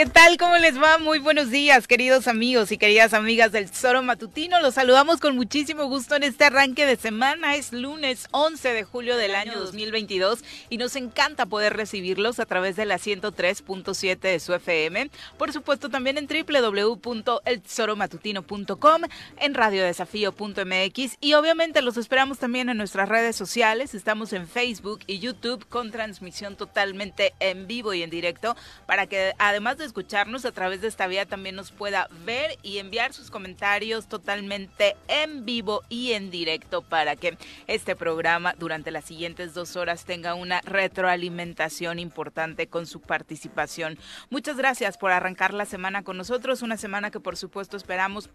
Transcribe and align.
¿Qué 0.00 0.06
tal? 0.06 0.38
¿Cómo 0.38 0.56
les 0.56 0.82
va? 0.82 0.96
Muy 0.96 1.18
buenos 1.18 1.50
días, 1.50 1.86
queridos 1.86 2.26
amigos 2.26 2.72
y 2.72 2.78
queridas 2.78 3.12
amigas 3.12 3.52
del 3.52 3.70
Tesoro 3.70 4.00
Matutino. 4.00 4.58
Los 4.60 4.72
saludamos 4.72 5.20
con 5.20 5.36
muchísimo 5.36 5.84
gusto 5.88 6.16
en 6.16 6.22
este 6.22 6.44
arranque 6.44 6.86
de 6.86 6.96
semana. 6.96 7.54
Es 7.54 7.74
lunes 7.74 8.26
11 8.30 8.72
de 8.72 8.84
julio 8.84 9.18
del 9.18 9.34
año 9.34 9.58
2022 9.58 10.42
y 10.70 10.78
nos 10.78 10.96
encanta 10.96 11.44
poder 11.44 11.76
recibirlos 11.76 12.40
a 12.40 12.46
través 12.46 12.76
de 12.76 12.86
la 12.86 12.96
103.7 12.96 14.18
de 14.18 14.40
su 14.40 14.54
FM. 14.54 15.10
Por 15.36 15.52
supuesto, 15.52 15.90
también 15.90 16.16
en 16.16 16.26
www.eltesoromatutino.com, 16.26 19.02
en 19.36 19.54
radiodesafío.mx 19.54 21.16
y 21.20 21.34
obviamente 21.34 21.82
los 21.82 21.98
esperamos 21.98 22.38
también 22.38 22.70
en 22.70 22.78
nuestras 22.78 23.06
redes 23.06 23.36
sociales. 23.36 23.94
Estamos 23.94 24.32
en 24.32 24.48
Facebook 24.48 25.00
y 25.06 25.18
YouTube 25.18 25.68
con 25.68 25.90
transmisión 25.90 26.56
totalmente 26.56 27.34
en 27.38 27.66
vivo 27.66 27.92
y 27.92 28.02
en 28.02 28.08
directo 28.08 28.56
para 28.86 29.06
que 29.06 29.34
además 29.36 29.76
de 29.76 29.89
escucharnos 29.90 30.44
a 30.44 30.52
través 30.52 30.80
de 30.80 30.86
esta 30.86 31.08
vía 31.08 31.26
también 31.26 31.56
nos 31.56 31.72
pueda 31.72 32.08
ver 32.24 32.56
y 32.62 32.78
enviar 32.78 33.12
sus 33.12 33.28
comentarios 33.28 34.06
totalmente 34.06 34.96
en 35.08 35.44
vivo 35.44 35.82
y 35.88 36.12
en 36.12 36.30
directo 36.30 36.82
para 36.82 37.16
que 37.16 37.36
este 37.66 37.96
programa 37.96 38.54
durante 38.56 38.92
las 38.92 39.04
siguientes 39.04 39.52
dos 39.52 39.74
horas 39.74 40.04
tenga 40.04 40.34
una 40.34 40.60
retroalimentación 40.60 41.98
importante 41.98 42.68
con 42.68 42.86
su 42.86 43.00
participación. 43.00 43.98
Muchas 44.30 44.56
gracias 44.56 44.96
por 44.96 45.10
arrancar 45.10 45.54
la 45.54 45.64
semana 45.64 46.04
con 46.04 46.16
nosotros, 46.16 46.62
una 46.62 46.76
semana 46.76 47.10
que 47.10 47.18
por 47.18 47.36
supuesto 47.36 47.76
esperamos 47.76 48.30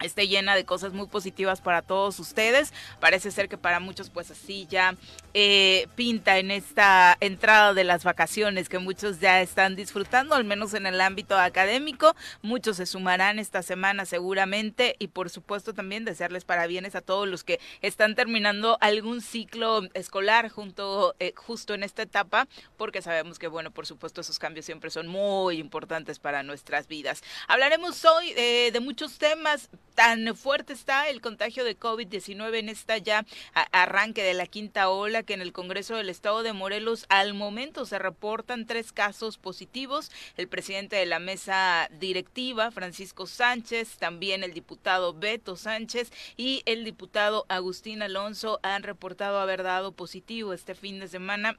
esté 0.00 0.28
llena 0.28 0.54
de 0.54 0.64
cosas 0.64 0.92
muy 0.92 1.06
positivas 1.06 1.60
para 1.60 1.82
todos 1.82 2.18
ustedes. 2.18 2.72
Parece 3.00 3.30
ser 3.30 3.48
que 3.48 3.58
para 3.58 3.80
muchos 3.80 4.10
pues 4.10 4.30
así 4.30 4.66
ya 4.68 4.94
eh, 5.34 5.86
pinta 5.94 6.38
en 6.38 6.50
esta 6.50 7.16
entrada 7.20 7.74
de 7.74 7.84
las 7.84 8.04
vacaciones 8.04 8.68
que 8.68 8.78
muchos 8.78 9.20
ya 9.20 9.40
están 9.40 9.76
disfrutando, 9.76 10.34
al 10.34 10.44
menos 10.44 10.74
en 10.74 10.86
el 10.86 11.00
ámbito 11.00 11.38
académico. 11.38 12.14
Muchos 12.42 12.76
se 12.78 12.86
sumarán 12.86 13.38
esta 13.38 13.62
semana 13.62 14.04
seguramente 14.04 14.96
y 14.98 15.08
por 15.08 15.30
supuesto 15.30 15.74
también 15.74 16.04
desearles 16.04 16.44
parabienes 16.44 16.94
a 16.94 17.00
todos 17.00 17.28
los 17.28 17.44
que 17.44 17.60
están 17.80 18.14
terminando 18.14 18.78
algún 18.80 19.20
ciclo 19.20 19.82
escolar 19.94 20.48
junto, 20.48 21.14
eh, 21.18 21.32
justo 21.36 21.74
en 21.74 21.82
esta 21.82 22.02
etapa, 22.02 22.48
porque 22.76 23.02
sabemos 23.02 23.38
que 23.38 23.48
bueno, 23.48 23.70
por 23.70 23.86
supuesto 23.86 24.20
esos 24.20 24.38
cambios 24.38 24.66
siempre 24.66 24.90
son 24.90 25.06
muy 25.06 25.58
importantes 25.58 26.18
para 26.18 26.42
nuestras 26.42 26.88
vidas. 26.88 27.22
Hablaremos 27.48 28.04
hoy 28.04 28.32
eh, 28.36 28.70
de 28.72 28.80
muchos 28.80 29.18
temas 29.18 29.70
tan 29.94 30.34
fuerte 30.36 30.72
está 30.72 31.08
el 31.08 31.20
contagio 31.20 31.64
de 31.64 31.78
COVID-19 31.78 32.58
en 32.58 32.68
esta 32.68 32.98
ya 32.98 33.24
arranque 33.72 34.22
de 34.22 34.34
la 34.34 34.46
quinta 34.46 34.88
ola 34.88 35.22
que 35.22 35.34
en 35.34 35.40
el 35.40 35.52
Congreso 35.52 35.96
del 35.96 36.08
Estado 36.08 36.42
de 36.42 36.52
Morelos 36.52 37.06
al 37.08 37.34
momento 37.34 37.84
se 37.86 37.98
reportan 37.98 38.66
tres 38.66 38.92
casos 38.92 39.38
positivos. 39.38 40.10
El 40.36 40.48
presidente 40.48 40.96
de 40.96 41.06
la 41.06 41.18
mesa 41.18 41.88
directiva, 41.98 42.70
Francisco 42.70 43.26
Sánchez, 43.26 43.98
también 43.98 44.44
el 44.44 44.54
diputado 44.54 45.14
Beto 45.14 45.56
Sánchez 45.56 46.12
y 46.36 46.62
el 46.66 46.84
diputado 46.84 47.46
Agustín 47.48 48.02
Alonso 48.02 48.60
han 48.62 48.82
reportado 48.82 49.38
haber 49.38 49.62
dado 49.62 49.92
positivo 49.92 50.52
este 50.52 50.74
fin 50.74 51.00
de 51.00 51.08
semana 51.08 51.58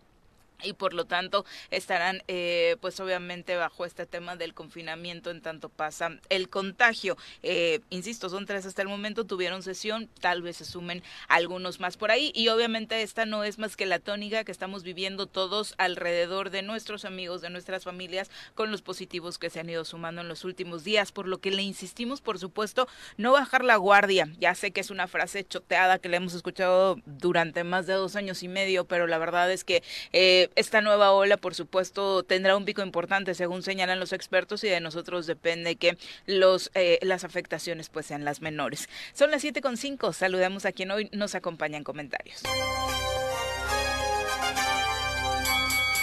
y 0.64 0.74
por 0.74 0.94
lo 0.94 1.06
tanto 1.06 1.46
estarán 1.70 2.24
eh, 2.28 2.78
pues 2.82 3.00
obviamente 3.00 3.56
bajo 3.56 3.86
este 3.86 4.06
tema 4.06 4.36
del 4.36 4.54
confinamiento 4.54 5.32
en 5.32 5.42
tanto 5.42 5.70
pasa 5.70 6.12
el 6.30 6.50
contagio. 6.50 7.18
Eh, 7.44 7.82
insisto 7.90 8.30
son 8.30 8.46
tres 8.46 8.66
hasta 8.66 8.82
el 8.82 8.88
momento 8.88 9.26
tuvieron 9.26 9.64
sesión 9.64 10.10
tal 10.20 10.42
vez 10.42 10.58
se 10.58 10.66
sumen 10.66 11.04
algunos 11.28 11.80
más 11.80 11.98
por 11.98 12.12
ahí. 12.12 12.32
Y 12.36 12.50
obviamente 12.50 13.02
esta 13.02 13.26
no 13.26 13.44
es 13.44 13.58
más 13.58 13.76
que 13.76 13.86
la 13.86 14.00
tónica 14.00 14.44
que 14.44 14.52
estamos 14.52 14.84
viviendo 14.84 15.28
todos 15.28 15.74
alrededor 15.78 16.50
de 16.50 16.62
nuestros 16.62 17.06
amigos 17.06 17.42
de 17.42 17.50
nuestras 17.50 17.84
familias 17.84 18.30
con 18.56 18.72
los 18.72 18.82
positivos 18.82 19.38
que 19.38 19.50
se 19.50 19.60
han 19.60 19.70
ido 19.70 19.86
sumando 19.86 20.22
en 20.22 20.28
los 20.28 20.44
últimos 20.44 20.84
días. 20.84 21.12
Por 21.12 21.28
lo 21.28 21.40
que 21.40 21.52
le 21.52 21.64
insistimos 21.64 22.22
por 22.22 22.40
supuesto 22.40 22.88
no 23.18 23.32
bajar 23.32 23.64
la 23.64 23.78
guardia. 23.78 24.30
Ya 24.40 24.56
sé 24.56 24.72
que 24.72 24.82
es 24.82 24.92
una 24.92 25.08
frase 25.08 25.44
choteada 25.44 26.00
que 26.00 26.10
le 26.10 26.18
hemos 26.18 26.34
escuchado 26.34 26.98
durante 27.06 27.64
más 27.64 27.88
de 27.88 27.94
dos 27.94 28.16
años 28.16 28.44
y 28.44 28.48
medio 28.48 28.82
pero 28.86 29.08
la 29.08 29.18
verdad 29.18 29.52
es 29.52 29.64
que 29.64 29.84
eh, 30.14 30.50
esta 30.56 30.82
nueva 30.82 31.12
ola, 31.12 31.38
por 31.38 31.56
supuesto, 31.56 32.24
tendrá 32.24 32.56
un 32.58 32.66
pico 32.66 32.82
importante, 32.82 33.34
según 33.36 33.64
señalan 33.64 34.00
los 34.00 34.14
expertos, 34.14 34.64
y 34.64 34.70
de 34.70 34.80
nosotros 34.80 35.28
depende 35.28 35.76
que 35.76 35.98
los, 36.26 36.72
eh, 36.74 37.00
las 37.02 37.24
afectaciones 37.24 37.90
pues 37.90 38.06
sean 38.06 38.26
las 38.26 38.42
menores. 38.42 38.90
Son 39.14 39.32
las 39.32 39.44
7.5, 39.44 40.14
saludamos 40.14 40.66
a 40.66 40.72
quien 40.72 40.92
hoy 40.92 41.10
nos 41.14 41.36
acompaña 41.36 41.78
en 41.78 41.84
comentarios. 41.84 42.44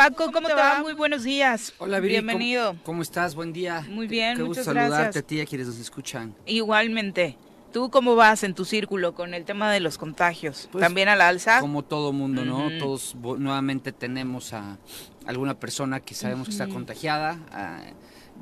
Paco, 0.00 0.32
¿cómo, 0.32 0.48
te 0.48 0.54
va? 0.54 0.80
Muy 0.80 0.94
buenos 0.94 1.24
días. 1.24 1.74
Hola, 1.76 2.00
Viri, 2.00 2.14
Bienvenido. 2.14 2.74
¿cómo, 2.84 3.02
estás? 3.02 3.34
Buen 3.34 3.52
día. 3.52 3.84
Muy 3.86 4.06
bien, 4.06 4.34
Qué 4.34 4.42
muchas 4.44 4.64
gusto 4.64 4.72
saludarte 4.72 5.02
gracias. 5.04 5.22
a 5.24 5.26
ti 5.26 5.34
y 5.36 5.40
a 5.42 5.44
quienes 5.46 5.66
nos 5.66 5.78
escuchan. 5.78 6.34
Igualmente. 6.46 7.36
¿Tú 7.70 7.90
cómo 7.90 8.16
vas 8.16 8.42
en 8.42 8.54
tu 8.54 8.64
círculo 8.64 9.14
con 9.14 9.34
el 9.34 9.44
tema 9.44 9.70
de 9.70 9.80
los 9.80 9.98
contagios? 9.98 10.70
Pues, 10.72 10.80
¿También 10.80 11.10
a 11.10 11.16
la 11.16 11.28
alza? 11.28 11.60
Como 11.60 11.82
todo 11.84 12.14
mundo, 12.14 12.46
¿no? 12.46 12.70
Todos 12.78 13.14
nuevamente 13.14 13.92
tenemos 13.92 14.54
a 14.54 14.78
alguna 15.26 15.60
persona 15.60 16.00
que 16.00 16.14
sabemos 16.14 16.46
que 16.48 16.52
está 16.52 16.66
contagiada. 16.66 17.38
ah, 17.52 17.80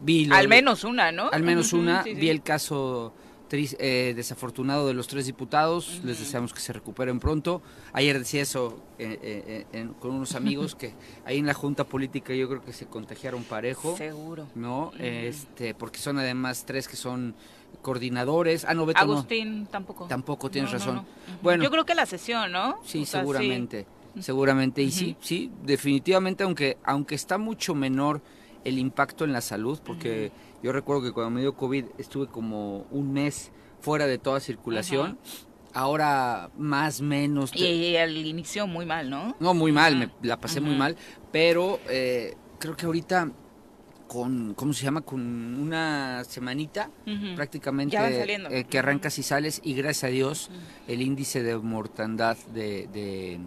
vi 0.01 0.27
lo- 0.27 0.37
Al 0.37 0.47
menos 0.47 0.85
una, 0.85 1.11
¿no? 1.11 1.29
Al 1.33 1.43
menos 1.43 1.73
una. 1.73 2.05
sí, 2.05 2.15
sí. 2.15 2.21
Vi 2.21 2.29
el 2.31 2.41
caso 2.41 3.13
eh, 3.51 4.13
desafortunado 4.15 4.87
de 4.87 4.95
los 4.95 5.07
tres 5.09 5.27
diputados. 5.27 6.01
Les 6.05 6.19
deseamos 6.19 6.53
que 6.53 6.61
se 6.61 6.73
recuperen 6.73 7.19
pronto. 7.21 7.63
Ayer 7.93 8.19
decía 8.19 8.43
eso 8.43 8.79
eh, 8.99 9.19
eh, 9.23 9.67
eh, 9.73 9.79
en- 9.79 9.95
con 9.95 10.11
unos 10.13 10.35
amigos 10.35 10.75
que 10.75 10.93
ahí 11.25 11.39
en 11.39 11.47
la 11.47 11.55
junta 11.55 11.85
política 11.85 12.35
yo 12.35 12.49
creo 12.49 12.63
que 12.65 12.73
se 12.73 12.87
contagiaron 12.87 13.45
parejo. 13.45 13.97
Seguro. 13.97 14.47
¿no? 14.55 14.93
Este, 14.99 15.75
porque 15.75 15.99
son 15.99 16.19
además 16.19 16.65
tres 16.67 16.89
que 16.89 16.97
son 16.97 17.35
coordinadores. 17.83 18.65
Ah, 18.65 18.75
no, 18.75 18.87
Beto 18.87 19.05
no. 19.07 19.13
Agustín 19.13 19.67
tampoco. 19.71 20.07
Tampoco 20.07 20.51
tienes 20.51 20.71
No, 20.73 20.79
razón. 20.79 20.95
no. 20.97 21.07
Bueno. 21.43 21.65
Yo 21.65 21.71
creo 21.71 21.85
que 21.85 21.95
la 21.95 22.07
sesión, 22.07 22.53
¿no? 22.53 22.81
Sí, 22.85 23.03
O 23.03 23.07
sea, 23.07 23.21
seguramente. 23.21 23.87
Seguramente. 24.21 24.83
Y 24.83 24.91
sí, 24.91 25.17
sí, 25.21 25.51
definitivamente, 25.65 26.43
aunque, 26.45 26.77
aunque 26.85 27.15
está 27.15 27.39
mucho 27.39 27.75
menor 27.75 28.21
el 28.65 28.79
impacto 28.79 29.25
en 29.25 29.33
la 29.33 29.41
salud, 29.41 29.79
porque 29.85 30.33
yo 30.63 30.73
recuerdo 30.73 31.03
que 31.03 31.13
cuando 31.13 31.31
me 31.31 31.41
dio 31.41 31.55
COVID 31.55 31.85
estuve 31.99 32.27
como 32.27 32.87
un 32.91 33.13
mes 33.13 33.53
fuera 33.81 34.07
de 34.07 34.19
toda 34.19 34.41
circulación. 34.41 35.19
Ahora 35.75 36.51
más 36.57 37.01
menos. 37.03 37.55
Y, 37.55 37.65
y 37.67 37.97
al 37.97 38.17
inicio 38.17 38.67
muy 38.67 38.87
mal, 38.87 39.11
¿no? 39.11 39.37
No, 39.39 39.55
muy 39.55 39.71
mal, 39.71 39.95
Ajá. 40.03 40.13
me 40.21 40.29
la 40.29 40.41
pasé 40.41 40.61
muy 40.61 40.75
mal, 40.75 40.97
pero 41.31 41.79
eh, 41.89 42.35
creo 42.59 42.75
que 42.77 42.87
ahorita 42.87 43.31
con, 44.09 44.55
¿cómo 44.55 44.73
se 44.73 44.85
llama? 44.85 45.03
Con 45.03 45.21
una 45.21 46.25
semanita 46.25 46.91
Ujú. 47.07 47.37
prácticamente 47.37 47.97
eh, 48.51 48.65
que 48.65 48.79
arrancas 48.79 49.19
y 49.19 49.23
sales 49.23 49.61
y 49.63 49.75
gracias 49.75 50.05
a 50.05 50.09
Dios 50.09 50.51
el 50.89 51.03
índice 51.03 51.43
de 51.43 51.57
mortandad 51.59 52.37
de, 52.49 52.89
de, 52.89 53.39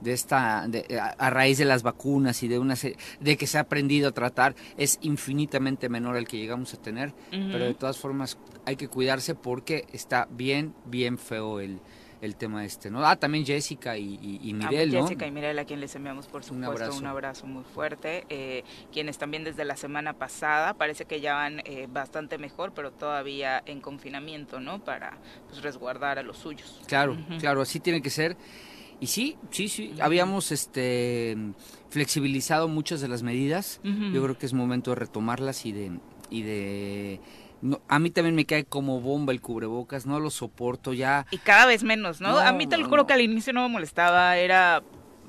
de 0.00 0.12
esta 0.12 0.66
de- 0.68 0.98
a, 1.00 1.14
a 1.16 1.30
raíz 1.30 1.56
de 1.58 1.64
las 1.64 1.82
vacunas 1.82 2.42
y 2.42 2.48
de 2.48 2.58
una 2.58 2.74
se- 2.76 2.96
de 3.20 3.36
que 3.36 3.46
se 3.46 3.56
ha 3.58 3.62
aprendido 3.62 4.08
a 4.08 4.12
tratar 4.12 4.54
es 4.76 4.98
infinitamente 5.00 5.88
menor 5.88 6.16
al 6.16 6.26
que 6.28 6.36
llegamos 6.36 6.74
a 6.74 6.76
tener 6.78 7.14
pero 7.30 7.64
de 7.64 7.74
todas 7.74 7.96
formas 7.96 8.36
hay 8.66 8.76
que 8.76 8.88
cuidarse 8.88 9.34
porque 9.34 9.86
está 9.92 10.26
bien 10.30 10.74
bien 10.84 11.16
feo 11.16 11.60
el, 11.60 11.80
el 12.20 12.36
tema 12.36 12.64
este 12.64 12.90
no 12.90 13.04
ah 13.06 13.16
también 13.16 13.44
Jessica 13.44 13.96
y, 13.96 14.18
y, 14.42 14.52
no 14.52 14.68
Jessica 14.68 15.26
y 15.26 15.30
Mirel, 15.30 15.58
a 15.58 15.64
quien 15.64 15.80
les 15.80 15.94
enviamos 15.94 16.26
por 16.26 16.44
supuesto 16.44 16.58
un 16.58 16.64
abrazo, 16.64 17.06
abrazo. 17.06 17.46
muy 17.46 17.64
fuerte, 17.64 18.24
eh, 18.28 18.64
quienes 18.92 19.18
también 19.18 19.44
desde 19.44 19.64
la 19.64 19.76
semana 19.76 20.12
pasada 20.12 20.74
parece 20.74 21.04
que 21.04 21.20
ya 21.20 21.34
van 21.34 21.60
eh, 21.64 21.86
bastante 21.90 22.38
mejor, 22.38 22.72
pero 22.72 22.90
todavía 22.90 23.62
en 23.66 23.80
confinamiento, 23.80 24.60
¿no? 24.60 24.78
Para 24.84 25.18
pues, 25.48 25.62
resguardar 25.62 26.18
a 26.18 26.22
los 26.22 26.38
suyos. 26.38 26.80
Claro, 26.86 27.16
claro, 27.38 27.62
así 27.62 27.80
tiene 27.80 28.02
que 28.02 28.10
ser. 28.10 28.36
Y 29.00 29.06
sí, 29.06 29.36
sí, 29.50 29.68
sí, 29.68 29.94
habíamos 30.00 30.50
este 30.50 31.36
flexibilizado 31.88 32.68
muchas 32.68 33.00
de 33.00 33.08
las 33.08 33.22
medidas. 33.22 33.80
Yo 33.84 34.22
creo 34.22 34.36
que 34.36 34.46
es 34.46 34.52
momento 34.52 34.90
de 34.90 34.96
retomarlas 34.96 35.66
y 35.66 35.72
de 35.72 35.92
y 36.30 36.42
de 36.42 37.20
no, 37.60 37.80
a 37.88 37.98
mí 37.98 38.10
también 38.10 38.34
me 38.34 38.44
cae 38.44 38.64
como 38.64 39.00
bomba 39.00 39.32
el 39.32 39.40
cubrebocas, 39.40 40.06
no 40.06 40.20
lo 40.20 40.30
soporto 40.30 40.92
ya. 40.92 41.26
Y 41.30 41.38
cada 41.38 41.66
vez 41.66 41.82
menos, 41.82 42.20
¿no? 42.20 42.30
No, 42.30 42.38
a 42.38 42.52
mí 42.52 42.66
te 42.66 42.76
lo 42.76 42.88
juro 42.88 43.06
que 43.06 43.12
al 43.12 43.20
inicio 43.20 43.52
no 43.52 43.62
me 43.62 43.68
molestaba, 43.68 44.36
era 44.36 44.82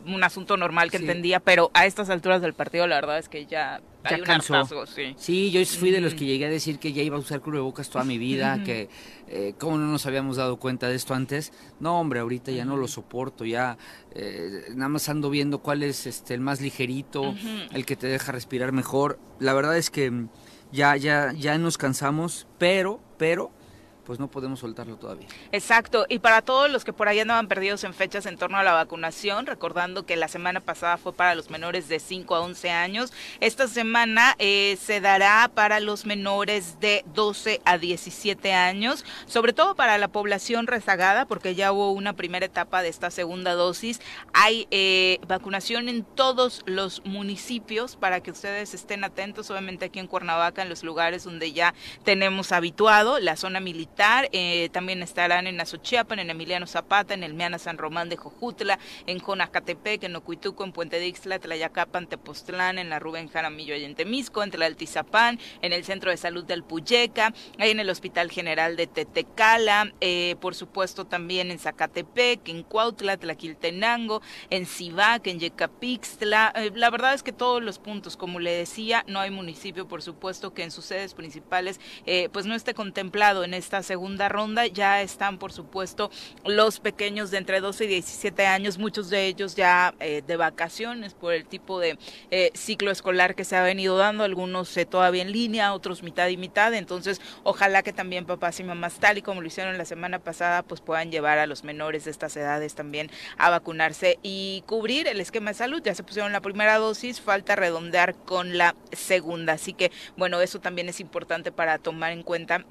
un 0.05 0.23
asunto 0.23 0.57
normal 0.57 0.91
que 0.91 0.97
entendía, 0.97 1.39
pero 1.39 1.71
a 1.73 1.85
estas 1.85 2.09
alturas 2.09 2.41
del 2.41 2.53
partido 2.53 2.87
la 2.87 2.95
verdad 2.95 3.19
es 3.19 3.29
que 3.29 3.45
ya, 3.45 3.81
hay 4.03 4.21
un 4.21 4.29
hartazgo, 4.29 4.85
sí. 4.85 5.13
Sí, 5.17 5.51
yo 5.51 5.63
fui 5.65 5.91
de 5.91 5.99
los 5.99 6.13
que 6.13 6.25
llegué 6.25 6.45
a 6.45 6.49
decir 6.49 6.79
que 6.79 6.93
ya 6.93 7.03
iba 7.03 7.17
a 7.17 7.19
usar 7.19 7.41
cubrebocas 7.41 7.89
toda 7.89 8.05
mi 8.05 8.17
vida, 8.17 8.63
que 8.63 8.89
eh, 9.27 9.53
cómo 9.57 9.77
no 9.77 9.87
nos 9.87 10.05
habíamos 10.05 10.37
dado 10.37 10.57
cuenta 10.57 10.87
de 10.87 10.95
esto 10.95 11.13
antes. 11.13 11.51
No, 11.79 11.99
hombre, 11.99 12.21
ahorita 12.21 12.51
ya 12.51 12.63
no 12.63 12.77
lo 12.77 12.87
soporto, 12.87 13.45
ya 13.45 13.77
eh, 14.15 14.67
nada 14.73 14.89
más 14.89 15.09
ando 15.09 15.29
viendo 15.29 15.59
cuál 15.59 15.83
es 15.83 16.07
este 16.07 16.33
el 16.33 16.41
más 16.41 16.61
ligerito, 16.61 17.35
el 17.73 17.85
que 17.85 17.95
te 17.95 18.07
deja 18.07 18.31
respirar 18.31 18.71
mejor. 18.71 19.19
La 19.39 19.53
verdad 19.53 19.77
es 19.77 19.89
que 19.89 20.27
ya 20.71 20.95
ya 20.95 21.33
ya 21.33 21.57
nos 21.57 21.77
cansamos, 21.77 22.47
pero 22.57 22.99
pero 23.17 23.51
pues 24.09 24.19
no 24.19 24.27
podemos 24.27 24.61
soltarlo 24.61 24.95
todavía. 24.95 25.27
Exacto, 25.51 26.07
y 26.09 26.17
para 26.17 26.41
todos 26.41 26.67
los 26.71 26.83
que 26.83 26.93
por 26.93 27.07
ahí 27.07 27.19
andaban 27.19 27.47
perdidos 27.47 27.83
en 27.83 27.93
fechas 27.93 28.25
en 28.25 28.39
torno 28.39 28.57
a 28.57 28.63
la 28.63 28.73
vacunación, 28.73 29.45
recordando 29.45 30.07
que 30.07 30.15
la 30.15 30.27
semana 30.27 30.61
pasada 30.61 30.97
fue 30.97 31.13
para 31.13 31.35
los 31.35 31.51
menores 31.51 31.87
de 31.89 31.99
5 31.99 32.33
a 32.33 32.39
11 32.39 32.71
años, 32.71 33.13
esta 33.39 33.67
semana 33.67 34.35
eh, 34.39 34.79
se 34.81 34.99
dará 34.99 35.51
para 35.53 35.79
los 35.79 36.07
menores 36.07 36.79
de 36.79 37.05
12 37.13 37.61
a 37.65 37.77
17 37.77 38.51
años, 38.51 39.05
sobre 39.27 39.53
todo 39.53 39.75
para 39.75 39.99
la 39.99 40.07
población 40.07 40.65
rezagada, 40.65 41.27
porque 41.27 41.53
ya 41.53 41.71
hubo 41.71 41.91
una 41.91 42.13
primera 42.13 42.47
etapa 42.47 42.81
de 42.81 42.89
esta 42.89 43.11
segunda 43.11 43.53
dosis. 43.53 44.01
Hay 44.33 44.67
eh, 44.71 45.19
vacunación 45.27 45.87
en 45.87 46.03
todos 46.03 46.63
los 46.65 47.05
municipios 47.05 47.95
para 47.95 48.21
que 48.21 48.31
ustedes 48.31 48.73
estén 48.73 49.03
atentos, 49.03 49.51
obviamente 49.51 49.85
aquí 49.85 49.99
en 49.99 50.07
Cuernavaca, 50.07 50.63
en 50.63 50.69
los 50.69 50.83
lugares 50.83 51.25
donde 51.25 51.51
ya 51.51 51.75
tenemos 52.03 52.51
habituado, 52.51 53.19
la 53.19 53.35
zona 53.35 53.59
militar 53.59 53.98
eh, 54.31 54.69
también 54.71 55.03
estarán 55.03 55.45
en 55.45 55.59
Azochiapan, 55.59 56.19
en 56.19 56.29
Emiliano 56.29 56.67
Zapata, 56.67 57.13
en 57.13 57.23
el 57.23 57.33
Miana 57.33 57.59
San 57.59 57.77
Román 57.77 58.07
de 58.07 58.15
Jojutla, 58.15 58.79
en 59.07 59.19
Jonacatepec, 59.19 60.03
en 60.03 60.15
Ocuituco, 60.15 60.63
en 60.63 60.71
Puente 60.71 60.99
de 60.99 61.07
Ixtla, 61.07 61.39
Tlayacapan, 61.39 62.07
Tepoztlán, 62.07 62.79
en 62.79 62.89
la 62.89 62.99
Rubén 62.99 63.27
Jaramillo 63.27 63.75
y 63.75 63.83
en 63.83 63.95
Temisco, 63.95 64.41
en 64.41 64.51
Tlaltizapán, 64.51 65.39
en 65.61 65.73
el 65.73 65.83
Centro 65.83 66.11
de 66.11 66.17
Salud 66.17 66.45
del 66.45 66.63
Puyeca, 66.63 67.33
en 67.57 67.79
el 67.79 67.89
Hospital 67.89 68.31
General 68.31 68.77
de 68.77 68.87
Tetecala, 68.87 69.91
eh, 69.99 70.37
por 70.39 70.55
supuesto 70.55 71.05
también 71.05 71.51
en 71.51 71.59
Zacatepec, 71.59 72.47
en 72.47 72.63
Cuautla, 72.63 73.17
Tlaquiltenango, 73.17 74.21
en 74.49 74.65
Cibac, 74.65 75.27
en 75.27 75.39
Yecapixtla. 75.39 76.53
Eh, 76.55 76.71
la 76.73 76.89
verdad 76.89 77.13
es 77.13 77.23
que 77.23 77.33
todos 77.33 77.61
los 77.61 77.79
puntos, 77.79 78.15
como 78.15 78.39
le 78.39 78.51
decía, 78.51 79.03
no 79.07 79.19
hay 79.19 79.29
municipio, 79.29 79.89
por 79.89 80.01
supuesto, 80.01 80.53
que 80.53 80.63
en 80.63 80.71
sus 80.71 80.85
sedes 80.85 81.13
principales 81.13 81.81
pues 82.31 82.45
no 82.45 82.55
esté 82.55 82.73
contemplado 82.73 83.43
en 83.43 83.53
estas 83.53 83.88
segunda 83.89 84.29
ronda. 84.29 84.67
Ya 84.67 85.01
están, 85.01 85.39
por 85.39 85.51
supuesto, 85.51 86.11
los 86.45 86.79
pequeños 86.79 87.31
de 87.31 87.39
entre 87.39 87.59
12 87.59 87.85
y 87.85 87.87
17 87.87 88.45
años, 88.45 88.77
muchos 88.77 89.09
de 89.09 89.25
ellos 89.25 89.55
ya 89.55 89.95
eh, 89.99 90.21
de 90.25 90.35
vacaciones 90.35 91.15
por 91.15 91.33
el 91.33 91.45
tipo 91.45 91.79
de 91.79 91.97
eh, 92.29 92.51
ciclo 92.53 92.91
escolar 92.91 93.33
que 93.33 93.45
se 93.45 93.55
ha 93.55 93.63
venido 93.63 93.97
dando, 93.97 94.23
algunos 94.23 94.77
eh, 94.77 94.85
todavía 94.85 95.23
en 95.23 95.31
línea, 95.31 95.73
otros 95.73 96.03
mitad 96.03 96.27
y 96.27 96.37
mitad. 96.37 96.71
Entonces, 96.75 97.19
ojalá 97.43 97.81
que 97.81 97.91
también 97.91 98.25
papás 98.25 98.59
y 98.59 98.63
mamás, 98.63 98.99
tal 98.99 99.17
y 99.17 99.23
como 99.23 99.41
lo 99.41 99.47
hicieron 99.47 99.75
la 99.79 99.85
semana 99.85 100.19
pasada, 100.19 100.61
pues 100.61 100.81
puedan 100.81 101.11
llevar 101.11 101.39
a 101.39 101.47
los 101.47 101.63
menores 101.63 102.05
de 102.05 102.11
estas 102.11 102.37
edades 102.37 102.75
también 102.75 103.09
a 103.39 103.49
vacunarse 103.49 104.19
y 104.21 104.63
cubrir 104.67 105.07
el 105.07 105.19
esquema 105.19 105.49
de 105.49 105.55
salud. 105.55 105.81
Ya 105.83 105.95
se 105.95 106.03
pusieron 106.03 106.31
la 106.31 106.41
primera 106.41 106.77
dosis, 106.77 107.21
falta 107.21 107.55
redondear 107.55 108.13
con 108.13 108.55
la 108.55 108.75
segunda. 108.91 109.53
Así 109.53 109.73
que, 109.73 109.91
bueno, 110.15 110.39
eso 110.41 110.59
también 110.59 110.89
es 110.89 110.99
importante 110.99 111.51
para 111.51 111.79
tomar 111.79 112.11
en 112.11 112.21
cuenta 112.21 112.65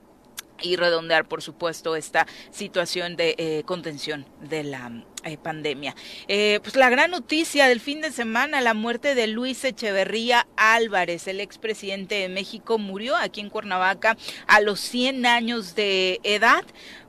y 0.62 0.76
redondear, 0.76 1.26
por 1.26 1.43
supuesto, 1.43 1.96
esta 1.96 2.26
situación 2.50 3.16
de 3.16 3.34
eh, 3.38 3.62
contención 3.64 4.26
de 4.40 4.64
la 4.64 4.90
eh, 5.25 5.37
pandemia. 5.37 5.94
Eh, 6.28 6.60
pues 6.62 6.76
la 6.76 6.90
gran 6.90 7.10
noticia 7.10 7.66
del 7.66 7.81
fin 7.81 8.00
de 8.00 8.12
semana, 8.12 8.60
la 8.60 8.75
muerte 8.75 9.14
de 9.14 9.26
Luis 9.26 9.64
Echeverría 9.64 10.46
Álvarez, 10.56 11.26
el 11.28 11.40
expresidente 11.40 12.16
de 12.16 12.28
México, 12.28 12.78
murió 12.78 13.16
aquí 13.16 13.40
en 13.40 13.50
Cuernavaca 13.50 14.16
a 14.46 14.60
los 14.60 14.81
100 14.81 15.26
años 15.26 15.75
de 15.75 16.20
edad. 16.22 16.64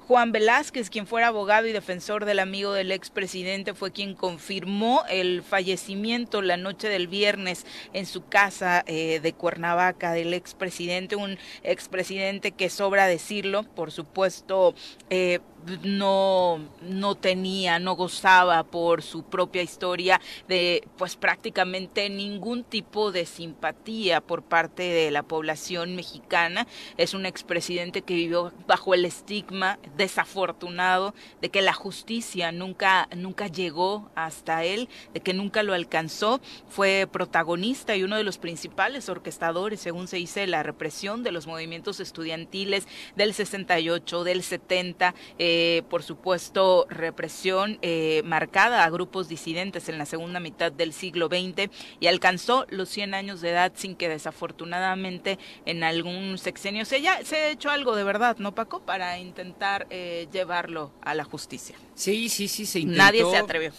Juan 0.09 0.31
Velázquez, 0.31 0.89
quien 0.89 1.05
fuera 1.05 1.27
abogado 1.27 1.67
y 1.67 1.71
defensor 1.71 2.25
del 2.25 2.39
amigo 2.39 2.73
del 2.73 2.91
expresidente, 2.91 3.75
fue 3.75 3.91
quien 3.91 4.15
confirmó 4.15 5.03
el 5.07 5.43
fallecimiento 5.43 6.41
la 6.41 6.57
noche 6.57 6.89
del 6.89 7.07
viernes 7.07 7.67
en 7.93 8.07
su 8.07 8.25
casa 8.27 8.83
eh, 8.87 9.19
de 9.19 9.33
Cuernavaca 9.33 10.13
del 10.13 10.33
expresidente, 10.33 11.15
un 11.15 11.37
expresidente 11.61 12.53
que 12.53 12.71
sobra 12.71 13.05
decirlo, 13.05 13.61
por 13.61 13.91
supuesto, 13.91 14.73
eh, 15.11 15.41
no, 15.83 16.59
no 16.81 17.15
tenía, 17.15 17.79
no 17.79 17.95
gozaba 17.95 18.63
por 18.63 19.01
su 19.01 19.23
propia 19.23 19.61
historia 19.61 20.21
de 20.47 20.87
pues 20.97 21.15
prácticamente 21.15 22.09
ningún 22.09 22.63
tipo 22.63 23.11
de 23.11 23.25
simpatía 23.25 24.21
por 24.21 24.43
parte 24.43 24.83
de 24.83 25.11
la 25.11 25.23
población 25.23 25.95
mexicana. 25.95 26.67
Es 26.97 27.13
un 27.13 27.25
expresidente 27.25 28.01
que 28.01 28.13
vivió 28.13 28.51
bajo 28.67 28.93
el 28.93 29.05
estigma 29.05 29.79
desafortunado 29.97 31.13
de 31.41 31.49
que 31.49 31.61
la 31.61 31.73
justicia 31.73 32.51
nunca, 32.51 33.07
nunca 33.15 33.47
llegó 33.47 34.09
hasta 34.15 34.63
él, 34.63 34.89
de 35.13 35.19
que 35.19 35.33
nunca 35.33 35.63
lo 35.63 35.73
alcanzó. 35.73 36.41
Fue 36.67 37.07
protagonista 37.11 37.95
y 37.95 38.03
uno 38.03 38.17
de 38.17 38.23
los 38.23 38.37
principales 38.37 39.09
orquestadores, 39.09 39.79
según 39.79 40.07
se 40.07 40.17
dice, 40.17 40.47
la 40.47 40.63
represión 40.63 41.23
de 41.23 41.31
los 41.31 41.47
movimientos 41.47 41.99
estudiantiles 41.99 42.87
del 43.15 43.33
68, 43.33 44.23
del 44.23 44.43
70. 44.43 45.15
Eh, 45.37 45.58
por 45.89 46.03
supuesto, 46.03 46.85
represión 46.89 47.77
eh, 47.81 48.21
marcada 48.25 48.83
a 48.83 48.89
grupos 48.89 49.27
disidentes 49.27 49.89
en 49.89 49.97
la 49.97 50.05
segunda 50.05 50.39
mitad 50.39 50.71
del 50.71 50.93
siglo 50.93 51.27
XX 51.27 51.69
y 51.99 52.07
alcanzó 52.07 52.65
los 52.69 52.89
100 52.89 53.13
años 53.13 53.41
de 53.41 53.51
edad 53.51 53.71
sin 53.75 53.95
que 53.95 54.09
desafortunadamente 54.09 55.39
en 55.65 55.83
algún 55.83 56.37
sexenio 56.37 56.85
se 56.85 56.97
haya, 56.97 57.23
se 57.23 57.37
ha 57.37 57.49
hecho 57.49 57.69
algo 57.69 57.95
de 57.95 58.03
verdad, 58.03 58.37
¿no, 58.37 58.53
Paco? 58.53 58.81
Para 58.81 59.17
intentar 59.19 59.87
eh, 59.89 60.27
llevarlo 60.31 60.91
a 61.01 61.13
la 61.13 61.23
justicia. 61.23 61.75
Sí, 61.95 62.29
sí, 62.29 62.47
sí, 62.47 62.65
se 62.65 62.79
intentó. 62.79 63.03
Nadie 63.03 63.25
se 63.25 63.37
atrevió 63.37 63.71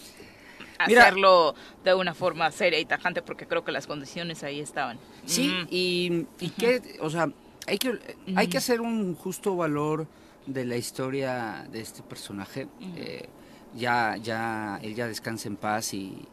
a 0.79 0.85
hacerlo 0.85 1.55
de 1.83 1.93
una 1.93 2.13
forma 2.13 2.51
seria 2.51 2.79
y 2.79 2.85
tajante 2.85 3.21
porque 3.21 3.45
creo 3.45 3.63
que 3.63 3.71
las 3.71 3.87
condiciones 3.87 4.43
ahí 4.43 4.59
estaban. 4.59 4.97
Sí, 5.25 5.53
y, 5.69 6.25
y 6.39 6.49
que, 6.49 6.81
o 6.99 7.09
sea, 7.09 7.29
hay 7.67 7.77
que, 7.77 7.99
hay 8.35 8.47
que 8.47 8.57
hacer 8.57 8.81
un 8.81 9.15
justo 9.15 9.55
valor 9.55 10.07
de 10.45 10.65
la 10.65 10.77
historia 10.77 11.67
de 11.71 11.81
este 11.81 12.01
personaje. 12.03 12.67
Eh, 12.95 13.27
ya, 13.75 14.17
ya, 14.17 14.79
él 14.81 14.95
ya 14.95 15.07
descansa 15.07 15.47
en 15.47 15.55
paz 15.55 15.93
y, 15.93 16.27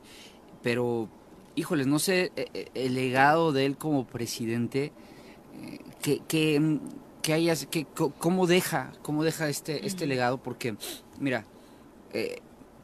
pero, 0.63 1.09
híjoles, 1.55 1.87
no 1.87 1.99
sé, 1.99 2.33
eh, 2.37 2.47
eh, 2.53 2.69
el 2.75 2.95
legado 2.95 3.53
de 3.53 3.67
él 3.67 3.77
como 3.77 4.07
presidente, 4.07 4.93
que, 6.03 6.21
que, 6.29 6.79
que 7.23 7.33
haya, 7.33 7.55
que, 7.57 7.87
cómo 8.19 8.47
deja, 8.47 8.93
cómo 9.03 9.25
deja 9.25 9.49
este, 9.49 9.87
este 9.87 10.07
legado, 10.07 10.39
porque, 10.43 10.77
mira, 11.19 11.45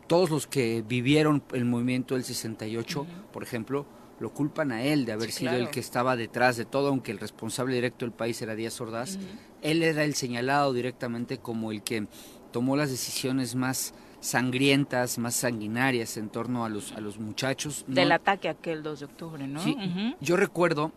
todos 0.09 0.31
los 0.31 0.47
que 0.47 0.85
vivieron 0.87 1.43
el 1.53 1.65
movimiento 1.65 2.15
del 2.15 2.25
68, 2.25 3.07
por 3.33 3.43
ejemplo, 3.43 3.87
lo 4.21 4.33
culpan 4.33 4.73
a 4.73 4.83
él 4.83 5.05
de 5.05 5.13
haber 5.13 5.31
sido 5.33 5.53
el 5.53 5.71
que 5.71 5.81
estaba 5.81 6.17
detrás 6.17 6.57
de 6.57 6.65
todo, 6.65 6.89
aunque 6.89 7.13
el 7.13 7.19
responsable 7.19 7.75
directo 7.75 8.05
del 8.05 8.13
país 8.13 8.41
era 8.43 8.55
Díaz 8.55 8.81
Ordaz. 8.81 9.19
Él 9.65 9.83
era 9.83 10.05
el 10.05 10.15
señalado 10.15 10.73
directamente 10.73 11.39
como 11.39 11.73
el 11.73 11.83
que 11.83 12.07
tomó 12.53 12.77
las 12.77 12.91
decisiones 12.91 13.57
más 13.57 13.95
sangrientas, 14.21 15.19
más 15.19 15.35
sanguinarias 15.35 16.17
en 16.17 16.29
torno 16.29 16.65
a 16.65 16.69
los, 16.69 16.93
a 16.93 17.01
los 17.01 17.19
muchachos. 17.19 17.85
Del 17.89 18.13
ataque 18.13 18.49
aquel 18.49 18.83
2 18.83 19.01
de 19.01 19.05
octubre, 19.07 19.47
¿no? 19.47 19.63
Sí, 19.63 19.77
yo 20.21 20.37
recuerdo, 20.37 20.93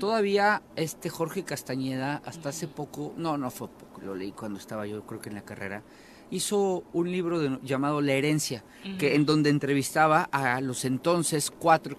todavía 0.00 0.62
este 0.74 1.10
Jorge 1.10 1.44
Castañeda, 1.44 2.22
hasta 2.24 2.48
hace 2.48 2.68
poco, 2.68 3.12
no, 3.16 3.36
no 3.38 3.50
fue 3.50 3.68
poco, 3.68 4.00
lo 4.00 4.14
leí 4.14 4.32
cuando 4.32 4.58
estaba 4.58 4.86
yo 4.86 5.04
creo 5.06 5.20
que 5.20 5.28
en 5.28 5.36
la 5.36 5.42
carrera, 5.42 5.82
hizo 6.32 6.82
un 6.94 7.12
libro 7.12 7.60
llamado 7.62 8.00
La 8.00 8.14
herencia, 8.14 8.64
que, 8.98 9.14
en 9.14 9.26
donde 9.26 9.50
entrevistaba 9.50 10.22
a 10.32 10.60
los 10.62 10.86
entonces 10.86 11.50
cuatro 11.50 11.94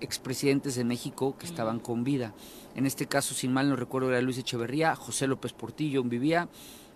expresidentes 0.00 0.74
de 0.74 0.84
México 0.84 1.36
que 1.38 1.44
estaban 1.44 1.80
con 1.80 2.02
vida. 2.02 2.34
En 2.74 2.86
este 2.86 3.06
caso, 3.06 3.34
sin 3.34 3.52
mal 3.52 3.68
no 3.68 3.76
recuerdo, 3.76 4.08
era 4.08 4.22
Luis 4.22 4.38
Echeverría, 4.38 4.96
José 4.96 5.26
López 5.26 5.52
Portillo 5.52 6.02
vivía, 6.02 6.48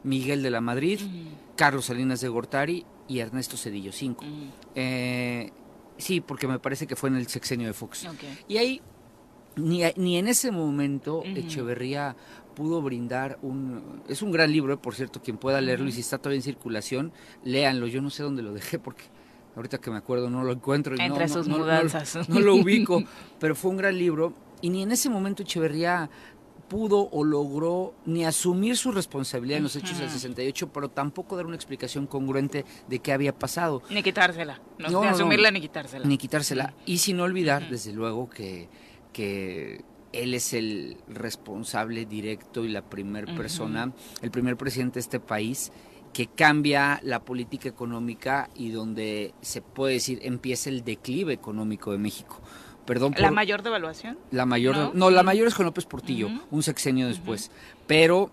Miguel 0.03 0.43
de 0.43 0.51
la 0.51 0.63
Madrid, 0.63 0.99
Carlos 1.57 1.85
Salinas 1.85 2.23
de 2.23 2.29
Gortari 2.29 2.87
y 3.07 3.19
Ernesto 3.19 3.59
Cedillo 3.59 3.93
Cinco. 3.93 4.25
Eh, 4.75 5.53
sí, 5.99 6.23
porque 6.23 6.49
me 6.49 6.59
parece 6.59 6.87
que 6.87 6.97
fue 6.97 7.11
en 7.11 7.17
el 7.17 7.27
sexenio 7.27 7.67
de 7.67 7.75
Fox. 7.75 8.09
Y 8.49 8.57
ahí, 8.57 8.81
ni, 9.57 9.83
ni 9.97 10.17
en 10.17 10.27
ese 10.27 10.51
momento, 10.51 11.23
Echeverría 11.23 12.17
pudo 12.59 12.83
brindar 12.83 13.39
un... 13.41 14.03
Es 14.09 14.21
un 14.21 14.33
gran 14.33 14.51
libro, 14.51 14.75
eh, 14.75 14.77
por 14.77 14.97
cierto, 14.97 15.23
quien 15.23 15.39
pueda 15.39 15.61
leerlo 15.61 15.89
y 15.89 15.93
si 15.93 16.01
está 16.01 16.19
todavía 16.19 16.39
en 16.39 16.43
circulación, 16.43 17.13
léanlo. 17.45 17.87
Yo 17.87 18.03
no 18.03 18.11
sé 18.11 18.25
dónde 18.25 18.43
lo 18.43 18.53
dejé 18.53 18.81
porque 18.81 19.05
ahorita 19.55 19.79
que 19.79 19.93
me 19.93 19.97
acuerdo 19.97 20.29
no 20.29 20.43
lo 20.43 20.51
encuentro. 20.51 20.97
Y 20.97 21.01
Entre 21.01 21.29
no, 21.29 21.33
sus 21.33 21.47
no, 21.47 21.59
mudanzas. 21.59 22.29
No, 22.29 22.41
lo 22.41 22.55
ubico, 22.57 23.05
pero 23.39 23.55
fue 23.55 23.71
un 23.71 23.77
gran 23.77 23.97
libro 23.97 24.35
y 24.61 24.71
ni 24.71 24.83
en 24.83 24.91
ese 24.91 25.09
momento 25.09 25.45
Echeverría 25.45 26.11
pudo 26.69 27.09
o 27.13 27.23
logró 27.23 27.95
ni 28.07 28.25
asumir 28.25 28.77
su 28.77 28.91
responsabilidad 28.91 29.59
en 29.59 29.63
los 29.63 29.77
hechos 29.77 29.97
del 29.97 30.11
68, 30.11 30.71
pero 30.73 30.91
tampoco 30.91 31.37
dar 31.37 31.47
una 31.47 31.55
explicación 31.55 32.09
congruente 32.09 32.65
de 32.89 32.99
qué 32.99 33.13
había 33.13 33.33
pasado. 33.39 33.83
Ni 33.89 34.03
quitársela, 34.03 34.61
no, 34.79 35.01
ni 35.01 35.07
asumirla 35.07 35.53
ni 35.53 35.61
quitársela. 35.61 36.05
Ni 36.05 36.19
quitársela. 36.19 36.75
Y 36.85 36.99
sin 36.99 37.21
olvidar, 37.21 37.71
desde 37.71 37.93
luego, 37.93 38.29
que, 38.29 38.69
que 39.13 39.83
él 40.13 40.35
es 40.35 40.53
el 40.53 40.97
responsable 41.09 42.07
directo 42.07 42.65
y 42.65 42.69
la 42.69 42.83
primera 42.83 43.35
persona, 43.35 43.93
el 44.23 44.31
primer 44.31 44.57
presidente 44.57 44.95
de 44.95 45.01
este 45.01 45.21
país 45.21 45.73
que 46.13 46.27
cambia 46.27 47.01
la 47.03 47.25
política 47.25 47.69
económica 47.69 48.49
y 48.55 48.71
donde 48.71 49.35
se 49.41 49.61
puede 49.61 49.95
decir 49.95 50.21
empieza 50.23 50.71
el 50.71 50.85
declive 50.85 51.33
económico 51.33 51.93
de 51.93 51.99
México. 51.99 52.41
Perdón 52.87 53.15
¿La 53.19 53.31
mayor 53.31 53.63
devaluación? 53.63 54.19
La 54.31 54.47
mayor, 54.47 54.95
no, 54.95 55.11
la 55.11 55.23
mayor 55.23 55.47
es 55.47 55.55
con 55.55 55.67
López 55.67 55.85
Portillo, 55.85 56.31
un 56.51 56.63
sexenio 56.63 57.07
después. 57.07 57.51
Pero 57.87 58.31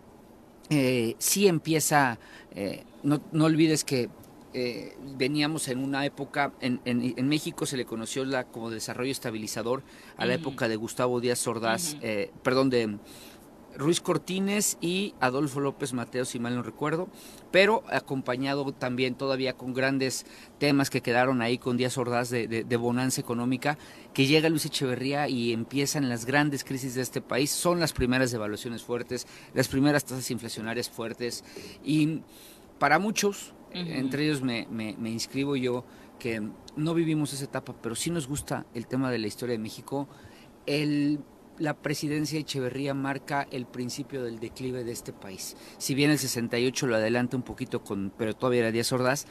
eh, 0.70 1.16
sí 1.18 1.48
empieza, 1.48 2.18
eh, 2.56 2.86
no, 3.04 3.22
no 3.34 3.46
olvides 3.46 3.84
que 3.84 4.10
eh, 4.58 4.96
veníamos 5.18 5.68
en 5.68 5.84
una 5.84 6.06
época, 6.06 6.54
en, 6.62 6.80
en, 6.86 7.28
México 7.28 7.66
se 7.66 7.76
le 7.76 7.84
conoció 7.84 8.24
la, 8.24 8.46
como 8.46 8.70
desarrollo 8.70 9.12
estabilizador 9.12 9.84
a 10.16 10.26
la 10.26 10.36
época 10.36 10.70
de 10.70 10.78
Gustavo 10.78 11.20
Díaz 11.20 11.46
Ordaz, 11.46 11.98
eh, 12.02 12.32
perdón, 12.42 12.70
de 12.70 12.98
Ruiz 13.76 14.00
Cortines 14.00 14.78
y 14.80 15.14
Adolfo 15.20 15.60
López 15.60 15.92
Mateo, 15.92 16.24
si 16.24 16.40
mal 16.40 16.56
no 16.56 16.64
recuerdo, 16.64 17.10
pero 17.52 17.84
acompañado 17.90 18.72
también 18.72 19.16
todavía 19.16 19.58
con 19.58 19.74
grandes 19.74 20.26
temas 20.58 20.90
que 20.90 21.02
quedaron 21.02 21.42
ahí 21.42 21.58
con 21.58 21.76
Díaz 21.76 21.98
Ordaz 21.98 22.30
de, 22.30 22.48
de, 22.48 22.78
bonanza 22.78 23.20
económica, 23.20 23.78
que 24.14 24.26
llega 24.26 24.48
Luis 24.48 24.66
Echeverría 24.66 25.28
y 25.28 25.52
empiezan 25.52 26.08
las 26.08 26.26
grandes 26.26 26.64
crisis 26.64 26.96
de 26.96 27.02
este 27.02 27.20
país, 27.20 27.52
son 27.52 27.82
las 27.82 27.92
primeras 27.92 28.32
devaluaciones 28.32 28.84
fuertes, 28.84 29.28
las 29.54 29.68
primeras 29.68 30.06
tasas 30.06 30.32
inflacionarias 30.32 30.90
fuertes, 30.90 31.44
y 31.84 32.22
para 32.80 33.00
muchos, 33.00 33.55
entre 33.76 34.24
ellos 34.24 34.42
me, 34.42 34.68
me, 34.70 35.10
inscribo 35.10 35.56
yo, 35.56 35.86
que 36.20 36.42
no 36.76 36.94
vivimos 36.94 37.34
esa 37.34 37.44
etapa, 37.44 37.76
pero 37.82 37.96
sí 37.96 38.10
nos 38.10 38.28
gusta 38.28 38.66
el 38.74 38.88
tema 38.88 39.12
de 39.12 39.20
la 39.20 39.28
historia 39.28 39.54
de 39.54 39.60
México. 39.60 40.08
El, 40.66 41.20
la 41.58 41.74
presidencia 41.74 42.38
de 42.38 42.42
Echeverría 42.42 42.94
marca 42.94 43.48
el 43.52 43.66
principio 43.66 44.24
del 44.24 44.40
declive 44.40 44.84
de 44.84 44.92
este 44.92 45.14
país. 45.14 45.58
Si 45.78 45.94
bien 45.94 46.12
el 46.12 46.20
68 46.20 46.88
lo 46.88 46.96
adelanta 46.96 47.38
un 47.38 47.44
poquito, 47.44 47.84
con, 47.84 48.12
pero 48.18 48.34
todavía 48.34 48.62
era 48.62 48.72
Díaz 48.72 48.92
Ordaz, 48.92 49.26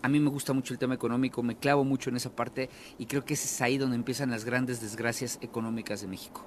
a 0.00 0.08
mí 0.08 0.18
me 0.18 0.30
gusta 0.30 0.52
mucho 0.52 0.72
el 0.74 0.78
tema 0.78 0.94
económico, 0.94 1.42
me 1.42 1.56
clavo 1.56 1.84
mucho 1.84 2.10
en 2.10 2.16
esa 2.16 2.34
parte 2.34 2.68
y 2.98 3.06
creo 3.06 3.24
que 3.24 3.34
es 3.34 3.60
ahí 3.60 3.78
donde 3.78 3.96
empiezan 3.96 4.30
las 4.30 4.44
grandes 4.44 4.80
desgracias 4.80 5.38
económicas 5.42 6.00
de 6.00 6.08
México 6.08 6.44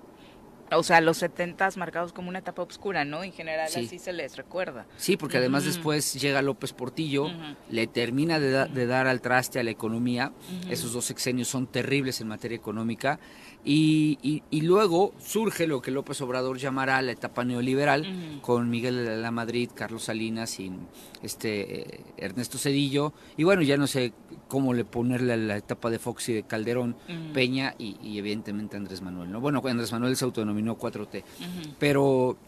o 0.72 0.84
sea, 0.84 1.02
los 1.02 1.18
70 1.18 1.70
marcados 1.78 2.14
como 2.14 2.30
una 2.30 2.40
etapa 2.40 2.62
oscura, 2.62 3.06
¿no? 3.06 3.24
En 3.24 3.32
general 3.32 3.68
así 3.68 4.00
se 4.00 4.14
les 4.14 4.36
recuerda. 4.36 4.86
Sí, 4.98 5.18
porque 5.18 5.38
además 5.38 5.66
después 5.66 6.14
llega 6.14 6.42
López 6.42 6.74
Portillo, 6.74 7.28
le 7.70 7.88
termina 7.88 8.40
de, 8.40 8.86
dar 8.88 9.08
al 9.08 9.22
traste 9.22 9.60
a 9.60 9.64
la 9.64 9.72
economía, 9.72 10.32
esos 10.70 10.94
dos 10.94 11.06
sexenios 11.06 11.48
son 11.48 11.68
terribles 11.68 12.22
en 12.22 12.28
materia 12.28 12.56
económica, 12.56 13.20
y, 13.68 14.44
y, 14.52 14.62
luego 14.62 15.16
surge 15.18 15.66
lo 15.66 15.82
que 15.82 15.90
López 15.90 16.22
Obrador 16.22 16.60
llamará 16.60 17.02
la 17.02 17.14
etapa 17.14 17.44
neoliberal, 17.44 18.40
con 18.42 18.70
Miguel 18.70 19.06
de 19.06 19.18
la 19.18 19.32
Madrid, 19.32 19.72
Carlos 19.74 20.04
Salinas 20.04 20.60
y 20.60 20.72
este 21.24 21.80
eh, 21.80 22.02
Ernesto 22.18 22.60
Cedillo, 22.60 23.14
y 23.38 23.44
bueno, 23.44 23.64
ya 23.64 23.78
no 23.78 23.88
sé 23.88 24.14
cómo 24.48 24.74
le 24.74 24.86
ponerle 24.86 25.34
a 25.34 25.38
la 25.38 25.58
etapa 25.58 25.90
de 25.90 26.00
Fox 26.00 26.30
y 26.30 26.34
de 26.34 26.44
Calderón, 26.44 26.96
Peña 27.34 27.76
y, 27.78 28.18
evidentemente 28.18 28.78
Andrés 28.78 29.02
Manuel, 29.02 29.32
¿no? 29.32 29.42
Bueno, 29.42 29.62
Andrés 29.66 29.92
Manuel 29.92 30.16
se 30.16 30.26
autodenominó 30.26 30.78
4T, 30.78 31.24
pero... 31.80 32.38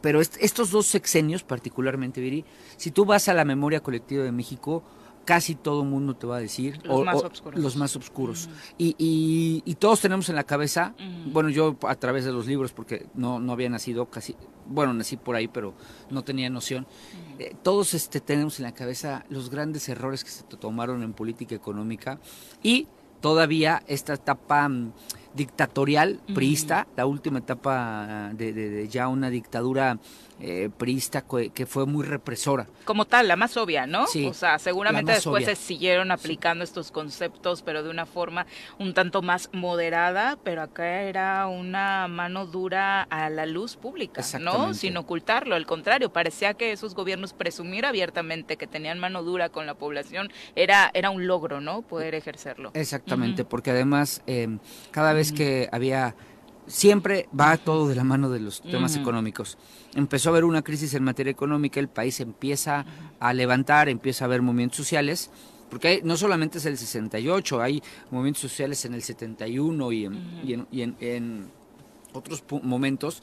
Pero 0.00 0.20
estos 0.20 0.72
dos 0.72 0.86
sexenios, 0.86 1.44
particularmente, 1.44 2.20
Viri, 2.20 2.44
si 2.76 2.90
tú 2.90 3.04
vas 3.04 3.28
a 3.28 3.32
la 3.32 3.44
memoria 3.44 3.80
colectiva 3.80 4.24
de 4.24 4.32
México, 4.32 4.82
casi 5.24 5.54
todo 5.54 5.82
el 5.82 5.88
mundo 5.88 6.14
te 6.14 6.26
va 6.26 6.36
a 6.36 6.40
decir. 6.40 6.80
Los 6.84 7.04
más 7.04 7.22
oscuros. 7.22 7.60
Los 7.60 7.76
más 7.76 7.96
oscuros. 7.96 8.48
y, 8.78 8.94
y, 8.98 9.74
todos 9.74 10.00
tenemos 10.00 10.28
en 10.28 10.36
la 10.36 10.44
cabeza, 10.44 10.94
bueno, 11.26 11.48
yo 11.48 11.76
a 11.82 11.94
través 11.96 12.24
de 12.24 12.32
los 12.32 12.46
libros, 12.46 12.72
porque 12.72 13.06
no, 13.14 13.38
no 13.38 13.52
había 13.52 13.68
nacido 13.68 14.06
casi, 14.06 14.36
bueno, 14.66 14.94
nací 14.94 15.16
por 15.16 15.36
ahí, 15.36 15.48
pero 15.48 15.74
no 16.10 16.22
tenía 16.22 16.48
noción. 16.50 16.86
Eh, 17.38 17.54
todos 17.62 17.94
este, 17.94 18.20
tenemos 18.20 18.58
en 18.58 18.64
la 18.64 18.72
cabeza 18.72 19.24
los 19.28 19.50
grandes 19.50 19.88
errores 19.88 20.24
que 20.24 20.30
se 20.30 20.44
tomaron 20.44 21.02
en 21.02 21.12
política 21.12 21.54
económica 21.54 22.20
y 22.62 22.86
todavía 23.20 23.82
esta 23.86 24.14
etapa 24.14 24.68
mm, 24.68 24.92
dictatorial, 25.34 26.20
priista, 26.34 26.86
la 26.96 27.06
última 27.06 27.40
etapa 27.40 28.30
de, 28.34 28.52
de, 28.52 28.88
ya 28.88 29.08
una 29.08 29.30
dictadura 29.30 29.98
eh, 30.40 30.68
priista 30.76 31.24
que 31.54 31.64
fue 31.64 31.86
muy 31.86 32.04
represora. 32.04 32.66
Como 32.84 33.04
tal, 33.04 33.28
la 33.28 33.36
más 33.36 33.56
obvia, 33.56 33.86
¿no? 33.86 34.08
Sí, 34.08 34.26
o 34.26 34.34
sea, 34.34 34.58
seguramente 34.58 35.12
después 35.12 35.44
se 35.44 35.54
siguieron 35.54 36.10
aplicando 36.10 36.64
estos 36.64 36.90
conceptos, 36.90 37.62
pero 37.62 37.84
de 37.84 37.90
una 37.90 38.04
forma 38.04 38.44
un 38.80 38.94
tanto 38.94 39.22
más 39.22 39.48
moderada, 39.52 40.36
pero 40.42 40.62
acá 40.62 41.02
era 41.02 41.46
una 41.46 42.08
mano 42.08 42.46
dura 42.46 43.02
a 43.02 43.30
la 43.30 43.46
luz 43.46 43.76
pública, 43.76 44.22
¿no? 44.40 44.74
Sin 44.74 44.96
ocultarlo, 44.96 45.54
al 45.54 45.66
contrario, 45.66 46.12
parecía 46.12 46.54
que 46.54 46.72
esos 46.72 46.94
gobiernos 46.96 47.32
presumir 47.32 47.86
abiertamente 47.86 48.56
que 48.56 48.66
tenían 48.66 48.98
mano 48.98 49.22
dura 49.22 49.50
con 49.50 49.66
la 49.66 49.74
población 49.74 50.32
era, 50.56 50.90
era 50.94 51.10
un 51.10 51.28
logro, 51.28 51.60
¿no? 51.60 51.82
Poder 51.82 52.16
ejercerlo. 52.16 52.72
Exactamente, 52.74 53.44
porque 53.44 53.70
además 53.70 54.20
em, 54.26 54.58
cada 54.90 55.12
vez 55.12 55.23
que 55.32 55.68
había 55.72 56.14
siempre 56.66 57.28
va 57.38 57.56
todo 57.56 57.88
de 57.88 57.94
la 57.94 58.04
mano 58.04 58.30
de 58.30 58.40
los 58.40 58.62
temas 58.62 58.96
económicos. 58.96 59.58
Empezó 59.94 60.28
a 60.28 60.32
haber 60.32 60.44
una 60.44 60.62
crisis 60.62 60.94
en 60.94 61.04
materia 61.04 61.30
económica, 61.30 61.80
el 61.80 61.88
país 61.88 62.20
empieza 62.20 62.84
a 63.20 63.32
levantar, 63.32 63.88
empieza 63.88 64.24
a 64.24 64.26
haber 64.26 64.42
movimientos 64.42 64.78
sociales, 64.78 65.30
porque 65.70 66.00
no 66.04 66.16
solamente 66.16 66.58
es 66.58 66.66
el 66.66 66.78
68, 66.78 67.60
hay 67.60 67.82
movimientos 68.10 68.42
sociales 68.42 68.84
en 68.84 68.94
el 68.94 69.02
71 69.02 69.92
y 69.92 70.04
en, 70.04 70.66
y 70.70 70.82
en, 70.82 71.48
otros 72.12 72.44
momentos, 72.62 73.22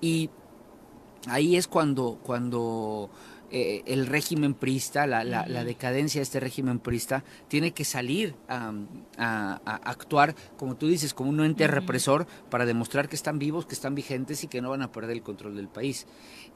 y 0.00 0.30
ahí 1.26 1.56
es 1.56 1.68
cuando, 1.68 2.18
cuando 2.22 3.10
eh, 3.50 3.82
el 3.86 4.06
régimen 4.06 4.54
prista, 4.54 5.06
la, 5.06 5.24
la, 5.24 5.64
decadencia 5.64 6.20
de 6.20 6.22
este 6.22 6.40
régimen 6.40 6.78
prista, 6.78 7.24
tiene 7.48 7.72
que 7.72 7.84
salir 7.84 8.34
a, 8.48 8.72
actuar, 9.84 10.34
como 10.56 10.76
tú 10.76 10.86
dices, 10.86 11.14
como 11.14 11.30
un 11.30 11.40
ente 11.44 11.66
represor 11.66 12.26
para 12.48 12.64
demostrar 12.64 13.08
que 13.08 13.16
están 13.16 13.38
vivos, 13.38 13.66
que 13.66 13.74
están 13.74 13.94
vigentes 13.94 14.44
y 14.44 14.48
que 14.48 14.60
no 14.60 14.70
van 14.70 14.82
a 14.82 14.92
perder 14.92 15.16
el 15.16 15.22
control 15.22 15.56
del 15.56 15.68
país. 15.68 16.06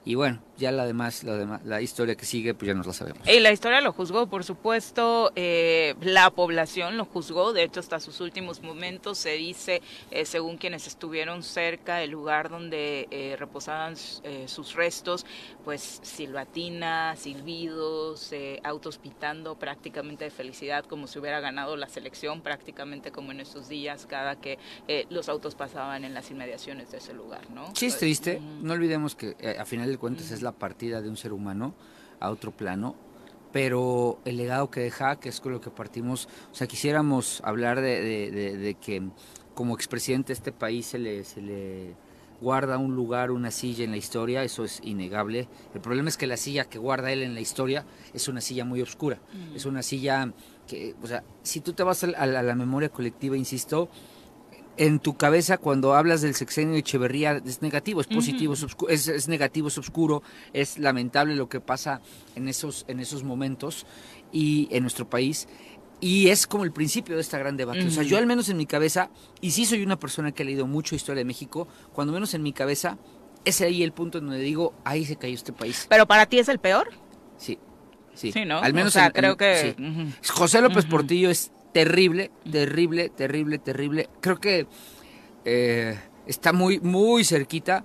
Y 0.05 0.17
bueno, 0.17 0.41
ya 0.57 0.71
la 0.71 0.87
demás, 0.87 1.25
la, 1.25 1.37
demás, 1.37 1.65
la 1.65 1.81
historia 1.81 2.15
que 2.15 2.27
sigue, 2.27 2.55
pues 2.55 2.69
ya 2.69 2.75
nos 2.75 2.87
la 2.87 2.93
sabemos. 2.93 3.27
Y 3.27 3.41
la 3.41 3.53
historia 3.53 3.81
lo 3.81 3.93
juzgó, 3.93 4.27
por 4.27 4.45
supuesto, 4.45 5.33
eh, 5.35 5.95
la 6.01 6.31
población 6.31 6.97
lo 6.97 7.07
juzgó, 7.07 7.53
de 7.53 7.65
hecho 7.65 7.81
hasta 7.81 7.99
sus 8.01 8.21
últimos 8.21 8.63
momentos 8.63 9.19
se 9.19 9.33
dice, 9.33 9.83
eh, 10.11 10.25
según 10.25 10.57
quienes 10.59 10.87
estuvieron 10.87 11.43
cerca 11.43 11.97
del 11.97 12.11
lugar 12.11 12.51
donde 12.51 13.09
eh, 13.11 13.37
reposaban 13.39 13.97
sus 13.97 14.75
restos, 14.75 15.27
pues 15.65 16.01
silbatina, 16.03 17.17
silbidos, 17.17 18.31
autos 18.63 18.99
pitando 18.99 19.57
prácticamente 19.57 20.25
de 20.25 20.31
felicidad, 20.31 20.85
como 20.85 21.07
si 21.07 21.19
hubiera 21.19 21.41
ganado 21.41 21.77
la 21.77 21.89
selección, 21.89 22.43
prácticamente 22.43 23.11
como 23.11 23.33
en 23.33 23.41
esos 23.41 23.69
días, 23.69 24.07
cada 24.07 24.37
que 24.37 24.59
los 25.11 25.29
autos 25.29 25.55
pasaban 25.55 26.05
en 26.05 26.15
las 26.15 26.31
inmediaciones 26.31 26.91
de 26.91 26.99
ese 26.99 27.15
lugar, 27.15 27.49
¿no? 27.51 27.75
Sí, 27.75 27.87
es 27.87 27.99
triste, 27.99 28.41
no 28.41 28.75
olvidemos 28.75 29.15
que 29.15 29.37
a 29.59 29.65
final 29.65 29.94
cuentas 29.99 30.31
es 30.31 30.43
la 30.43 30.53
partida 30.53 31.03
de 31.03 31.09
un 31.09 31.17
ser 31.17 31.33
humano 31.33 31.75
a 32.21 32.31
otro 32.31 32.53
plano, 32.53 32.95
pero 33.53 34.19
el 34.25 34.37
legado 34.37 34.71
que 34.71 34.81
deja, 34.81 35.17
que 35.17 35.29
es 35.29 35.41
con 35.41 35.53
lo 35.53 35.61
que 35.61 35.71
partimos, 35.71 36.29
o 36.51 36.55
sea, 36.55 36.67
quisiéramos 36.67 37.41
hablar 37.45 37.81
de, 37.81 38.77
que 38.81 39.03
como 39.55 39.75
expresidente 39.75 40.29
de 40.29 40.35
este 40.35 40.53
país 40.53 40.87
se 40.87 40.99
le, 40.99 41.25
se 41.25 41.41
le 41.41 41.95
guarda 42.41 42.79
un 42.79 42.97
lugar, 42.97 43.31
una 43.31 43.51
silla 43.51 43.85
en 43.85 43.93
la 43.93 43.97
historia, 43.97 44.43
eso 44.43 44.65
es 44.65 44.81
innegable. 44.83 45.49
El 45.73 45.81
problema 45.81 46.09
es 46.09 46.17
que 46.17 46.27
la 46.27 46.37
silla 46.37 46.65
que 46.65 46.79
guarda 46.79 47.13
él 47.13 47.23
en 47.23 47.35
la 47.35 47.41
historia 47.41 47.87
es 48.13 48.27
una 48.27 48.41
silla 48.41 48.65
muy 48.65 48.83
oscura, 48.83 49.21
es 49.55 49.67
una 49.67 49.83
silla 49.83 50.33
que, 50.67 50.95
o 51.03 51.07
sea, 51.07 51.23
si 51.43 51.61
tú 51.61 51.73
te 51.75 51.83
vas 51.83 52.03
a 52.03 52.27
la 52.27 52.55
memoria 52.55 52.89
colectiva, 52.89 53.37
insisto, 53.37 53.89
en 54.77 54.99
tu 54.99 55.17
cabeza 55.17 55.59
cuando 55.59 55.95
hablas 55.95 56.23
del 56.23 56.35
sexenio 56.35 56.75
de 56.75 56.81
Echeverría 56.81 57.41
es 57.45 57.63
negativo, 57.63 58.01
es 58.01 58.07
positivo, 58.07 58.55
es, 58.89 59.29
negativo, 59.29 59.69
es 59.69 59.79
oscuro, 59.79 60.23
es 60.53 60.79
lamentable 60.79 61.37
lo 61.37 61.49
que 61.49 61.61
pasa 61.61 62.01
en 62.35 62.49
esos, 62.49 62.85
en 62.89 63.01
esos 63.01 63.23
momentos 63.25 63.87
y 64.33 64.69
en 64.71 64.83
nuestro 64.83 65.09
país. 65.09 65.49
Y 66.01 66.29
es 66.29 66.47
como 66.47 66.65
el 66.65 66.73
principio 66.73 67.15
de 67.15 67.21
esta 67.21 67.39
gran 67.39 67.57
debate. 67.57 67.87
O 67.87 67.91
sea, 67.91 68.03
yo 68.03 68.19
al 68.19 68.27
menos 68.27 68.49
en 68.49 68.57
mi 68.57 68.67
cabeza, 68.67 69.11
y 69.41 69.53
sí 69.53 69.65
soy 69.65 69.83
una 69.83 69.99
persona 69.99 70.33
que 70.33 70.43
ha 70.43 70.47
leído 70.47 70.67
mucho 70.67 70.95
historia 70.95 71.21
de 71.21 71.25
México, 71.25 71.69
cuando 71.93 72.13
menos 72.13 72.35
en 72.35 72.43
mi 72.43 72.53
cabeza, 72.53 72.99
es 73.45 73.61
ahí 73.61 73.83
el 73.83 73.93
punto 73.93 74.19
en 74.19 74.27
donde 74.27 74.41
digo, 74.41 74.75
ahí 74.85 75.05
se 75.05 75.17
cayó 75.17 75.35
este 75.35 75.53
país. 75.53 75.87
¿Pero 75.89 76.07
para 76.07 76.27
ti 76.27 76.39
es 76.39 76.49
el 76.49 76.59
peor? 76.59 76.91
Sí. 77.39 77.59
Sí, 78.15 78.33
¿no? 78.45 78.59
Al 78.59 78.75
menos 78.75 78.97
creo 79.13 79.37
que... 79.37 79.75
José 80.29 80.61
López 80.61 80.85
Portillo 80.87 81.31
es 81.31 81.53
terrible, 81.75 82.31
terrible, 82.51 83.11
terrible, 83.11 83.59
terrible. 83.59 84.09
Creo 84.21 84.39
que 84.39 84.67
eh, 85.45 85.99
está 86.27 86.53
muy, 86.53 86.79
muy 86.81 87.25
cerquita, 87.25 87.85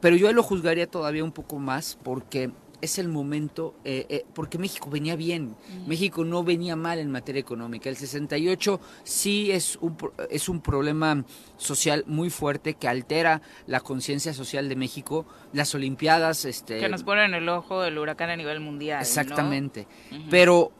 pero 0.00 0.16
yo 0.16 0.30
lo 0.32 0.42
juzgaría 0.42 0.88
todavía 0.88 1.24
un 1.24 1.32
poco 1.32 1.58
más 1.58 1.98
porque 2.02 2.50
es 2.80 2.98
el 2.98 3.06
momento, 3.06 3.76
eh, 3.84 4.06
eh, 4.08 4.24
porque 4.34 4.58
México 4.58 4.90
venía 4.90 5.14
bien, 5.14 5.54
México 5.86 6.24
no 6.24 6.42
venía 6.42 6.74
mal 6.74 6.98
en 6.98 7.12
materia 7.12 7.38
económica. 7.38 7.88
El 7.88 7.96
68 7.96 8.80
sí 9.04 9.52
es 9.52 9.78
un, 9.80 9.96
es 10.28 10.48
un 10.48 10.60
problema 10.60 11.24
social 11.58 12.02
muy 12.08 12.28
fuerte 12.28 12.74
que 12.74 12.88
altera 12.88 13.40
la 13.68 13.78
conciencia 13.78 14.34
social 14.34 14.68
de 14.68 14.74
México. 14.74 15.26
Las 15.52 15.76
Olimpiadas... 15.76 16.44
Este, 16.44 16.80
que 16.80 16.88
nos 16.88 17.04
ponen 17.04 17.34
el 17.34 17.48
ojo 17.48 17.82
del 17.82 17.98
huracán 17.98 18.30
a 18.30 18.36
nivel 18.36 18.58
mundial. 18.58 19.00
Exactamente. 19.00 19.86
Pero 20.28 20.72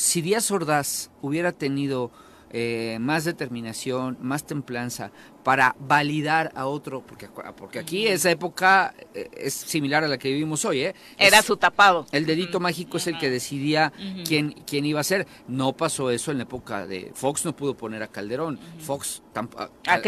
si 0.00 0.22
Díaz 0.22 0.50
Ordaz 0.50 1.10
hubiera 1.20 1.52
tenido 1.52 2.10
eh, 2.52 2.98
más 3.00 3.24
determinación, 3.24 4.18
más 4.20 4.44
templanza 4.44 5.12
para 5.44 5.76
validar 5.78 6.50
a 6.56 6.66
otro, 6.66 7.02
porque, 7.06 7.28
porque 7.56 7.78
aquí 7.78 8.08
esa 8.08 8.30
época 8.30 8.92
eh, 9.14 9.30
es 9.36 9.54
similar 9.54 10.02
a 10.02 10.08
la 10.08 10.18
que 10.18 10.30
vivimos 10.30 10.64
hoy. 10.64 10.80
¿eh? 10.80 10.94
Era 11.16 11.42
su 11.42 11.56
tapado. 11.56 12.06
El 12.10 12.26
dedito 12.26 12.58
mágico 12.58 12.96
es 12.96 13.06
el 13.06 13.18
que 13.18 13.30
decidía 13.30 13.92
quién, 14.26 14.52
quién 14.66 14.84
iba 14.84 15.00
a 15.00 15.04
ser. 15.04 15.28
No 15.46 15.76
pasó 15.76 16.10
eso 16.10 16.32
en 16.32 16.38
la 16.38 16.42
época 16.44 16.86
de 16.86 17.12
Fox, 17.14 17.44
no 17.44 17.54
pudo 17.54 17.76
poner 17.76 18.02
a 18.02 18.08
Calderón. 18.08 18.58
Fox 18.80 19.22
tampoco. 19.32 19.70
A, 19.86 20.00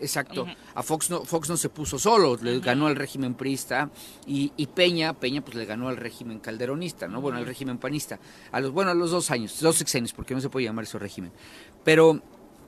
Exacto. 0.00 0.46
A 0.74 0.82
Fox 0.82 1.10
no, 1.10 1.24
Fox 1.24 1.48
no 1.48 1.56
se 1.56 1.68
puso 1.68 1.98
solo, 1.98 2.36
le 2.42 2.60
ganó 2.60 2.86
al 2.86 2.96
régimen 2.96 3.34
priista 3.34 3.90
y, 4.26 4.50
Peña, 4.74 5.14
Peña 5.14 5.42
pues 5.42 5.56
le 5.56 5.64
ganó 5.64 5.88
al 5.88 5.96
régimen 5.96 6.40
calderonista, 6.40 7.08
¿no? 7.08 7.20
Bueno, 7.20 7.38
al 7.38 7.46
régimen 7.46 7.78
panista. 7.78 8.18
A 8.50 8.60
los, 8.60 8.72
bueno, 8.72 8.90
a 8.90 8.94
los 8.94 9.10
dos 9.10 9.30
años, 9.30 9.58
dos 9.60 9.76
sexenios, 9.76 10.12
porque 10.12 10.34
no 10.34 10.40
se 10.40 10.48
puede 10.48 10.66
llamar 10.66 10.84
eso 10.84 10.98
régimen. 10.98 11.32
Pero, 11.84 12.20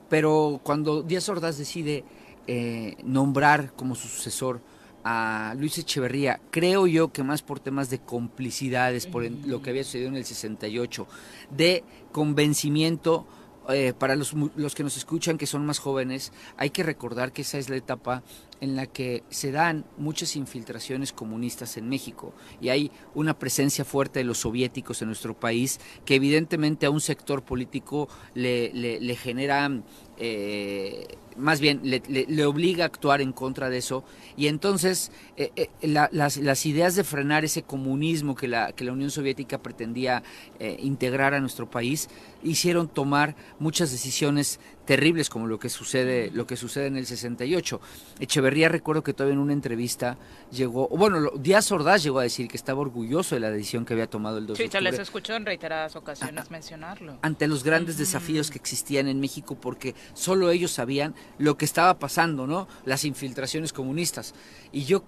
pero 0.09 0.59
cuando 0.63 1.03
Díaz 1.03 1.27
Ordaz 1.29 1.57
decide 1.57 2.03
eh, 2.47 2.95
nombrar 3.03 3.73
como 3.73 3.95
su 3.95 4.07
sucesor 4.07 4.61
a 5.03 5.53
Luis 5.57 5.77
Echeverría, 5.77 6.39
creo 6.49 6.87
yo 6.87 7.11
que 7.11 7.23
más 7.23 7.41
por 7.41 7.59
temas 7.59 7.89
de 7.89 7.99
complicidades, 7.99 9.05
por 9.05 9.23
lo 9.23 9.61
que 9.61 9.69
había 9.69 9.83
sucedido 9.83 10.09
en 10.09 10.15
el 10.15 10.25
68, 10.25 11.07
de 11.51 11.83
convencimiento 12.11 13.27
eh, 13.69 13.93
para 13.97 14.15
los, 14.15 14.33
los, 14.55 14.75
que 14.75 14.83
nos 14.83 14.97
escuchan 14.97 15.37
que 15.37 15.47
son 15.47 15.65
más 15.65 15.79
jóvenes, 15.79 16.31
hay 16.57 16.69
que 16.69 16.83
recordar 16.83 17.31
que 17.31 17.41
esa 17.41 17.57
es 17.57 17.69
la 17.69 17.75
etapa 17.75 18.23
en 18.61 18.75
la 18.75 18.87
que 18.87 19.23
se 19.29 19.51
dan 19.51 19.85
muchas 19.97 20.35
infiltraciones 20.35 21.11
comunistas 21.11 21.77
en 21.77 21.89
México 21.89 22.33
y 22.61 22.69
hay 22.69 22.91
una 23.13 23.37
presencia 23.37 23.83
fuerte 23.83 24.19
de 24.19 24.25
los 24.25 24.39
soviéticos 24.39 25.01
en 25.01 25.09
nuestro 25.09 25.37
país 25.37 25.79
que 26.05 26.15
evidentemente 26.15 26.85
a 26.85 26.89
un 26.89 27.01
sector 27.01 27.43
político 27.43 28.07
le, 28.33 28.71
le, 28.73 28.99
le 28.99 29.15
genera 29.15 29.69
eh, 30.17 31.07
más 31.37 31.59
bien 31.59 31.81
le, 31.83 32.45
obliga 32.45 32.85
a 32.85 32.87
actuar 32.87 33.21
en 33.21 33.33
contra 33.33 33.69
de 33.69 33.77
eso. 33.77 34.05
Y 34.37 34.47
entonces 34.47 35.11
eh, 35.35 35.51
eh, 35.55 35.69
las, 35.81 36.37
las, 36.37 36.65
ideas 36.65 36.95
de 36.95 37.03
frenar 37.03 37.43
ese 37.43 37.63
comunismo 37.63 38.35
que 38.35 38.47
la, 38.47 38.71
que 38.71 38.85
la 38.85 38.93
Unión 38.93 39.11
Soviética 39.11 39.57
pretendía 39.57 40.23
integrar 40.59 41.33
a 41.33 41.41
nuestro 41.41 41.69
país 41.69 42.09
hicieron 42.43 42.87
tomar 42.87 43.35
muchas 43.59 43.91
decisiones 43.91 44.59
terribles 44.85 45.29
como 45.29 45.47
lo 45.47 45.59
que 45.59 45.69
sucede 45.69 46.31
lo 46.33 46.47
que 46.47 46.57
sucede 46.57 46.87
en 46.87 46.97
el 46.97 47.05
68. 47.05 47.81
Echeverría 48.19 48.69
recuerdo 48.69 49.03
que 49.03 49.13
todavía 49.13 49.33
en 49.33 49.39
una 49.39 49.53
entrevista 49.53 50.17
llegó, 50.51 50.87
bueno, 50.89 51.31
Díaz 51.37 51.71
Ordaz 51.71 52.03
llegó 52.03 52.19
a 52.19 52.23
decir 52.23 52.47
que 52.47 52.57
estaba 52.57 52.81
orgulloso 52.81 53.35
de 53.35 53.41
la 53.41 53.49
decisión 53.49 53.85
que 53.85 53.93
había 53.93 54.07
tomado 54.07 54.37
el 54.37 54.47
2 54.47 54.57
sí, 54.57 54.67
se 54.69 54.81
les 54.81 54.99
escuchó 54.99 55.35
en 55.35 55.45
reiteradas 55.45 55.95
ocasiones 55.95 56.49
mencionarlo. 56.51 57.17
Ante 57.21 57.47
los 57.47 57.63
grandes 57.63 57.97
desafíos 57.97 58.49
que 58.49 58.57
existían 58.57 59.07
en 59.07 59.19
México 59.19 59.57
porque 59.59 59.95
solo 60.13 60.51
ellos 60.51 60.71
sabían 60.71 61.15
lo 61.37 61.57
que 61.57 61.65
estaba 61.65 61.99
pasando, 61.99 62.47
¿no? 62.47 62.67
Las 62.85 63.05
infiltraciones 63.05 63.73
comunistas. 63.73 64.33
Y 64.71 64.85
yo 64.85 65.03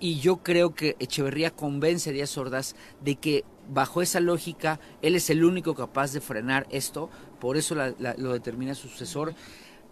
y, 0.00 0.20
yo 0.20 0.38
creo 0.38 0.74
que 0.74 0.96
Echeverría 0.98 1.50
convence 1.50 2.10
a 2.10 2.12
Díaz 2.12 2.36
Ordaz 2.38 2.74
de 3.00 3.16
que 3.16 3.44
bajo 3.68 4.02
esa 4.02 4.20
lógica 4.20 4.78
él 5.02 5.16
es 5.16 5.30
el 5.30 5.44
único 5.44 5.74
capaz 5.74 6.12
de 6.12 6.20
frenar 6.20 6.66
esto 6.70 7.10
por 7.44 7.58
eso 7.58 7.74
lo 7.74 8.32
determina 8.32 8.74
su 8.74 8.88
sucesor, 8.88 9.34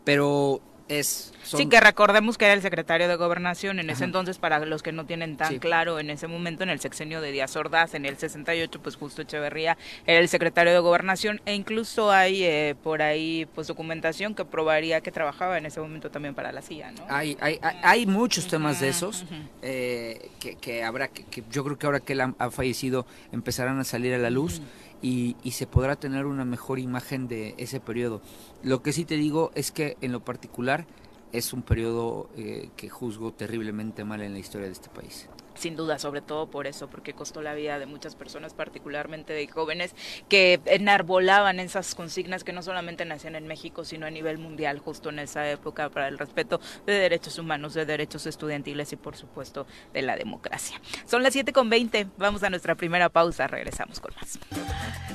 pero 0.04 0.62
es... 0.88 1.34
Sí, 1.42 1.66
que 1.66 1.80
recordemos 1.80 2.38
que 2.38 2.46
era 2.46 2.54
el 2.54 2.62
secretario 2.62 3.08
de 3.08 3.16
Gobernación 3.16 3.78
en 3.78 3.90
ese 3.90 4.04
entonces, 4.04 4.38
para 4.38 4.64
los 4.64 4.82
que 4.82 4.90
no 4.90 5.04
tienen 5.04 5.36
tan 5.36 5.58
claro, 5.58 5.98
en 5.98 6.08
ese 6.08 6.28
momento, 6.28 6.62
en 6.62 6.70
el 6.70 6.80
sexenio 6.80 7.20
de 7.20 7.30
Díaz 7.30 7.54
Ordaz, 7.56 7.92
en 7.92 8.06
el 8.06 8.16
68, 8.16 8.80
pues 8.80 8.96
justo 8.96 9.20
Echeverría 9.20 9.76
era 10.06 10.18
el 10.20 10.30
secretario 10.30 10.72
de 10.72 10.78
Gobernación, 10.78 11.42
e 11.44 11.54
incluso 11.54 12.10
hay 12.10 12.42
eh, 12.42 12.74
por 12.82 13.02
ahí 13.02 13.46
pues 13.54 13.66
documentación 13.66 14.34
que 14.34 14.46
probaría 14.46 15.02
que 15.02 15.12
trabajaba 15.12 15.58
en 15.58 15.66
ese 15.66 15.78
momento 15.78 16.10
también 16.10 16.34
para 16.34 16.52
la 16.52 16.62
CIA, 16.62 16.92
¿no? 16.92 17.04
Hay, 17.10 17.36
hay, 17.42 17.60
hay, 17.82 18.06
muchos 18.06 18.48
temas 18.48 18.80
de 18.80 18.88
esos 18.88 19.26
eh, 19.60 20.30
que, 20.40 20.56
que, 20.56 20.84
habrá, 20.84 21.08
que, 21.08 21.44
yo 21.50 21.64
creo 21.64 21.78
que 21.78 21.84
ahora 21.84 22.00
que 22.00 22.14
él 22.14 22.22
ha, 22.22 22.50
fallecido 22.50 23.04
empezarán 23.30 23.78
a 23.78 23.84
salir 23.84 24.14
a 24.14 24.18
la 24.18 24.30
luz 24.30 24.62
y, 25.02 25.36
se 25.50 25.66
podrá 25.66 25.96
tener 25.96 26.26
una 26.26 26.44
mejor 26.44 26.78
imagen 26.78 27.28
de 27.28 27.54
ese 27.58 27.80
periodo. 27.80 28.22
Lo 28.62 28.82
que 28.82 28.92
sí 28.92 29.04
te 29.04 29.16
digo 29.16 29.50
es 29.54 29.72
que 29.72 29.96
en 30.00 30.12
lo 30.12 30.24
particular 30.24 30.86
es 31.32 31.52
un 31.52 31.62
periodo 31.62 32.30
eh, 32.36 32.70
que 32.76 32.88
juzgo 32.88 33.32
terriblemente 33.32 34.04
mal 34.04 34.22
en 34.22 34.32
la 34.32 34.38
historia 34.38 34.66
de 34.66 34.72
este 34.72 34.88
país 34.88 35.28
sin 35.62 35.76
duda, 35.76 35.98
sobre 36.00 36.20
todo 36.22 36.50
por 36.50 36.66
eso, 36.66 36.90
porque 36.90 37.14
costó 37.14 37.40
la 37.40 37.54
vida 37.54 37.78
de 37.78 37.86
muchas 37.86 38.16
personas, 38.16 38.52
particularmente 38.52 39.32
de 39.32 39.46
jóvenes, 39.46 39.94
que 40.28 40.60
enarbolaban 40.66 41.60
esas 41.60 41.94
consignas 41.94 42.42
que 42.42 42.52
no 42.52 42.62
solamente 42.62 43.04
nacían 43.04 43.36
en 43.36 43.46
México, 43.46 43.84
sino 43.84 44.06
a 44.06 44.10
nivel 44.10 44.38
mundial, 44.38 44.80
justo 44.80 45.10
en 45.10 45.20
esa 45.20 45.48
época, 45.48 45.88
para 45.88 46.08
el 46.08 46.18
respeto 46.18 46.60
de 46.84 46.94
derechos 46.94 47.38
humanos, 47.38 47.74
de 47.74 47.86
derechos 47.86 48.26
estudiantiles 48.26 48.92
y, 48.92 48.96
por 48.96 49.16
supuesto, 49.16 49.68
de 49.92 50.02
la 50.02 50.16
democracia. 50.16 50.80
Son 51.06 51.22
las 51.22 51.36
7.20, 51.36 52.10
vamos 52.18 52.42
a 52.42 52.50
nuestra 52.50 52.74
primera 52.74 53.08
pausa, 53.08 53.46
regresamos 53.46 54.00
con 54.00 54.12
más. 54.16 54.40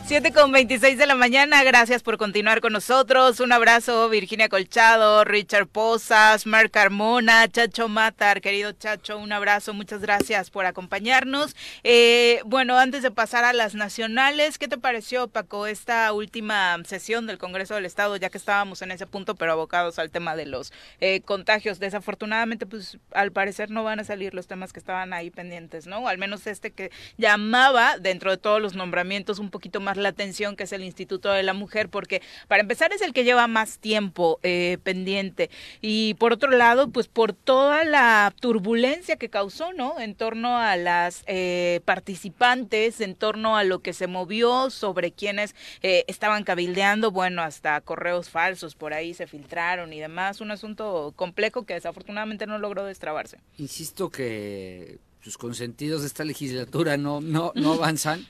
7.26 0.07 0.95
de 0.95 1.07
la 1.07 1.15
mañana, 1.15 1.61
gracias 1.63 2.03
por 2.03 2.17
continuar 2.17 2.61
con 2.61 2.71
nosotros. 2.71 3.41
Un 3.41 3.51
abrazo, 3.51 4.07
Virginia 4.07 4.47
Colchado, 4.47 5.25
Richard 5.25 5.67
Posas, 5.67 6.45
Mark 6.45 6.71
Carmona, 6.71 7.49
Chacho 7.49 7.89
Matar, 7.89 8.39
querido 8.39 8.71
Chacho, 8.71 9.17
un 9.17 9.33
abrazo, 9.33 9.73
muchas 9.73 9.99
gracias 9.99 10.36
por 10.51 10.65
acompañarnos. 10.65 11.55
Eh, 11.83 12.41
bueno, 12.45 12.77
antes 12.77 13.03
de 13.03 13.11
pasar 13.11 13.43
a 13.43 13.53
las 13.53 13.75
nacionales, 13.75 14.57
¿qué 14.57 14.67
te 14.67 14.77
pareció, 14.77 15.27
Paco, 15.27 15.67
esta 15.67 16.13
última 16.13 16.77
sesión 16.85 17.25
del 17.27 17.37
Congreso 17.37 17.75
del 17.75 17.85
Estado, 17.85 18.15
ya 18.17 18.29
que 18.29 18.37
estábamos 18.37 18.81
en 18.81 18.91
ese 18.91 19.07
punto, 19.07 19.35
pero 19.35 19.51
abocados 19.51 19.99
al 19.99 20.11
tema 20.11 20.35
de 20.35 20.45
los 20.45 20.71
eh, 21.01 21.21
contagios? 21.21 21.79
Desafortunadamente, 21.79 22.65
pues 22.65 22.97
al 23.11 23.31
parecer 23.31 23.71
no 23.71 23.83
van 23.83 23.99
a 23.99 24.03
salir 24.03 24.33
los 24.33 24.47
temas 24.47 24.73
que 24.73 24.79
estaban 24.79 25.13
ahí 25.13 25.31
pendientes, 25.31 25.87
¿no? 25.87 26.07
Al 26.07 26.17
menos 26.17 26.45
este 26.47 26.71
que 26.71 26.91
llamaba, 27.17 27.97
dentro 27.97 28.31
de 28.31 28.37
todos 28.37 28.61
los 28.61 28.75
nombramientos, 28.75 29.39
un 29.39 29.49
poquito 29.49 29.79
más 29.79 29.97
la 29.97 30.09
atención, 30.09 30.55
que 30.55 30.63
es 30.63 30.71
el 30.71 30.83
Instituto 30.83 31.31
de 31.31 31.43
la 31.43 31.53
Mujer, 31.53 31.89
porque 31.89 32.21
para 32.47 32.61
empezar 32.61 32.93
es 32.93 33.01
el 33.01 33.13
que 33.13 33.23
lleva 33.23 33.47
más 33.47 33.79
tiempo 33.79 34.39
eh, 34.43 34.77
pendiente. 34.83 35.49
Y 35.81 36.13
por 36.15 36.33
otro 36.33 36.51
lado, 36.51 36.89
pues 36.89 37.07
por 37.07 37.33
toda 37.33 37.83
la 37.83 38.33
turbulencia 38.39 39.15
que 39.15 39.29
causó, 39.29 39.73
¿no? 39.73 39.99
En 39.99 40.15
torno 40.27 40.57
a 40.57 40.75
las 40.75 41.23
eh, 41.25 41.79
participantes, 41.85 42.99
en 42.99 43.15
torno 43.15 43.55
a 43.55 43.63
lo 43.63 43.79
que 43.79 43.93
se 43.93 44.07
movió 44.07 44.69
sobre 44.69 45.13
quienes 45.13 45.55
eh, 45.81 46.03
estaban 46.07 46.43
cabildeando, 46.43 47.11
bueno, 47.11 47.41
hasta 47.43 47.79
correos 47.79 48.29
falsos 48.29 48.75
por 48.75 48.93
ahí 48.93 49.13
se 49.13 49.25
filtraron 49.25 49.93
y 49.93 50.01
demás, 50.01 50.41
un 50.41 50.51
asunto 50.51 51.13
complejo 51.15 51.65
que 51.65 51.75
desafortunadamente 51.75 52.45
no 52.45 52.59
logró 52.59 52.83
destrabarse. 52.83 53.39
Insisto 53.57 54.09
que 54.09 54.99
sus 55.21 55.37
consentidos 55.37 56.01
de 56.01 56.07
esta 56.07 56.25
legislatura 56.25 56.97
no, 56.97 57.21
no, 57.21 57.53
no 57.55 57.73
avanzan. 57.81 58.27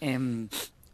Em, 0.00 0.48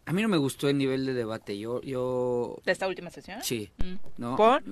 a 0.05 0.13
mí 0.13 0.21
no 0.21 0.29
me 0.29 0.37
gustó 0.37 0.69
el 0.69 0.79
nivel 0.79 1.07
de 1.07 1.15
debate. 1.15 1.57
Yo, 1.61 1.81
yo... 1.83 2.61
¿De 2.67 2.73
esta 2.73 2.89
última 2.89 3.11
sesión? 3.11 3.39
Sí. 3.45 3.71
Mm. 3.79 3.95
¿no? 4.19 4.35
¿Por? 4.35 4.65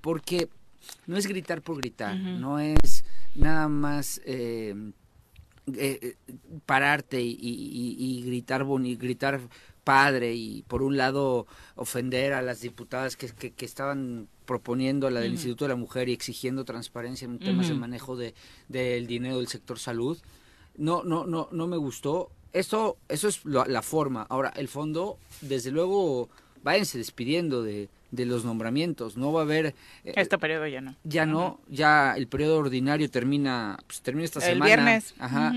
porque 0.00 0.48
no 1.06 1.16
es 1.16 1.28
gritar 1.28 1.62
por 1.62 1.76
gritar, 1.76 2.16
no 2.16 2.58
es 2.58 3.04
nada 3.34 3.68
más 3.68 4.20
eh, 4.24 4.74
eh, 5.66 5.98
eh, 6.02 6.34
pararte 6.66 7.22
y, 7.22 8.22
gritar 8.26 8.66
gritar 8.98 9.40
padre 9.82 10.34
y 10.34 10.62
por 10.62 10.82
un 10.82 10.96
lado 10.96 11.46
ofender 11.76 12.32
a 12.32 12.42
las 12.42 12.60
diputadas 12.60 13.16
que, 13.16 13.28
que, 13.30 13.64
estaban 13.64 14.28
proponiendo 14.44 15.08
la 15.10 15.20
del 15.20 15.32
Instituto 15.32 15.64
de 15.64 15.70
la 15.70 15.76
Mujer 15.76 16.08
y 16.08 16.12
exigiendo 16.12 16.64
transparencia 16.64 17.26
en 17.26 17.38
temas 17.38 17.68
de 17.68 17.74
manejo 17.74 18.16
de, 18.16 18.34
del 18.68 19.06
dinero 19.06 19.38
del 19.38 19.48
sector 19.48 19.78
salud. 19.78 20.18
No, 20.76 21.02
no, 21.02 21.26
no, 21.26 21.48
no 21.50 21.66
me 21.66 21.76
gustó. 21.76 22.30
Eso, 22.52 22.96
eso 23.08 23.28
es 23.28 23.44
la 23.44 23.82
forma. 23.82 24.26
Ahora, 24.28 24.52
el 24.56 24.68
fondo, 24.68 25.18
desde 25.40 25.70
luego, 25.70 26.28
váyanse 26.62 26.98
despidiendo 26.98 27.62
de, 27.62 27.88
de 28.14 28.26
los 28.26 28.44
nombramientos. 28.44 29.16
No 29.16 29.32
va 29.32 29.40
a 29.40 29.44
haber... 29.44 29.74
Eh, 30.04 30.12
este 30.16 30.38
periodo 30.38 30.66
ya 30.66 30.80
no. 30.80 30.96
Ya 31.04 31.26
no, 31.26 31.60
ya 31.68 32.14
el 32.16 32.26
periodo 32.26 32.58
ordinario 32.58 33.10
termina, 33.10 33.78
pues, 33.86 34.02
termina 34.02 34.24
esta 34.24 34.40
el 34.40 34.54
semana. 34.54 34.66
viernes. 34.66 35.14
Ajá. 35.18 35.52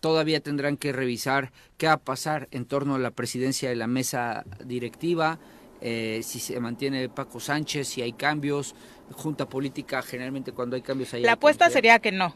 Todavía 0.00 0.40
tendrán 0.40 0.76
que 0.76 0.92
revisar 0.92 1.52
qué 1.76 1.86
va 1.86 1.94
a 1.94 1.98
pasar 1.98 2.48
en 2.52 2.64
torno 2.64 2.94
a 2.94 2.98
la 2.98 3.10
presidencia 3.10 3.68
de 3.68 3.76
la 3.76 3.86
mesa 3.86 4.44
directiva, 4.64 5.38
eh, 5.82 6.20
si 6.22 6.40
se 6.40 6.58
mantiene 6.60 7.08
Paco 7.08 7.40
Sánchez, 7.40 7.88
si 7.88 8.02
hay 8.02 8.12
cambios, 8.12 8.74
junta 9.12 9.48
política, 9.48 10.02
generalmente 10.02 10.52
cuando 10.52 10.76
hay 10.76 10.82
cambios 10.82 11.12
hay... 11.14 11.22
La 11.22 11.32
apuesta 11.32 11.70
sería 11.70 11.98
que 11.98 12.12
no. 12.12 12.34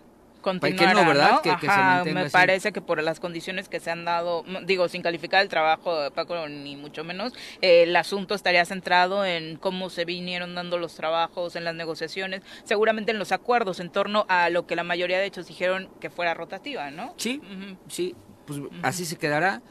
Continuara, 0.50 1.02
no, 1.02 1.08
¿verdad? 1.08 1.30
¿no? 1.32 1.42
Que- 1.42 1.56
que 1.56 1.66
se 1.66 1.72
Ajá, 1.72 1.82
mantenga 1.96 2.20
me 2.20 2.26
así. 2.26 2.32
parece 2.32 2.72
que 2.72 2.80
por 2.80 3.02
las 3.02 3.18
condiciones 3.20 3.68
que 3.68 3.80
se 3.80 3.90
han 3.90 4.04
dado, 4.04 4.44
digo, 4.66 4.88
sin 4.88 5.02
calificar 5.02 5.42
el 5.42 5.48
trabajo 5.48 5.98
de 6.00 6.10
Paco 6.10 6.48
ni 6.48 6.76
mucho 6.76 7.02
menos, 7.02 7.32
eh, 7.60 7.82
el 7.84 7.96
asunto 7.96 8.34
estaría 8.34 8.64
centrado 8.64 9.24
en 9.24 9.56
cómo 9.56 9.90
se 9.90 10.04
vinieron 10.04 10.54
dando 10.54 10.78
los 10.78 10.94
trabajos, 10.94 11.56
en 11.56 11.64
las 11.64 11.74
negociaciones, 11.74 12.42
seguramente 12.64 13.10
en 13.12 13.18
los 13.18 13.32
acuerdos 13.32 13.80
en 13.80 13.90
torno 13.90 14.26
a 14.28 14.50
lo 14.50 14.66
que 14.66 14.76
la 14.76 14.84
mayoría 14.84 15.18
de 15.18 15.26
ellos 15.26 15.46
dijeron 15.48 15.88
que 16.00 16.10
fuera 16.10 16.34
rotativa, 16.34 16.90
¿no? 16.90 17.14
Sí, 17.16 17.40
Ujú. 17.42 17.76
sí, 17.88 18.14
pues 18.46 18.60
así 18.82 19.04
se 19.06 19.16
quedará. 19.16 19.62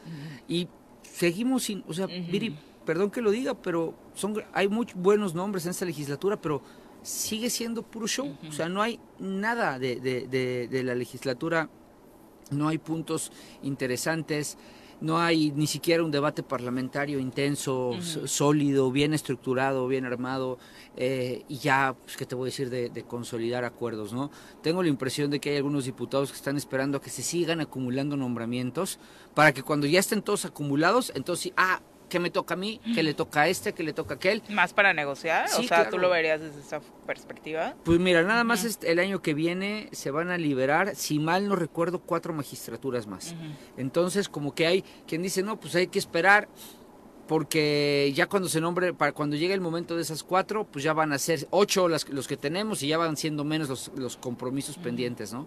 Y 0.48 0.68
seguimos 1.02 1.62
sin, 1.64 1.84
o 1.86 1.94
sea, 1.94 2.06
Viri, 2.06 2.56
perdón 2.84 3.10
que 3.10 3.20
lo 3.22 3.30
diga, 3.30 3.54
pero 3.54 3.94
son 4.14 4.42
hay 4.52 4.68
muchos 4.68 4.96
buenos 5.00 5.34
nombres 5.34 5.64
en 5.64 5.70
esta 5.70 5.84
legislatura, 5.84 6.36
pero 6.36 6.60
sigue 7.04 7.50
siendo 7.50 7.84
puro 7.84 8.08
show. 8.08 8.36
O 8.48 8.52
sea, 8.52 8.68
no 8.68 8.82
hay 8.82 8.98
nada 9.20 9.78
de, 9.78 10.00
de, 10.00 10.26
de, 10.26 10.66
de 10.66 10.82
la 10.82 10.96
legislatura, 10.96 11.70
no 12.50 12.66
hay 12.66 12.78
puntos 12.78 13.30
interesantes. 13.62 14.58
No 15.00 15.18
hay 15.18 15.50
ni 15.50 15.66
siquiera 15.66 16.04
un 16.04 16.12
debate 16.12 16.42
parlamentario 16.42 17.18
intenso, 17.18 17.94
sólido, 18.00 18.90
bien 18.92 19.12
estructurado, 19.12 19.86
bien 19.88 20.06
armado, 20.06 20.56
eh, 20.96 21.42
y 21.48 21.58
ya, 21.58 21.96
pues, 22.04 22.16
¿qué 22.16 22.24
te 22.24 22.34
voy 22.34 22.46
a 22.46 22.50
decir 22.50 22.70
de, 22.70 22.88
de 22.88 23.02
consolidar 23.02 23.64
acuerdos, 23.64 24.14
no? 24.14 24.30
Tengo 24.62 24.82
la 24.82 24.88
impresión 24.88 25.30
de 25.30 25.40
que 25.40 25.50
hay 25.50 25.56
algunos 25.56 25.84
diputados 25.84 26.30
que 26.30 26.36
están 26.36 26.56
esperando 26.56 26.98
a 26.98 27.02
que 27.02 27.10
se 27.10 27.22
sigan 27.22 27.60
acumulando 27.60 28.16
nombramientos 28.16 28.98
para 29.34 29.52
que 29.52 29.62
cuando 29.62 29.86
ya 29.88 29.98
estén 29.98 30.22
todos 30.22 30.46
acumulados, 30.46 31.12
entonces, 31.14 31.52
ah, 31.56 31.82
¿qué 32.08 32.18
me 32.20 32.30
toca 32.30 32.54
a 32.54 32.56
mí? 32.56 32.80
¿Qué 32.94 33.02
le 33.02 33.14
toca 33.14 33.42
a 33.42 33.48
este? 33.48 33.72
¿Qué 33.72 33.82
le 33.82 33.92
toca 33.92 34.14
a 34.14 34.16
aquel? 34.16 34.42
Más 34.50 34.72
para 34.72 34.92
negociar, 34.92 35.46
o 35.46 35.48
Sí, 35.48 35.66
sea, 35.66 35.78
claro. 35.78 35.90
tú 35.90 35.98
lo 35.98 36.10
verías 36.10 36.40
desde 36.40 36.60
esa 36.60 36.80
perspectiva. 37.06 37.74
Pues 37.84 37.98
mira, 37.98 38.22
nada 38.22 38.44
más 38.44 38.64
este- 38.64 38.90
el 38.92 38.98
año 38.98 39.20
que 39.22 39.34
viene 39.34 39.88
se 39.92 40.10
van 40.10 40.30
a 40.30 40.38
liberar, 40.38 40.94
si 40.96 41.18
mal 41.18 41.48
no 41.48 41.56
recuerdo, 41.56 42.00
cuatro 42.00 42.32
magistraturas 42.32 43.06
más. 43.06 43.34
Entonces, 43.76 44.28
como 44.28 44.54
que 44.54 44.66
hay 44.66 44.84
quien 45.06 45.22
dice, 45.22 45.42
no, 45.42 45.58
pues 45.58 45.74
hay 45.74 45.86
que 45.88 45.98
esperar, 45.98 46.48
porque 47.26 48.12
ya 48.14 48.26
cuando 48.26 48.48
se 48.48 48.60
nombre, 48.60 48.92
para 48.92 49.12
cuando 49.12 49.36
llegue 49.36 49.54
el 49.54 49.60
momento 49.60 49.96
de 49.96 50.02
esas 50.02 50.22
cuatro, 50.22 50.64
pues 50.64 50.84
ya 50.84 50.92
van 50.92 51.12
a 51.12 51.18
ser 51.18 51.46
ocho 51.50 51.88
las- 51.88 52.08
los 52.10 52.28
que 52.28 52.36
tenemos 52.36 52.82
y 52.82 52.88
ya 52.88 52.98
van 52.98 53.16
siendo 53.16 53.44
menos 53.44 53.68
los, 53.68 53.90
los 53.96 54.16
compromisos 54.16 54.76
pendientes, 54.76 55.32
¿no? 55.32 55.46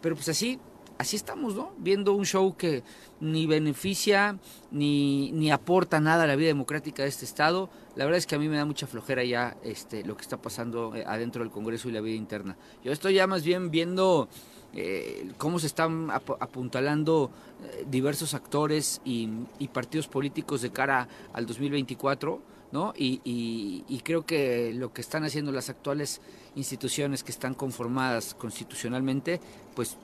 Pero 0.00 0.14
pues 0.14 0.28
así, 0.28 0.58
así 1.00 1.16
estamos, 1.16 1.54
¿no? 1.54 1.72
Viendo 1.78 2.12
un 2.12 2.26
show 2.26 2.54
que 2.56 2.82
ni 3.20 3.46
beneficia 3.46 4.38
ni, 4.70 5.32
ni 5.32 5.50
aporta 5.50 5.98
nada 5.98 6.24
a 6.24 6.26
la 6.26 6.36
vida 6.36 6.48
democrática 6.48 7.02
de 7.02 7.08
este 7.08 7.24
Estado. 7.24 7.70
La 7.96 8.04
verdad 8.04 8.18
es 8.18 8.26
que 8.26 8.34
a 8.34 8.38
mí 8.38 8.48
me 8.48 8.56
da 8.58 8.66
mucha 8.66 8.86
flojera 8.86 9.24
ya 9.24 9.56
este, 9.64 10.04
lo 10.04 10.14
que 10.16 10.22
está 10.22 10.36
pasando 10.36 10.94
eh, 10.94 11.02
adentro 11.06 11.42
del 11.42 11.50
Congreso 11.50 11.88
y 11.88 11.92
la 11.92 12.02
vida 12.02 12.16
interna. 12.16 12.56
Yo 12.84 12.92
estoy 12.92 13.14
ya 13.14 13.26
más 13.26 13.42
bien 13.44 13.70
viendo 13.70 14.28
eh, 14.74 15.32
cómo 15.38 15.58
se 15.58 15.68
están 15.68 16.10
ap- 16.10 16.36
apuntalando 16.40 17.30
eh, 17.64 17.86
diversos 17.90 18.34
actores 18.34 19.00
y, 19.04 19.28
y 19.58 19.68
partidos 19.68 20.06
políticos 20.06 20.60
de 20.60 20.70
cara 20.70 21.08
al 21.32 21.46
2024, 21.46 22.42
¿no? 22.72 22.92
Y, 22.94 23.20
y- 23.24 23.84
y 23.88 24.00
creo 24.00 24.26
que 24.26 24.72
lo 24.74 24.92
que 24.92 25.00
están 25.00 25.24
haciendo 25.24 25.50
las 25.50 25.70
actuales 25.70 26.20
instituciones 26.56 27.24
que 27.24 27.32
están 27.32 27.54
conformadas 27.54 28.34
constitucionalmente, 28.34 29.40
pues 29.74 29.96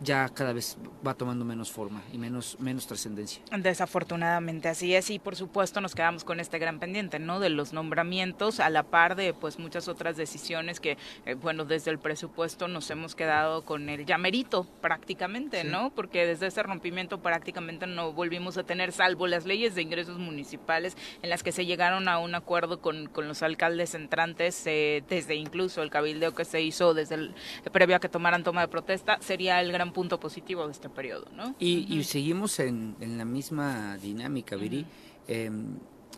ya 0.00 0.28
cada 0.28 0.52
vez 0.52 0.78
va 1.06 1.14
tomando 1.14 1.44
menos 1.44 1.70
forma 1.70 2.02
y 2.12 2.18
menos, 2.18 2.58
menos 2.58 2.86
trascendencia. 2.86 3.42
Desafortunadamente 3.56 4.68
así 4.68 4.94
es 4.94 5.10
y 5.10 5.18
por 5.18 5.36
supuesto 5.36 5.80
nos 5.80 5.94
quedamos 5.94 6.24
con 6.24 6.40
este 6.40 6.58
gran 6.58 6.78
pendiente, 6.78 7.18
¿no? 7.18 7.40
De 7.40 7.50
los 7.50 7.72
nombramientos 7.72 8.60
a 8.60 8.70
la 8.70 8.82
par 8.82 9.16
de 9.16 9.34
pues 9.34 9.58
muchas 9.58 9.88
otras 9.88 10.16
decisiones 10.16 10.80
que 10.80 10.96
eh, 11.26 11.34
bueno, 11.34 11.64
desde 11.64 11.90
el 11.90 11.98
presupuesto 11.98 12.68
nos 12.68 12.90
hemos 12.90 13.14
quedado 13.14 13.62
con 13.64 13.88
el 13.88 14.06
llamerito 14.06 14.66
prácticamente, 14.80 15.64
¿no? 15.64 15.90
Porque 15.90 16.26
desde 16.26 16.46
ese 16.46 16.62
rompimiento 16.62 17.20
prácticamente 17.20 17.86
no 17.86 18.12
volvimos 18.12 18.56
a 18.56 18.62
tener 18.62 18.92
salvo 18.92 19.26
las 19.26 19.44
leyes 19.44 19.74
de 19.74 19.82
ingresos 19.82 20.18
municipales 20.18 20.96
en 21.22 21.30
las 21.30 21.42
que 21.42 21.52
se 21.52 21.66
llegaron 21.66 22.08
a 22.08 22.18
un 22.18 22.34
acuerdo 22.34 22.80
con, 22.80 23.06
con 23.06 23.28
los 23.28 23.42
alcaldes 23.42 23.94
entrantes 23.94 24.62
eh, 24.66 25.02
desde 25.08 25.34
incluso 25.34 25.82
el 25.82 25.90
cabildeo 25.90 26.34
que 26.34 26.44
se 26.44 26.62
hizo 26.62 26.94
desde 26.94 27.16
el 27.16 27.34
previo 27.72 27.96
a 27.96 28.00
que 28.00 28.08
tomaran 28.08 28.44
toma 28.44 28.62
de 28.62 28.68
protesta 28.68 29.18
sería 29.20 29.60
el 29.60 29.72
gran 29.72 29.89
punto 29.92 30.18
positivo 30.20 30.66
de 30.66 30.72
este 30.72 30.88
periodo, 30.88 31.26
¿no? 31.34 31.54
Y, 31.58 31.86
y 31.92 32.04
seguimos 32.04 32.58
en, 32.60 32.96
en 33.00 33.18
la 33.18 33.24
misma 33.24 33.96
dinámica, 33.98 34.56
Viri. 34.56 34.86
Eh, 35.28 35.50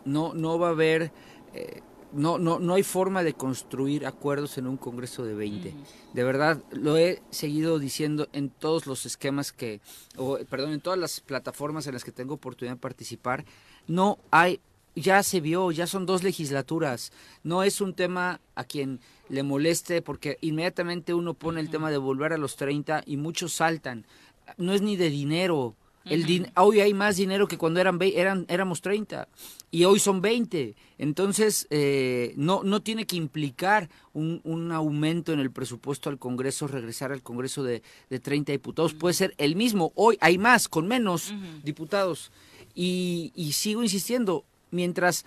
no, 0.04 0.34
no 0.34 0.58
va 0.58 0.68
a 0.68 0.70
haber, 0.70 1.12
eh, 1.54 1.80
no, 2.12 2.38
no, 2.38 2.58
no 2.58 2.74
hay 2.74 2.82
forma 2.82 3.22
de 3.22 3.34
construir 3.34 4.06
acuerdos 4.06 4.58
en 4.58 4.66
un 4.66 4.76
Congreso 4.76 5.24
de 5.24 5.34
20. 5.34 5.74
De 6.12 6.24
verdad, 6.24 6.62
lo 6.70 6.96
he 6.96 7.22
seguido 7.30 7.78
diciendo 7.78 8.28
en 8.32 8.50
todos 8.50 8.86
los 8.86 9.06
esquemas 9.06 9.52
que, 9.52 9.80
o, 10.16 10.38
perdón, 10.48 10.72
en 10.72 10.80
todas 10.80 10.98
las 10.98 11.20
plataformas 11.20 11.86
en 11.86 11.94
las 11.94 12.04
que 12.04 12.12
tengo 12.12 12.34
oportunidad 12.34 12.76
de 12.76 12.80
participar. 12.80 13.44
No 13.86 14.18
hay, 14.30 14.60
ya 14.94 15.22
se 15.22 15.40
vio, 15.40 15.70
ya 15.70 15.86
son 15.86 16.06
dos 16.06 16.22
legislaturas. 16.22 17.12
No 17.42 17.62
es 17.62 17.80
un 17.80 17.94
tema 17.94 18.40
a 18.54 18.64
quien 18.64 19.00
le 19.32 19.42
moleste 19.42 20.02
porque 20.02 20.36
inmediatamente 20.42 21.14
uno 21.14 21.32
pone 21.34 21.60
el 21.60 21.70
tema 21.70 21.90
de 21.90 21.96
volver 21.96 22.32
a 22.32 22.38
los 22.38 22.56
30 22.56 23.02
y 23.06 23.16
muchos 23.16 23.52
saltan. 23.54 24.04
No 24.58 24.72
es 24.74 24.82
ni 24.82 24.96
de 24.96 25.08
dinero. 25.10 25.74
El 26.04 26.26
din- 26.26 26.50
hoy 26.56 26.80
hay 26.80 26.94
más 26.94 27.16
dinero 27.16 27.46
que 27.46 27.56
cuando 27.56 27.78
eran, 27.80 27.96
eran 28.02 28.44
éramos 28.48 28.80
30 28.82 29.28
y 29.70 29.84
hoy 29.84 30.00
son 30.00 30.20
20. 30.20 30.74
Entonces, 30.98 31.68
eh, 31.70 32.34
no, 32.36 32.62
no 32.64 32.82
tiene 32.82 33.06
que 33.06 33.14
implicar 33.16 33.88
un, 34.12 34.40
un 34.44 34.72
aumento 34.72 35.32
en 35.32 35.38
el 35.38 35.52
presupuesto 35.52 36.10
al 36.10 36.18
Congreso, 36.18 36.66
regresar 36.66 37.12
al 37.12 37.22
Congreso 37.22 37.62
de, 37.62 37.82
de 38.10 38.18
30 38.18 38.50
diputados. 38.52 38.94
Puede 38.94 39.14
ser 39.14 39.32
el 39.38 39.54
mismo. 39.56 39.92
Hoy 39.94 40.18
hay 40.20 40.38
más, 40.38 40.68
con 40.68 40.88
menos 40.88 41.32
diputados. 41.62 42.32
Y, 42.74 43.32
y 43.36 43.52
sigo 43.52 43.82
insistiendo, 43.84 44.44
mientras 44.72 45.24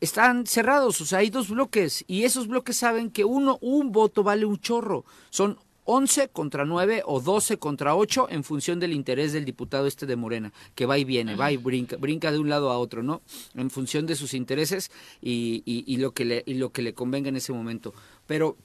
están 0.00 0.46
cerrados, 0.46 1.00
o 1.00 1.06
sea, 1.06 1.20
hay 1.20 1.30
dos 1.30 1.48
bloques 1.48 2.04
y 2.06 2.24
esos 2.24 2.46
bloques 2.48 2.76
saben 2.76 3.10
que 3.10 3.24
uno, 3.24 3.58
un 3.60 3.92
voto 3.92 4.22
vale 4.22 4.44
un 4.44 4.58
chorro. 4.58 5.04
Son 5.30 5.58
11 5.86 6.28
contra 6.28 6.64
9 6.64 7.02
o 7.04 7.20
12 7.20 7.58
contra 7.58 7.94
8 7.94 8.28
en 8.30 8.42
función 8.42 8.80
del 8.80 8.92
interés 8.94 9.32
del 9.34 9.44
diputado 9.44 9.86
este 9.86 10.06
de 10.06 10.16
Morena, 10.16 10.52
que 10.74 10.86
va 10.86 10.96
y 10.98 11.04
viene, 11.04 11.36
va 11.36 11.52
y 11.52 11.58
brinca, 11.58 11.96
brinca 11.96 12.32
de 12.32 12.38
un 12.38 12.48
lado 12.48 12.70
a 12.70 12.78
otro, 12.78 13.02
¿no? 13.02 13.20
En 13.54 13.68
función 13.70 14.06
de 14.06 14.16
sus 14.16 14.32
intereses 14.34 14.90
y, 15.20 15.62
y- 15.66 15.84
y 15.86 15.98
lo 15.98 16.12
que 16.12 16.24
le 16.24 16.42
y 16.46 16.54
lo 16.54 16.70
que 16.72 16.80
le 16.82 16.94
convenga 16.94 17.28
en 17.28 17.36
ese 17.36 17.52
momento. 17.52 17.92
Pero 18.26 18.56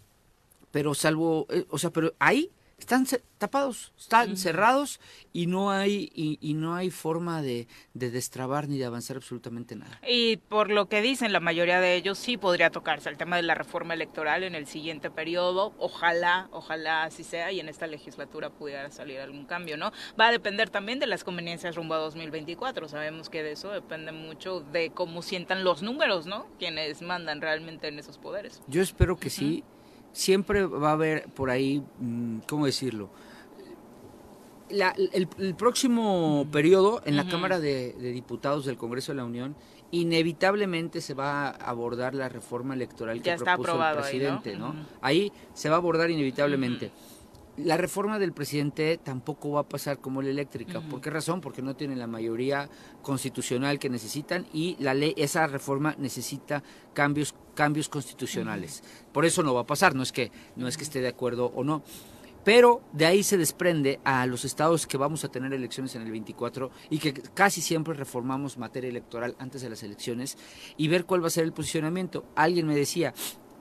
pero 0.71 0.93
salvo, 0.93 1.45
eh, 1.49 1.65
o 1.69 1.77
sea, 1.77 1.89
pero 1.89 2.13
ahí 2.19 2.51
están 2.79 3.05
tapados, 3.37 3.93
están 3.97 4.37
cerrados 4.37 4.99
y 5.33 5.47
no 5.47 5.71
hay 5.71 6.11
y, 6.13 6.37
y 6.41 6.53
no 6.53 6.75
hay 6.75 6.89
forma 6.89 7.41
de, 7.41 7.67
de 7.93 8.11
destrabar 8.11 8.67
ni 8.67 8.77
de 8.77 8.85
avanzar 8.85 9.17
absolutamente 9.17 9.75
nada. 9.75 9.99
Y 10.07 10.37
por 10.37 10.69
lo 10.69 10.87
que 10.87 11.01
dicen 11.01 11.31
la 11.31 11.39
mayoría 11.39 11.79
de 11.79 11.95
ellos, 11.95 12.17
sí 12.17 12.37
podría 12.37 12.69
tocarse 12.69 13.09
el 13.09 13.17
tema 13.17 13.35
de 13.35 13.43
la 13.43 13.55
reforma 13.55 13.93
electoral 13.93 14.43
en 14.43 14.55
el 14.55 14.67
siguiente 14.67 15.09
periodo. 15.09 15.73
Ojalá, 15.77 16.49
ojalá 16.51 17.03
así 17.03 17.23
sea 17.23 17.51
y 17.51 17.59
en 17.59 17.69
esta 17.69 17.87
legislatura 17.87 18.49
pudiera 18.49 18.89
salir 18.91 19.19
algún 19.19 19.45
cambio, 19.45 19.77
¿no? 19.77 19.91
Va 20.19 20.27
a 20.27 20.31
depender 20.31 20.69
también 20.69 20.99
de 20.99 21.07
las 21.07 21.23
conveniencias 21.23 21.75
rumbo 21.75 21.93
a 21.93 21.97
2024. 21.97 22.87
Sabemos 22.89 23.29
que 23.29 23.43
de 23.43 23.53
eso 23.53 23.71
depende 23.71 24.11
mucho 24.11 24.61
de 24.61 24.91
cómo 24.91 25.21
sientan 25.21 25.63
los 25.63 25.81
números, 25.81 26.25
¿no? 26.25 26.47
Quienes 26.57 27.01
mandan 27.01 27.41
realmente 27.41 27.87
en 27.87 27.99
esos 27.99 28.17
poderes. 28.17 28.61
Yo 28.67 28.81
espero 28.81 29.17
que 29.17 29.29
sí. 29.29 29.63
Siempre 30.23 30.65
va 30.65 30.89
a 30.89 30.93
haber 30.93 31.29
por 31.29 31.49
ahí, 31.49 31.81
mm, 31.99 32.39
¿cómo 32.45 32.65
decirlo? 32.65 33.09
La- 34.69 34.93
el, 35.13 35.29
el 35.37 35.55
próximo 35.55 36.45
periodo 36.51 37.01
en 37.05 37.15
la 37.15 37.25
Cámara 37.29 37.61
de, 37.61 37.93
de 37.93 38.11
Diputados 38.11 38.65
del 38.65 38.75
Congreso 38.75 39.13
de 39.13 39.15
la 39.15 39.23
Unión, 39.23 39.55
inevitablemente 39.91 40.99
se 40.99 41.13
va 41.13 41.47
a 41.47 41.49
abordar 41.51 42.15
la 42.15 42.27
reforma 42.27 42.73
electoral 42.73 43.19
que 43.21 43.27
Ya 43.27 43.35
está 43.35 43.55
propuso 43.55 43.75
el 43.77 43.81
aprobado 43.81 44.03
ahí, 44.05 44.19
¿no? 44.19 44.41
presidente. 44.41 44.57
Ahí 44.99 45.31
se 45.53 45.69
va 45.69 45.75
a 45.75 45.77
abordar 45.77 46.11
inevitablemente. 46.11 46.91
La 47.65 47.75
reforma 47.75 48.19
del 48.19 48.31
presidente 48.31 48.97
tampoco 49.03 49.51
va 49.51 49.61
a 49.61 49.67
pasar 49.67 49.99
como 49.99 50.21
la 50.21 50.29
eléctrica. 50.29 50.79
¿Por 50.79 51.01
qué 51.01 51.09
razón? 51.09 51.41
Porque 51.41 51.61
no 51.61 51.75
tienen 51.75 51.99
la 51.99 52.07
mayoría 52.07 52.69
constitucional 53.01 53.79
que 53.79 53.89
necesitan 53.89 54.45
y 54.53 54.77
la 54.79 54.93
ley, 54.93 55.13
esa 55.17 55.45
reforma 55.45 55.93
necesita 55.97 56.63
cambios, 56.93 57.35
cambios 57.55 57.89
constitucionales. 57.89 58.81
Por 59.11 59.25
eso 59.25 59.43
no 59.43 59.53
va 59.53 59.61
a 59.61 59.65
pasar. 59.65 59.93
No 59.93 60.03
es 60.03 60.13
que, 60.13 60.31
no 60.55 60.69
es 60.69 60.77
que 60.77 60.83
esté 60.83 61.01
de 61.01 61.09
acuerdo 61.09 61.51
o 61.53 61.65
no. 61.65 61.83
Pero 62.45 62.81
de 62.93 63.05
ahí 63.05 63.23
se 63.23 63.37
desprende 63.37 63.99
a 64.05 64.25
los 64.25 64.45
estados 64.45 64.87
que 64.87 64.97
vamos 64.97 65.25
a 65.25 65.29
tener 65.29 65.53
elecciones 65.53 65.95
en 65.95 66.03
el 66.03 66.11
24 66.11 66.71
y 66.89 66.99
que 66.99 67.13
casi 67.13 67.59
siempre 67.59 67.93
reformamos 67.93 68.57
materia 68.57 68.89
electoral 68.89 69.35
antes 69.37 69.61
de 69.61 69.69
las 69.69 69.83
elecciones 69.83 70.37
y 70.77 70.87
ver 70.87 71.05
cuál 71.05 71.21
va 71.21 71.27
a 71.27 71.31
ser 71.31 71.43
el 71.43 71.51
posicionamiento. 71.51 72.23
Alguien 72.35 72.65
me 72.65 72.75
decía, 72.75 73.13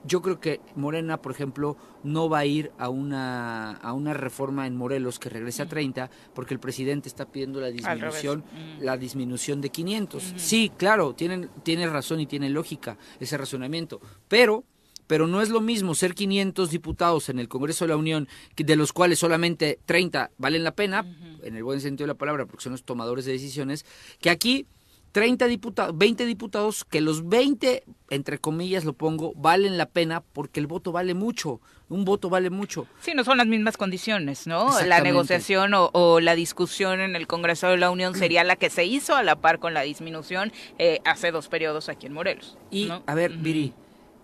yo 0.03 0.21
creo 0.21 0.39
que 0.39 0.61
Morena, 0.75 1.21
por 1.21 1.31
ejemplo, 1.31 1.77
no 2.03 2.29
va 2.29 2.39
a 2.39 2.45
ir 2.45 2.71
a 2.77 2.89
una, 2.89 3.71
a 3.71 3.93
una 3.93 4.13
reforma 4.13 4.67
en 4.67 4.75
Morelos 4.75 5.19
que 5.19 5.29
regrese 5.29 5.61
a 5.61 5.67
30 5.67 6.09
porque 6.33 6.53
el 6.53 6.59
presidente 6.59 7.09
está 7.09 7.25
pidiendo 7.25 7.59
la 7.59 7.71
disminución, 7.71 8.43
la 8.79 8.97
disminución 8.97 9.61
de 9.61 9.69
500. 9.69 10.33
Sí, 10.37 10.71
claro, 10.77 11.13
tienen, 11.13 11.49
tiene 11.63 11.87
razón 11.87 12.19
y 12.19 12.25
tiene 12.25 12.49
lógica 12.49 12.97
ese 13.19 13.37
razonamiento, 13.37 13.99
pero 14.27 14.63
pero 15.09 15.25
no 15.25 15.41
es 15.41 15.49
lo 15.49 15.59
mismo 15.59 15.95
ser 15.95 16.13
500 16.13 16.69
diputados 16.69 17.29
en 17.29 17.39
el 17.39 17.47
Congreso 17.47 17.83
de 17.83 17.89
la 17.89 17.97
Unión, 17.97 18.27
de 18.55 18.75
los 18.75 18.93
cuales 18.93 19.17
solamente 19.17 19.79
30 19.87 20.29
valen 20.37 20.63
la 20.63 20.75
pena, 20.75 21.03
en 21.41 21.55
el 21.55 21.63
buen 21.63 21.81
sentido 21.81 22.05
de 22.05 22.13
la 22.13 22.17
palabra, 22.19 22.45
porque 22.45 22.61
son 22.61 22.73
los 22.73 22.83
tomadores 22.83 23.25
de 23.25 23.31
decisiones, 23.31 23.87
que 24.21 24.29
aquí 24.29 24.67
30 25.11 25.47
diputados, 25.47 25.97
20 25.97 26.25
diputados, 26.25 26.85
que 26.85 27.01
los 27.01 27.27
20, 27.27 27.83
entre 28.09 28.37
comillas 28.37 28.85
lo 28.85 28.93
pongo, 28.93 29.33
valen 29.35 29.77
la 29.77 29.87
pena 29.87 30.21
porque 30.21 30.59
el 30.59 30.67
voto 30.67 30.91
vale 30.91 31.13
mucho, 31.13 31.61
un 31.89 32.05
voto 32.05 32.29
vale 32.29 32.49
mucho. 32.49 32.85
Sí, 33.01 33.13
no 33.15 33.23
son 33.23 33.37
las 33.37 33.47
mismas 33.47 33.75
condiciones, 33.77 34.45
¿no? 34.45 34.69
La 34.81 35.01
negociación 35.01 35.71
o, 35.73 36.19
la 36.19 36.35
discusión 36.35 36.99
en 36.99 37.15
el 37.15 37.27
Congreso 37.27 37.67
de 37.67 37.77
la 37.77 37.89
Unión 37.89 38.13
sería 38.15 38.43
la 38.43 38.55
que 38.55 38.69
se 38.69 38.85
hizo 38.85 39.15
a 39.15 39.23
la 39.23 39.37
par 39.37 39.59
con 39.59 39.73
la 39.73 39.81
disminución 39.81 40.51
eh, 40.77 40.99
hace 41.05 41.31
dos 41.31 41.47
periodos 41.49 41.89
aquí 41.89 42.05
en 42.05 42.13
Morelos. 42.13 42.57
Y, 42.69 42.89
a 43.05 43.15
ver, 43.15 43.31
Viri, 43.37 43.73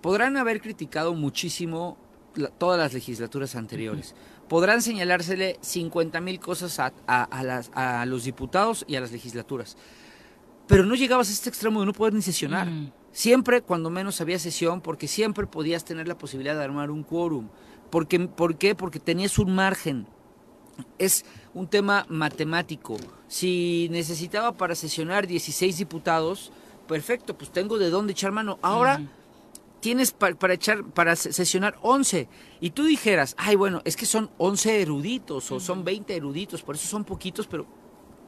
podrán 0.01 0.37
haber 0.37 0.61
criticado 0.61 1.15
muchísimo 1.15 1.97
todas 2.59 2.77
las 2.77 2.93
legislaturas 2.93 3.55
anteriores. 3.55 4.13
Podrán 4.47 4.83
señalársele 4.83 5.57
50 5.61 6.21
mil 6.21 6.39
cosas 6.39 6.79
a, 6.79 6.93
a 7.07 8.05
los 8.05 8.25
diputados 8.25 8.85
y 8.87 8.97
a 8.97 9.01
las 9.01 9.11
legislaturas 9.11 9.77
pero 10.67 10.85
no 10.85 10.95
llegabas 10.95 11.29
a 11.29 11.33
este 11.33 11.49
extremo 11.49 11.79
de 11.79 11.85
no 11.85 11.93
poder 11.93 12.13
ni 12.13 12.21
sesionar. 12.21 12.67
Siempre, 13.11 13.61
cuando 13.61 13.89
menos 13.89 14.19
había 14.19 14.39
sesión, 14.39 14.81
porque 14.81 15.07
siempre 15.07 15.47
podías 15.47 15.85
tener 15.85 16.07
la 16.07 16.17
posibilidad 16.17 16.55
de 16.55 16.63
armar 16.63 16.91
un 16.91 17.03
quórum. 17.03 17.49
Porque, 17.89 18.19
¿Por 18.19 18.57
qué? 18.57 18.75
Porque 18.75 18.99
tenías 18.99 19.37
un 19.39 19.55
margen. 19.55 20.07
Es 20.97 21.23
un 21.53 21.67
tema 21.67 22.05
matemático. 22.09 22.97
Si 23.27 23.87
necesitaba 23.91 24.51
para 24.51 24.75
sesionar 24.75 25.27
16 25.27 25.77
diputados, 25.77 26.51
perfecto, 26.87 27.37
pues 27.37 27.51
tengo 27.51 27.77
de 27.77 27.89
dónde 27.89 28.11
echar 28.11 28.31
mano. 28.33 28.59
Ahora 28.61 29.01
tienes 29.79 30.11
para 30.11 30.53
echar 30.53 30.83
para 30.83 31.15
sesionar 31.15 31.77
11 31.81 32.27
y 32.59 32.71
tú 32.71 32.83
dijeras, 32.83 33.35
"Ay, 33.37 33.55
bueno, 33.55 33.81
es 33.85 33.95
que 33.95 34.05
son 34.05 34.31
11 34.37 34.81
eruditos 34.81 35.51
o 35.51 35.59
son 35.59 35.83
20 35.83 36.15
eruditos, 36.15 36.63
por 36.63 36.75
eso 36.75 36.87
son 36.87 37.03
poquitos, 37.05 37.47
pero 37.47 37.65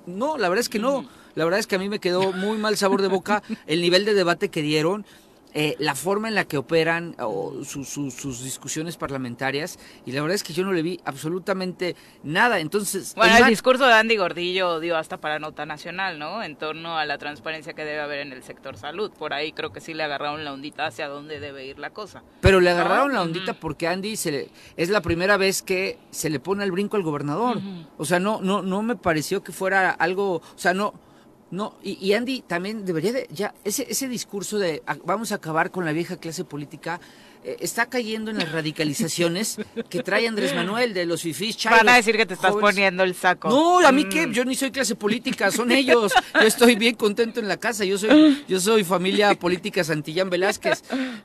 no, 0.06 0.38
la 0.38 0.50
verdad 0.50 0.62
es 0.62 0.70
que 0.70 0.80
no. 0.80 1.06
La 1.38 1.46
verdad 1.46 1.60
es 1.60 1.68
que 1.68 1.76
a 1.76 1.80
mí 1.80 1.88
me 1.88 2.00
quedó 2.00 2.34
muy 2.34 2.58
mal 2.58 2.78
sabor 2.78 3.04
de 3.04 3.10
boca 3.10 3.44
el 3.68 3.80
nivel 3.80 4.06
de 4.06 4.16
debate 4.16 4.50
que 4.50 4.64
dieron. 4.64 5.06
Eh, 5.54 5.76
la 5.80 5.96
forma 5.96 6.28
en 6.28 6.36
la 6.36 6.46
que 6.46 6.58
operan 6.58 7.16
o 7.20 7.64
sus 7.64 8.44
discusiones 8.44 8.98
parlamentarias 8.98 9.80
y 10.06 10.12
la 10.12 10.22
verdad 10.22 10.36
es 10.36 10.44
que 10.44 10.54
yo 10.54 10.64
no 10.64 10.74
le 10.74 10.82
vi 10.82 11.00
absolutamente 11.06 11.96
nada. 12.24 12.60
Entonces, 12.60 13.16
bueno, 13.16 13.38
el, 13.38 13.46
discurso 13.46 13.88
de 13.88 13.94
Andy 13.94 14.18
Gordillo 14.18 14.80
dio 14.80 14.98
hasta 14.98 15.18
para 15.18 15.40
nota 15.40 15.66
nacional, 15.66 16.20
¿no? 16.20 16.44
En 16.44 16.58
torno 16.58 16.98
a 16.98 17.06
la 17.06 17.18
transparencia 17.18 17.74
que 17.74 17.86
debe 17.86 18.02
haber 18.02 18.20
en 18.20 18.34
el 18.34 18.44
sector 18.44 18.78
salud. 18.78 19.12
Por 19.12 19.34
ahí 19.34 19.52
creo 19.52 19.72
que 19.72 19.80
sí 19.80 19.94
le 19.94 20.04
agarraron 20.04 20.44
la 20.44 20.54
ondita 20.54 20.86
hacia 20.86 21.08
dónde 21.08 21.40
debe 21.40 21.66
ir 21.66 21.80
la 21.80 21.92
cosa. 21.92 22.24
Pero 22.42 22.60
le 22.60 22.70
agarraron 22.70 23.14
la 23.14 23.22
ondita 23.22 23.54
porque 23.54 23.88
Andy 23.88 24.16
se 24.16 24.50
es 24.76 24.90
la 24.90 25.02
primera 25.02 25.38
vez 25.38 25.62
que 25.62 25.98
se 26.12 26.30
le 26.30 26.40
pone 26.40 26.64
el 26.66 26.72
brinco 26.72 26.98
al 26.98 27.04
gobernador. 27.04 27.60
O 27.98 28.06
sea, 28.06 28.20
no 28.20 28.42
no 28.42 28.62
no 28.62 28.84
me 28.84 28.96
pareció 28.96 29.44
que 29.44 29.52
fuera 29.52 29.92
algo, 29.92 30.36
o 30.36 30.58
sea, 30.58 30.74
no 30.74 31.07
no, 31.50 31.76
y, 31.82 32.12
Andy 32.14 32.42
también 32.42 32.84
debería 32.84 33.14
de, 33.14 33.28
ya, 33.32 33.54
ese, 33.64 33.88
ese 33.90 34.10
discurso 34.10 34.60
de 34.60 34.84
vamos 35.06 35.32
a 35.32 35.36
acabar 35.36 35.72
con 35.72 35.86
la 35.86 35.94
vieja 35.94 36.18
clase 36.18 36.44
política, 36.44 37.00
eh, 37.46 37.56
está 37.62 37.86
cayendo 37.86 38.32
en 38.32 38.40
las 38.40 38.52
radicalizaciones 38.52 39.58
que 39.90 40.04
trae 40.04 40.28
Andrés 40.28 40.54
Manuel 40.54 40.94
de 40.94 41.06
los 41.06 41.22
fifís. 41.22 41.58
Van 41.64 41.88
a 41.88 41.96
decir 41.96 42.18
que 42.18 42.26
te 42.26 42.34
estás 42.34 42.54
poniendo 42.54 43.04
el 43.04 43.16
saco. 43.16 43.48
No, 43.48 43.80
a 43.80 43.94
mí 43.94 44.04
mm. 44.04 44.10
qué, 44.10 44.28
yo 44.32 44.44
ni 44.44 44.56
soy 44.56 44.72
clase 44.72 44.96
política, 44.96 45.50
son 45.50 45.72
ellos. 45.72 46.12
Yo 46.34 46.48
estoy 46.48 46.76
bien 46.76 46.96
contento 46.96 47.40
en 47.40 47.48
la 47.48 47.56
casa, 47.56 47.86
yo 47.86 47.98
soy, 47.98 48.44
yo 48.46 48.60
soy 48.60 48.84
familia 48.84 49.34
política 49.36 49.86
Santillán 49.86 50.30
Velázquez. 50.30 50.84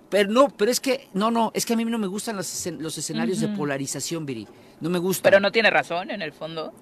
Pero 0.08 0.30
no, 0.30 0.48
pero 0.50 0.70
es 0.70 0.78
que, 0.78 1.08
no, 1.14 1.32
no, 1.32 1.50
es 1.54 1.66
que 1.66 1.72
a 1.72 1.76
mí 1.76 1.84
no 1.84 1.98
me 1.98 2.06
gustan 2.06 2.36
los, 2.36 2.66
los 2.78 2.96
escenarios 2.96 3.40
de 3.40 3.48
polarización, 3.48 4.24
Viri. 4.24 4.46
No 4.80 4.88
me 4.88 5.00
gustan. 5.00 5.24
Pero 5.24 5.40
no 5.40 5.50
tiene 5.50 5.70
razón 5.70 6.12
en 6.12 6.22
el 6.22 6.32
fondo 6.32 6.72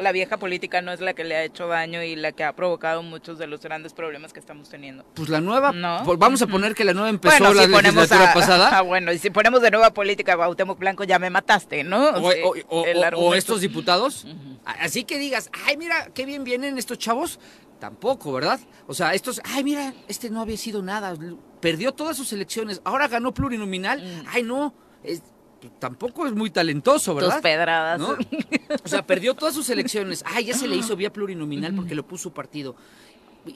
la 0.00 0.12
vieja 0.12 0.36
política 0.38 0.82
no 0.82 0.92
es 0.92 1.00
la 1.00 1.14
que 1.14 1.24
le 1.24 1.36
ha 1.36 1.44
hecho 1.44 1.68
daño 1.68 2.02
y 2.02 2.16
la 2.16 2.32
que 2.32 2.44
ha 2.44 2.54
provocado 2.54 3.02
muchos 3.02 3.38
de 3.38 3.46
los 3.46 3.60
grandes 3.60 3.92
problemas 3.92 4.32
que 4.32 4.40
estamos 4.40 4.68
teniendo. 4.68 5.04
Pues 5.14 5.28
la 5.28 5.40
nueva, 5.40 5.72
pues 6.04 6.18
vamos 6.18 6.42
a 6.42 6.46
poner 6.46 6.74
que 6.74 6.84
la 6.84 6.92
nueva 6.92 7.08
empezó 7.08 7.52
la 7.52 7.66
legislatura 7.66 8.34
pasada. 8.34 8.70
Ah, 8.80 8.82
bueno, 8.82 9.12
y 9.12 9.18
si 9.18 9.30
ponemos 9.30 9.62
de 9.62 9.70
nueva 9.70 9.92
política 9.92 10.36
Bautemo 10.36 10.76
Blanco 10.76 11.04
ya 11.04 11.18
me 11.18 11.28
mataste, 11.28 11.82
¿no? 11.82 12.10
O, 12.10 13.34
estos 13.34 13.60
diputados. 13.60 14.26
Así 14.64 15.04
que 15.04 15.18
digas, 15.18 15.50
ay, 15.66 15.76
mira, 15.76 16.08
qué 16.14 16.24
bien 16.24 16.44
vienen 16.44 16.78
estos 16.78 16.98
chavos. 16.98 17.40
Tampoco, 17.78 18.32
¿verdad? 18.32 18.60
O 18.86 18.94
sea, 18.94 19.14
estos, 19.14 19.40
ay, 19.44 19.64
mira, 19.64 19.94
este 20.06 20.28
no 20.28 20.42
había 20.42 20.58
sido 20.58 20.82
nada, 20.82 21.16
perdió 21.60 21.92
todas 21.92 22.16
sus 22.16 22.32
elecciones, 22.32 22.82
ahora 22.84 23.08
ganó 23.08 23.32
plurinominal. 23.32 24.02
Mm. 24.02 24.26
Ay, 24.28 24.42
no, 24.42 24.74
es, 25.02 25.22
tampoco 25.68 26.26
es 26.26 26.32
muy 26.32 26.50
talentoso, 26.50 27.14
¿verdad? 27.14 27.32
Tus 27.32 27.42
pedradas. 27.42 28.00
O 28.00 28.88
sea, 28.88 29.06
perdió 29.06 29.34
todas 29.34 29.54
sus 29.54 29.68
elecciones. 29.70 30.24
Ah, 30.26 30.40
ya 30.40 30.54
se 30.54 30.66
le 30.66 30.76
hizo 30.76 30.96
vía 30.96 31.12
plurinominal 31.12 31.74
porque 31.74 31.94
lo 31.94 32.06
puso 32.06 32.32
partido. 32.32 32.76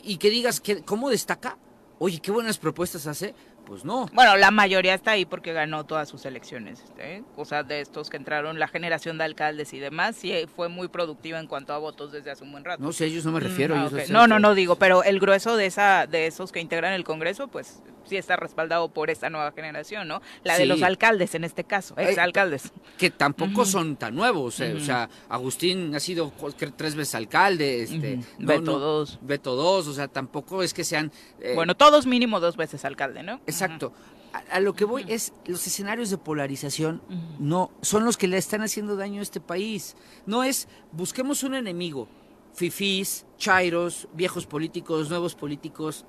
Y 0.03 0.17
que 0.17 0.31
digas, 0.31 0.61
que, 0.61 0.83
¿cómo 0.83 1.11
destaca? 1.11 1.59
Oye, 1.99 2.19
qué 2.21 2.31
buenas 2.31 2.59
propuestas 2.59 3.07
hace. 3.07 3.35
Pues 3.65 3.85
no. 3.85 4.07
Bueno, 4.13 4.37
la 4.37 4.51
mayoría 4.51 4.93
está 4.93 5.13
ahí 5.13 5.25
porque 5.25 5.53
ganó 5.53 5.85
todas 5.85 6.09
sus 6.09 6.27
elecciones. 6.27 6.85
¿eh? 6.99 7.23
O 7.37 7.45
sea, 7.45 7.63
de 7.63 7.81
estos 7.81 8.11
que 8.11 8.19
entraron, 8.19 8.59
la 8.59 8.69
generación 8.69 9.17
de 9.17 9.25
alcaldes 9.25 9.73
y 9.73 9.79
demás, 9.79 10.17
sí 10.17 10.33
fue 10.55 10.69
muy 10.69 10.89
productiva 10.89 11.41
en 11.41 11.47
cuanto 11.47 11.73
a 11.73 11.79
votos 11.79 12.13
desde 12.13 12.31
hace 12.31 12.45
un 12.45 12.53
buen 12.53 12.65
rato. 12.65 12.83
No 12.83 12.93
sé, 12.93 13.07
ellos 13.07 13.25
no 13.25 13.33
me 13.33 13.41
refiero. 13.41 13.75
Ah, 13.75 13.91
no, 14.11 14.27
no, 14.27 14.39
no 14.39 14.55
digo, 14.55 14.77
pero 14.77 15.03
el 15.03 15.19
grueso 15.19 15.57
de 15.57 15.67
esa 15.67 16.07
de 16.07 16.27
esos 16.27 16.53
que 16.53 16.61
integran 16.61 16.93
el 16.93 17.05
Congreso, 17.05 17.49
pues 17.49 17.81
sí 18.05 18.17
está 18.17 18.37
respaldado 18.37 18.89
por 18.89 19.11
esta 19.11 19.31
nueva 19.31 19.53
generación, 19.53 20.09
¿no? 20.09 20.21
La 20.43 20.59
de 20.59 20.67
los 20.67 20.83
alcaldes 20.83 21.35
en 21.35 21.45
este 21.45 21.65
caso, 21.65 21.95
eh, 21.99 22.11
exalcaldes. 22.11 22.73
que 22.99 23.11
tampoco 23.11 23.65
son 23.65 23.97
tan 23.97 24.15
nuevos, 24.15 24.61
eh, 24.61 24.75
o 24.75 24.81
sea, 24.81 25.09
Agustín 25.29 25.95
ha 25.95 26.01
sido 26.01 26.33
tres 26.77 26.95
veces 26.95 27.15
alcalde, 27.15 27.83
este, 27.83 28.21
Beto 28.39 28.79
dos. 28.79 29.19
Beto 29.23 29.57
dos, 29.57 29.87
o 29.89 29.95
sea, 29.95 30.09
tampoco 30.09 30.63
es 30.63 30.75
que 30.75 30.85
sean... 30.85 31.13
Eh, 31.41 31.53
bueno, 31.55 31.75
todos 31.75 32.07
mínimo 32.07 32.41
dos 32.41 32.57
veces 32.57 32.85
alcalde, 32.85 33.23
¿no? 33.23 33.41
Exacto. 33.47 33.93
A, 34.51 34.59
lo 34.59 34.75
que 34.75 34.85
voy 34.85 35.05
es, 35.07 35.33
los 35.47 35.65
escenarios 35.67 36.11
de 36.11 36.19
polarización 36.19 37.01
no 37.39 37.71
son 37.83 38.05
los 38.05 38.17
que 38.17 38.27
le 38.27 38.37
están 38.37 38.63
haciendo 38.63 38.97
daño 38.97 39.21
a 39.21 39.23
este 39.23 39.41
país. 39.41 39.97
No 40.27 40.43
es, 40.43 40.67
busquemos 40.91 41.45
un 41.45 41.55
enemigo, 41.55 42.09
fifís, 42.53 43.27
chairos, 43.39 44.09
viejos 44.13 44.47
políticos, 44.47 45.09
nuevos 45.09 45.37
políticos, 45.37 46.05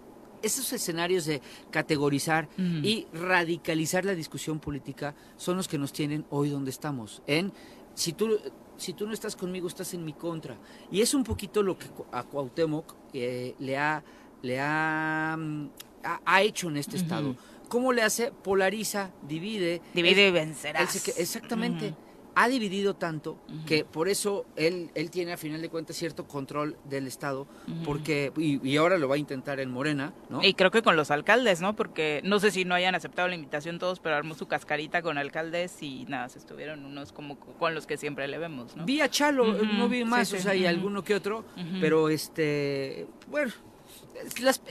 esos 0.46 0.72
escenarios 0.74 1.26
de 1.26 1.42
categorizar 1.72 2.48
y 2.58 3.08
radicalizar 3.14 4.06
la 4.06 4.16
discusión 4.16 4.60
política 4.60 5.16
son 5.38 5.58
los 5.58 5.68
que 5.68 5.78
nos 5.78 5.92
tienen 5.92 6.26
hoy 6.30 6.50
donde 6.50 6.72
estamos. 6.72 7.22
En 7.28 7.52
si 7.94 8.14
tú 8.14 8.40
si 8.78 8.92
tú 8.94 9.08
no 9.08 9.14
estás 9.14 9.38
conmigo 9.38 9.68
estás 9.68 9.94
en 9.94 10.04
mi 10.04 10.12
contra 10.12 10.58
y 10.92 11.02
es 11.02 11.14
un 11.14 11.24
poquito 11.24 11.64
lo 11.64 11.78
que 11.78 11.88
a 12.12 12.24
Cuauhtémoc 12.24 12.94
eh, 13.14 13.56
le 13.60 13.78
ha 13.78 14.04
le 14.42 14.60
ha, 14.60 15.36
mm, 15.40 15.70
ha, 16.04 16.42
hecho 16.44 16.70
en 16.70 16.78
este 16.78 16.98
estado. 16.98 17.36
¿Cómo 17.68 17.94
le 17.94 18.04
hace? 18.04 18.32
Polariza, 18.32 19.10
divide. 19.28 19.82
Divide 19.96 20.28
y 20.28 20.32
vencerás. 20.32 21.08
exactamente 21.18 21.96
ha 22.36 22.50
dividido 22.50 22.96
tanto 22.96 23.38
que 23.66 23.86
por 23.86 24.10
eso 24.10 24.46
él, 24.58 24.92
él 24.94 25.10
tiene 25.10 25.34
a 25.34 25.38
final 25.38 25.62
de 25.62 25.70
cuentas 25.70 25.96
cierto 25.96 26.28
control 26.28 26.78
del 26.84 27.08
Estado, 27.08 27.48
porque 27.86 28.32
y, 28.38 28.76
ahora 28.78 28.98
lo 28.98 29.08
va 29.08 29.16
a 29.16 29.18
intentar 29.18 29.60
en 29.62 29.72
Morena, 29.72 30.14
¿no? 30.30 30.44
Y 30.44 30.54
creo 30.54 30.70
que 30.70 30.82
con 30.82 30.98
los 30.98 31.12
alcaldes, 31.12 31.62
¿no? 31.62 31.76
Porque 31.76 32.22
no 32.26 32.40
sé 32.40 32.52
si 32.52 32.66
no 32.66 32.76
hayan 32.76 32.94
aceptado 32.94 33.30
la 33.30 33.36
invitación 33.36 33.80
todos, 33.80 34.00
pero 34.00 34.16
armó 34.16 34.36
su 34.36 34.48
cascarita 34.48 35.02
con 35.02 35.18
alcaldes 35.18 35.82
y 35.82 36.06
nada, 36.06 36.28
se 36.28 36.40
estuvieron 36.40 36.86
unos 36.86 37.14
como 37.14 37.40
con 37.40 37.74
los 37.74 37.88
que 37.88 37.96
siempre 37.98 38.28
le 38.28 38.38
vemos, 38.38 38.76
¿no? 38.76 38.86
Vi 38.86 39.00
a 39.00 39.10
Chalo, 39.10 39.54
no 39.54 39.88
vi 39.88 40.04
más, 40.04 40.34
o 40.34 40.38
sea, 40.38 40.54
y 40.56 40.66
alguno 40.66 41.04
que 41.04 41.16
otro, 41.16 41.46
pero 41.80 42.10
este, 42.10 43.08
bueno, 43.30 43.54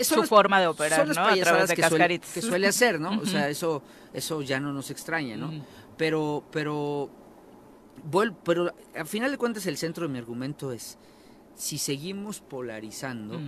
su 0.01 0.23
forma 0.25 0.61
de 0.61 0.67
operar, 0.67 1.07
¿no? 1.07 1.13
A 1.13 1.35
través 1.35 1.69
de 1.69 1.77
que 1.77 1.83
cascaritas. 1.83 2.29
Suele, 2.29 2.43
que 2.43 2.51
suele 2.51 2.67
hacer, 2.67 3.01
¿no? 3.01 3.21
O 3.21 3.27
sea, 3.27 3.49
eso, 3.49 3.83
eso 4.13 4.43
ya 4.43 4.61
no 4.61 4.73
nos 4.73 4.91
extraña, 4.91 5.37
¿no? 5.37 5.51
Pero, 5.97 6.45
pero 6.51 7.24
pero 8.45 8.75
al 8.95 9.07
final 9.07 9.31
de 9.31 9.39
cuentas 9.39 9.67
el 9.67 9.77
centro 9.77 10.07
de 10.07 10.13
mi 10.13 10.19
argumento 10.19 10.73
es, 10.73 10.99
si 11.55 11.79
seguimos 11.79 12.41
polarizando, 12.41 13.41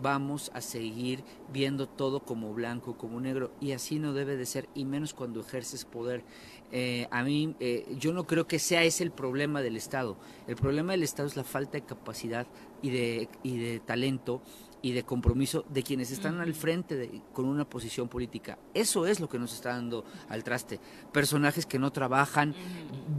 vamos 0.00 0.50
a 0.54 0.60
seguir 0.60 1.24
viendo 1.52 1.88
todo 1.88 2.20
como 2.20 2.54
blanco, 2.54 2.96
como 2.96 3.20
negro, 3.20 3.50
y 3.60 3.72
así 3.72 3.98
no 3.98 4.12
debe 4.12 4.36
de 4.36 4.46
ser, 4.46 4.68
y 4.74 4.84
menos 4.84 5.14
cuando 5.14 5.40
ejerces 5.40 5.84
poder. 5.84 6.22
Eh, 6.70 7.08
a 7.10 7.22
mí, 7.22 7.54
eh, 7.60 7.86
yo 7.98 8.12
no 8.12 8.26
creo 8.26 8.46
que 8.46 8.58
sea 8.58 8.84
ese 8.84 9.02
el 9.02 9.10
problema 9.10 9.62
del 9.62 9.76
Estado. 9.76 10.16
El 10.46 10.56
problema 10.56 10.92
del 10.92 11.02
Estado 11.02 11.28
es 11.28 11.36
la 11.36 11.44
falta 11.44 11.72
de 11.72 11.84
capacidad 11.84 12.46
y 12.82 12.90
de, 12.90 13.28
y 13.42 13.58
de 13.58 13.80
talento 13.80 14.42
y 14.82 14.92
de 14.92 15.02
compromiso 15.02 15.64
de 15.68 15.82
quienes 15.82 16.10
están 16.10 16.40
al 16.40 16.54
frente 16.54 16.96
de, 16.96 17.22
con 17.32 17.46
una 17.46 17.68
posición 17.68 18.08
política. 18.08 18.58
Eso 18.74 19.06
es 19.06 19.20
lo 19.20 19.28
que 19.28 19.38
nos 19.38 19.52
está 19.52 19.70
dando 19.70 20.04
al 20.28 20.44
traste. 20.44 20.80
Personajes 21.12 21.66
que 21.66 21.78
no 21.78 21.90
trabajan 21.90 22.54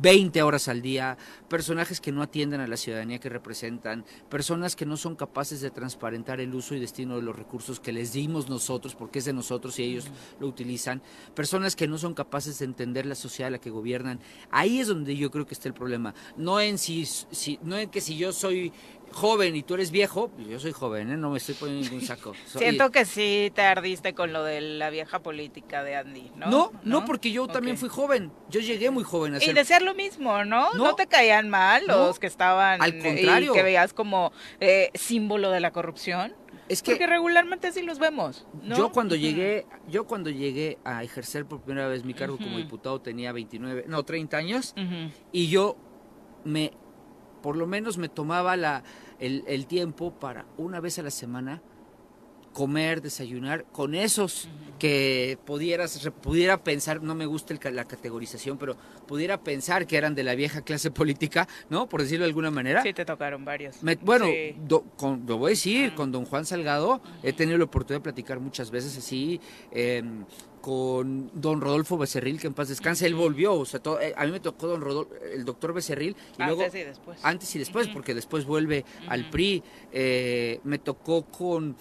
20 0.01 0.41
horas 0.43 0.67
al 0.67 0.81
día, 0.81 1.17
personajes 1.47 1.99
que 1.99 2.11
no 2.11 2.21
atienden 2.21 2.61
a 2.61 2.67
la 2.67 2.77
ciudadanía 2.77 3.19
que 3.19 3.29
representan, 3.29 4.05
personas 4.29 4.75
que 4.75 4.85
no 4.85 4.97
son 4.97 5.15
capaces 5.15 5.61
de 5.61 5.71
transparentar 5.71 6.39
el 6.39 6.53
uso 6.53 6.75
y 6.75 6.79
destino 6.79 7.15
de 7.15 7.21
los 7.21 7.35
recursos 7.35 7.79
que 7.79 7.91
les 7.91 8.13
dimos 8.13 8.49
nosotros, 8.49 8.95
porque 8.95 9.19
es 9.19 9.25
de 9.25 9.33
nosotros 9.33 9.77
y 9.79 9.83
ellos 9.83 10.07
lo 10.39 10.47
utilizan, 10.47 11.01
personas 11.35 11.75
que 11.75 11.87
no 11.87 11.97
son 11.97 12.13
capaces 12.13 12.59
de 12.59 12.65
entender 12.65 13.05
la 13.05 13.15
sociedad 13.15 13.47
a 13.47 13.51
la 13.51 13.59
que 13.59 13.69
gobiernan. 13.69 14.19
Ahí 14.51 14.79
es 14.79 14.87
donde 14.87 15.15
yo 15.15 15.31
creo 15.31 15.45
que 15.45 15.53
está 15.53 15.67
el 15.67 15.73
problema. 15.73 16.13
No 16.37 16.59
en 16.59 16.77
si, 16.77 17.05
si 17.05 17.59
no 17.63 17.77
en 17.77 17.89
que 17.89 18.01
si 18.01 18.17
yo 18.17 18.31
soy 18.31 18.71
joven 19.11 19.55
y 19.55 19.63
tú 19.63 19.75
eres 19.75 19.91
viejo, 19.91 20.31
yo 20.37 20.59
soy 20.59 20.71
joven, 20.71 21.11
¿eh? 21.11 21.17
no 21.17 21.31
me 21.31 21.37
estoy 21.37 21.55
poniendo 21.55 21.89
ningún 21.89 22.05
saco. 22.05 22.33
Siento 22.45 22.91
que 22.91 23.05
sí 23.05 23.51
te 23.53 23.61
ardiste 23.61 24.13
con 24.13 24.33
lo 24.33 24.43
de 24.43 24.61
la 24.61 24.89
vieja 24.89 25.19
política 25.19 25.83
de 25.83 25.95
Andy, 25.95 26.31
¿no? 26.35 26.47
No, 26.49 26.71
no, 26.83 27.05
porque 27.05 27.31
yo 27.31 27.47
también 27.47 27.77
fui 27.77 27.89
joven. 27.89 28.31
Yo 28.49 28.59
llegué 28.59 28.89
muy 28.89 29.03
joven 29.03 29.35
a 29.35 29.39
ser... 29.39 29.49
Y 29.49 29.53
decías 29.53 29.81
lo 29.81 29.95
mismo, 29.95 30.43
¿no? 30.45 30.73
¿no? 30.73 30.95
te 30.95 31.07
caían 31.07 31.49
mal 31.49 31.85
los 31.87 32.19
que 32.19 32.27
estaban... 32.27 32.81
Al 32.81 32.97
contrario. 32.99 33.51
Y 33.51 33.55
que 33.55 33.63
veías 33.63 33.93
como 33.93 34.31
eh, 34.59 34.91
símbolo 34.93 35.51
de 35.51 35.59
la 35.59 35.71
corrupción. 35.71 36.33
Es 36.69 36.83
que 36.83 36.91
porque 36.91 37.07
regularmente 37.07 37.67
así 37.67 37.81
los 37.81 37.97
vemos. 37.97 38.45
Yo 38.63 38.91
cuando 38.91 39.15
llegué, 39.15 39.65
yo 39.89 40.05
cuando 40.05 40.29
llegué 40.29 40.77
a 40.83 41.03
ejercer 41.03 41.45
por 41.45 41.61
primera 41.61 41.87
vez 41.87 42.05
mi 42.05 42.13
cargo 42.13 42.37
como 42.37 42.57
diputado 42.57 43.01
tenía 43.01 43.31
29, 43.31 43.85
no, 43.87 44.03
30 44.03 44.37
años 44.37 44.75
y 45.31 45.47
yo 45.47 45.75
me 46.43 46.71
por 47.41 47.55
lo 47.55 47.67
menos 47.67 47.97
me 47.97 48.09
tomaba 48.09 48.55
la, 48.55 48.83
el, 49.19 49.65
tiempo 49.67 50.11
para 50.11 50.45
una 50.57 50.79
vez 50.79 50.99
a 50.99 51.03
la 51.03 51.11
semana 51.11 51.61
comer, 52.53 53.01
desayunar 53.01 53.65
con 53.71 53.95
esos 53.95 54.49
que 54.79 55.37
pudieras, 55.45 56.09
pudiera 56.21 56.63
pensar, 56.63 57.03
no 57.03 57.13
me 57.13 57.25
gusta 57.25 57.53
la 57.71 57.85
categorización, 57.85 58.57
pero 58.57 58.77
pudiera 59.07 59.41
pensar 59.41 59.85
que 59.85 59.97
eran 59.97 60.15
de 60.15 60.23
la 60.23 60.35
vieja 60.35 60.61
clase 60.61 60.89
política, 60.89 61.47
¿no? 61.69 61.89
Por 61.89 62.01
decirlo 62.01 62.23
de 62.23 62.29
alguna 62.29 62.51
manera. 62.51 62.81
Sí, 62.81 62.93
te 62.93 63.05
tocaron 63.05 63.43
varios. 63.43 63.77
bueno, 64.01 64.27
lo 64.67 65.37
voy 65.37 65.47
a 65.47 65.49
decir, 65.49 65.93
con 65.95 66.11
don 66.11 66.25
Juan 66.25 66.45
Salgado 66.45 67.01
he 67.23 67.33
tenido 67.33 67.57
la 67.57 67.65
oportunidad 67.65 67.99
de 67.99 68.03
platicar 68.03 68.39
muchas 68.39 68.71
veces 68.71 68.97
así. 68.97 69.39
Eh, 69.71 70.03
con 70.61 71.31
don 71.33 71.61
Rodolfo 71.61 71.97
Becerril, 71.97 72.39
que 72.39 72.47
en 72.47 72.53
paz 72.53 72.67
descanse, 72.67 73.05
él 73.05 73.15
volvió, 73.15 73.53
o 73.53 73.65
sea, 73.65 73.79
eh, 74.01 74.13
a 74.15 74.25
mí 74.25 74.31
me 74.31 74.39
tocó 74.39 74.67
don 74.67 74.81
Rodolfo, 74.81 75.15
el 75.33 75.45
doctor 75.45 75.73
Becerril, 75.73 76.15
y 76.37 76.41
antes 76.41 76.75
y 76.75 76.83
después. 76.83 77.19
Antes 77.23 77.55
y 77.55 77.59
después, 77.59 77.87
porque 77.87 78.13
después 78.13 78.45
vuelve 78.45 78.85
al 79.07 79.29
PRI, 79.29 79.63
eh, 79.91 80.59
me 80.63 80.79
tocó 80.79 81.23
con 81.23 81.75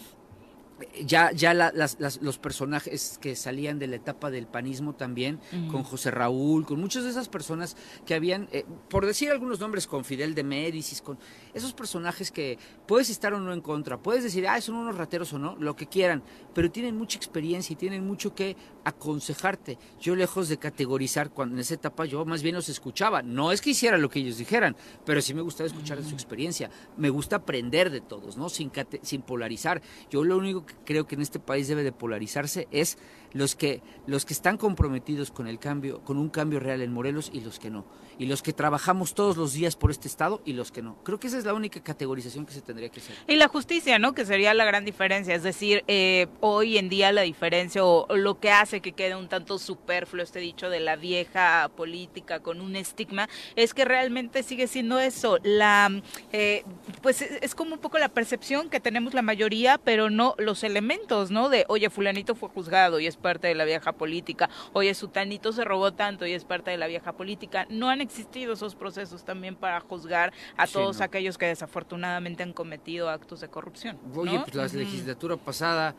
ya, 1.05 1.33
ya 1.33 1.55
los 1.55 2.38
personajes 2.38 3.19
que 3.21 3.37
salían 3.37 3.79
de 3.79 3.87
la 3.87 3.97
etapa 3.97 4.31
del 4.31 4.47
panismo 4.47 4.95
también, 4.95 5.41
con 5.71 5.83
José 5.83 6.11
Raúl, 6.11 6.67
con 6.67 6.81
muchas 6.81 7.05
de 7.05 7.11
esas 7.11 7.29
personas 7.29 7.77
que 8.07 8.14
habían, 8.14 8.49
eh, 8.53 8.64
por 8.88 9.07
decir 9.07 9.31
algunos 9.31 9.61
nombres, 9.61 9.87
con 9.87 10.05
Fidel 10.05 10.35
de 10.35 10.45
Médicis, 10.45 11.03
con 11.03 11.19
esos 11.55 11.73
personajes 11.73 12.31
que 12.31 12.59
puedes 12.87 13.11
estar 13.11 13.35
o 13.35 13.41
no 13.41 13.53
en 13.53 13.61
contra, 13.61 13.99
puedes 13.99 14.23
decir, 14.23 14.47
ah, 14.47 14.61
son 14.61 14.77
unos 14.77 14.97
rateros 14.97 15.33
o 15.33 15.38
no, 15.38 15.57
lo 15.57 15.77
que 15.77 15.87
quieran, 15.87 16.23
pero 16.55 16.71
tienen 16.71 16.97
mucha 16.97 17.17
experiencia 17.17 17.73
y 17.73 17.77
tienen 17.77 18.07
mucho 18.07 18.35
que 18.35 18.57
aconsejarte. 18.85 19.79
Yo 20.01 20.14
lejos 20.14 20.49
de 20.49 20.59
categorizar, 20.59 21.31
cuando 21.31 21.57
en 21.57 21.61
esa 21.61 21.75
etapa 21.75 22.05
yo 22.05 22.25
más 22.25 22.43
bien 22.43 22.55
los 22.55 22.69
escuchaba, 22.69 23.23
no 23.23 23.53
es 23.53 23.61
que 23.61 23.71
hiciera 23.71 23.99
lo 23.99 24.09
que 24.09 24.21
ellos 24.21 24.38
dijeran, 24.38 24.77
pero 25.05 25.21
sí 25.21 25.35
me 25.35 25.43
gustaba 25.43 25.67
escuchar 25.67 26.03
su 26.03 26.14
experiencia, 26.14 26.71
me 26.97 27.11
gusta 27.11 27.37
aprender 27.37 27.91
de 27.91 28.01
todos, 28.01 28.37
¿no? 28.37 28.49
Sin, 28.49 28.71
sin 29.03 29.23
polarizar. 29.23 29.83
Yo 30.11 30.25
lo 30.25 30.37
único 30.37 30.64
creo 30.85 31.07
que 31.07 31.14
en 31.14 31.22
este 31.22 31.38
país 31.38 31.68
debe 31.68 31.83
de 31.83 31.92
polarizarse 31.92 32.68
es 32.70 32.98
los 33.33 33.55
que, 33.55 33.83
los 34.07 34.25
que 34.25 34.33
están 34.33 34.57
comprometidos 34.57 35.31
con 35.31 35.47
el 35.47 35.59
cambio, 35.59 36.01
con 36.05 36.19
un 36.19 36.29
cambio 36.29 36.61
real 36.61 36.81
en 36.81 36.93
Morelos 36.93 37.31
y 37.33 37.41
los 37.41 37.59
que 37.59 37.71
no. 37.71 37.85
Y 38.19 38.27
los 38.27 38.43
que 38.43 38.53
trabajamos 38.53 39.14
todos 39.14 39.37
los 39.37 39.53
días 39.53 39.77
por 39.77 39.91
este 39.91 40.09
Estado 40.09 40.43
y 40.45 40.53
los 40.53 40.73
que 40.73 40.83
no. 40.83 40.97
Creo 41.05 41.21
que 41.21 41.29
esa 41.29 41.38
es 41.38 41.45
la 41.45 41.55
única 41.55 41.81
categorización 41.81 42.47
que 42.47 42.53
se 42.53 42.62
tendría 42.62 42.88
que 42.88 43.01
hacer. 43.01 43.14
Y 43.29 43.37
la 43.37 43.47
justicia, 43.47 43.99
¿no? 43.99 44.12
Que 44.12 44.25
sería 44.25 44.55
la 44.55 44.64
gran 44.64 44.85
diferencia. 44.85 45.35
Es 45.35 45.45
decir, 45.45 45.85
eh, 45.87 46.27
hoy 46.41 46.79
en 46.79 46.88
día 46.88 47.12
la 47.12 47.23
diferencia 47.23 47.85
o, 47.85 48.07
lo 48.17 48.41
que 48.41 48.51
hace 48.51 48.81
que 48.81 48.93
quede 48.93 49.14
un 49.14 49.29
tanto 49.29 49.59
superfluo 49.59 50.25
este 50.25 50.41
dicho 50.41 50.69
de 50.69 50.81
la 50.81 50.97
vieja 50.97 51.71
política 51.77 52.41
con 52.41 52.61
un 52.61 52.75
estigma 52.75 53.29
es 53.55 53.75
que 53.75 53.85
realmente 53.85 54.43
sigue 54.43 54.67
siendo 54.67 54.99
eso. 54.99 55.38
La, 55.45 55.91
eh, 56.33 56.64
pues 57.03 57.23
es 57.23 57.55
como 57.55 57.75
un 57.75 57.81
poco 57.81 57.99
la 57.99 58.09
percepción 58.09 58.69
que 58.69 58.81
tenemos 58.81 59.14
la 59.14 59.23
mayoría, 59.23 59.79
pero 59.79 60.11
no 60.11 60.35
los 60.38 60.64
elementos, 60.64 61.31
¿no? 61.31 61.49
De, 61.49 61.64
oye, 61.69 61.91
fulanito 61.91 62.35
fue 62.35 62.49
juzgado 62.49 62.99
y 62.99 63.07
es 63.07 63.17
parte 63.18 63.48
de 63.48 63.54
la 63.54 63.64
vieja 63.64 63.92
política, 63.92 64.48
oye, 64.72 64.94
Sutanito 64.94 65.52
se 65.52 65.64
robó 65.64 65.92
tanto 65.92 66.26
y 66.26 66.33
es 66.33 66.44
parte 66.44 66.70
de 66.70 66.78
la 66.78 66.87
vieja 66.87 67.12
política. 67.12 67.66
No 67.70 67.90
han 67.90 68.00
existido 68.00 68.54
esos 68.54 68.74
procesos 68.74 69.24
también 69.24 69.57
para 69.57 69.81
juzgar 69.81 70.33
a 70.57 70.66
todos 70.66 71.00
aquellos 71.00 71.38
que 71.38 71.46
desafortunadamente 71.46 72.42
han 72.42 72.52
cometido 72.52 73.11
actos 73.11 73.40
de 73.40 73.48
corrupción. 73.48 73.98
Oye, 74.14 74.40
pues 74.40 74.54
la 74.54 74.66
legislatura 74.66 75.37
pasada, 75.37 75.94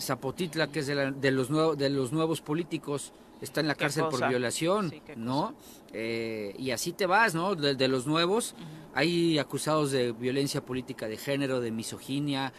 Zapotitla, 0.00 0.68
que 0.68 0.80
es 0.80 0.86
de, 0.86 1.30
los, 1.30 1.50
nuevos, 1.50 1.78
de 1.78 1.90
los 1.90 2.12
nuevos 2.12 2.40
políticos, 2.40 3.12
está 3.44 3.60
en 3.60 3.68
la 3.68 3.74
cárcel 3.74 4.06
por 4.10 4.28
violación, 4.28 4.92
¿no? 5.16 5.54
Eh, 5.92 6.54
y 6.58 6.72
así 6.72 6.92
te 6.92 7.06
vas, 7.06 7.34
¿no? 7.34 7.54
De, 7.54 7.88
los 7.88 8.06
nuevos, 8.06 8.54
hay 8.94 9.38
acusados 9.38 9.92
de 9.92 10.12
violencia 10.12 10.64
política 10.64 11.06
de 11.06 11.16
género, 11.16 11.60
de 11.60 11.70
misoginia, 11.70 12.52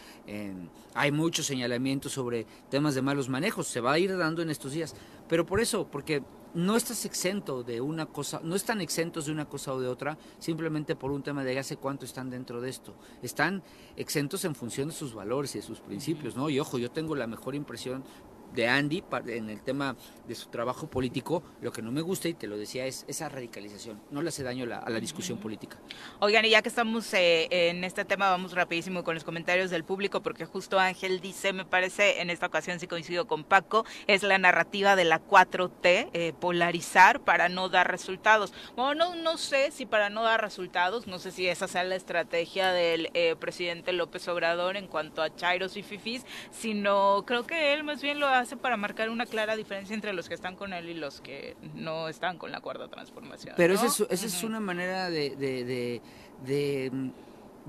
hay 0.94 1.12
muchos 1.12 1.46
señalamientos 1.46 2.12
sobre 2.12 2.46
temas 2.70 2.94
de 2.94 3.02
malos 3.02 3.28
manejos, 3.28 3.66
se 3.66 3.80
va 3.80 3.92
a 3.92 3.98
ir 3.98 4.16
dando 4.16 4.42
en 4.42 4.50
estos 4.50 4.72
días. 4.72 4.94
Pero 5.28 5.44
por 5.44 5.60
eso, 5.60 5.86
porque 5.90 6.22
no 6.56 6.74
estás 6.74 7.04
exento 7.04 7.62
de 7.62 7.82
una 7.82 8.06
cosa, 8.06 8.40
no 8.42 8.54
están 8.54 8.80
exentos 8.80 9.26
de 9.26 9.32
una 9.32 9.44
cosa 9.44 9.74
o 9.74 9.80
de 9.80 9.88
otra 9.88 10.16
simplemente 10.38 10.96
por 10.96 11.10
un 11.10 11.22
tema 11.22 11.44
de 11.44 11.58
hace 11.58 11.76
cuánto 11.76 12.06
están 12.06 12.30
dentro 12.30 12.62
de 12.62 12.70
esto. 12.70 12.94
Están 13.22 13.62
exentos 13.94 14.44
en 14.46 14.54
función 14.54 14.88
de 14.88 14.94
sus 14.94 15.12
valores 15.12 15.54
y 15.54 15.58
de 15.58 15.66
sus 15.66 15.80
principios, 15.80 16.34
¿no? 16.34 16.48
Y 16.48 16.58
ojo, 16.58 16.78
yo 16.78 16.90
tengo 16.90 17.14
la 17.14 17.26
mejor 17.26 17.54
impresión 17.54 18.04
de 18.52 18.68
Andy 18.68 19.02
en 19.26 19.50
el 19.50 19.62
tema 19.62 19.96
de 20.26 20.34
su 20.34 20.48
trabajo 20.48 20.88
político, 20.88 21.42
lo 21.60 21.72
que 21.72 21.82
no 21.82 21.92
me 21.92 22.00
gusta, 22.00 22.28
y 22.28 22.34
te 22.34 22.46
lo 22.46 22.56
decía, 22.56 22.86
es 22.86 23.04
esa 23.08 23.28
radicalización. 23.28 24.00
No 24.10 24.22
le 24.22 24.28
hace 24.28 24.42
daño 24.42 24.64
a 24.64 24.90
la 24.90 25.00
discusión 25.00 25.38
política. 25.38 25.78
Oigan, 26.20 26.44
y 26.44 26.50
ya 26.50 26.62
que 26.62 26.68
estamos 26.68 27.12
eh, 27.14 27.48
en 27.50 27.84
este 27.84 28.04
tema, 28.04 28.30
vamos 28.30 28.52
rapidísimo 28.52 29.04
con 29.04 29.14
los 29.14 29.24
comentarios 29.24 29.70
del 29.70 29.84
público, 29.84 30.22
porque 30.22 30.44
justo 30.44 30.78
Ángel 30.78 31.20
dice, 31.20 31.52
me 31.52 31.64
parece, 31.64 32.20
en 32.20 32.30
esta 32.30 32.46
ocasión 32.46 32.80
sí 32.80 32.86
coincido 32.86 33.26
con 33.26 33.44
Paco, 33.44 33.84
es 34.06 34.22
la 34.22 34.38
narrativa 34.38 34.96
de 34.96 35.04
la 35.04 35.20
4T, 35.22 36.10
eh, 36.12 36.32
polarizar 36.38 37.20
para 37.20 37.48
no 37.48 37.68
dar 37.68 37.90
resultados. 37.90 38.52
Bueno, 38.76 39.14
no, 39.14 39.38
sé 39.38 39.70
si 39.70 39.86
para 39.86 40.10
no 40.10 40.22
dar 40.22 40.40
resultados, 40.40 41.06
no 41.06 41.18
sé 41.18 41.30
si 41.30 41.46
esa 41.46 41.68
sea 41.68 41.84
la 41.84 41.96
estrategia 41.96 42.72
del 42.72 43.10
eh, 43.14 43.36
presidente 43.38 43.92
López 43.92 44.26
Obrador 44.28 44.76
en 44.76 44.86
cuanto 44.86 45.22
a 45.22 45.34
Chairos 45.34 45.76
y 45.76 45.82
Fifis, 45.82 46.24
sino 46.50 47.24
creo 47.26 47.46
que 47.46 47.74
él 47.74 47.84
más 47.84 48.02
bien 48.02 48.20
lo 48.20 48.26
hace 48.38 48.56
para 48.56 48.76
marcar 48.76 49.10
una 49.10 49.26
clara 49.26 49.56
diferencia 49.56 49.94
entre 49.94 50.12
los 50.12 50.28
que 50.28 50.34
están 50.34 50.56
con 50.56 50.72
él 50.72 50.88
y 50.88 50.94
los 50.94 51.20
que 51.20 51.56
no 51.74 52.08
están 52.08 52.38
con 52.38 52.52
la 52.52 52.60
cuarta 52.60 52.88
transformación. 52.88 53.54
Pero 53.56 53.74
esa, 53.74 53.86
es, 54.10 54.42
una 54.42 54.60
manera 54.60 55.10
de, 55.10 55.36
de, 55.36 56.00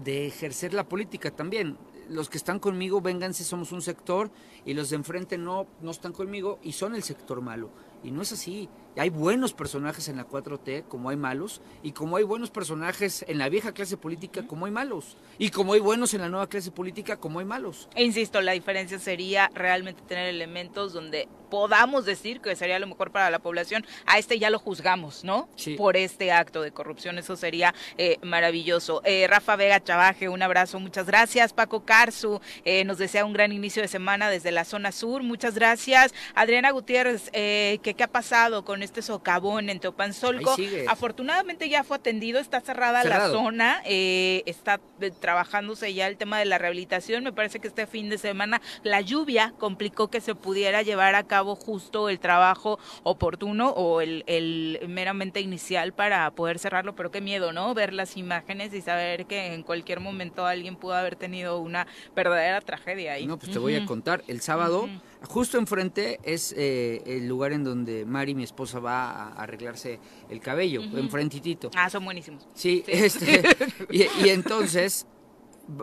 de, 0.03 0.27
ejercer 0.27 0.73
la 0.73 0.87
política 0.87 1.31
también. 1.31 1.77
Los 2.09 2.29
que 2.29 2.37
están 2.37 2.59
conmigo, 2.59 3.01
vénganse, 3.01 3.43
somos 3.43 3.71
un 3.73 3.81
sector, 3.81 4.31
y 4.65 4.73
los 4.73 4.89
de 4.89 4.95
enfrente 4.95 5.37
no, 5.37 5.67
no 5.81 5.91
están 5.91 6.13
conmigo 6.13 6.59
y 6.63 6.71
son 6.71 6.95
el 6.95 7.03
sector 7.03 7.41
malo. 7.41 7.69
Y 8.03 8.11
no 8.11 8.21
es 8.21 8.31
así. 8.31 8.69
Hay 8.97 9.09
buenos 9.09 9.53
personajes 9.53 10.07
en 10.09 10.17
la 10.17 10.27
4T 10.27 10.85
como 10.87 11.09
hay 11.09 11.17
malos, 11.17 11.61
y 11.83 11.91
como 11.91 12.17
hay 12.17 12.23
buenos 12.23 12.49
personajes 12.49 13.23
en 13.27 13.37
la 13.37 13.47
vieja 13.47 13.71
clase 13.71 13.95
política 13.95 14.47
como 14.47 14.65
hay 14.65 14.71
malos, 14.71 15.17
y 15.37 15.51
como 15.51 15.73
hay 15.73 15.79
buenos 15.79 16.15
en 16.15 16.21
la 16.21 16.29
nueva 16.29 16.47
clase 16.47 16.71
política 16.71 17.17
como 17.17 17.39
hay 17.39 17.45
malos. 17.45 17.89
E 17.95 18.03
insisto, 18.03 18.41
la 18.41 18.53
diferencia 18.53 18.97
sería 18.97 19.51
realmente 19.53 20.01
tener 20.07 20.29
elementos 20.29 20.93
donde 20.93 21.27
podamos 21.49 22.05
decir 22.05 22.41
que 22.41 22.55
sería 22.55 22.79
lo 22.79 22.87
mejor 22.87 23.11
para 23.11 23.29
la 23.29 23.39
población, 23.39 23.85
a 24.05 24.17
este 24.17 24.39
ya 24.39 24.49
lo 24.49 24.59
juzgamos, 24.59 25.23
¿no? 25.23 25.49
Por 25.77 25.97
este 25.97 26.31
acto 26.31 26.61
de 26.61 26.71
corrupción, 26.71 27.17
eso 27.17 27.35
sería 27.35 27.73
eh, 27.97 28.17
maravilloso. 28.21 29.01
Eh, 29.05 29.27
Rafa 29.27 29.55
Vega 29.55 29.83
Chavaje, 29.83 30.29
un 30.29 30.41
abrazo, 30.41 30.79
muchas 30.79 31.07
gracias. 31.07 31.53
Paco 31.53 31.85
Carzu 31.85 32.39
eh, 32.65 32.83
nos 32.83 32.97
desea 32.97 33.25
un 33.25 33.33
gran 33.33 33.51
inicio 33.51 33.81
de 33.81 33.87
semana 33.87 34.29
desde 34.29 34.51
la 34.51 34.65
zona 34.65 34.91
sur, 34.91 35.23
muchas 35.23 35.55
gracias. 35.55 36.13
Adriana 36.35 36.71
Gutiérrez, 36.71 37.29
que 37.31 37.79
qué 37.97 38.03
ha 38.03 38.07
pasado 38.07 38.63
con 38.63 38.83
este 38.83 39.01
socavón 39.01 39.69
en 39.69 39.79
Teopanzolco. 39.79 40.55
Afortunadamente 40.87 41.69
ya 41.69 41.83
fue 41.83 41.97
atendido, 41.97 42.39
está 42.39 42.61
cerrada 42.61 43.03
la 43.03 43.29
zona, 43.29 43.81
eh, 43.85 44.43
está 44.45 44.79
eh, 45.01 45.11
trabajándose 45.11 45.93
ya 45.93 46.07
el 46.07 46.17
tema 46.17 46.39
de 46.39 46.45
la 46.45 46.57
rehabilitación. 46.57 47.23
Me 47.23 47.33
parece 47.33 47.59
que 47.59 47.67
este 47.67 47.87
fin 47.87 48.09
de 48.09 48.17
semana 48.17 48.61
la 48.83 49.01
lluvia 49.01 49.53
complicó 49.57 50.09
que 50.09 50.21
se 50.21 50.35
pudiera 50.35 50.81
llevar 50.81 51.15
a 51.15 51.23
cabo 51.23 51.36
justo 51.55 52.09
el 52.09 52.19
trabajo 52.19 52.79
oportuno 53.03 53.69
o 53.69 54.01
el, 54.01 54.23
el 54.27 54.79
meramente 54.87 55.41
inicial 55.41 55.93
para 55.93 56.29
poder 56.31 56.59
cerrarlo, 56.59 56.95
pero 56.95 57.11
qué 57.11 57.21
miedo, 57.21 57.51
¿no? 57.51 57.73
Ver 57.73 57.93
las 57.93 58.17
imágenes 58.17 58.73
y 58.73 58.81
saber 58.81 59.25
que 59.25 59.53
en 59.53 59.63
cualquier 59.63 59.99
momento 59.99 60.45
alguien 60.45 60.75
pudo 60.75 60.95
haber 60.95 61.15
tenido 61.15 61.59
una 61.59 61.87
verdadera 62.15 62.61
tragedia 62.61 63.13
ahí. 63.13 63.25
No, 63.25 63.37
pues 63.37 63.51
te 63.51 63.59
voy 63.59 63.75
a 63.75 63.85
contar, 63.85 64.23
el 64.27 64.41
sábado, 64.41 64.87
justo 65.23 65.57
enfrente 65.57 66.19
es 66.23 66.53
eh, 66.57 67.01
el 67.05 67.27
lugar 67.27 67.51
en 67.53 67.63
donde 67.63 68.05
Mari, 68.05 68.35
mi 68.35 68.43
esposa, 68.43 68.79
va 68.79 69.09
a 69.09 69.43
arreglarse 69.43 69.99
el 70.29 70.39
cabello, 70.39 70.81
enfrentitito. 70.81 71.71
Ah, 71.75 71.89
son 71.89 72.05
buenísimos. 72.05 72.47
Sí, 72.53 72.83
Este, 73.07 73.43
y, 73.89 74.29
entonces 74.29 75.05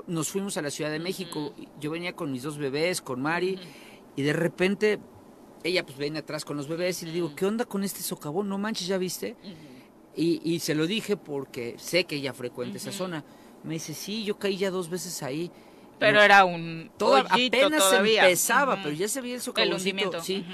nos 0.07 0.29
fuimos 0.29 0.57
a 0.57 0.63
la 0.63 0.71
Ciudad 0.71 0.91
de 0.91 0.99
México. 0.99 1.55
Yo 1.81 1.91
venía 1.91 2.15
con 2.15 2.33
mis 2.33 2.43
dos 2.43 2.59
bebés, 2.59 3.01
con 3.01 3.21
Mari, 3.21 3.59
y 4.17 4.23
de 4.23 4.33
repente 4.33 4.99
ella 5.65 5.85
pues 5.85 5.99
viene 5.99 6.21
atrás 6.21 6.45
con 6.45 6.57
los 6.57 6.69
bebés 6.69 7.03
y 7.03 7.07
le 7.07 7.13
digo, 7.13 7.35
¿qué 7.35 7.47
onda 7.47 7.65
con 7.65 7.83
este 7.83 8.03
socavón? 8.03 8.49
No 8.49 8.59
manches, 8.59 8.87
¿ya 8.87 8.99
viste? 8.99 9.37
y, 10.15 10.41
y, 10.45 10.61
se 10.61 10.75
lo 10.75 10.87
dije 10.87 11.17
porque 11.17 11.75
sé 11.79 12.05
que 12.05 12.17
ella 12.17 12.33
frecuenta 12.33 12.77
esa 12.77 12.93
zona. 12.93 13.25
Me 13.65 13.75
dice, 13.75 13.95
sí, 13.95 14.25
yo 14.25 14.39
caí 14.39 14.57
ya 14.57 14.71
dos 14.71 14.89
veces 14.89 15.23
ahí. 15.23 15.51
Pero 15.99 16.21
era 16.21 16.45
un 16.45 16.91
todo 16.97 17.17
apenas 17.17 17.93
empezaba, 17.93 18.77
pero 18.83 18.95
ya 18.95 19.09
se 19.09 19.21
veía 19.21 19.37
el 19.37 19.41
socavoncito. 19.41 20.23
sí. 20.23 20.45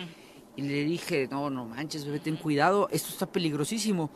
Y 0.57 0.63
le 0.63 0.85
dije, 0.85 1.29
no, 1.31 1.49
no 1.49 1.65
manches, 1.65 2.05
bebé, 2.05 2.21
ten 2.21 2.37
cuidado, 2.37 2.89
esto 2.91 3.09
está 3.09 3.27
peligrosísimo. 3.27 4.11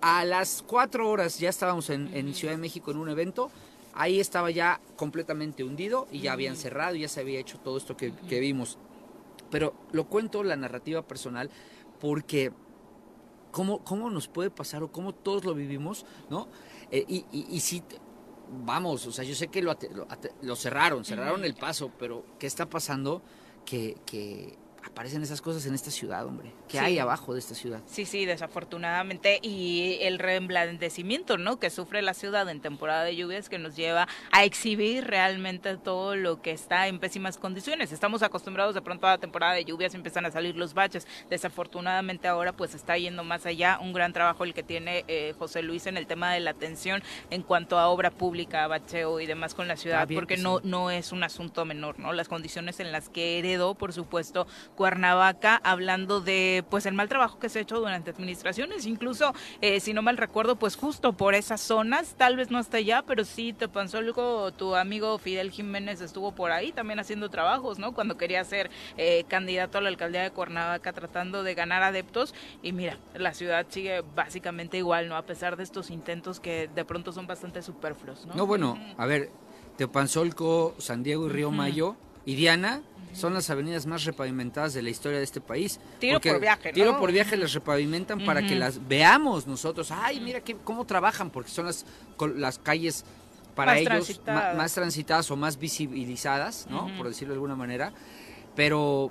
A, 0.00 0.24
las 0.24 0.64
cuatro 0.66 1.10
horas 1.10 1.38
ya 1.38 1.50
estábamos 1.50 1.90
en, 1.90 2.34
Ciudad 2.34 2.54
de 2.54 2.58
México 2.58 2.90
en 2.90 2.96
un 2.96 3.08
evento, 3.08 3.50
ahí 3.92 4.20
estaba 4.20 4.50
ya 4.50 4.80
completamente 4.96 5.64
hundido 5.64 6.06
y 6.10 6.20
ya 6.20 6.32
habían 6.32 6.56
cerrado, 6.56 6.94
ya 6.94 7.08
se 7.08 7.20
había 7.20 7.40
hecho 7.40 7.58
todo 7.58 7.76
esto 7.76 7.96
que, 7.96 8.12
vimos. 8.40 8.78
Pero 9.50 9.74
lo 9.92 10.06
cuento 10.06 10.42
la 10.42 10.56
narrativa 10.56 11.02
personal 11.02 11.50
porque 12.00 12.52
cómo, 13.50 13.82
cómo 13.84 14.10
nos 14.10 14.28
puede 14.28 14.50
pasar 14.50 14.82
o 14.82 14.92
cómo 14.92 15.14
todos 15.14 15.44
lo 15.44 15.54
vivimos, 15.54 16.04
¿no? 16.30 16.48
Eh, 16.90 17.04
y, 17.08 17.24
y, 17.32 17.46
y 17.50 17.60
si 17.60 17.82
vamos, 18.64 19.06
o 19.06 19.12
sea, 19.12 19.24
yo 19.24 19.34
sé 19.34 19.48
que 19.48 19.62
lo, 19.62 19.76
lo, 20.42 20.56
cerraron, 20.56 21.04
cerraron 21.04 21.44
el 21.44 21.54
paso, 21.54 21.90
pero 21.98 22.24
¿qué 22.38 22.46
está 22.46 22.68
pasando? 22.68 23.22
Que, 23.64 23.96
que 24.06 24.56
aparecen 24.96 25.22
esas 25.22 25.42
cosas 25.42 25.66
en 25.66 25.74
esta 25.74 25.90
ciudad, 25.90 26.24
hombre. 26.24 26.50
¿Qué 26.68 26.78
hay 26.78 26.98
abajo 26.98 27.34
de 27.34 27.40
esta 27.40 27.54
ciudad? 27.54 27.82
Sí, 27.84 28.06
sí, 28.06 28.24
desafortunadamente. 28.24 29.40
Y 29.42 29.98
el 30.00 30.18
reemblandecimiento, 30.18 31.36
¿no? 31.36 31.58
Que 31.60 31.68
sufre 31.68 32.00
la 32.00 32.14
ciudad 32.14 32.48
en 32.48 32.62
temporada 32.62 33.04
de 33.04 33.14
lluvias 33.14 33.50
que 33.50 33.58
nos 33.58 33.76
lleva 33.76 34.08
a 34.32 34.44
exhibir 34.44 35.04
realmente 35.04 35.76
todo 35.76 36.16
lo 36.16 36.40
que 36.40 36.52
está 36.52 36.88
en 36.88 36.98
pésimas 36.98 37.36
condiciones. 37.36 37.92
Estamos 37.92 38.22
acostumbrados 38.22 38.74
de 38.74 38.80
pronto 38.80 39.06
a 39.06 39.10
la 39.10 39.18
temporada 39.18 39.52
de 39.52 39.66
lluvias, 39.66 39.94
empiezan 39.94 40.24
a 40.24 40.30
salir 40.30 40.56
los 40.56 40.72
baches. 40.72 41.06
Desafortunadamente 41.28 42.26
ahora 42.26 42.54
pues 42.54 42.74
está 42.74 42.96
yendo 42.96 43.22
más 43.22 43.44
allá. 43.44 43.78
Un 43.82 43.92
gran 43.92 44.14
trabajo 44.14 44.44
el 44.44 44.54
que 44.54 44.62
tiene 44.62 45.04
eh, 45.08 45.34
José 45.38 45.60
Luis 45.60 45.86
en 45.86 45.98
el 45.98 46.06
tema 46.06 46.32
de 46.32 46.40
la 46.40 46.52
atención 46.52 47.02
en 47.28 47.42
cuanto 47.42 47.78
a 47.78 47.88
obra 47.88 48.10
pública, 48.10 48.66
bacheo 48.66 49.20
y 49.20 49.26
demás 49.26 49.52
con 49.54 49.68
la 49.68 49.76
ciudad, 49.76 50.08
porque 50.14 50.38
no, 50.38 50.60
no 50.64 50.90
es 50.90 51.12
un 51.12 51.22
asunto 51.22 51.66
menor, 51.66 51.98
¿no? 51.98 52.14
Las 52.14 52.28
condiciones 52.28 52.80
en 52.80 52.92
las 52.92 53.10
que 53.10 53.38
heredó, 53.38 53.74
por 53.74 53.92
supuesto, 53.92 54.46
Cuernavaca, 54.86 55.60
hablando 55.64 56.20
de 56.20 56.64
pues 56.70 56.86
el 56.86 56.94
mal 56.94 57.08
trabajo 57.08 57.40
que 57.40 57.48
se 57.48 57.58
ha 57.58 57.62
hecho 57.62 57.80
durante 57.80 58.12
administraciones, 58.12 58.86
incluso 58.86 59.34
eh, 59.60 59.80
si 59.80 59.92
no 59.92 60.00
mal 60.00 60.16
recuerdo, 60.16 60.54
pues 60.54 60.76
justo 60.76 61.12
por 61.12 61.34
esas 61.34 61.60
zonas, 61.60 62.14
tal 62.16 62.36
vez 62.36 62.52
no 62.52 62.58
hasta 62.58 62.76
allá, 62.76 63.02
pero 63.04 63.24
sí 63.24 63.52
te 63.52 63.66
pasó 63.66 63.98
algo, 63.98 64.52
tu 64.52 64.76
amigo 64.76 65.18
Fidel 65.18 65.50
Jiménez 65.50 66.00
estuvo 66.00 66.36
por 66.36 66.52
ahí 66.52 66.70
también 66.70 67.00
haciendo 67.00 67.30
trabajos, 67.30 67.80
¿no? 67.80 67.94
Cuando 67.94 68.16
quería 68.16 68.44
ser 68.44 68.70
eh, 68.96 69.24
candidato 69.26 69.78
a 69.78 69.80
la 69.80 69.88
alcaldía 69.88 70.22
de 70.22 70.30
Cuernavaca 70.30 70.92
tratando 70.92 71.42
de 71.42 71.54
ganar 71.56 71.82
adeptos 71.82 72.32
y 72.62 72.70
mira, 72.70 72.96
la 73.16 73.34
ciudad 73.34 73.66
sigue 73.68 74.04
básicamente 74.14 74.78
igual, 74.78 75.08
¿no? 75.08 75.16
A 75.16 75.22
pesar 75.22 75.56
de 75.56 75.64
estos 75.64 75.90
intentos 75.90 76.38
que 76.38 76.70
de 76.72 76.84
pronto 76.84 77.10
son 77.10 77.26
bastante 77.26 77.60
superfluos, 77.60 78.24
¿no? 78.24 78.34
No, 78.34 78.46
bueno, 78.46 78.78
a 78.96 79.04
ver, 79.04 79.30
Teopanzolco, 79.78 80.76
San 80.78 81.02
Diego 81.02 81.26
y 81.26 81.30
Río 81.30 81.50
Mayo 81.50 81.96
y 82.24 82.36
Diana 82.36 82.82
son 83.16 83.32
las 83.32 83.48
avenidas 83.48 83.86
más 83.86 84.04
repavimentadas 84.04 84.74
de 84.74 84.82
la 84.82 84.90
historia 84.90 85.18
de 85.18 85.24
este 85.24 85.40
país. 85.40 85.80
Tiro 85.98 86.20
por 86.20 86.38
viaje, 86.38 86.68
¿no? 86.68 86.74
Tiro 86.74 86.98
por 86.98 87.10
viaje 87.10 87.36
las 87.36 87.54
repavimentan 87.54 88.24
para 88.24 88.46
que 88.46 88.54
las 88.54 88.86
veamos 88.86 89.46
nosotros. 89.46 89.90
Ay, 89.90 90.20
mira 90.20 90.40
qué, 90.40 90.54
cómo 90.56 90.84
trabajan, 90.84 91.30
porque 91.30 91.50
son 91.50 91.66
las, 91.66 91.86
las 92.36 92.58
calles 92.58 93.04
para 93.54 93.78
ellos 93.78 94.20
Más, 94.26 94.74
transitadas 94.74 95.30
o 95.30 95.36
más 95.36 95.58
visibilizadas, 95.58 96.66
¿no? 96.68 96.94
Por 96.98 97.08
decirlo 97.08 97.32
de 97.32 97.38
alguna 97.38 97.56
manera. 97.56 97.92
Pero 98.54 99.10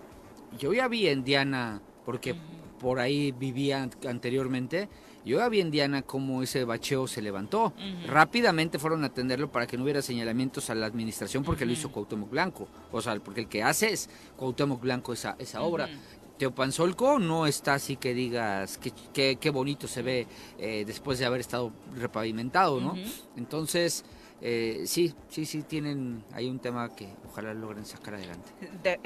yo 0.59 0.71
ya 0.71 0.87
vi 0.87 1.07
en 1.07 1.23
Diana, 1.23 1.81
porque 2.05 2.35
por 2.79 2.99
ahí 2.99 3.31
vivía 3.31 3.89
anteriormente, 4.07 4.87
yo 5.25 5.39
ya 5.39 5.49
vi 5.49 5.59
en 5.59 5.71
Diana 5.71 6.03
cómo 6.03 6.43
ese 6.43 6.63
bacheo 6.63 7.07
se 7.07 7.21
levantó. 7.21 7.73
Rápidamente 8.07 8.77
fueron 8.77 9.03
a 9.03 9.07
atenderlo 9.07 9.51
para 9.51 9.65
que 9.65 9.75
no 9.75 9.83
hubiera 9.83 10.01
señalamientos 10.01 10.69
a 10.69 10.75
la 10.75 10.85
administración 10.85 11.43
porque 11.43 11.65
lo 11.65 11.71
hizo 11.71 11.91
Cuauhtémoc 11.91 12.29
Blanco. 12.29 12.67
O 12.91 13.01
sea, 13.01 13.15
porque 13.15 13.41
el 13.41 13.47
que 13.47 13.63
hace 13.63 13.91
es 13.91 14.09
Cuauhtémoc 14.37 14.79
Blanco 14.81 15.13
esa, 15.13 15.35
esa 15.39 15.61
obra. 15.61 15.89
Teopanzolco 16.37 17.17
no 17.17 17.47
está 17.47 17.75
así 17.75 17.95
que 17.95 18.13
digas 18.13 18.77
que, 19.13 19.37
qué 19.37 19.49
bonito 19.49 19.87
se 19.87 20.01
ve 20.01 20.27
eh, 20.59 20.83
después 20.85 21.17
de 21.17 21.25
haber 21.25 21.39
estado 21.39 21.71
repavimentado, 21.95 22.79
¿no? 22.81 22.95
Entonces, 23.37 24.03
eh, 24.41 24.83
sí, 24.85 25.13
sí, 25.29 25.45
sí, 25.45 25.63
tienen 25.63 26.23
hay 26.33 26.49
un 26.49 26.59
tema 26.59 26.93
que 26.93 27.07
ojalá 27.29 27.53
logren 27.53 27.85
sacar 27.85 28.15
adelante. 28.15 28.51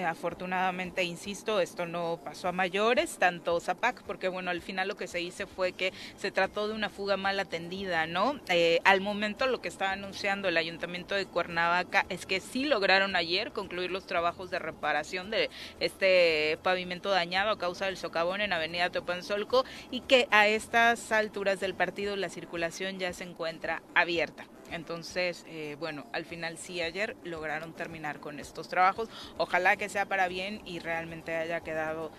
afortunadamente, 0.03 1.03
insisto, 1.03 1.59
esto 1.59 1.86
no 1.86 2.19
pasó 2.23 2.47
a 2.47 2.51
mayores, 2.51 3.17
tanto 3.17 3.59
Zapac, 3.59 4.03
porque 4.03 4.27
bueno, 4.27 4.49
al 4.49 4.61
final 4.61 4.88
lo 4.88 4.97
que 4.97 5.07
se 5.07 5.21
hizo 5.21 5.47
fue 5.47 5.73
que 5.73 5.93
se 6.17 6.32
trató 6.32 6.67
de 6.67 6.73
una 6.73 6.89
fuga 6.89 7.15
mal 7.15 7.39
atendida, 7.39 8.07
¿no? 8.07 8.39
Eh, 8.49 8.80
al 8.84 9.01
momento 9.01 9.45
lo 9.47 9.61
que 9.61 9.67
estaba 9.67 9.91
anunciando 9.91 10.47
el 10.47 10.57
Ayuntamiento 10.57 11.15
de 11.15 11.25
Cuernavaca 11.25 12.05
es 12.09 12.25
que 12.25 12.39
sí 12.39 12.65
lograron 12.65 13.15
ayer 13.15 13.51
concluir 13.51 13.91
los 13.91 14.07
trabajos 14.07 14.49
de 14.49 14.59
reparación 14.59 15.30
de 15.30 15.49
este 15.80 16.57
pavimento 16.63 17.09
dañado 17.09 17.51
a 17.51 17.59
causa 17.59 17.86
del 17.86 17.97
socavón 17.97 18.41
en 18.41 18.53
Avenida 18.53 18.89
Topanzolco 18.89 19.63
y 19.91 20.01
que 20.01 20.27
a 20.32 20.47
estas 20.47 21.11
alturas 21.11 21.59
del 21.59 21.75
partido 21.75 22.15
la 22.15 22.30
circulación 22.30 22.99
ya 22.99 23.13
se 23.13 23.23
encuentra 23.23 23.82
abierta. 23.93 24.45
Entonces, 24.72 25.45
eh, 25.47 25.76
bueno, 25.80 26.05
al 26.13 26.26
final 26.26 26.57
sí 26.57 26.82
ayer 26.82 27.15
lograron 27.24 27.74
terminar 27.74 28.20
con 28.20 28.39
estos 28.39 28.70
trabajos. 28.70 29.09
Ojalá 29.38 29.78
que 29.78 29.89
sea 29.89 30.05
para 30.05 30.28
bien 30.28 30.61
y 30.65 30.80
realmente 30.80 31.36
haya 31.36 31.61
quedado 31.61 32.11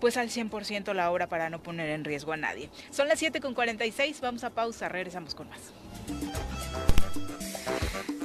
pues 0.00 0.16
al 0.16 0.28
100% 0.28 0.92
la 0.92 1.10
obra 1.10 1.26
para 1.26 1.50
no 1.50 1.62
poner 1.62 1.90
en 1.90 2.04
riesgo 2.04 2.32
a 2.32 2.36
nadie. 2.36 2.70
Son 2.90 3.08
las 3.08 3.22
7.46, 3.22 4.20
vamos 4.20 4.44
a 4.44 4.50
pausa, 4.50 4.88
regresamos 4.88 5.34
con 5.34 5.48
más. 5.48 5.72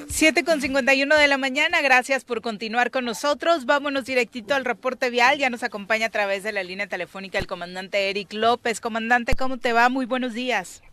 7 0.09 0.43
con 0.43 0.61
51 0.61 1.17
de 1.17 1.27
la 1.27 1.37
mañana, 1.37 1.81
gracias 1.81 2.25
por 2.25 2.41
continuar 2.41 2.91
con 2.91 3.05
nosotros. 3.05 3.65
Vámonos 3.65 4.05
directito 4.05 4.53
al 4.53 4.65
reporte 4.65 5.09
vial. 5.09 5.39
Ya 5.39 5.49
nos 5.49 5.63
acompaña 5.63 6.07
a 6.07 6.09
través 6.09 6.43
de 6.43 6.51
la 6.51 6.63
línea 6.63 6.87
telefónica 6.87 7.39
el 7.39 7.47
comandante 7.47 8.09
Eric 8.09 8.33
López. 8.33 8.81
Comandante, 8.81 9.35
¿cómo 9.35 9.57
te 9.57 9.73
va? 9.73 9.89
Muy 9.89 10.05
buenos 10.05 10.33
días. 10.33 10.83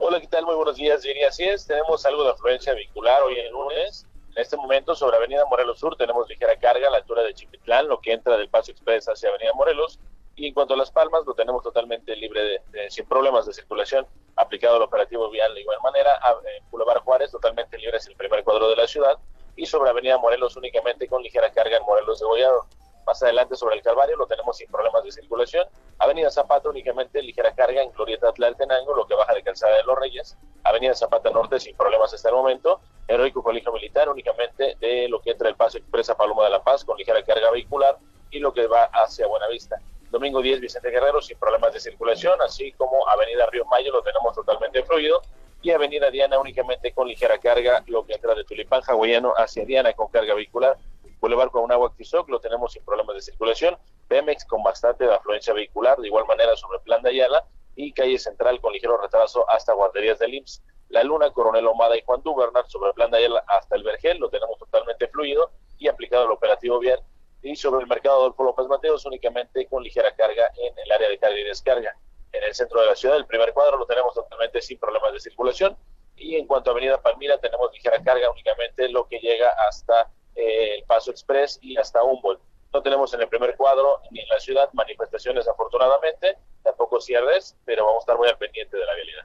Hola, 0.00 0.20
¿qué 0.20 0.28
tal? 0.28 0.44
Muy 0.44 0.54
buenos 0.54 0.76
días, 0.76 1.02
Jenny. 1.02 1.24
Así 1.24 1.42
es, 1.42 1.66
tenemos 1.66 2.06
algo 2.06 2.22
de 2.22 2.30
afluencia 2.30 2.72
vehicular 2.72 3.20
hoy 3.22 3.36
en 3.36 3.50
lunes. 3.50 4.06
En 4.30 4.40
este 4.40 4.56
momento, 4.56 4.94
sobre 4.94 5.16
Avenida 5.16 5.44
Morelos 5.46 5.80
Sur, 5.80 5.96
tenemos 5.96 6.28
ligera 6.28 6.56
carga 6.56 6.86
a 6.86 6.90
la 6.92 6.98
altura 6.98 7.24
de 7.24 7.34
Chipitlán, 7.34 7.88
lo 7.88 8.00
que 8.00 8.12
entra 8.12 8.36
del 8.36 8.48
Paso 8.48 8.70
Express 8.70 9.08
hacia 9.08 9.28
Avenida 9.28 9.50
Morelos. 9.54 9.98
Y 10.36 10.46
en 10.46 10.54
cuanto 10.54 10.74
a 10.74 10.76
Las 10.76 10.92
Palmas, 10.92 11.22
lo 11.26 11.34
tenemos 11.34 11.64
totalmente 11.64 12.14
libre, 12.14 12.62
de, 12.70 12.90
sin 12.90 13.06
problemas 13.06 13.44
de 13.46 13.52
circulación, 13.52 14.06
aplicado 14.36 14.76
el 14.76 14.82
operativo 14.82 15.28
vial 15.30 15.52
de 15.52 15.62
igual 15.62 15.78
manera. 15.82 16.16
En 16.56 16.70
Boulevard 16.70 17.02
Juárez, 17.02 17.32
totalmente 17.32 17.76
libre, 17.76 17.96
es 17.96 18.06
el 18.06 18.14
primer 18.14 18.44
cuadro 18.44 18.70
de 18.70 18.76
la 18.76 18.86
ciudad. 18.86 19.18
Y 19.56 19.66
sobre 19.66 19.90
Avenida 19.90 20.16
Morelos, 20.16 20.56
únicamente 20.56 21.08
con 21.08 21.24
ligera 21.24 21.50
carga 21.50 21.76
en 21.76 21.82
Morelos 21.82 22.20
de 22.20 22.24
Gollado. 22.24 22.66
Más 23.08 23.22
adelante 23.22 23.56
sobre 23.56 23.76
el 23.76 23.82
Calvario 23.82 24.18
lo 24.18 24.26
tenemos 24.26 24.58
sin 24.58 24.70
problemas 24.70 25.02
de 25.02 25.10
circulación. 25.10 25.66
Avenida 25.98 26.30
Zapata 26.30 26.68
únicamente 26.68 27.22
ligera 27.22 27.54
carga 27.54 27.82
en 27.82 27.90
Glorieta 27.90 28.30
Tlaltenango, 28.34 28.94
lo 28.94 29.06
que 29.06 29.14
baja 29.14 29.32
de 29.32 29.42
Calzada 29.42 29.78
de 29.78 29.82
los 29.84 29.98
Reyes. 29.98 30.36
Avenida 30.62 30.94
Zapata 30.94 31.30
Norte 31.30 31.58
sin 31.58 31.74
problemas 31.74 32.12
hasta 32.12 32.28
el 32.28 32.34
momento. 32.34 32.82
Heroico 33.06 33.42
Colegio 33.42 33.72
Militar 33.72 34.10
únicamente 34.10 34.76
de 34.78 35.08
lo 35.08 35.22
que 35.22 35.30
entra 35.30 35.48
el 35.48 35.56
Paso 35.56 35.78
Expresa 35.78 36.18
Paloma 36.18 36.44
de 36.44 36.50
la 36.50 36.62
Paz 36.62 36.84
con 36.84 36.98
ligera 36.98 37.22
carga 37.22 37.50
vehicular 37.50 37.96
y 38.30 38.40
lo 38.40 38.52
que 38.52 38.66
va 38.66 38.90
hacia 38.92 39.26
Buenavista. 39.26 39.80
Domingo 40.10 40.42
10 40.42 40.60
Vicente 40.60 40.90
Guerrero 40.90 41.22
sin 41.22 41.38
problemas 41.38 41.72
de 41.72 41.80
circulación, 41.80 42.38
así 42.42 42.72
como 42.72 43.08
Avenida 43.08 43.46
Río 43.46 43.64
Mayo 43.64 43.90
lo 43.90 44.02
tenemos 44.02 44.34
totalmente 44.34 44.82
fluido 44.82 45.22
y 45.62 45.70
Avenida 45.70 46.10
Diana 46.10 46.38
únicamente 46.38 46.92
con 46.92 47.08
ligera 47.08 47.38
carga, 47.38 47.82
lo 47.86 48.04
que 48.04 48.12
entra 48.12 48.34
de 48.34 48.44
Tulipán 48.44 48.82
Hawaiano 48.86 49.32
hacia 49.34 49.64
Diana 49.64 49.94
con 49.94 50.08
carga 50.08 50.34
vehicular 50.34 50.76
Boulevard 51.20 51.50
con 51.50 51.64
un 51.64 51.72
agua 51.72 51.92
Tizoc 51.96 52.28
lo 52.28 52.40
tenemos 52.40 52.72
sin 52.72 52.84
problemas 52.84 53.16
de 53.16 53.22
circulación 53.22 53.76
Pemex 54.08 54.44
con 54.46 54.62
bastante 54.62 55.04
afluencia 55.04 55.52
vehicular, 55.52 55.98
de 55.98 56.08
igual 56.08 56.26
manera 56.26 56.56
sobre 56.56 56.80
Plan 56.80 57.02
de 57.02 57.10
Ayala 57.10 57.44
y 57.76 57.92
calle 57.92 58.18
central 58.18 58.60
con 58.60 58.72
ligero 58.72 58.96
retraso 58.96 59.48
hasta 59.50 59.74
guarderías 59.74 60.18
del 60.18 60.34
IMSS. 60.34 60.62
La 60.88 61.04
Luna, 61.04 61.30
Coronel 61.30 61.66
Omada 61.66 61.96
y 61.96 62.02
Juan 62.02 62.22
Dubernard 62.22 62.66
sobre 62.66 62.92
Plan 62.94 63.10
de 63.10 63.18
Ayala 63.18 63.44
hasta 63.46 63.76
el 63.76 63.82
Vergel, 63.82 64.18
lo 64.18 64.30
tenemos 64.30 64.58
totalmente 64.58 65.06
fluido 65.08 65.50
y 65.78 65.88
aplicado 65.88 66.24
el 66.24 66.32
operativo 66.32 66.78
bien. 66.78 66.98
Y 67.42 67.54
sobre 67.54 67.82
el 67.82 67.86
mercado 67.86 68.16
Adolfo 68.16 68.42
López 68.42 68.66
Mateos 68.66 69.04
únicamente 69.06 69.66
con 69.66 69.82
ligera 69.82 70.12
carga 70.16 70.50
en 70.56 70.76
el 70.76 70.90
área 70.90 71.08
de 71.08 71.18
carga 71.18 71.38
y 71.38 71.44
descarga. 71.44 71.94
En 72.32 72.42
el 72.42 72.54
centro 72.54 72.80
de 72.80 72.86
la 72.86 72.96
ciudad, 72.96 73.16
el 73.16 73.26
primer 73.26 73.52
cuadro 73.52 73.76
lo 73.76 73.86
tenemos 73.86 74.14
totalmente 74.14 74.60
sin 74.60 74.78
problemas 74.78 75.12
de 75.12 75.20
circulación. 75.20 75.76
Y 76.16 76.34
en 76.36 76.46
cuanto 76.46 76.70
a 76.70 76.72
Avenida 76.72 77.00
Palmira, 77.00 77.38
tenemos 77.38 77.72
ligera 77.72 78.02
carga 78.02 78.30
únicamente 78.30 78.88
lo 78.88 79.06
que 79.06 79.20
llega 79.20 79.50
hasta 79.68 80.10
eh, 80.38 80.76
el 80.76 80.84
Paso 80.84 81.10
Express 81.10 81.58
y 81.60 81.76
hasta 81.76 82.02
Humboldt. 82.02 82.40
No 82.72 82.82
tenemos 82.82 83.12
en 83.12 83.22
el 83.22 83.28
primer 83.28 83.56
cuadro 83.56 84.00
ni 84.10 84.20
en 84.20 84.28
la 84.28 84.38
ciudad 84.38 84.68
manifestaciones 84.72 85.48
afortunadamente, 85.48 86.36
tampoco 86.62 87.00
cierres, 87.00 87.56
pero 87.64 87.84
vamos 87.84 88.02
a 88.02 88.04
estar 88.04 88.18
muy 88.18 88.28
al 88.28 88.38
pendiente 88.38 88.76
de 88.76 88.84
la 88.84 88.94
realidad. 88.94 89.24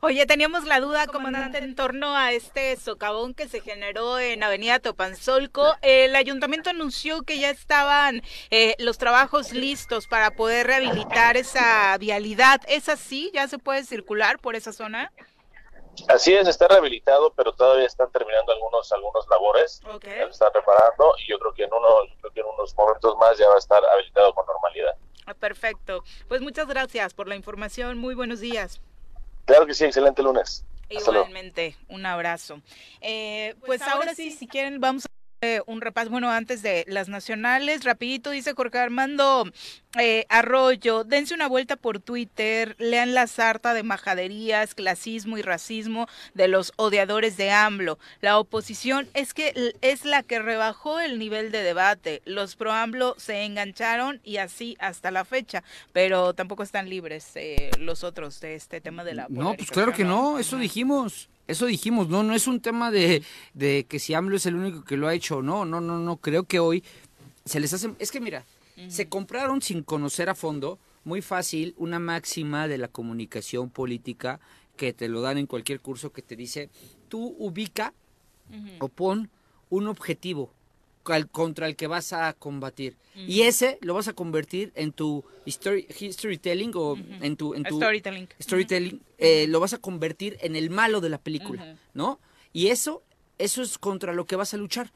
Oye, 0.00 0.24
teníamos 0.26 0.64
la 0.64 0.78
duda, 0.78 1.08
comandante, 1.08 1.58
en 1.58 1.74
torno 1.74 2.16
a 2.16 2.30
este 2.30 2.76
socavón 2.76 3.34
que 3.34 3.48
se 3.48 3.60
generó 3.60 4.20
en 4.20 4.44
Avenida 4.44 4.78
Topanzolco. 4.78 5.74
El 5.82 6.14
ayuntamiento 6.14 6.70
anunció 6.70 7.22
que 7.22 7.38
ya 7.38 7.50
estaban 7.50 8.22
eh, 8.50 8.76
los 8.78 8.96
trabajos 8.96 9.52
listos 9.52 10.06
para 10.06 10.30
poder 10.30 10.68
rehabilitar 10.68 11.36
esa 11.36 11.98
vialidad. 11.98 12.60
¿Es 12.68 12.88
así? 12.88 13.32
¿Ya 13.34 13.48
se 13.48 13.58
puede 13.58 13.82
circular 13.82 14.38
por 14.38 14.54
esa 14.54 14.72
zona? 14.72 15.12
Así 16.08 16.34
es, 16.34 16.46
está 16.46 16.68
rehabilitado, 16.68 17.32
pero 17.34 17.52
todavía 17.52 17.86
están 17.86 18.10
terminando 18.10 18.52
algunos 18.52 18.90
algunos 18.92 19.26
labores. 19.28 19.80
Okay. 19.94 20.22
están 20.30 20.52
reparando 20.52 21.14
y 21.18 21.30
yo 21.30 21.38
creo 21.38 21.54
que 21.54 21.64
en 21.64 21.72
unos 21.72 22.16
creo 22.20 22.32
que 22.32 22.40
en 22.40 22.46
unos 22.46 22.76
momentos 22.76 23.16
más 23.18 23.36
ya 23.38 23.48
va 23.48 23.56
a 23.56 23.58
estar 23.58 23.84
habilitado 23.84 24.34
con 24.34 24.46
normalidad. 24.46 24.96
Ah, 25.26 25.34
perfecto. 25.34 26.04
Pues 26.28 26.40
muchas 26.40 26.66
gracias 26.66 27.12
por 27.12 27.28
la 27.28 27.36
información. 27.36 27.98
Muy 27.98 28.14
buenos 28.14 28.40
días. 28.40 28.80
Claro 29.44 29.66
que 29.66 29.74
sí, 29.74 29.84
excelente 29.84 30.22
lunes. 30.22 30.64
Igualmente, 30.88 31.76
un 31.88 32.06
abrazo. 32.06 32.62
Eh, 33.00 33.54
pues, 33.60 33.80
pues 33.80 33.82
ahora 33.82 34.14
sí, 34.14 34.30
si 34.30 34.46
quieren, 34.46 34.80
vamos 34.80 35.04
a 35.04 35.08
eh, 35.40 35.60
un 35.66 35.80
repaso, 35.80 36.10
bueno, 36.10 36.30
antes 36.30 36.62
de 36.62 36.84
las 36.88 37.08
nacionales, 37.08 37.84
rapidito, 37.84 38.30
dice 38.30 38.54
Jorge 38.54 38.78
Armando 38.78 39.48
eh, 39.96 40.26
Arroyo, 40.28 41.04
dense 41.04 41.32
una 41.32 41.46
vuelta 41.46 41.76
por 41.76 42.00
Twitter, 42.00 42.74
lean 42.78 43.14
la 43.14 43.28
sarta 43.28 43.72
de 43.72 43.84
majaderías, 43.84 44.74
clasismo 44.74 45.38
y 45.38 45.42
racismo 45.42 46.08
de 46.34 46.48
los 46.48 46.72
odiadores 46.74 47.36
de 47.36 47.52
AMLO. 47.52 48.00
La 48.20 48.38
oposición 48.38 49.08
es 49.14 49.32
que 49.32 49.74
es 49.80 50.04
la 50.04 50.24
que 50.24 50.40
rebajó 50.40 50.98
el 50.98 51.20
nivel 51.20 51.52
de 51.52 51.62
debate. 51.62 52.20
Los 52.24 52.56
pro 52.56 52.72
AMLO 52.72 53.14
se 53.16 53.44
engancharon 53.44 54.20
y 54.24 54.38
así 54.38 54.76
hasta 54.80 55.12
la 55.12 55.24
fecha, 55.24 55.62
pero 55.92 56.34
tampoco 56.34 56.64
están 56.64 56.88
libres 56.88 57.30
eh, 57.36 57.70
los 57.78 58.02
otros 58.02 58.40
de 58.40 58.56
este 58.56 58.80
tema 58.80 59.04
de 59.04 59.14
la 59.14 59.26
No, 59.28 59.54
pues 59.54 59.70
claro 59.70 59.92
que 59.92 60.04
no, 60.04 60.40
eso 60.40 60.56
dijimos. 60.56 61.28
Eso 61.48 61.66
dijimos, 61.66 62.08
no, 62.08 62.22
no 62.22 62.34
es 62.34 62.46
un 62.46 62.60
tema 62.60 62.90
de, 62.90 63.22
de 63.54 63.86
que 63.88 63.98
si 63.98 64.12
AMLO 64.12 64.36
es 64.36 64.44
el 64.46 64.54
único 64.54 64.84
que 64.84 64.98
lo 64.98 65.08
ha 65.08 65.14
hecho, 65.14 65.42
no, 65.42 65.64
no, 65.64 65.80
no, 65.80 65.98
no, 65.98 66.16
creo 66.18 66.44
que 66.44 66.60
hoy 66.60 66.84
se 67.46 67.58
les 67.58 67.72
hace, 67.72 67.90
es 67.98 68.10
que 68.10 68.20
mira, 68.20 68.44
se 68.88 69.08
compraron 69.08 69.60
sin 69.62 69.82
conocer 69.82 70.28
a 70.28 70.34
fondo, 70.34 70.78
muy 71.04 71.22
fácil, 71.22 71.74
una 71.78 71.98
máxima 71.98 72.68
de 72.68 72.78
la 72.78 72.88
comunicación 72.88 73.70
política 73.70 74.40
que 74.76 74.92
te 74.92 75.08
lo 75.08 75.22
dan 75.22 75.38
en 75.38 75.46
cualquier 75.46 75.80
curso 75.80 76.12
que 76.12 76.22
te 76.22 76.36
dice, 76.36 76.68
tú 77.08 77.34
ubica 77.38 77.94
o 78.78 78.88
pon 78.88 79.30
un 79.70 79.88
objetivo 79.88 80.52
contra 81.30 81.66
el 81.66 81.76
que 81.76 81.86
vas 81.86 82.12
a 82.12 82.32
combatir. 82.34 82.96
Y 83.14 83.42
ese 83.42 83.78
lo 83.80 83.94
vas 83.94 84.06
a 84.06 84.12
convertir 84.12 84.72
en 84.76 84.92
tu 84.92 85.24
story, 85.46 85.88
storytelling 85.90 86.72
o 86.74 86.96
en 87.20 87.36
tu, 87.36 87.54
en 87.54 87.64
tu 87.64 87.76
storytelling, 87.76 88.28
storytelling 88.40 89.02
eh, 89.18 89.46
lo 89.48 89.58
vas 89.58 89.72
a 89.72 89.78
convertir 89.78 90.36
en 90.40 90.54
el 90.54 90.70
malo 90.70 91.00
de 91.00 91.08
la 91.08 91.18
película, 91.18 91.76
¿no? 91.94 92.20
Y 92.52 92.68
eso, 92.68 93.02
eso 93.38 93.62
es 93.62 93.78
contra 93.78 94.12
lo 94.12 94.24
que 94.26 94.36
vas 94.36 94.54
a 94.54 94.56
luchar. 94.56 94.92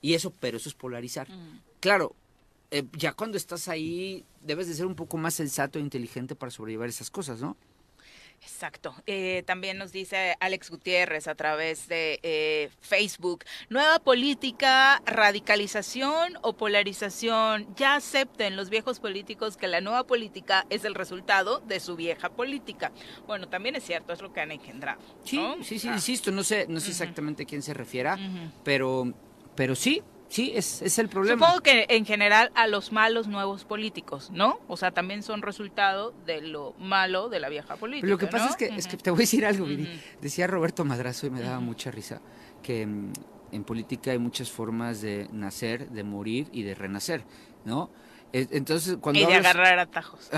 Y 0.00 0.14
eso, 0.14 0.32
pero 0.40 0.56
eso 0.56 0.68
es 0.68 0.74
polarizar. 0.74 1.28
Claro, 1.80 2.14
eh, 2.70 2.84
ya 2.92 3.12
cuando 3.12 3.36
estás 3.36 3.68
ahí 3.68 4.24
debes 4.40 4.68
de 4.68 4.74
ser 4.74 4.86
un 4.86 4.94
poco 4.94 5.16
más 5.16 5.34
sensato 5.34 5.78
e 5.78 5.82
inteligente 5.82 6.34
para 6.34 6.50
sobrellevar 6.50 6.88
esas 6.88 7.10
cosas, 7.10 7.40
¿no? 7.40 7.56
Exacto. 8.42 8.94
Eh, 9.06 9.42
también 9.46 9.78
nos 9.78 9.92
dice 9.92 10.36
Alex 10.40 10.70
Gutiérrez 10.70 11.28
a 11.28 11.34
través 11.34 11.88
de 11.88 12.20
eh, 12.22 12.70
Facebook, 12.80 13.44
nueva 13.68 13.98
política, 13.98 15.02
radicalización 15.04 16.34
o 16.42 16.56
polarización. 16.56 17.66
Ya 17.76 17.96
acepten 17.96 18.56
los 18.56 18.70
viejos 18.70 19.00
políticos 19.00 19.56
que 19.56 19.68
la 19.68 19.80
nueva 19.80 20.04
política 20.06 20.66
es 20.70 20.84
el 20.84 20.94
resultado 20.94 21.60
de 21.60 21.80
su 21.80 21.96
vieja 21.96 22.30
política. 22.30 22.92
Bueno, 23.26 23.48
también 23.48 23.76
es 23.76 23.84
cierto, 23.84 24.12
es 24.12 24.22
lo 24.22 24.32
que 24.32 24.40
han 24.40 24.52
engendrado. 24.52 25.00
Sí, 25.24 25.40
sí, 25.62 25.78
sí, 25.78 25.88
insisto, 25.88 26.30
no 26.30 26.42
sé, 26.42 26.66
no 26.68 26.80
sé 26.80 26.90
exactamente 26.90 27.42
a 27.42 27.46
quién 27.46 27.62
se 27.62 27.74
refiera, 27.74 28.18
pero, 28.64 29.12
pero 29.54 29.74
sí, 29.74 30.02
Sí, 30.28 30.52
es, 30.54 30.82
es 30.82 30.98
el 30.98 31.08
problema. 31.08 31.46
Supongo 31.46 31.62
que 31.62 31.86
en 31.88 32.04
general 32.04 32.50
a 32.54 32.66
los 32.66 32.92
malos 32.92 33.28
nuevos 33.28 33.64
políticos, 33.64 34.30
¿no? 34.32 34.58
O 34.68 34.76
sea, 34.76 34.90
también 34.90 35.22
son 35.22 35.42
resultado 35.42 36.12
de 36.26 36.40
lo 36.40 36.74
malo 36.78 37.28
de 37.28 37.40
la 37.40 37.48
vieja 37.48 37.76
política. 37.76 38.08
lo 38.08 38.18
que 38.18 38.26
pasa 38.26 38.48
es, 38.48 38.56
que, 38.56 38.66
es 38.66 38.86
que 38.86 38.96
te 38.96 39.10
voy 39.10 39.18
a 39.18 39.22
decir 39.22 39.46
algo, 39.46 39.66
Decía 40.20 40.46
Roberto 40.46 40.84
Madrazo 40.84 41.26
y 41.26 41.30
me 41.30 41.40
daba 41.40 41.60
mucha 41.60 41.90
risa 41.90 42.20
que 42.62 42.86
mm, 42.86 43.12
en 43.52 43.64
política 43.64 44.10
hay 44.10 44.18
muchas 44.18 44.50
formas 44.50 45.00
de 45.00 45.28
nacer, 45.32 45.88
de 45.90 46.02
morir 46.02 46.48
y 46.52 46.62
de 46.62 46.74
renacer, 46.74 47.24
¿no? 47.64 47.90
E, 48.32 48.48
entonces, 48.50 48.96
cuando 49.00 49.20
y 49.20 49.24
de 49.24 49.34
agarrar 49.34 49.78
atajos. 49.78 50.28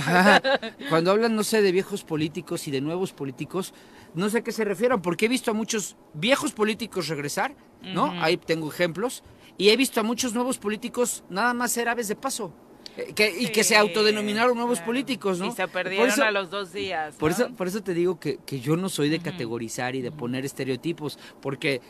cuando 0.91 1.11
hablan, 1.11 1.35
no 1.35 1.43
sé, 1.43 1.63
de 1.63 1.73
viejos 1.73 2.05
políticos 2.05 2.69
y 2.69 2.71
de 2.71 2.81
nuevos 2.81 3.13
políticos, 3.13 3.73
no 4.15 4.29
sé 4.29 4.39
a 4.39 4.41
qué 4.43 4.53
se 4.53 4.65
refieren, 4.65 5.01
porque 5.01 5.27
he 5.27 5.29
visto 5.29 5.51
a 5.51 5.55
muchos 5.55 5.97
viejos 6.13 6.53
políticos 6.53 7.09
regresar, 7.09 7.55
¿no? 7.83 8.13
Ahí 8.23 8.37
tengo 8.37 8.71
ejemplos, 8.71 9.23
y 9.59 9.71
he 9.71 9.77
visto 9.77 10.01
a 10.01 10.03
muchos 10.03 10.33
nuevos 10.33 10.57
políticos 10.57 11.25
nada 11.29 11.53
más 11.53 11.73
ser 11.73 11.89
aves 11.89 12.09
de 12.09 12.17
paso. 12.17 12.53
Eh, 12.97 13.13
que, 13.15 13.33
y 13.39 13.49
que 13.49 13.63
se 13.63 13.77
autodenominaron 13.77 14.57
nuevos 14.57 14.81
políticos, 14.81 15.39
¿no? 15.39 15.47
Y 15.47 15.53
se 15.53 15.69
perdieron 15.69 16.21
a 16.21 16.31
los 16.31 16.51
dos 16.51 16.73
días. 16.73 17.15
Por, 17.17 17.31
eso, 17.31 17.51
por 17.55 17.69
eso 17.69 17.83
te 17.83 17.95
digo 17.95 18.19
que, 18.19 18.39
que 18.45 18.61
yo 18.61 18.77
no 18.77 18.89
soy 18.89 19.09
de 19.09 19.21
categorizar 19.21 19.95
y 19.95 20.01
de 20.01 20.11
poner 20.11 20.45
estereotipos, 20.45 21.19
porque 21.41 21.81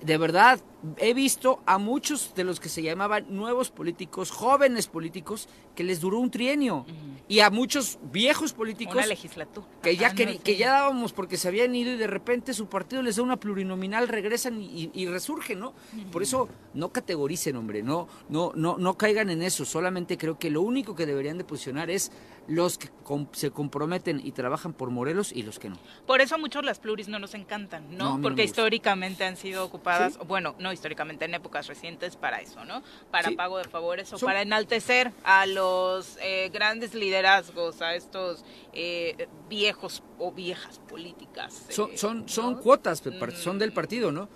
de 0.00 0.16
verdad, 0.18 0.60
he 0.98 1.12
visto 1.12 1.60
a 1.66 1.78
muchos 1.78 2.34
de 2.34 2.44
los 2.44 2.60
que 2.60 2.68
se 2.68 2.82
llamaban 2.82 3.26
nuevos 3.30 3.70
políticos, 3.70 4.30
jóvenes 4.30 4.86
políticos, 4.86 5.48
que 5.74 5.84
les 5.84 6.00
duró 6.00 6.18
un 6.18 6.30
trienio. 6.30 6.86
Y 7.28 7.40
a 7.40 7.50
muchos 7.50 7.98
viejos 8.10 8.52
políticos. 8.52 8.94
Una 8.94 9.06
legislatura. 9.06 9.66
Que 9.82 9.96
ya, 9.96 10.14
que, 10.14 10.56
ya 10.56 10.70
dábamos 10.72 11.12
porque 11.12 11.36
se 11.36 11.48
habían 11.48 11.74
ido 11.74 11.92
y 11.92 11.96
de 11.96 12.06
repente 12.06 12.54
su 12.54 12.68
partido 12.68 13.02
les 13.02 13.16
da 13.16 13.22
una 13.22 13.36
plurinominal, 13.38 14.08
regresan 14.08 14.60
y, 14.60 15.06
resurgen, 15.06 15.60
¿no? 15.60 15.74
Por 16.12 16.22
eso 16.22 16.48
no 16.74 16.90
categoricen, 16.90 17.56
hombre, 17.56 17.82
no, 17.82 18.08
no, 18.28 18.52
no, 18.54 18.78
no 18.78 18.96
caigan 18.96 19.30
en 19.30 19.42
eso. 19.42 19.64
Solamente 19.64 20.16
creo 20.16 20.38
que 20.38 20.50
lo 20.50 20.62
único 20.62 20.94
que 20.94 21.06
deberían 21.06 21.38
de 21.38 21.44
posicionar 21.44 21.90
es 21.90 22.12
los 22.48 22.78
que 22.78 22.88
se 23.32 23.50
comprometen 23.50 24.20
y 24.24 24.32
trabajan 24.32 24.72
por 24.72 24.90
Morelos 24.90 25.32
y 25.32 25.42
los 25.42 25.58
que 25.58 25.68
no. 25.68 25.76
Por 26.06 26.22
eso 26.22 26.36
a 26.36 26.38
muchos 26.38 26.64
las 26.64 26.78
pluris 26.78 27.08
no 27.08 27.18
nos 27.18 27.34
encantan, 27.34 27.96
¿no? 27.96 28.20
Porque 28.22 28.42
históricamente 28.42 29.24
han 29.24 29.36
sido 29.36 29.64
ocupadas, 29.64 29.87
bueno, 30.26 30.54
no 30.58 30.72
históricamente, 30.72 31.24
en 31.24 31.34
épocas 31.34 31.66
recientes 31.66 32.16
para 32.16 32.40
eso, 32.40 32.64
¿no? 32.64 32.82
Para 33.10 33.30
pago 33.32 33.58
de 33.58 33.64
favores 33.64 34.12
o 34.12 34.18
para 34.18 34.42
enaltecer 34.42 35.12
a 35.24 35.46
los 35.46 36.18
eh, 36.20 36.50
grandes 36.52 36.94
liderazgos, 36.94 37.82
a 37.82 37.94
estos 37.94 38.44
eh, 38.72 39.28
viejos 39.48 40.02
o 40.18 40.32
viejas 40.32 40.78
políticas. 40.80 41.66
son, 41.68 41.90
eh, 41.90 41.98
son, 41.98 42.28
son 42.28 42.56
cuotas, 42.56 43.02
son 43.34 43.58
del 43.58 43.72
partido, 43.72 44.12
¿no? 44.12 44.28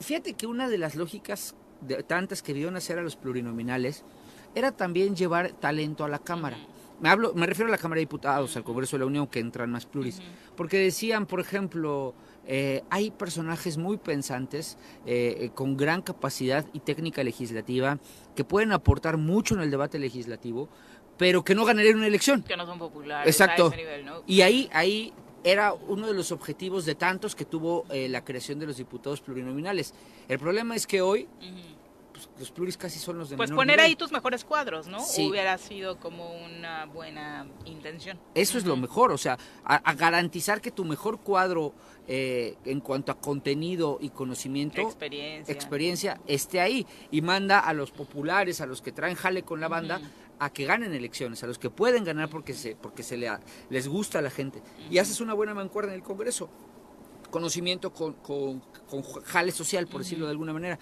Fíjate 0.00 0.34
que 0.34 0.46
una 0.46 0.68
de 0.68 0.78
las 0.78 0.94
lógicas 0.94 1.54
de 1.80 2.02
tantas 2.02 2.42
que 2.42 2.52
vieron 2.52 2.76
hacer 2.76 2.98
a 2.98 3.02
los 3.02 3.16
plurinominales 3.16 4.04
era 4.54 4.72
también 4.72 5.16
llevar 5.16 5.52
talento 5.52 6.04
a 6.04 6.08
la 6.08 6.18
Cámara. 6.18 6.58
Me, 7.00 7.10
hablo, 7.10 7.34
me 7.34 7.46
refiero 7.46 7.68
a 7.68 7.70
la 7.70 7.78
Cámara 7.78 7.96
de 7.96 8.02
Diputados, 8.02 8.56
al 8.56 8.64
Congreso 8.64 8.96
de 8.96 9.00
la 9.00 9.06
Unión, 9.06 9.26
que 9.26 9.38
entran 9.38 9.70
más 9.70 9.84
pluris. 9.84 10.20
Porque 10.56 10.78
decían, 10.78 11.26
por 11.26 11.40
ejemplo, 11.40 12.14
eh, 12.46 12.82
hay 12.90 13.10
personajes 13.10 13.76
muy 13.76 13.96
pensantes, 13.96 14.78
eh, 15.04 15.36
eh, 15.40 15.50
con 15.54 15.76
gran 15.76 16.02
capacidad 16.02 16.64
y 16.72 16.80
técnica 16.80 17.24
legislativa, 17.24 17.98
que 18.34 18.44
pueden 18.44 18.72
aportar 18.72 19.16
mucho 19.16 19.54
en 19.54 19.60
el 19.60 19.70
debate 19.70 19.98
legislativo, 19.98 20.68
pero 21.16 21.44
que 21.44 21.54
no 21.54 21.64
ganarían 21.64 21.96
una 21.96 22.06
elección. 22.06 22.42
Que 22.42 22.56
no 22.56 22.66
son 22.66 22.78
populares. 22.78 23.28
Exacto. 23.28 23.66
A 23.66 23.68
ese 23.68 23.76
nivel, 23.76 24.04
¿no? 24.04 24.22
Y 24.26 24.42
ahí, 24.42 24.68
ahí 24.72 25.12
era 25.42 25.72
uno 25.72 26.06
de 26.06 26.14
los 26.14 26.30
objetivos 26.32 26.84
de 26.84 26.94
tantos 26.94 27.34
que 27.34 27.44
tuvo 27.44 27.86
la 27.88 28.24
creación 28.24 28.58
de 28.58 28.66
los 28.66 28.76
diputados 28.76 29.20
plurinominales. 29.20 29.94
El 30.28 30.40
problema 30.40 30.74
es 30.74 30.88
que 30.88 31.00
hoy 31.00 31.28
pues, 32.16 32.28
los 32.38 32.50
pluris 32.50 32.76
casi 32.76 32.98
son 32.98 33.18
los 33.18 33.28
de 33.30 33.36
Pues 33.36 33.50
menor 33.50 33.62
poner 33.62 33.76
nivel. 33.76 33.90
ahí 33.90 33.96
tus 33.96 34.10
mejores 34.12 34.44
cuadros, 34.44 34.86
¿no? 34.86 35.00
Sí. 35.00 35.28
Hubiera 35.28 35.58
sido 35.58 35.98
como 36.00 36.34
una 36.44 36.86
buena 36.86 37.46
intención. 37.66 38.18
Eso 38.34 38.58
es 38.58 38.64
lo 38.64 38.76
mejor, 38.76 39.12
o 39.12 39.18
sea, 39.18 39.38
a, 39.64 39.74
a 39.76 39.94
garantizar 39.94 40.60
que 40.60 40.70
tu 40.70 40.84
mejor 40.84 41.20
cuadro 41.20 41.74
eh, 42.08 42.56
en 42.64 42.80
cuanto 42.80 43.12
a 43.12 43.20
contenido 43.20 43.98
y 44.00 44.10
conocimiento, 44.10 44.80
Experiencia. 44.80 45.52
experiencia, 45.52 46.20
esté 46.26 46.60
ahí 46.60 46.86
y 47.10 47.20
manda 47.20 47.58
a 47.58 47.72
los 47.72 47.90
populares, 47.90 48.60
a 48.60 48.66
los 48.66 48.80
que 48.80 48.92
traen 48.92 49.16
jale 49.16 49.42
con 49.42 49.60
la 49.60 49.68
banda, 49.68 50.00
a 50.38 50.50
que 50.52 50.64
ganen 50.66 50.94
elecciones, 50.94 51.42
a 51.42 51.46
los 51.46 51.58
que 51.58 51.68
pueden 51.70 52.04
ganar 52.04 52.28
porque 52.28 52.54
se, 52.54 52.76
porque 52.76 53.02
se 53.02 53.16
le, 53.16 53.30
les 53.70 53.88
gusta 53.88 54.20
a 54.20 54.22
la 54.22 54.30
gente. 54.30 54.62
Y 54.90 54.98
haces 54.98 55.20
una 55.20 55.34
buena 55.34 55.52
mancuerna 55.54 55.92
en 55.92 55.98
el 55.98 56.04
Congreso. 56.04 56.48
Conocimiento 57.30 57.92
con, 57.92 58.12
con, 58.14 58.60
con 58.88 59.02
jale 59.02 59.50
social, 59.50 59.88
por 59.88 60.02
decirlo 60.02 60.26
de 60.26 60.30
alguna 60.30 60.52
manera. 60.52 60.78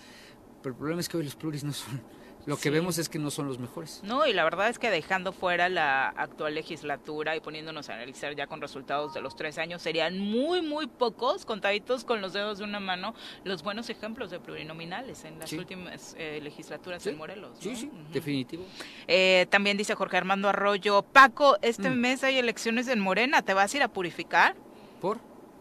Pero 0.64 0.72
el 0.72 0.78
problema 0.78 1.00
es 1.02 1.10
que 1.10 1.18
hoy 1.18 1.24
los 1.24 1.36
pluris 1.36 1.62
no 1.62 1.74
son. 1.74 2.02
Lo 2.46 2.56
que 2.56 2.64
Sí. 2.64 2.70
vemos 2.70 2.98
es 2.98 3.08
que 3.08 3.18
no 3.18 3.30
son 3.30 3.46
los 3.48 3.58
mejores. 3.58 4.00
No, 4.02 4.26
y 4.26 4.34
la 4.34 4.44
verdad 4.44 4.68
es 4.68 4.78
que 4.78 4.90
dejando 4.90 5.32
fuera 5.32 5.70
la 5.70 6.08
actual 6.08 6.54
legislatura 6.54 7.34
y 7.36 7.40
poniéndonos 7.40 7.88
a 7.88 7.94
analizar 7.94 8.34
ya 8.36 8.46
con 8.46 8.60
resultados 8.60 9.14
de 9.14 9.22
los 9.22 9.34
tres 9.34 9.56
años, 9.56 9.80
serían 9.80 10.18
muy, 10.18 10.60
muy 10.60 10.86
pocos, 10.86 11.46
contaditos 11.46 12.04
con 12.04 12.20
los 12.20 12.34
dedos 12.34 12.58
de 12.58 12.64
una 12.64 12.80
mano, 12.80 13.14
los 13.44 13.62
buenos 13.62 13.88
ejemplos 13.88 14.30
de 14.30 14.40
plurinominales 14.40 15.24
en 15.24 15.38
las 15.38 15.48
Sí. 15.50 15.56
últimas 15.58 16.14
eh, 16.18 16.40
legislaturas 16.42 17.02
Sí, 17.02 17.10
en 17.10 17.16
Morelos. 17.18 17.56
Sí, 17.60 17.76
sí, 17.76 17.90
definitivo. 18.12 18.64
Eh, 19.06 19.46
también 19.50 19.78
dice 19.78 19.94
Jorge 19.94 20.18
Armando 20.18 20.48
Arroyo, 20.50 21.00
Paco, 21.02 21.56
este 21.62 21.88
Mm. 21.88 21.94
mes 21.98 22.24
hay 22.24 22.36
elecciones 22.38 22.88
en 22.88 23.00
Morena, 23.00 23.40
¿te 23.40 23.54
vas 23.54 23.72
a 23.72 23.76
ir 23.78 23.82
a 23.82 23.88
purificar? 23.88 24.54
¿Por? 25.00 25.18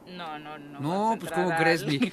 No, 0.07 0.37
no, 0.37 0.57
no. 0.57 0.79
No, 0.79 1.15
pues 1.19 1.31
¿cómo 1.31 1.49
al- 1.51 1.57
crees? 1.57 1.85
Mi- 1.85 1.99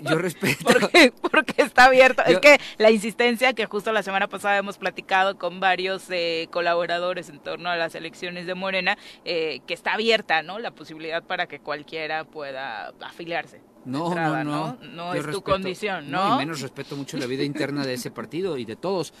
Yo 0.00 0.16
respeto. 0.18 0.64
porque, 0.64 1.12
porque 1.30 1.62
está 1.62 1.86
abierto. 1.86 2.22
Yo- 2.26 2.34
Es 2.34 2.38
que 2.40 2.60
la 2.78 2.90
insistencia 2.90 3.52
que 3.52 3.66
justo 3.66 3.92
la 3.92 4.02
semana 4.02 4.28
pasada 4.28 4.56
hemos 4.58 4.78
platicado 4.78 5.36
con 5.38 5.60
varios 5.60 6.04
eh, 6.10 6.48
colaboradores 6.50 7.28
en 7.28 7.40
torno 7.40 7.68
a 7.68 7.76
las 7.76 7.94
elecciones 7.94 8.46
de 8.46 8.54
Morena, 8.54 8.96
eh, 9.24 9.60
que 9.66 9.74
está 9.74 9.94
abierta, 9.94 10.42
¿no? 10.42 10.58
La 10.58 10.70
posibilidad 10.70 11.22
para 11.22 11.46
que 11.46 11.58
cualquiera 11.60 12.24
pueda 12.24 12.92
afiliarse. 13.00 13.60
No, 13.84 14.06
entrada, 14.08 14.44
no, 14.44 14.78
no. 14.80 14.88
No 14.90 15.14
es 15.14 15.26
tu 15.26 15.42
condición, 15.42 16.10
¿no? 16.10 16.34
Y 16.36 16.38
menos 16.38 16.60
respeto 16.60 16.96
mucho 16.96 17.16
la 17.16 17.26
vida 17.26 17.42
interna 17.42 17.84
de 17.84 17.94
ese 17.94 18.10
partido 18.12 18.56
y 18.56 18.64
de 18.64 18.76
todos. 18.76 19.12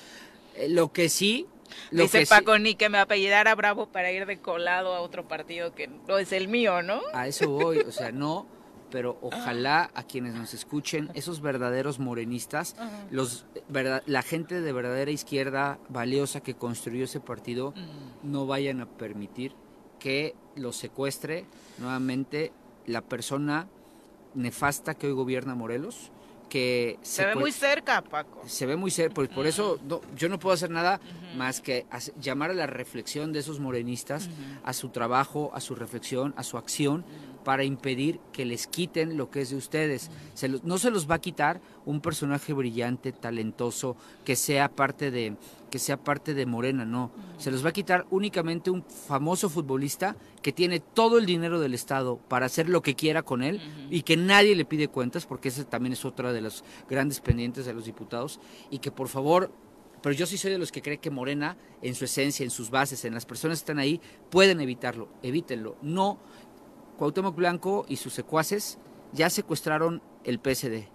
Eh, 0.56 0.68
lo 0.68 0.92
que 0.92 1.08
sí... 1.08 1.46
Lo 1.90 2.02
Dice 2.04 2.24
sí- 2.24 2.30
Paco 2.30 2.58
ni 2.58 2.74
que 2.74 2.88
me 2.88 2.98
apellidara 2.98 3.54
Bravo 3.54 3.86
para 3.86 4.10
ir 4.12 4.26
de 4.26 4.38
colado 4.40 4.94
a 4.94 5.00
otro 5.00 5.26
partido 5.28 5.74
que 5.74 5.88
no 5.88 6.18
es 6.18 6.32
el 6.32 6.48
mío, 6.48 6.82
¿no? 6.82 7.00
A 7.12 7.26
eso 7.28 7.48
voy, 7.50 7.78
o 7.78 7.92
sea, 7.92 8.12
no, 8.12 8.46
pero 8.90 9.18
ojalá 9.22 9.90
a 9.94 10.02
quienes 10.02 10.34
nos 10.34 10.52
escuchen, 10.54 11.10
esos 11.14 11.40
verdaderos 11.40 11.98
morenistas, 11.98 12.76
los 13.10 13.46
verda- 13.68 14.02
la 14.06 14.22
gente 14.22 14.60
de 14.60 14.72
verdadera 14.72 15.10
izquierda 15.10 15.78
valiosa 15.88 16.40
que 16.42 16.54
construyó 16.54 17.04
ese 17.04 17.20
partido, 17.20 17.72
Mm. 17.76 18.30
no 18.32 18.46
vayan 18.46 18.80
a 18.80 18.86
permitir 18.86 19.54
que 19.98 20.34
los 20.56 20.76
secuestre 20.76 21.46
nuevamente 21.78 22.52
la 22.86 23.00
persona 23.00 23.68
nefasta 24.34 24.94
que 24.94 25.06
hoy 25.06 25.12
gobierna 25.12 25.54
Morelos, 25.54 26.10
que 26.52 26.98
Se 27.00 27.24
ve 27.24 27.34
muy 27.34 27.50
cerca, 27.50 28.02
Paco. 28.02 28.42
se 28.46 28.66
ve 28.66 28.76
muy 28.76 28.90
cerca, 28.90 29.14
pues 29.14 29.30
por 29.30 29.46
eso 29.46 29.78
no, 29.88 30.02
yo 30.14 30.28
no 30.28 30.38
puedo 30.38 30.52
hacer 30.52 30.68
nada 30.68 31.00
más 31.34 31.62
que 31.62 31.86
llamar 32.20 32.50
a 32.50 32.52
la 32.52 32.66
reflexión 32.66 33.32
de 33.32 33.38
esos 33.38 33.58
morenistas, 33.58 34.28
a 34.62 34.74
su 34.74 34.90
trabajo, 34.90 35.50
a 35.54 35.60
su 35.60 35.74
reflexión, 35.74 36.34
a 36.36 36.42
su 36.42 36.58
acción, 36.58 37.06
para 37.44 37.64
impedir 37.64 38.20
que 38.32 38.44
les 38.44 38.66
quiten 38.66 39.16
lo 39.16 39.30
que 39.30 39.40
es 39.40 39.50
de 39.50 39.56
ustedes. 39.56 40.10
Se 40.34 40.48
no 40.48 40.78
se 40.78 40.90
los 40.90 41.10
va 41.10 41.16
a 41.16 41.20
quitar 41.20 41.60
un 41.84 42.00
personaje 42.00 42.52
brillante, 42.52 43.12
talentoso, 43.12 43.96
que 44.24 44.36
sea 44.36 44.68
parte 44.68 45.10
de 45.10 45.36
que 45.72 45.78
sea 45.78 45.96
parte 45.96 46.34
de 46.34 46.44
Morena, 46.44 46.84
no. 46.84 47.10
Se 47.38 47.50
los 47.50 47.64
va 47.64 47.70
a 47.70 47.72
quitar 47.72 48.06
únicamente 48.10 48.70
un 48.70 48.84
famoso 48.84 49.48
futbolista 49.48 50.16
que 50.42 50.52
tiene 50.52 50.80
todo 50.80 51.16
el 51.16 51.24
dinero 51.24 51.60
del 51.60 51.72
Estado 51.72 52.18
para 52.28 52.44
hacer 52.44 52.68
lo 52.68 52.82
que 52.82 52.94
quiera 52.94 53.22
con 53.22 53.42
él 53.42 53.58
y 53.90 54.02
que 54.02 54.18
nadie 54.18 54.54
le 54.54 54.66
pide 54.66 54.88
cuentas, 54.88 55.24
porque 55.24 55.48
ese 55.48 55.64
también 55.64 55.94
es 55.94 56.04
otra 56.04 56.34
de 56.34 56.42
los 56.42 56.62
grandes 56.90 57.20
pendientes 57.20 57.64
de 57.64 57.72
los 57.72 57.86
diputados, 57.86 58.38
y 58.70 58.80
que 58.80 58.90
por 58.90 59.08
favor, 59.08 59.50
pero 60.02 60.14
yo 60.14 60.26
sí 60.26 60.36
soy 60.36 60.50
de 60.50 60.58
los 60.58 60.72
que 60.72 60.82
cree 60.82 60.98
que 60.98 61.10
Morena, 61.10 61.56
en 61.80 61.94
su 61.94 62.04
esencia, 62.04 62.44
en 62.44 62.50
sus 62.50 62.68
bases, 62.68 63.06
en 63.06 63.14
las 63.14 63.24
personas 63.24 63.58
que 63.58 63.62
están 63.62 63.78
ahí, 63.78 63.98
pueden 64.30 64.60
evitarlo, 64.60 65.08
evítenlo. 65.22 65.76
No, 65.80 66.18
Cuauhtémoc 67.02 67.34
Blanco 67.34 67.84
y 67.88 67.96
sus 67.96 68.12
secuaces 68.12 68.78
ya 69.12 69.28
secuestraron 69.28 70.00
el 70.22 70.38
PSD, 70.38 70.86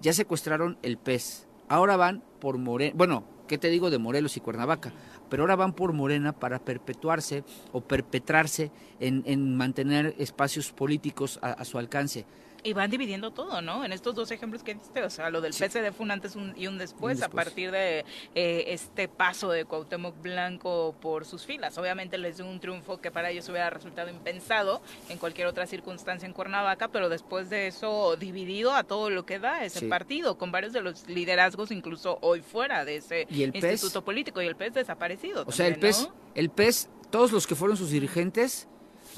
ya 0.00 0.12
secuestraron 0.12 0.76
el 0.82 0.98
PES, 0.98 1.46
ahora 1.68 1.96
van 1.96 2.24
por 2.40 2.58
Morena, 2.58 2.92
bueno, 2.96 3.22
¿qué 3.46 3.58
te 3.58 3.68
digo 3.68 3.88
de 3.88 3.98
Morelos 3.98 4.36
y 4.36 4.40
Cuernavaca? 4.40 4.92
Pero 5.30 5.44
ahora 5.44 5.54
van 5.54 5.72
por 5.74 5.92
Morena 5.92 6.32
para 6.32 6.58
perpetuarse 6.58 7.44
o 7.70 7.80
perpetrarse 7.80 8.72
en, 8.98 9.22
en 9.24 9.56
mantener 9.56 10.16
espacios 10.18 10.72
políticos 10.72 11.38
a 11.40 11.64
su 11.64 11.78
alcance. 11.78 12.26
Y 12.64 12.74
van 12.74 12.90
dividiendo 12.90 13.32
todo, 13.32 13.60
¿no? 13.60 13.84
En 13.84 13.92
estos 13.92 14.14
dos 14.14 14.30
ejemplos 14.30 14.62
que 14.62 14.74
diste, 14.74 15.02
o 15.02 15.10
sea, 15.10 15.30
lo 15.30 15.40
del 15.40 15.52
Sí. 15.52 15.64
PSD 15.64 15.90
fue 15.92 16.04
un 16.04 16.12
antes 16.12 16.36
un- 16.36 16.54
y 16.56 16.68
un 16.68 16.78
después, 16.78 17.16
Un 17.18 17.24
a 17.24 17.26
después. 17.26 17.44
partir 17.46 17.70
de 17.72 18.04
eh, 18.36 18.64
este 18.68 19.08
paso 19.08 19.50
de 19.50 19.64
Cuauhtémoc 19.64 20.22
Blanco 20.22 20.94
por 21.00 21.24
sus 21.24 21.44
filas. 21.44 21.76
Obviamente 21.76 22.18
les 22.18 22.36
dio 22.36 22.46
un 22.46 22.60
triunfo 22.60 23.00
que 23.00 23.10
para 23.10 23.30
ellos 23.30 23.48
hubiera 23.48 23.68
resultado 23.68 24.10
impensado 24.10 24.80
en 25.08 25.18
cualquier 25.18 25.48
otra 25.48 25.66
circunstancia 25.66 26.24
en 26.26 26.32
Cuernavaca, 26.32 26.86
pero 26.86 27.08
después 27.08 27.50
de 27.50 27.66
eso 27.66 28.14
dividido 28.16 28.72
a 28.74 28.84
todo 28.84 29.10
lo 29.10 29.26
que 29.26 29.40
da 29.40 29.64
ese 29.64 29.80
Sí. 29.80 29.86
partido, 29.86 30.38
con 30.38 30.52
varios 30.52 30.72
de 30.72 30.82
los 30.82 31.08
liderazgos 31.08 31.72
incluso 31.72 32.18
hoy 32.20 32.42
fuera 32.42 32.84
de 32.84 32.96
ese 32.98 33.26
¿Y 33.28 33.42
el 33.42 33.50
PES? 33.52 33.64
instituto 33.72 34.04
político 34.04 34.40
y 34.40 34.46
el 34.46 34.54
PES 34.54 34.74
desaparecido. 34.74 35.42
O 35.48 35.50
sea, 35.52 35.66
el 35.66 35.80
PES, 35.80 36.02
¿no? 36.08 36.14
el 36.36 36.48
PES, 36.50 36.88
todos 37.10 37.32
los 37.32 37.46
que 37.48 37.56
fueron 37.56 37.76
sus 37.76 37.90
dirigentes, 37.90 38.68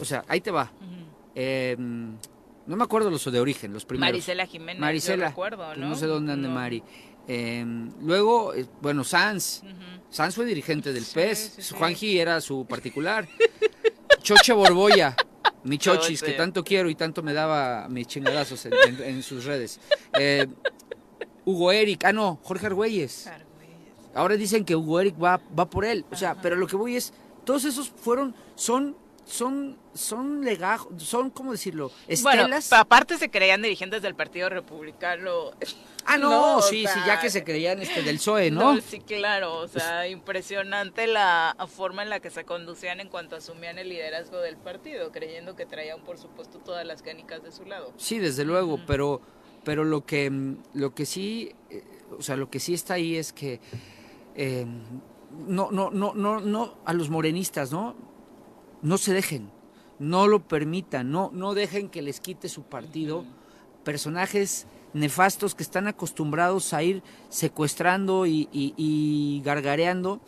o 0.01 0.05
sea, 0.07 0.25
ahí 0.29 0.41
te 0.41 0.51
va. 0.51 0.73
Eh, 1.35 1.77
no 2.67 2.77
me 2.77 2.85
acuerdo 2.85 3.11
los 3.11 3.31
de 3.31 3.41
origen, 3.41 3.73
los 3.73 3.85
primeros. 3.85 4.13
Marisela 4.13 4.47
Jiménez, 4.47 4.81
Marisela, 4.81 5.25
yo 5.25 5.29
recuerdo, 5.31 5.65
pues 5.67 5.79
¿no? 5.79 5.89
no 5.91 5.95
sé 5.97 6.07
dónde 6.07 6.33
ande 6.33 6.49
No. 6.49 6.55
Mari. 6.55 6.83
Eh, 7.27 7.65
luego, 8.03 8.53
eh, 8.55 8.67
bueno, 8.83 9.03
Sanz. 9.05 9.63
Ujú. 9.63 9.73
Sanz 10.11 10.35
fue 10.35 10.45
dirigente 10.45 10.93
del 10.93 11.05
Sí, 11.05 11.15
PES. 11.15 11.53
sí, 11.57 11.63
sí. 11.63 11.75
Juanji 11.77 12.19
era 12.19 12.41
su 12.41 12.67
particular. 12.67 13.27
Choche 14.23 14.53
Borboya, 14.53 15.15
mi 15.65 15.79
chochis, 15.79 16.23
que 16.23 16.33
tanto 16.33 16.63
quiero 16.65 16.89
y 16.89 16.95
tanto 16.95 17.23
me 17.23 17.33
daba 17.35 17.89
mis 17.89 18.07
chingadazos 18.07 18.65
en, 18.67 18.73
en- 18.87 19.03
en 19.03 19.23
sus 19.23 19.45
redes. 19.45 19.81
Eh, 20.19 20.47
Hugo 21.45 21.73
Eric, 21.73 22.05
ah 22.05 22.13
no, 22.13 22.39
Jorge 22.43 22.67
Argüelles. 22.67 23.29
Ahora 24.15 24.37
dicen 24.37 24.65
que 24.65 24.77
Hugo 24.77 25.01
Eric 25.01 25.17
va, 25.23 25.41
va 25.59 25.69
por 25.69 25.85
él. 25.85 26.05
O 26.11 26.17
sea, 26.17 26.35
pero 26.41 26.57
lo 26.57 26.67
que 26.67 26.77
voy 26.77 26.97
es, 26.97 27.13
todos 27.45 27.65
esos 27.65 27.91
fueron, 27.91 28.35
son, 28.55 28.97
son, 29.25 29.79
son 29.95 30.45
legajos, 30.45 31.03
son, 31.03 31.31
¿cómo 31.31 31.53
decirlo? 31.53 31.91
Estelas. 32.09 32.69
pa- 32.69 32.81
aparte 32.81 33.17
se 33.19 33.31
creían 33.31 33.63
dirigentes 33.63 34.03
del 34.03 34.15
Partido 34.15 34.49
Republicano. 34.51 35.51
ah, 36.05 36.19
no, 36.19 36.31
no, 36.31 36.57
o 36.59 36.63
sí, 36.63 36.87
sí, 36.87 37.01
ya 37.07 37.19
que 37.21 37.31
se 37.31 37.43
creían 37.43 37.81
este 37.81 38.03
del 38.03 38.17
PSOE, 38.17 38.51
¿no? 38.51 38.79
sí, 38.81 39.01
claro, 39.01 39.59
o 39.61 39.69
sea, 39.69 40.07
impresionante 40.09 41.07
la 41.07 41.57
forma 41.75 42.03
en 42.03 42.11
la 42.11 42.21
que 42.21 42.31
se 42.31 42.45
conducían 42.45 43.01
en 43.01 43.09
cuanto 43.09 43.37
asumían 43.37 43.79
el 43.79 43.89
liderazgo 43.89 44.39
del 44.39 44.57
partido, 44.57 45.11
creyendo 45.11 45.57
que 45.57 45.65
traían, 45.67 46.01
por 46.05 46.19
supuesto, 46.19 46.59
todas 46.59 46.85
las 46.87 47.03
canicas 47.03 47.43
de 47.43 47.51
su 47.53 47.65
lado. 47.65 47.93
Sí, 47.97 48.19
desde 48.19 48.45
luego, 48.45 48.79
pero, 48.87 49.21
pero 49.65 49.85
lo 49.85 50.05
que, 50.05 50.29
mm, 50.31 50.57
lo 50.75 50.95
que 50.95 51.07
sí, 51.07 51.53
eh, 51.71 51.83
o 52.19 52.23
sea, 52.23 52.37
lo 52.37 52.51
que 52.51 52.61
sí 52.61 52.75
está 52.75 52.95
ahí 52.95 53.17
es 53.17 53.33
que 53.33 53.61
eh, 54.35 54.67
no, 55.47 55.71
no, 55.71 55.91
no, 55.91 56.13
no, 56.15 56.41
no, 56.41 56.75
a 56.85 56.93
los 56.93 57.09
morenistas, 57.09 57.73
¿no? 57.73 57.95
No 58.85 58.99
se 58.99 59.13
dejen, 59.13 59.51
no 59.99 60.29
lo 60.29 60.47
permitan, 60.47 61.11
no, 61.11 61.31
no 61.33 61.55
dejen 61.55 61.89
que 61.89 62.03
les 62.03 62.21
quite 62.21 62.49
su 62.49 62.63
partido 62.63 63.25
personajes 63.83 64.67
nefastos 64.93 65.55
que 65.55 65.63
están 65.63 65.89
acostumbrados 65.89 66.73
a 66.73 66.83
ir 66.83 67.03
secuestrando 67.29 68.27
y, 68.27 68.49
y- 68.53 68.75
y 68.77 69.43
gargareando 69.45 70.21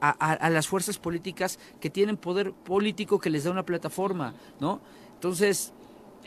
a, 0.00 0.08
a- 0.10 0.32
a 0.32 0.50
las 0.50 0.66
fuerzas 0.66 0.98
políticas 0.98 1.58
que 1.80 1.88
tienen 1.90 2.16
poder 2.16 2.52
político 2.52 3.18
que 3.20 3.30
les 3.30 3.44
da 3.44 3.50
una 3.50 3.64
plataforma, 3.64 4.34
¿no? 4.60 4.80
Entonces, 5.14 5.72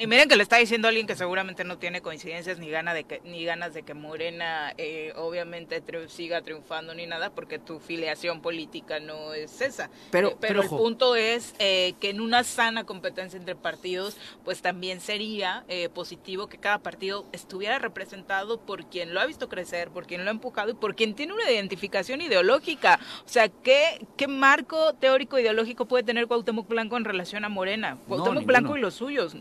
Y 0.01 0.07
miren 0.07 0.27
que 0.27 0.35
le 0.35 0.41
está 0.41 0.57
diciendo 0.57 0.87
alguien 0.87 1.05
que 1.05 1.15
seguramente 1.15 1.63
no 1.63 1.77
tiene 1.77 2.01
coincidencias 2.01 2.57
ni, 2.57 2.71
gana 2.71 2.95
de 2.95 3.03
que, 3.03 3.21
ni 3.23 3.45
ganas 3.45 3.75
de 3.75 3.83
que 3.83 3.93
Morena 3.93 4.73
eh, 4.79 5.13
obviamente 5.15 5.79
siga 6.07 6.41
triunfando 6.41 6.95
ni 6.95 7.05
nada, 7.05 7.29
porque 7.29 7.59
tu 7.59 7.79
filiación 7.79 8.41
política 8.41 8.99
no 8.99 9.35
es 9.35 9.61
esa. 9.61 9.91
Pero- 10.09 10.29
Eh, 10.29 10.37
pero 10.39 10.63
el 10.63 10.69
punto 10.69 11.15
es 11.15 11.53
eh, 11.59 11.93
que 11.99 12.09
en 12.09 12.19
una 12.19 12.43
sana 12.43 12.83
competencia 12.83 13.37
entre 13.37 13.55
partidos, 13.55 14.17
pues 14.43 14.63
también 14.63 15.01
sería 15.01 15.65
eh, 15.67 15.87
positivo 15.89 16.47
que 16.47 16.57
cada 16.57 16.79
partido 16.79 17.27
estuviera 17.31 17.77
representado 17.77 18.59
por 18.59 18.85
quien 18.87 19.13
lo 19.13 19.19
ha 19.21 19.27
visto 19.27 19.49
crecer, 19.49 19.91
por 19.91 20.07
quien 20.07 20.23
lo 20.23 20.31
ha 20.31 20.33
empujado 20.33 20.71
y 20.71 20.73
por 20.73 20.95
quien 20.95 21.13
tiene 21.13 21.33
una 21.33 21.47
identificación 21.51 22.21
ideológica. 22.21 22.99
O 23.23 23.29
sea, 23.29 23.49
¿qué, 23.49 24.03
qué 24.17 24.27
marco 24.27 24.93
teórico 24.95 25.37
ideológico 25.37 25.85
puede 25.85 26.03
tener 26.03 26.25
Cuauhtémoc 26.25 26.67
Blanco 26.67 26.97
en 26.97 27.05
relación 27.05 27.45
a 27.45 27.49
Morena? 27.49 27.99
Cuauhtémoc. 28.07 28.45
Blanco 28.45 28.75
y 28.77 28.81
los 28.81 28.95
suyos, 28.95 29.35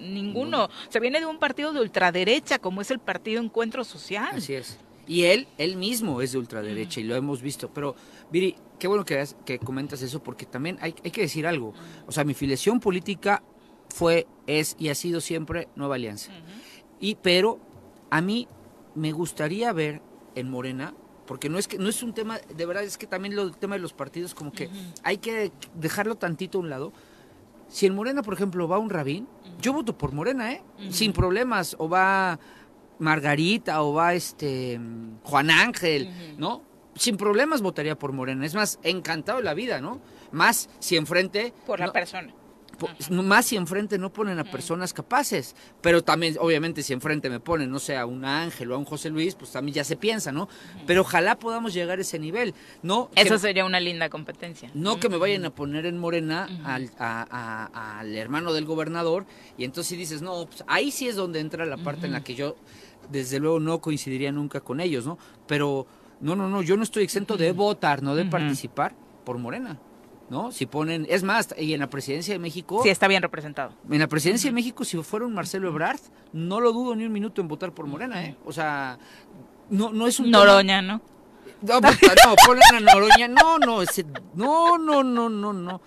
ninguno. 0.51 0.71
Se 0.89 1.01
viene 1.01 1.21
de 1.21 1.27
un 1.27 1.39
partido 1.39 1.73
de 1.73 1.81
ultraderecha 1.81 2.59
como 2.59 2.81
es 2.81 2.91
el 2.91 2.99
Partido 2.99 3.43
Encuentro 3.43 3.85
Social. 3.85 4.31
Así 4.37 4.55
es. 4.55 4.79
Y 5.07 5.25
él, 5.25 5.49
él 5.59 5.77
mismo 5.77 6.21
es 6.23 6.33
de 6.33 6.39
ultraderecha 6.39 7.01
y 7.01 7.05
lo 7.05 7.17
hemos 7.17 7.43
visto. 7.43 7.69
Pero, 7.73 7.97
Viri, 8.31 8.55
qué 8.79 8.87
bueno 8.87 9.05
que, 9.05 9.27
que 9.45 9.59
comentas 9.59 10.03
eso 10.03 10.23
porque 10.23 10.47
también 10.47 10.79
hay, 10.81 10.95
hay 11.05 11.11
que 11.11 11.23
decir 11.23 11.47
algo. 11.47 11.75
O 12.07 12.13
sea, 12.13 12.23
mi 12.25 12.35
filiación 12.35 12.79
política 12.79 13.43
fue, 13.89 14.27
es 14.47 14.77
y 14.79 14.89
ha 14.89 14.95
sido 14.95 15.21
siempre 15.21 15.69
Nueva 15.75 15.97
Alianza. 15.97 16.33
Y, 17.01 17.17
pero 17.17 17.59
a 18.11 18.21
mí 18.21 18.47
me 18.95 19.13
gustaría 19.13 19.73
ver 19.73 20.01
en 20.35 20.51
Morena 20.51 20.95
porque 21.27 21.49
no 21.49 21.59
es 21.59 21.69
que 21.69 21.79
no 21.79 21.89
es 21.89 22.03
un 22.03 22.13
tema 22.13 22.39
de 22.39 22.67
verdad 22.67 22.83
es 22.83 22.99
que 22.99 23.07
también 23.07 23.37
lo, 23.37 23.43
el 23.43 23.57
tema 23.57 23.77
de 23.77 23.81
los 23.81 23.93
partidos 23.93 24.35
como 24.35 24.53
que 24.53 24.69
hay 25.05 25.19
que 25.19 25.53
dejarlo 25.75 26.17
tantito 26.17 26.59
a 26.59 26.61
un 26.61 26.71
lado 26.71 26.93
si 27.71 27.87
en 27.87 27.95
Morena 27.95 28.23
por 28.23 28.35
ejemplo 28.35 28.69
va 28.69 28.79
un 28.79 28.91
Rabín 28.91 29.27
yo 29.61 29.73
voto 29.73 29.97
por 29.97 30.13
Morena 30.13 30.53
eh 30.53 30.63
sin 30.91 31.13
problemas 31.13 31.77
o 31.79 31.89
va 31.89 32.39
Margarita 32.99 33.83
o 33.83 33.95
va 33.95 34.15
este 34.15 34.79
Juan 35.25 35.51
Ángel 35.51 36.37
no 36.37 36.63
sin 36.97 37.17
problemas 37.17 37.63
votaría 37.63 37.99
por 37.99 38.13
Morena. 38.13 38.45
Es 38.45 38.55
más 38.55 38.79
encantado 38.83 39.39
de 39.39 39.45
la 39.45 39.55
vida 39.55 39.81
no 39.81 40.01
más 40.33 40.69
si 40.81 40.97
enfrente 40.97 41.55
por 41.67 41.81
la 41.81 41.93
persona 41.93 42.35
más 43.11 43.47
si 43.47 43.57
enfrente 43.57 43.99
no 43.99 44.13
ponen 44.13 44.39
a 44.39 44.45
personas 44.45 44.93
capaces, 44.93 45.55
pero 45.81 46.03
también, 46.03 46.37
obviamente, 46.41 46.83
si 46.83 46.93
enfrente 46.93 47.31
me 47.31 47.41
ponen, 47.41 47.71
no 47.71 47.79
sé, 47.79 47.97
a 47.97 48.07
un 48.07 48.25
Ángel 48.25 48.71
o 48.73 48.75
a 48.75 48.79
un 48.79 48.85
José 48.85 49.11
Luis, 49.11 49.35
pues 49.35 49.53
también 49.53 49.75
ya 49.75 49.85
se 49.85 49.97
piensa, 49.97 50.33
¿no? 50.33 50.49
Pero 50.87 51.03
ojalá 51.03 51.39
podamos 51.39 51.75
llegar 51.75 51.99
a 51.99 52.03
ese 52.03 52.19
nivel, 52.19 52.55
¿no? 52.83 53.11
Eso 53.15 53.39
sería 53.39 53.65
una 53.65 53.81
linda 53.81 54.09
competencia. 54.09 54.71
No 54.75 54.99
que 54.99 55.09
me 55.09 55.17
vayan 55.17 55.45
a 55.45 55.51
poner 55.51 55.87
en 55.87 55.99
Morena 55.99 56.49
al, 56.65 56.91
al, 56.99 58.17
hermano 58.17 58.53
del 58.53 58.65
gobernador 58.65 59.27
y 59.57 59.65
entonces 59.65 59.99
dices, 59.99 60.23
no, 60.23 60.47
pues 60.47 60.65
ahí 60.67 60.91
sí 60.91 61.09
es 61.09 61.17
donde 61.17 61.41
entra 61.41 61.67
la 61.67 61.77
parte 61.77 62.07
en 62.07 62.13
la 62.13 62.23
que 62.23 62.35
yo, 62.35 62.57
desde 63.11 63.39
luego, 63.41 63.61
no 63.61 63.81
coincidiría 63.81 64.33
nunca 64.33 64.61
con 64.61 64.81
ellos, 64.81 65.07
¿no? 65.07 65.19
Pero, 65.47 65.87
no, 66.21 66.37
no, 66.37 66.49
no, 66.49 66.63
yo 66.63 66.77
no 66.77 66.83
estoy 66.83 67.05
exento 67.05 67.37
de 67.37 67.53
votar, 67.53 68.03
no 68.03 68.15
de 68.15 68.25
participar 68.25 68.95
por 69.25 69.39
Morena. 69.39 69.79
¿No? 70.31 70.53
Si 70.53 70.65
ponen, 70.65 71.07
es 71.11 71.25
más, 71.25 71.55
y 71.59 71.75
en 71.75 71.81
la 71.81 71.91
presidencia 71.91 72.33
de 72.33 72.39
México... 72.39 72.81
Sí, 72.83 72.89
está 72.89 73.09
bien 73.09 73.21
representado. 73.21 73.73
En 73.91 73.99
la 73.99 74.07
presidencia 74.07 74.49
de 74.49 74.55
México, 74.55 74.85
si 74.85 74.97
fuera 75.03 75.27
un 75.27 75.35
Marcelo 75.35 75.69
Ebrard, 75.69 76.01
no 76.33 76.61
lo 76.61 76.73
dudo 76.73 76.95
ni 76.95 77.05
un 77.05 77.13
minuto 77.13 77.41
en 77.41 77.49
votar 77.49 77.73
por 77.73 77.87
Morena, 77.87 78.25
¿eh? 78.25 78.37
O 78.47 78.53
sea, 78.53 78.99
no, 79.69 79.93
no 79.93 80.07
es 80.07 80.21
un... 80.21 80.31
Noroña, 80.31 80.81
¿no? 80.81 81.03
No, 81.63 81.81
no, 81.81 82.37
ponen 82.47 82.63
a 82.73 82.81
Noroña, 82.81 83.29
no, 83.29 83.59
no, 83.59 83.83
ese, 83.83 84.07
no, 84.35 84.79
no, 84.79 85.03
no, 85.03 85.29
no, 85.29 85.53
no, 85.53 85.83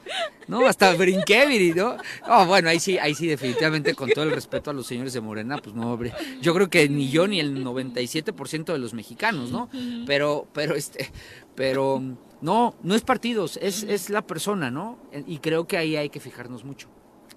no, 0.47 0.67
hasta 0.67 0.93
brinqué, 0.93 1.73
¿no? 1.75 1.97
Oh, 2.27 2.45
bueno, 2.45 2.69
ahí 2.69 2.79
sí, 2.79 2.99
ahí 2.99 3.15
sí, 3.15 3.25
definitivamente, 3.25 3.95
con 3.95 4.09
todo 4.09 4.25
el 4.25 4.31
respeto 4.31 4.69
a 4.69 4.73
los 4.73 4.85
señores 4.85 5.13
de 5.13 5.21
Morena, 5.21 5.57
pues 5.57 5.73
no, 5.73 5.93
hombre, 5.93 6.13
yo 6.41 6.53
creo 6.53 6.69
que 6.69 6.87
ni 6.89 7.09
yo 7.09 7.27
ni 7.27 7.39
el 7.39 7.63
97% 7.63 8.65
de 8.65 8.77
los 8.77 8.93
mexicanos, 8.93 9.51
¿no? 9.51 9.69
Pero, 10.05 10.47
pero, 10.53 10.75
este, 10.75 11.11
pero 11.55 12.03
no, 12.43 12.75
no 12.83 12.93
es 12.93 13.01
partidos, 13.01 13.57
es, 13.61 13.83
es 13.83 14.09
la 14.09 14.21
persona, 14.21 14.69
¿no? 14.69 14.99
Y 15.25 15.39
creo 15.39 15.65
que 15.65 15.77
ahí 15.77 15.95
hay 15.95 16.09
que 16.09 16.19
fijarnos 16.19 16.65
mucho. 16.65 16.89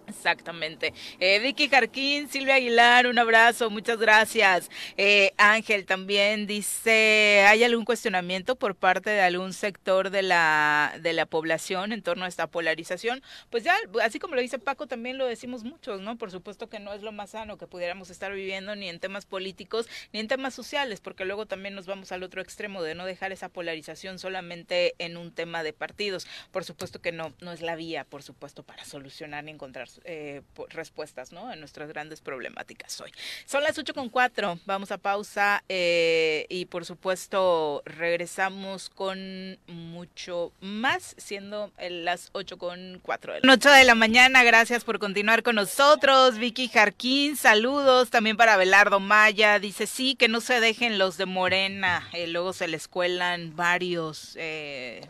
Exactamente. 0.08 0.94
Eh, 1.18 1.40
Vicky 1.40 1.68
Jarquín, 1.68 2.28
Silvia 2.28 2.54
Aguilar, 2.54 3.06
un 3.08 3.18
abrazo, 3.18 3.70
muchas 3.70 3.98
gracias. 3.98 4.70
Eh, 4.96 5.32
Ángel 5.36 5.84
también 5.84 6.46
dice, 6.46 7.44
¿hay 7.48 7.64
algún 7.64 7.84
cuestionamiento 7.84 8.54
por 8.54 8.76
parte 8.76 9.10
de 9.10 9.20
algún 9.20 9.52
sector 9.52 10.10
de 10.10 10.22
la, 10.22 10.94
de 11.00 11.12
la 11.12 11.26
población 11.26 11.92
en 11.92 12.02
torno 12.02 12.24
a 12.24 12.28
esta 12.28 12.46
polarización? 12.46 13.22
Pues 13.50 13.64
ya, 13.64 13.74
así 14.02 14.18
como 14.20 14.36
lo 14.36 14.40
dice 14.40 14.58
Paco, 14.60 14.86
también 14.86 15.18
lo 15.18 15.26
decimos 15.26 15.64
muchos, 15.64 16.00
¿no? 16.00 16.16
Por 16.16 16.30
supuesto 16.30 16.68
que 16.68 16.78
no 16.78 16.92
es 16.94 17.02
lo 17.02 17.10
más 17.10 17.30
sano 17.30 17.58
que 17.58 17.66
pudiéramos 17.66 18.10
estar 18.10 18.32
viviendo 18.32 18.76
ni 18.76 18.88
en 18.88 19.00
temas 19.00 19.26
políticos 19.26 19.88
ni 20.12 20.20
en 20.20 20.28
temas 20.28 20.54
sociales, 20.54 21.00
porque 21.00 21.24
luego 21.24 21.46
también 21.46 21.74
nos 21.74 21.86
vamos 21.86 22.12
al 22.12 22.22
otro 22.22 22.40
extremo 22.40 22.82
de 22.82 22.94
no 22.94 23.06
dejar 23.06 23.32
esa 23.32 23.48
polarización 23.48 24.20
solamente 24.20 24.94
en 24.98 25.16
un 25.16 25.32
tema 25.32 25.64
de 25.64 25.72
partidos. 25.72 26.28
Por 26.52 26.64
supuesto 26.64 27.00
que 27.00 27.10
no, 27.10 27.32
no 27.40 27.50
es 27.50 27.60
la 27.60 27.74
vía, 27.74 28.04
por 28.04 28.22
supuesto, 28.22 28.62
para 28.62 28.84
solucionar 28.84 29.42
ni 29.42 29.50
encontrar 29.50 29.88
eh, 30.04 30.42
respuestas 30.68 31.32
¿no? 31.32 31.48
a 31.48 31.56
nuestras 31.56 31.88
grandes 31.88 32.20
problemáticas 32.20 33.00
hoy. 33.00 33.12
Son 33.44 33.62
las 33.62 33.78
8 33.78 33.94
con 33.94 34.08
4, 34.08 34.60
vamos 34.66 34.92
a 34.92 34.98
pausa 34.98 35.62
eh, 35.68 36.46
y 36.48 36.66
por 36.66 36.84
supuesto 36.84 37.82
regresamos 37.84 38.90
con 38.90 39.58
mucho 39.66 40.52
más, 40.60 41.14
siendo 41.18 41.72
las 41.78 42.30
8 42.32 42.58
con 42.58 43.00
4 43.02 43.34
de 43.34 43.40
la 43.40 43.46
noche 43.46 43.68
de 43.68 43.84
la 43.84 43.94
mañana. 43.94 44.44
Gracias 44.44 44.84
por 44.84 44.98
continuar 44.98 45.42
con 45.42 45.56
nosotros. 45.56 46.38
Vicky 46.38 46.68
Jarquín, 46.68 47.36
saludos 47.36 48.10
también 48.10 48.36
para 48.36 48.56
Belardo 48.56 49.00
Maya. 49.00 49.58
Dice 49.58 49.86
sí, 49.86 50.14
que 50.14 50.28
no 50.28 50.40
se 50.40 50.60
dejen 50.60 50.98
los 50.98 51.16
de 51.16 51.26
Morena, 51.26 52.08
eh, 52.12 52.26
luego 52.26 52.52
se 52.52 52.68
les 52.68 52.88
cuelan 52.88 53.56
varios. 53.56 54.34
Eh, 54.36 55.06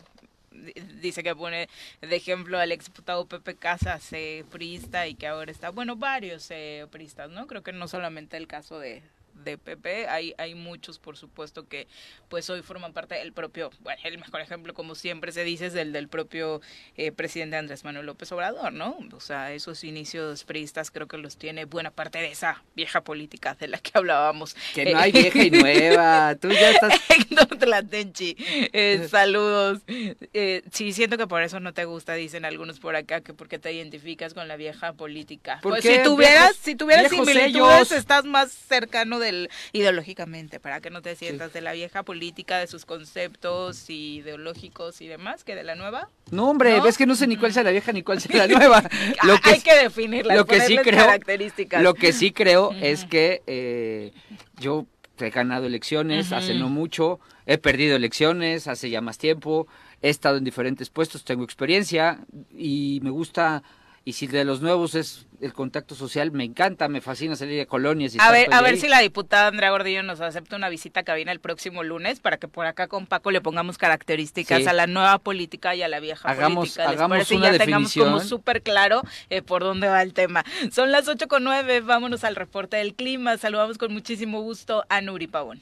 dice 1.01 1.23
que 1.23 1.35
pone 1.35 1.69
de 2.01 2.17
ejemplo 2.17 2.59
al 2.59 2.73
exdiputado 2.73 3.27
Pepe 3.27 3.57
Casas, 3.57 4.13
eh, 4.13 4.45
priista, 4.51 5.07
y 5.07 5.15
que 5.15 5.27
ahora 5.27 5.51
está, 5.51 5.71
bueno, 5.71 5.97
varios 5.97 6.51
eh, 6.51 6.87
priistas, 6.91 7.31
¿no? 7.31 7.47
Creo 7.47 7.63
que 7.63 7.73
no 7.73 7.89
solamente 7.89 8.37
el 8.37 8.47
caso 8.47 8.79
de, 8.79 9.03
de 9.51 9.59
PP, 9.59 10.09
hay, 10.09 10.35
hay 10.39 10.55
muchos, 10.55 10.99
por 10.99 11.17
supuesto, 11.17 11.67
que 11.67 11.87
pues 12.29 12.51
hoy 12.51 12.63
forman 12.63 12.93
parte 12.93 13.15
del 13.15 13.33
propio, 13.33 13.71
bueno, 13.81 14.01
el 14.05 14.19
mejor 14.19 14.41
ejemplo, 14.41 14.75
como 14.75 14.95
siempre 14.95 15.33
se 15.33 15.45
dice, 15.45 15.67
es 15.67 15.75
el 15.75 15.93
del 15.93 16.09
propio 16.09 16.61
eh, 16.97 17.13
presidente 17.13 17.57
Andrés 17.57 17.85
Manuel 17.85 18.07
López 18.07 18.31
Obrador, 18.33 18.73
¿no? 18.73 18.99
O 19.13 19.21
sea, 19.21 19.53
esos 19.53 19.85
inicios 19.85 20.45
priistas 20.45 20.91
creo 20.91 21.07
que 21.07 21.19
los 21.19 21.37
tiene 21.37 21.65
buena 21.65 21.91
parte 21.91 22.19
de 22.19 22.31
esa 22.31 22.63
vieja 22.75 23.03
política 23.03 23.55
de 23.55 23.69
la 23.69 23.79
que 23.79 23.93
hablábamos. 23.95 24.55
Que 24.75 24.93
no 24.93 24.99
hay 24.99 25.13
vieja 25.13 25.43
y 25.43 25.51
nueva, 25.51 26.35
tú 26.41 26.51
ya 26.51 26.71
estás... 26.71 26.95
Tlatenchi, 27.59 28.37
eh, 28.73 29.07
saludos. 29.11 29.81
Eh, 29.87 30.63
sí, 30.73 30.93
siento 30.93 31.17
que 31.17 31.27
por 31.27 31.43
eso 31.43 31.61
no 31.61 31.73
te 31.73 31.85
gusta, 31.85 32.15
dicen 32.15 32.45
algunos 32.45 32.81
por 32.81 32.97
acá, 32.97 33.21
que 33.21 33.35
porque 33.35 33.59
te 33.59 33.73
identificas 33.73 34.35
con 34.35 34.49
la 34.49 34.57
vieja 34.57 34.93
política. 34.93 35.61
Pues 35.63 35.83
si 35.83 36.03
tuvieras, 36.03 36.57
si 36.57 36.75
tuvieras 36.75 37.11
similitudes, 37.11 37.93
estás 37.93 38.25
más 38.25 38.53
cercano 38.53 39.19
de 39.19 39.33
ideológicamente, 39.73 40.61
para 40.61 40.81
que 40.81 40.91
no 40.91 41.03
te 41.03 41.17
sientas 41.17 41.53
de 41.53 41.61
la 41.61 41.73
vieja 41.73 42.03
política, 42.03 42.59
de 42.59 42.67
sus 42.67 42.85
conceptos 42.85 43.89
ideológicos 43.89 45.01
y 45.01 45.07
demás, 45.07 45.45
que 45.45 45.55
de 45.55 45.65
la 45.65 45.75
nueva. 45.75 46.09
No, 46.31 46.51
hombre, 46.51 46.81
ves 46.81 46.99
que 46.99 47.07
no 47.07 47.15
sé 47.15 47.27
ni 47.27 47.37
cuál 47.37 47.53
sea 47.53 47.63
la 47.63 47.71
vieja 47.71 47.93
ni 47.93 48.03
cuál 48.03 48.21
sea 48.21 48.47
la 48.47 48.47
nueva. 48.59 48.83
lo 49.23 49.39
que, 49.39 49.51
Hay 49.51 49.61
que 49.61 49.75
definirla, 49.75 50.35
lo 50.37 50.47
que 50.47 50.61
sí 50.61 50.77
creo, 50.79 51.07
características. 51.07 51.83
Lo 51.83 51.95
que 51.95 52.13
sí 52.13 52.33
creo 52.33 52.73
es 52.81 53.05
que 53.05 53.43
eh, 53.47 54.13
yo 54.59 54.87
he 55.25 55.31
ganado 55.31 55.67
elecciones 55.67 56.33
hace 56.33 56.55
no 56.55 56.69
mucho, 56.69 57.21
he 57.47 57.59
perdido 57.59 57.97
elecciones 57.97 58.69
hace 58.69 58.91
ya 58.91 59.01
más 59.01 59.19
tiempo, 59.19 59.67
he 60.03 60.11
estado 60.11 60.37
en 60.37 60.45
diferentes 60.45 60.91
puestos, 60.91 61.25
tengo 61.25 61.45
experiencia 61.45 62.19
y 62.51 63.01
me 63.03 63.11
gusta 63.11 63.63
y 64.07 64.13
si 64.13 64.29
de 64.29 64.45
los 64.45 64.63
nuevos 64.63 64.95
es 64.95 65.27
el 65.41 65.53
contacto 65.53 65.97
social, 65.97 66.31
me 66.31 66.45
encanta, 66.45 66.87
me 66.87 67.01
fascina 67.01 67.35
salir 67.35 67.59
de 67.59 67.67
colonias. 67.67 68.15
Y 68.15 68.19
a 68.21 68.31
ver, 68.31 68.55
a 68.55 68.63
ver 68.63 68.79
si 68.79 68.87
la 68.87 69.01
diputada 69.01 69.49
Andrea 69.49 69.71
Gordillo 69.71 70.05
nos 70.05 70.21
acepta 70.21 70.55
una 70.55 70.69
visita 70.69 71.01
a 71.01 71.03
cabina 71.03 71.33
el 71.33 71.41
próximo 71.41 71.83
lunes 71.83 72.21
para 72.21 72.37
que 72.37 72.47
por 72.47 72.67
acá 72.67 72.87
con 72.87 73.07
Paco 73.07 73.33
le 73.33 73.41
pongamos 73.41 73.79
características 73.79 74.69
a 74.69 74.73
la 74.73 74.87
nueva 74.87 75.19
política 75.19 75.75
y 75.75 75.83
a 75.83 75.89
la 75.89 75.99
vieja 75.99 76.23
política. 76.23 76.89
Hagamos 76.89 77.33
una 77.33 77.51
ya 77.51 77.59
tengamos 77.59 77.93
como 77.95 78.21
súper 78.21 78.63
claro 78.63 79.03
eh, 79.29 79.43
por 79.43 79.65
dónde 79.65 79.89
va 79.89 80.03
el 80.03 80.15
tema. 80.15 80.45
Son 80.71 80.93
las 80.93 81.09
ocho 81.09 81.27
con 81.27 81.43
nueve, 81.43 81.81
vámonos 81.81 82.23
al 82.23 82.37
reporte 82.37 82.77
del 82.77 82.95
clima. 82.95 83.37
Saludamos 83.39 83.77
con 83.77 83.93
muchísimo 83.93 84.41
gusto 84.41 84.85
a 84.89 85.01
Nuri 85.01 85.27
Pavón. 85.27 85.61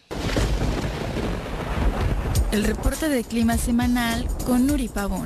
El 2.53 2.65
reporte 2.65 3.09
del 3.09 3.25
clima 3.25 3.57
semanal 3.57 4.29
con 4.45 4.67
Nuri 4.67 4.89
Pavón. 4.89 5.25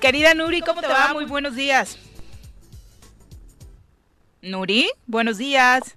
Querida 0.00 0.32
Nuri, 0.34 0.60
¿cómo 0.60 0.80
te 0.80 0.86
va? 0.86 1.12
Muy 1.12 1.24
buenos 1.24 1.56
días. 1.56 1.98
Nuri, 4.42 4.90
buenos 5.06 5.38
días. 5.38 5.96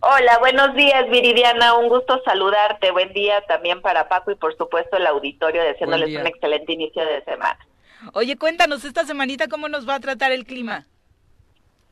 Hola, 0.00 0.38
buenos 0.38 0.74
días 0.74 1.08
Viridiana, 1.10 1.74
un 1.74 1.88
gusto 1.88 2.20
saludarte. 2.24 2.90
Buen 2.90 3.12
día 3.12 3.42
también 3.46 3.82
para 3.82 4.08
Paco 4.08 4.30
y 4.30 4.36
por 4.36 4.56
supuesto 4.56 4.96
el 4.96 5.06
auditorio, 5.06 5.62
deseándoles 5.62 6.18
un 6.18 6.26
excelente 6.26 6.72
inicio 6.72 7.04
de 7.04 7.22
semana. 7.24 7.58
Oye, 8.12 8.36
cuéntanos 8.36 8.84
esta 8.84 9.04
semanita 9.04 9.48
cómo 9.48 9.68
nos 9.68 9.88
va 9.88 9.96
a 9.96 10.00
tratar 10.00 10.32
el 10.32 10.44
clima. 10.44 10.86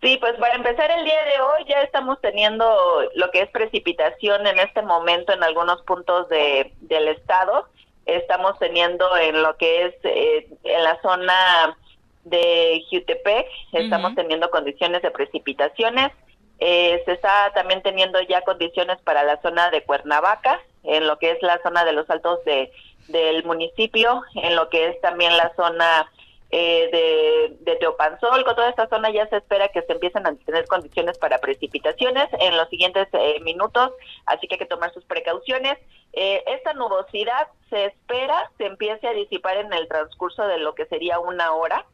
Sí, 0.03 0.19
pues 0.19 0.35
para 0.35 0.57
empezar 0.57 0.91
el 0.91 1.05
día 1.05 1.23
de 1.25 1.41
hoy 1.41 1.65
ya 1.69 1.81
estamos 1.83 2.21
teniendo 2.21 2.67
lo 3.15 3.31
que 3.31 3.43
es 3.43 3.51
precipitación 3.51 4.47
en 4.47 4.59
este 4.59 4.83
momento 4.83 5.33
en 5.33 5.43
algunos 5.45 5.81
puntos 5.83 6.29
de, 6.29 6.73
del 6.81 7.09
estado 7.09 7.69
estamos 8.07 8.59
teniendo 8.59 9.17
en 9.17 9.43
lo 9.43 9.57
que 9.57 9.87
es 9.87 9.95
eh, 10.05 10.49
en 10.65 10.85
la 10.85 11.01
zona 11.03 11.77
de 12.25 12.85
Jutepec, 12.91 13.47
estamos 13.73 14.15
teniendo 14.15 14.51
condiciones 14.51 15.03
de 15.03 15.11
precipitaciones. 15.11 16.13
Eh, 16.59 17.03
se 17.05 17.13
está 17.13 17.51
también 17.55 17.83
teniendo 17.83 18.21
ya 18.23 18.43
condiciones 18.43 18.99
para 19.03 19.25
la 19.25 19.41
zona 19.43 19.71
de 19.71 19.83
Cuernavaca, 19.83 20.61
en 20.85 21.07
lo 21.07 21.19
que 21.19 21.33
es 21.33 21.43
la 21.43 21.61
zona 21.63 21.85
de 21.85 21.93
los 21.93 22.09
altos 22.09 22.45
de, 22.45 22.71
del 23.09 23.45
municipio, 23.45 24.23
en 24.37 24.55
lo 24.55 24.69
que 24.69 24.89
es 24.89 25.01
también 25.01 25.37
la 25.37 25.53
zona 25.57 26.09
eh, 26.55 26.91
de, 26.93 27.57
de 27.61 27.77
Teopanzol, 27.79 28.45
con 28.45 28.55
toda 28.55 28.69
esta 28.69 28.87
zona 28.87 29.11
ya 29.11 29.27
se 29.29 29.39
espera 29.39 29.69
que 29.69 29.81
se 29.81 29.93
empiecen 29.95 30.27
a 30.27 30.35
tener 30.35 30.67
condiciones 30.67 31.17
para 31.17 31.39
precipitaciones 31.39 32.29
en 32.41 32.59
los 32.59 32.69
siguientes 32.69 33.09
eh, 33.15 33.41
minutos, 33.41 33.93
así 34.27 34.47
que 34.47 34.57
hay 34.57 34.59
que 34.59 34.67
tomar 34.67 34.93
sus 34.93 35.03
precauciones. 35.07 35.79
Eh, 36.13 36.45
esta 36.47 36.75
nubosidad 36.75 37.49
se 37.71 37.87
espera 37.87 38.51
se 38.59 38.67
empiece 38.67 39.09
a 39.09 39.15
disipar 39.15 39.57
en 39.57 39.73
el 39.73 39.89
transcurso 39.89 40.47
de 40.47 40.59
lo 40.59 40.75
que 40.75 40.85
sería 40.85 41.19
una 41.21 41.55
hora, 41.55 41.87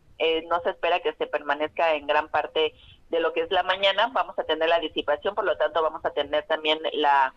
no 0.49 0.61
se 0.63 0.71
espera 0.71 0.99
que 0.99 1.13
se 1.13 1.29
permanezca 1.29 1.95
en 1.95 2.09
gran 2.09 2.29
parte 2.29 2.75
de 3.11 3.21
lo 3.21 3.33
que 3.33 3.43
es 3.43 3.53
la 3.53 3.63
mañana, 3.63 4.11
vamos 4.13 4.37
a 4.41 4.43
tener 4.43 4.69
la 4.69 4.81
disipación, 4.81 5.37
por 5.37 5.45
lo 5.45 5.57
tanto 5.57 5.81
vamos 5.85 6.05
a 6.05 6.11
tener 6.11 6.45
también 6.49 6.81
la 6.95 7.33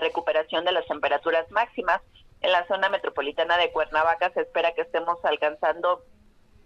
recuperación 0.00 0.64
de 0.64 0.72
las 0.72 0.84
temperaturas 0.86 1.48
máximas. 1.52 2.02
En 2.40 2.50
la 2.50 2.66
zona 2.66 2.88
metropolitana 2.88 3.56
de 3.56 3.70
Cuernavaca 3.70 4.30
se 4.34 4.40
espera 4.40 4.74
que 4.74 4.82
estemos 4.82 5.24
alcanzando 5.24 6.02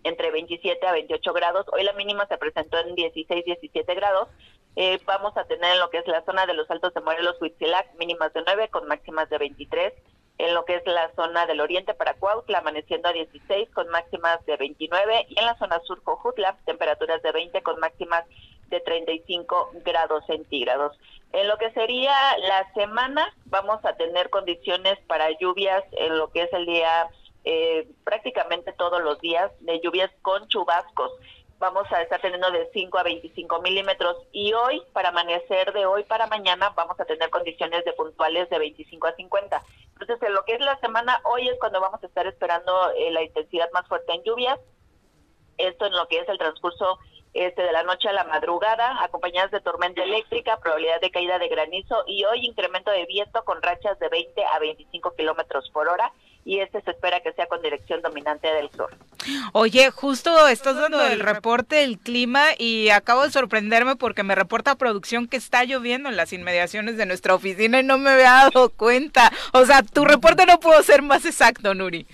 entre 0.05 0.31
27 0.31 0.87
a 0.87 0.93
28 0.93 1.33
grados. 1.33 1.67
Hoy 1.73 1.83
la 1.85 1.93
mínima 1.93 2.27
se 2.27 2.39
presentó 2.39 2.79
en 2.79 2.95
16, 2.95 3.45
17 3.45 3.95
grados. 3.95 4.29
Eh, 4.77 5.01
vamos 5.05 5.37
a 5.37 5.45
tener 5.45 5.73
en 5.73 5.81
lo 5.81 5.91
que 5.91 5.99
es 5.99 6.07
la 6.07 6.25
zona 6.25 6.47
de 6.47 6.55
los 6.55 6.71
Altos 6.71 6.95
de 6.95 7.01
Morelos, 7.01 7.37
Huitzilac, 7.41 7.95
mínimas 7.99 8.33
de 8.33 8.43
9 8.45 8.69
con 8.69 8.87
máximas 8.87 9.29
de 9.31 9.39
23. 9.39 9.93
En 10.39 10.55
lo 10.55 10.65
que 10.65 10.77
es 10.77 10.87
la 10.87 11.11
zona 11.17 11.47
del 11.47 11.61
oriente 11.61 11.95
para 11.95 12.15
Cuautla, 12.15 12.59
amaneciendo 12.59 13.09
a 13.09 13.13
16 13.13 13.71
con 13.71 13.89
máximas 13.89 14.45
de 14.47 14.57
29. 14.57 15.27
Y 15.31 15.39
en 15.39 15.47
la 15.47 15.59
zona 15.59 15.81
sur, 15.81 16.01
Cojutla, 16.05 16.57
temperaturas 16.65 17.21
de 17.23 17.33
20 17.33 17.61
con 17.63 17.81
máximas 17.81 18.25
de 18.69 18.81
35 18.81 19.73
grados 19.85 20.25
centígrados. 20.27 20.97
En 21.33 21.49
lo 21.49 21.59
que 21.59 21.71
sería 21.73 22.15
la 22.39 22.73
semana, 22.75 23.35
vamos 23.47 23.85
a 23.85 23.97
tener 23.97 24.31
condiciones 24.31 24.99
para 25.07 25.31
lluvias 25.39 25.83
en 25.93 26.17
lo 26.17 26.31
que 26.31 26.43
es 26.43 26.53
el 26.53 26.67
día 26.67 27.09
eh, 27.51 27.89
prácticamente 28.05 28.75
todos 28.75 29.03
los 29.03 29.19
días 29.23 29.51
de 29.61 29.81
lluvias 29.81 30.11
con 30.21 30.47
chubascos. 30.49 31.13
Vamos 31.59 31.91
a 31.91 32.03
estar 32.03 32.21
teniendo 32.21 32.51
de 32.51 32.69
5 32.75 32.99
a 32.99 33.03
25 33.05 33.63
milímetros 33.63 34.19
y 34.33 34.53
hoy, 34.53 34.83
para 34.93 35.09
amanecer 35.09 35.73
de 35.73 35.87
hoy 35.87 36.05
para 36.05 36.27
mañana, 36.27 36.75
vamos 36.77 37.01
a 37.01 37.07
tener 37.07 37.31
condiciones 37.31 37.87
de 37.87 37.95
puntuales 37.95 38.51
de 38.51 38.59
25 38.59 39.07
a 39.07 39.15
50. 39.15 39.63
Entonces, 39.93 40.23
en 40.29 40.35
lo 40.35 40.45
que 40.45 40.57
es 40.57 40.61
la 40.61 40.79
semana, 40.81 41.23
hoy 41.25 41.49
es 41.49 41.59
cuando 41.59 41.81
vamos 41.81 42.03
a 42.03 42.07
estar 42.07 42.27
esperando 42.27 42.91
eh, 42.91 43.11
la 43.13 43.23
intensidad 43.23 43.71
más 43.73 43.89
fuerte 43.89 44.13
en 44.13 44.25
lluvias. 44.25 44.61
Esto 45.57 45.87
en 45.87 45.95
lo 45.95 46.07
que 46.07 46.19
es 46.19 46.29
el 46.29 46.37
transcurso 46.37 46.99
este 47.33 47.63
de 47.63 47.73
la 47.73 47.83
noche 47.83 48.11
a 48.11 48.13
la 48.13 48.25
madrugada, 48.25 49.03
acompañadas 49.03 49.53
de 49.53 49.63
tormenta 49.63 50.03
eléctrica, 50.03 50.59
probabilidad 50.59 51.01
de 51.01 51.11
caída 51.11 51.39
de 51.39 51.49
granizo 51.49 52.05
y 52.07 52.25
hoy 52.25 52.45
incremento 52.45 52.91
de 52.91 53.07
viento 53.07 53.43
con 53.45 53.63
rachas 53.63 53.99
de 54.01 54.11
20 54.11 54.45
a 54.45 54.59
25 54.59 55.15
kilómetros 55.17 55.71
por 55.71 55.89
hora 55.89 56.13
y 56.49 56.61
este 56.61 56.81
se 56.81 56.93
espera 56.93 57.21
que 57.21 57.31
sea 57.35 57.47
con 57.47 57.61
dirección 57.61 58.01
dominante 58.01 58.49
del 58.49 58.71
sur. 58.71 58.89
Oye, 59.53 59.91
justo 59.91 60.49
estás 60.49 60.77
dando 60.77 61.05
el 61.07 61.21
reporte 61.21 61.77
del 61.77 61.99
clima 61.99 62.47
y 62.57 62.89
acabo 62.89 63.25
de 63.25 63.31
sorprenderme 63.31 63.97
porque 63.97 64.23
me 64.23 64.35
reporta 64.35 64.75
producción 64.75 65.29
que 65.29 65.37
está 65.37 65.65
lloviendo 65.65 66.09
en 66.09 66.17
las 66.17 66.33
inmediaciones 66.33 66.97
de 66.97 67.05
nuestra 67.05 67.35
oficina 67.35 67.81
y 67.81 67.83
no 67.83 67.99
me 67.99 68.09
había 68.09 68.33
dado 68.51 68.71
cuenta. 68.71 69.31
O 69.53 69.67
sea, 69.67 69.83
tu 69.83 70.07
reporte 70.07 70.47
no 70.47 70.59
pudo 70.59 70.83
ser 70.83 71.03
más 71.03 71.27
exacto, 71.27 71.75
Nuri. 71.75 72.07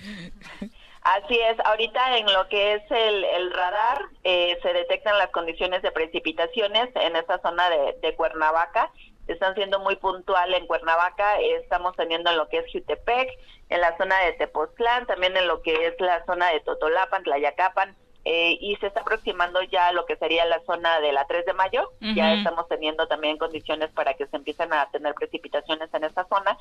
Así 1.03 1.39
es, 1.39 1.57
ahorita 1.63 2.17
en 2.17 2.25
lo 2.25 2.49
que 2.49 2.73
es 2.73 2.83
el, 2.89 3.53
radar 3.53 4.01
eh, 4.25 4.57
se 4.61 4.73
detectan 4.73 5.17
las 5.17 5.29
condiciones 5.29 5.81
de 5.81 5.93
precipitaciones 5.93 6.89
en 6.95 7.15
esta 7.15 7.39
zona 7.39 7.69
de, 7.69 7.95
de 8.01 8.13
Cuernavaca 8.15 8.91
están 9.27 9.55
siendo 9.55 9.79
muy 9.79 9.95
puntual 9.95 10.53
en 10.53 10.67
Cuernavaca, 10.67 11.39
estamos 11.39 11.95
teniendo 11.95 12.29
en 12.29 12.37
lo 12.37 12.47
que 12.47 12.59
es 12.59 12.71
Jutepec, 12.71 13.29
en 13.69 13.81
la 13.81 13.97
zona 13.97 14.19
de 14.19 14.33
Tepoztlán, 14.33 15.07
también 15.07 15.35
en 15.37 15.47
lo 15.47 15.61
que 15.61 15.87
es 15.87 15.99
la 15.99 16.23
zona 16.25 16.49
de 16.49 16.59
Totolapan, 16.59 17.23
Tlayacapan, 17.23 17.95
eh, 18.27 18.57
y 18.59 18.75
se 18.77 18.87
está 18.87 19.01
aproximando 19.01 19.61
ya 19.61 19.91
lo 19.91 20.07
que 20.07 20.15
sería 20.15 20.45
la 20.45 20.59
zona 20.65 20.99
de 20.99 21.11
la 21.11 21.27
3 21.27 21.45
de 21.45 21.53
mayo. 21.53 21.91
Ya 22.15 22.33
estamos 22.33 22.67
teniendo 22.67 23.07
también 23.07 23.37
condiciones 23.37 23.91
para 23.91 24.15
que 24.15 24.25
se 24.25 24.35
empiecen 24.35 24.73
a 24.73 24.89
tener 24.89 25.13
precipitaciones 25.13 25.93
en 25.93 26.03
esta 26.03 26.25
zona. 26.25 26.57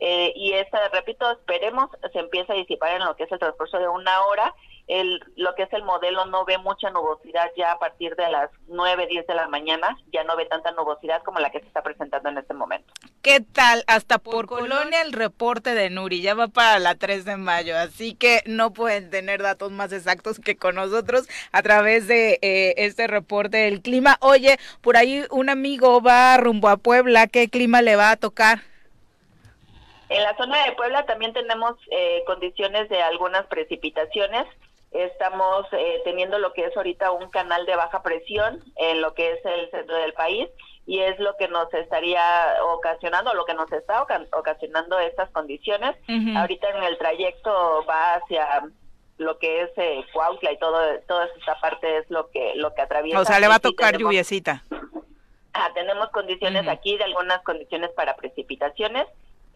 Eh, 0.00 0.32
y 0.36 0.52
esta, 0.52 0.88
repito, 0.88 1.30
esperemos 1.30 1.90
se 2.12 2.18
empiece 2.20 2.52
a 2.52 2.56
disipar 2.56 2.94
en 2.94 3.04
lo 3.04 3.16
que 3.16 3.24
es 3.24 3.32
el 3.32 3.38
transcurso 3.38 3.78
de 3.78 3.88
una 3.88 4.24
hora 4.26 4.54
el, 4.88 5.22
lo 5.36 5.54
que 5.54 5.64
es 5.64 5.72
el 5.72 5.84
modelo 5.84 6.24
no 6.26 6.44
ve 6.44 6.58
mucha 6.58 6.90
nubosidad 6.90 7.50
ya 7.56 7.72
a 7.72 7.78
partir 7.78 8.16
de 8.16 8.30
las 8.30 8.50
9, 8.68 9.06
10 9.06 9.26
de 9.26 9.34
la 9.34 9.46
mañana, 9.46 9.98
ya 10.12 10.24
no 10.24 10.34
ve 10.36 10.46
tanta 10.46 10.72
nubosidad 10.72 11.22
como 11.22 11.38
la 11.38 11.50
que 11.50 11.60
se 11.60 11.66
está 11.66 11.82
presentando 11.82 12.30
en 12.30 12.38
este 12.38 12.54
momento. 12.54 12.92
¿Qué 13.22 13.40
tal? 13.40 13.84
Hasta 13.86 14.18
por, 14.18 14.46
Colonia 14.46 15.02
el 15.02 15.12
reporte 15.12 15.74
de 15.74 15.90
Nuri 15.90 16.22
ya 16.22 16.34
va 16.34 16.48
para 16.48 16.78
la 16.78 16.94
3 16.94 17.26
de 17.26 17.36
mayo, 17.36 17.76
así 17.76 18.14
que 18.14 18.42
no 18.46 18.72
pueden 18.72 19.10
tener 19.10 19.42
datos 19.42 19.70
más 19.70 19.92
exactos 19.92 20.40
que 20.40 20.56
con 20.56 20.76
nosotros 20.76 21.28
a 21.52 21.62
través 21.62 22.08
de 22.08 22.38
eh, 22.40 22.74
este 22.78 23.06
reporte 23.06 23.58
del 23.58 23.82
clima. 23.82 24.16
Oye, 24.20 24.58
por 24.80 24.96
ahí 24.96 25.24
un 25.30 25.50
amigo 25.50 26.00
va 26.00 26.38
rumbo 26.38 26.68
a 26.68 26.78
Puebla, 26.78 27.26
¿qué 27.26 27.48
clima 27.50 27.82
le 27.82 27.96
va 27.96 28.12
a 28.12 28.16
tocar? 28.16 28.67
En 30.08 30.22
la 30.22 30.36
zona 30.36 30.64
de 30.64 30.72
Puebla 30.72 31.04
también 31.06 31.32
tenemos 31.32 31.74
eh, 31.90 32.22
condiciones 32.26 32.88
de 32.88 33.02
algunas 33.02 33.46
precipitaciones. 33.46 34.46
Estamos 34.90 35.66
eh, 35.72 36.00
teniendo 36.04 36.38
lo 36.38 36.54
que 36.54 36.64
es 36.64 36.76
ahorita 36.76 37.10
un 37.12 37.28
canal 37.30 37.66
de 37.66 37.76
baja 37.76 38.02
presión 38.02 38.62
en 38.76 39.02
lo 39.02 39.12
que 39.12 39.32
es 39.32 39.44
el 39.44 39.70
centro 39.70 39.96
del 39.96 40.14
país 40.14 40.48
y 40.86 41.00
es 41.00 41.18
lo 41.18 41.36
que 41.36 41.48
nos 41.48 41.72
estaría 41.74 42.22
ocasionando, 42.62 43.34
lo 43.34 43.44
que 43.44 43.52
nos 43.52 43.70
está 43.70 44.02
ocasionando 44.32 44.98
estas 44.98 45.28
condiciones. 45.30 45.94
Ahorita 46.34 46.70
en 46.70 46.82
el 46.84 46.96
trayecto 46.96 47.84
va 47.86 48.14
hacia 48.14 48.62
lo 49.18 49.38
que 49.38 49.62
es 49.62 49.70
eh, 49.76 50.02
Cuautla 50.14 50.52
y 50.52 50.58
todo, 50.58 50.78
toda 51.06 51.26
esta 51.36 51.60
parte 51.60 51.98
es 51.98 52.08
lo 52.08 52.30
que 52.30 52.54
lo 52.54 52.74
que 52.74 52.80
atraviesa. 52.80 53.20
O 53.20 53.24
sea, 53.26 53.40
le 53.40 53.48
va 53.48 53.56
a 53.56 53.60
tocar 53.60 53.98
lluviecita. 53.98 54.64
Ah, 55.52 55.70
tenemos 55.74 56.08
condiciones 56.10 56.66
aquí 56.68 56.96
de 56.96 57.04
algunas 57.04 57.42
condiciones 57.42 57.90
para 57.90 58.16
precipitaciones 58.16 59.06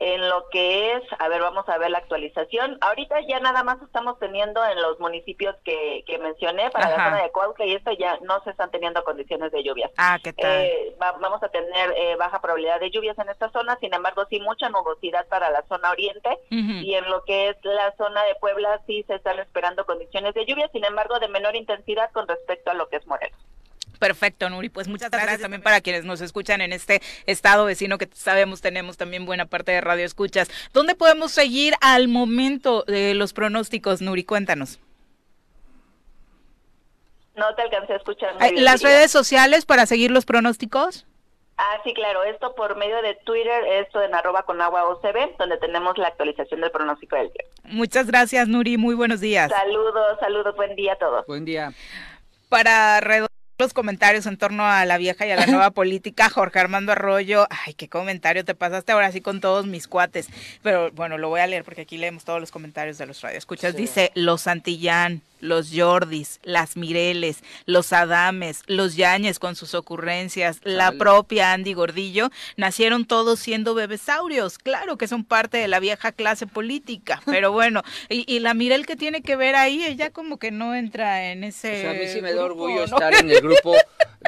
en 0.03 0.29
lo 0.29 0.49
que 0.51 0.95
es, 0.95 1.03
a 1.21 1.29
ver, 1.29 1.41
vamos 1.41 1.69
a 1.69 1.79
ver 1.79 1.91
la 1.91 1.99
actualización. 1.99 2.77
Ahorita 2.81 3.21
ya 3.29 3.39
nada 3.39 3.63
más 3.63 3.81
estamos 3.83 4.19
teniendo 4.19 4.65
en 4.67 4.83
los 4.83 4.99
municipios 4.99 5.55
que, 5.65 6.03
que 6.07 6.19
mencioné 6.19 6.71
para 6.71 6.91
la 6.91 7.05
zona 7.05 7.23
de 7.23 7.31
Cuauhtémoc 7.31 7.69
y 7.69 7.75
esto 7.75 7.93
ya 7.93 8.19
no 8.23 8.43
se 8.43 8.51
están 8.51 8.73
teniendo 8.73 9.05
condiciones 9.05 9.53
de 9.53 9.63
lluvia. 9.63 9.91
Ah, 9.97 10.19
¿qué 10.23 10.33
tal? 10.33 10.51
Eh, 10.51 10.97
vamos 10.99 11.41
a 11.45 11.49
tener 11.51 11.95
eh, 11.97 12.17
baja 12.17 12.41
probabilidad 12.41 12.81
de 12.81 12.91
lluvias 12.91 13.17
en 13.19 13.29
esta 13.29 13.51
zona, 13.51 13.77
sin 13.77 13.95
embargo 13.95 14.25
sí 14.29 14.41
mucha 14.41 14.69
nubosidad 14.71 15.29
para 15.29 15.51
la 15.51 15.63
zona 15.69 15.91
oriente 15.91 16.37
y 16.51 16.95
en 16.95 17.09
lo 17.09 17.23
que 17.25 17.51
es 17.51 17.57
la 17.63 17.95
zona 17.97 18.25
de 18.25 18.35
Puebla 18.41 18.81
sí 18.87 19.05
se 19.07 19.15
están 19.15 19.39
esperando 19.39 19.87
condiciones 19.87 20.35
de 20.35 20.47
lluvia, 20.47 20.69
sin 20.73 20.85
embargo 20.85 21.21
de 21.21 21.29
menor 21.29 21.55
intensidad 21.55 22.11
con 22.11 22.27
respecto 22.27 22.73
a 22.73 22.75
lo 22.75 22.89
que 22.89 22.97
es 22.97 23.07
Morelos. 23.07 23.39
Perfecto, 24.03 24.51
Nuri. 24.51 24.69
Pues 24.69 24.89
muchas 24.89 25.13
gracias, 25.13 25.43
también 25.43 25.63
para 25.63 25.81
quienes 25.81 26.05
nos 26.05 26.21
escuchan 26.21 26.61
en 26.61 26.73
este 26.73 27.01
estado 27.27 27.67
vecino 27.67 27.99
que 27.99 28.09
sabemos 28.13 28.61
tenemos 28.61 28.97
también 28.97 29.27
buena 29.27 29.47
parte 29.47 29.71
de 29.71 29.81
radio 29.81 30.05
escuchas. 30.05 30.51
¿Dónde 30.73 30.97
podemos 30.97 31.31
seguir 31.31 31.75
al 31.81 32.09
momento 32.09 32.83
de 32.83 33.15
los 33.15 33.33
pronósticos, 33.33 34.03
Nuri? 34.03 34.25
Cuéntanos. 34.25 34.81
No 37.37 37.55
te 37.55 37.63
alcancé 37.63 37.93
a 37.93 37.97
escuchar. 37.99 38.35
¿Las 38.57 38.83
redes 38.83 39.13
sociales 39.13 39.67
para 39.67 39.87
seguir 39.87 40.11
los 40.11 40.25
pronósticos? 40.25 41.07
Ah, 41.57 41.81
sí, 41.85 41.95
claro, 41.95 42.25
esto 42.25 42.57
por 42.57 42.77
medio 42.77 43.01
de 43.03 43.15
Twitter, 43.25 43.65
esto 43.85 44.03
en 44.03 44.17
arroba 44.17 44.43
con 44.43 44.61
agua 44.61 44.85
OCB, 44.89 45.37
donde 45.39 45.59
tenemos 45.59 45.97
la 45.97 46.09
actualización 46.09 46.61
del 46.61 46.73
pronóstico 46.73 47.15
del 47.15 47.29
día. 47.29 47.45
Muchas 47.63 48.09
gracias, 48.09 48.49
Nuri, 48.49 48.79
muy 48.79 48.97
buenos 48.97 49.21
días. 49.21 49.49
Saludos, 49.53 50.19
saludos, 50.19 50.57
buen 50.57 50.75
día 50.75 50.95
a 50.95 50.97
todos. 50.97 51.25
Buen 51.27 51.45
día. 51.45 51.73
Para 52.49 53.01
los 53.63 53.73
comentarios 53.73 54.27
en 54.27 54.37
torno 54.37 54.67
a 54.67 54.85
la 54.85 54.99
vieja 54.99 55.27
y 55.27 55.31
a 55.31 55.37
la 55.37 55.47
nueva 55.47 55.71
política. 55.83 56.29
Jorge 56.29 56.59
Armando 56.59 56.93
Arroyo, 56.93 57.47
ay, 57.51 57.75
qué 57.75 57.89
comentario 57.89 58.45
te 58.45 58.55
pasaste 58.55 58.93
ahora 58.93 59.13
sí 59.13 59.21
con 59.21 59.41
todos 59.41 59.67
mis 59.67 59.87
cuates. 59.87 60.29
Pero 60.63 60.91
bueno, 60.91 61.17
lo 61.17 61.29
voy 61.29 61.41
a 61.41 61.47
leer 61.47 61.65
porque 61.65 61.83
aquí 61.83 61.97
leemos 61.97 62.25
todos 62.25 62.41
los 62.41 62.51
comentarios 62.51 62.99
de 62.99 63.07
los 63.07 63.21
radioescuchas. 63.21 63.77
Dice 63.77 64.11
Los 64.15 64.43
Santillán 64.43 65.23
los 65.43 65.71
Jordis, 65.75 66.39
las 66.45 66.77
Mireles, 66.77 67.43
los 67.67 67.93
Adames, 67.93 68.63
los 68.69 68.97
Yañez 68.97 69.39
con 69.39 69.57
sus 69.57 69.75
ocurrencias, 69.75 70.61
la 70.63 70.93
propia 70.93 71.53
Andy 71.53 71.75
Gordillo, 71.75 72.31
nacieron 72.57 73.05
todos 73.05 73.41
siendo 73.41 73.75
bebesaurios. 73.75 74.59
Claro 74.59 74.97
que 74.97 75.09
son 75.09 75.25
parte 75.25 75.59
de 75.59 75.69
la 75.69 75.81
vieja 75.81 76.13
clase 76.13 76.47
política, 76.47 77.21
pero 77.27 77.53
bueno, 77.53 77.83
y, 78.09 78.39
la 78.39 78.55
Mirel 78.55 78.87
que 78.87 78.97
tiene 78.97 79.23
que 79.23 79.37
ver 79.37 79.57
ahí, 79.57 79.85
ella 79.85 80.11
como 80.11 80.39
que 80.39 80.51
no 80.51 80.75
entra 80.75 81.31
en 81.33 81.45
ese. 81.45 81.89
a 81.89 81.93
mí 81.93 82.07
sí 82.07 82.23
me 82.23 82.33
da 82.33 82.45
orgullo 82.45 82.85
estar 82.85 83.13
en 83.15 83.31
el 83.31 83.41
grupo 83.41 83.52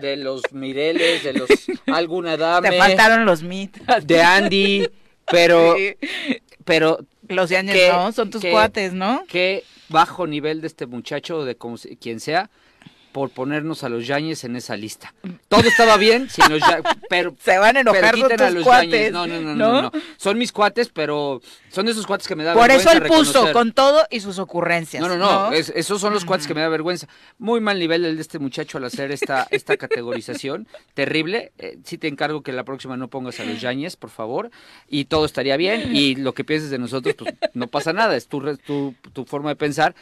de 0.00 0.16
los 0.16 0.42
Mireles, 0.52 1.24
de 1.24 1.32
los 1.34 1.48
algún 1.86 2.26
Adame. 2.26 2.70
Te 2.70 2.78
faltaron 2.78 3.24
los 3.24 3.42
Mit. 3.42 3.76
De 4.02 4.22
Andy, 4.22 4.88
pero. 5.30 5.76
Pero. 6.64 6.98
Los 7.28 7.48
Yañez 7.48 7.90
no, 7.90 8.12
son 8.12 8.30
tus 8.30 8.44
cuates, 8.44 8.92
¿no? 8.92 9.24
Que 9.26 9.64
bajo 9.88 10.26
nivel 10.26 10.60
de 10.60 10.66
este 10.66 10.86
muchacho, 10.86 11.44
de 11.44 11.56
como, 11.56 11.76
quien 11.98 12.20
sea, 12.20 12.50
por 13.14 13.30
ponernos 13.30 13.84
a 13.84 13.88
los 13.88 14.08
Yañez 14.08 14.42
en 14.42 14.56
esa 14.56 14.76
lista. 14.76 15.14
Todo 15.46 15.68
estaba 15.68 15.96
bien, 15.98 16.28
los 16.50 16.60
pero 17.08 17.36
se 17.40 17.58
van 17.58 17.76
a 17.76 17.80
enojar 17.82 18.16
pero 18.28 18.44
a 18.44 18.50
los 18.50 18.64
cuates. 18.64 19.12
No, 19.12 19.24
no, 19.24 19.40
no, 19.40 19.54
no, 19.54 19.92
Son 20.16 20.36
mis 20.36 20.50
cuates, 20.50 20.88
pero 20.88 21.40
son 21.70 21.86
esos 21.86 22.08
cuates 22.08 22.26
que 22.26 22.34
me 22.34 22.42
da 22.42 22.54
Por 22.54 22.66
vergüenza. 22.66 22.90
Por 22.90 23.06
eso 23.06 23.14
él 23.14 23.24
puso 23.24 23.52
con 23.52 23.70
todo 23.72 24.04
y 24.10 24.18
sus 24.18 24.40
ocurrencias. 24.40 25.00
No, 25.00 25.08
no, 25.08 25.16
no, 25.16 25.52
esos 25.52 26.00
son 26.00 26.12
los 26.12 26.24
cuates 26.24 26.48
que 26.48 26.54
me 26.54 26.60
da 26.60 26.68
vergüenza. 26.68 27.06
Muy 27.38 27.60
mal 27.60 27.78
nivel 27.78 28.04
el 28.04 28.16
de 28.16 28.22
este 28.22 28.40
muchacho 28.40 28.78
al 28.78 28.84
hacer 28.84 29.12
esta 29.12 29.46
esta 29.52 29.76
categorización, 29.76 30.66
terrible. 30.94 31.52
Eh, 31.58 31.78
sí 31.84 31.98
te 31.98 32.08
encargo 32.08 32.42
que 32.42 32.50
la 32.50 32.64
próxima 32.64 32.96
no 32.96 33.06
pongas 33.06 33.38
a 33.38 33.44
los 33.44 33.60
Yañez, 33.60 33.94
por 33.94 34.10
favor, 34.10 34.50
y 34.88 35.04
todo 35.04 35.24
estaría 35.24 35.56
bien 35.56 35.94
y 35.94 36.16
lo 36.16 36.34
que 36.34 36.42
pienses 36.42 36.70
de 36.70 36.80
nosotros 36.80 37.14
pues 37.16 37.32
no 37.54 37.68
pasa 37.68 37.92
nada, 37.92 38.16
es 38.16 38.26
tu 38.26 38.40
tu, 38.56 38.96
tu 39.12 39.24
forma 39.24 39.50
de 39.50 39.56
pensar 39.56 39.94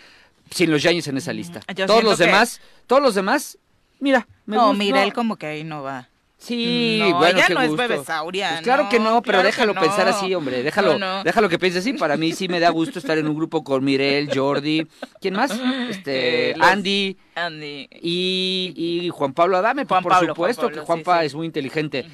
sin 0.55 0.71
los 0.71 0.83
Yañez 0.83 1.09
en 1.09 1.17
esa 1.17 1.33
lista. 1.33 1.61
todos 1.87 2.05
los 2.05 2.19
demás, 2.19 2.61
todos 2.87 3.03
los 3.03 3.15
demás, 3.15 3.59
mira, 4.01 4.27
me 4.47 4.57
No, 4.57 4.73
mira, 4.75 5.03
él 5.05 5.13
como 5.13 5.37
que 5.37 5.47
ahí 5.47 5.65
no 5.65 5.83
va. 5.83 6.09
Sí, 6.39 6.99
bueno, 7.01 7.39
ella 7.39 7.47
qué 7.47 7.55
no 7.55 7.61
gusto. 7.69 7.83
es 7.85 7.89
bebesauria. 7.89 8.49
Pues 8.51 8.63
claro 8.63 8.89
que 8.89 8.99
no, 8.99 9.23
pero 9.23 9.45
déjalo 9.45 9.75
pensar 9.75 10.09
así, 10.09 10.35
hombre. 10.35 10.65
Déjalo, 10.65 10.99
déjalo 11.23 11.49
que 11.49 11.57
piense 11.57 11.79
así. 11.79 11.93
Para 11.93 12.17
mí 12.17 12.33
sí 12.33 12.49
me 12.49 12.59
da 12.59 12.71
gusto 12.71 12.99
estar 12.99 13.17
en 13.17 13.29
un 13.29 13.37
grupo 13.37 13.63
con 13.63 13.85
Mirel, 13.85 14.29
Jordi, 14.35 14.89
¿quién 15.21 15.35
más? 15.35 15.53
Este, 15.89 16.51
eh, 16.51 16.55
Andy, 16.61 17.17
Andy 17.37 17.89
y, 17.93 18.73
y 18.77 19.09
Juan 19.11 19.35
Pablo 19.35 19.57
Adame, 19.57 19.87
pues, 19.87 20.03
por 20.03 20.27
supuesto 20.27 20.69
que 20.69 20.81
Juanpa 20.81 21.25
es 21.25 21.33
muy 21.37 21.47
inteligente. 21.47 22.07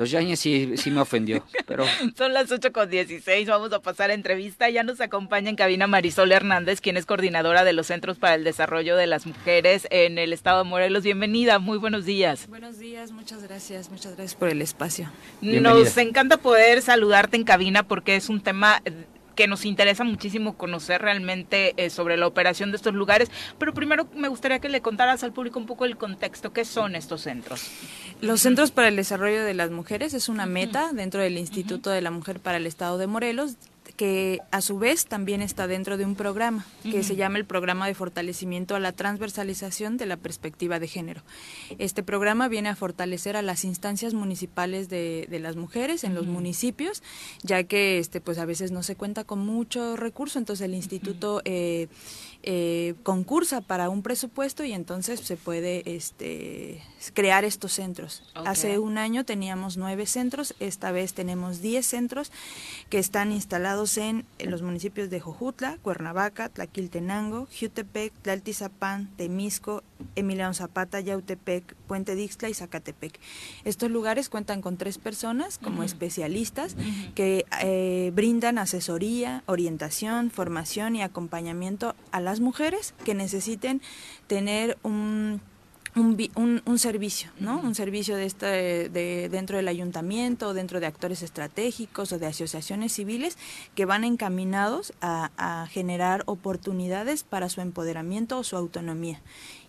Los 0.00 0.10
Yañez 0.10 0.40
sí, 0.40 0.78
sí 0.78 0.90
me 0.90 1.02
ofendió, 1.02 1.44
pero... 1.66 1.84
Son 2.16 2.32
las 2.32 2.50
8 2.50 2.72
con 2.72 2.88
16, 2.88 3.46
vamos 3.46 3.70
a 3.74 3.80
pasar 3.80 4.08
a 4.08 4.14
entrevista. 4.14 4.70
Ya 4.70 4.82
nos 4.82 4.98
acompaña 5.02 5.50
en 5.50 5.56
cabina 5.56 5.86
Marisol 5.86 6.32
Hernández, 6.32 6.80
quien 6.80 6.96
es 6.96 7.04
coordinadora 7.04 7.64
de 7.64 7.74
los 7.74 7.88
Centros 7.88 8.16
para 8.16 8.34
el 8.34 8.42
Desarrollo 8.42 8.96
de 8.96 9.06
las 9.06 9.26
Mujeres 9.26 9.86
en 9.90 10.16
el 10.16 10.32
Estado 10.32 10.64
de 10.64 10.70
Morelos. 10.70 11.04
Bienvenida, 11.04 11.58
muy 11.58 11.76
buenos 11.76 12.06
días. 12.06 12.48
Buenos 12.48 12.78
días, 12.78 13.12
muchas 13.12 13.42
gracias, 13.42 13.90
muchas 13.90 14.16
gracias 14.16 14.36
por 14.36 14.48
el 14.48 14.62
espacio. 14.62 15.12
Nos 15.42 15.94
encanta 15.98 16.38
poder 16.38 16.80
saludarte 16.80 17.36
en 17.36 17.44
cabina 17.44 17.82
porque 17.82 18.16
es 18.16 18.30
un 18.30 18.40
tema 18.40 18.80
que 19.40 19.48
nos 19.48 19.64
interesa 19.64 20.04
muchísimo 20.04 20.58
conocer 20.58 21.00
realmente 21.00 21.72
eh, 21.78 21.88
sobre 21.88 22.18
la 22.18 22.26
operación 22.26 22.72
de 22.72 22.76
estos 22.76 22.92
lugares, 22.92 23.30
pero 23.58 23.72
primero 23.72 24.06
me 24.14 24.28
gustaría 24.28 24.58
que 24.58 24.68
le 24.68 24.82
contaras 24.82 25.24
al 25.24 25.32
público 25.32 25.58
un 25.58 25.64
poco 25.64 25.86
el 25.86 25.96
contexto, 25.96 26.52
¿qué 26.52 26.66
son 26.66 26.94
estos 26.94 27.22
centros? 27.22 27.66
Los 28.20 28.42
Centros 28.42 28.70
para 28.70 28.88
el 28.88 28.96
Desarrollo 28.96 29.42
de 29.42 29.54
las 29.54 29.70
Mujeres 29.70 30.12
es 30.12 30.28
una 30.28 30.44
meta 30.44 30.92
dentro 30.92 31.22
del 31.22 31.38
Instituto 31.38 31.88
de 31.88 32.02
la 32.02 32.10
Mujer 32.10 32.38
para 32.38 32.58
el 32.58 32.66
Estado 32.66 32.98
de 32.98 33.06
Morelos 33.06 33.56
que 34.00 34.40
a 34.50 34.62
su 34.62 34.78
vez 34.78 35.04
también 35.04 35.42
está 35.42 35.66
dentro 35.66 35.98
de 35.98 36.06
un 36.06 36.14
programa 36.14 36.64
que 36.82 37.02
se 37.02 37.16
llama 37.16 37.36
el 37.36 37.44
Programa 37.44 37.86
de 37.86 37.92
Fortalecimiento 37.92 38.74
a 38.74 38.80
la 38.80 38.92
Transversalización 38.92 39.98
de 39.98 40.06
la 40.06 40.16
Perspectiva 40.16 40.78
de 40.78 40.88
Género. 40.88 41.20
Este 41.78 42.02
programa 42.02 42.48
viene 42.48 42.70
a 42.70 42.76
fortalecer 42.76 43.36
a 43.36 43.42
las 43.42 43.62
instancias 43.62 44.14
municipales 44.14 44.88
de, 44.88 45.28
las 45.42 45.56
mujeres 45.56 46.02
en 46.04 46.14
los 46.14 46.26
municipios, 46.26 47.02
ya 47.42 47.64
que 47.64 47.98
este 47.98 48.22
pues 48.22 48.38
a 48.38 48.46
veces 48.46 48.70
no 48.70 48.82
se 48.82 48.96
cuenta 48.96 49.24
con 49.24 49.40
mucho 49.40 49.98
recurso, 49.98 50.38
entonces 50.38 50.64
el 50.64 50.74
instituto 50.74 51.42
eh, 51.44 51.88
eh, 52.42 52.94
concursa 53.02 53.60
para 53.60 53.90
un 53.90 54.00
presupuesto 54.00 54.64
y 54.64 54.72
entonces 54.72 55.20
se 55.20 55.36
puede 55.36 55.82
este, 55.84 56.82
crear 57.12 57.44
estos 57.44 57.72
centros. 57.72 58.22
Hace 58.34 58.78
un 58.78 58.96
año 58.96 59.24
teníamos 59.24 59.76
nueve 59.76 60.06
centros, 60.06 60.54
esta 60.60 60.90
vez 60.92 61.12
tenemos 61.12 61.60
diez 61.60 61.84
centros 61.84 62.32
que 62.88 62.98
están 62.98 63.32
instalados 63.32 63.98
en, 63.98 64.24
los 64.38 64.62
municipios 64.62 65.10
de 65.10 65.20
Jojutla, 65.20 65.76
Cuernavaca, 65.82 66.48
Tlaquiltenango, 66.48 67.46
Jutepec, 67.58 68.12
Tlaltizapán, 68.22 69.08
Temisco, 69.16 69.82
Emiliano 70.16 70.54
Zapata, 70.54 71.00
Yautepec, 71.00 71.74
Puente 71.86 72.14
Dixtla 72.14 72.48
y 72.48 72.54
Zacatepec. 72.54 73.20
Estos 73.64 73.90
lugares 73.90 74.28
cuentan 74.28 74.62
con 74.62 74.78
tres 74.78 74.96
personas 74.96 75.58
como 75.58 75.82
especialistas 75.82 76.74
que 77.14 77.44
eh, 77.62 78.10
brindan 78.14 78.56
asesoría, 78.58 79.42
orientación, 79.46 80.30
formación 80.30 80.96
y 80.96 81.02
acompañamiento 81.02 81.94
a 82.12 82.20
la 82.20 82.30
las 82.30 82.38
mujeres 82.38 82.94
que 83.04 83.12
necesiten 83.12 83.82
tener 84.28 84.78
un 84.84 85.40
un, 85.96 86.62
un, 86.64 86.78
servicio, 86.78 87.30
¿no? 87.38 87.58
Un 87.58 87.74
servicio 87.74 88.16
de, 88.16 88.26
este, 88.26 88.88
de 88.88 89.28
dentro 89.28 89.56
del 89.56 89.68
ayuntamiento, 89.68 90.54
dentro 90.54 90.80
de 90.80 90.86
actores 90.86 91.22
estratégicos 91.22 92.12
o 92.12 92.18
de 92.18 92.26
asociaciones 92.26 92.92
civiles 92.92 93.36
que 93.74 93.86
van 93.86 94.04
encaminados 94.04 94.92
a, 95.00 95.30
a 95.36 95.66
generar 95.66 96.22
oportunidades 96.26 97.24
para 97.24 97.48
su 97.48 97.60
empoderamiento 97.60 98.38
o 98.38 98.44
su 98.44 98.56
autonomía 98.56 99.20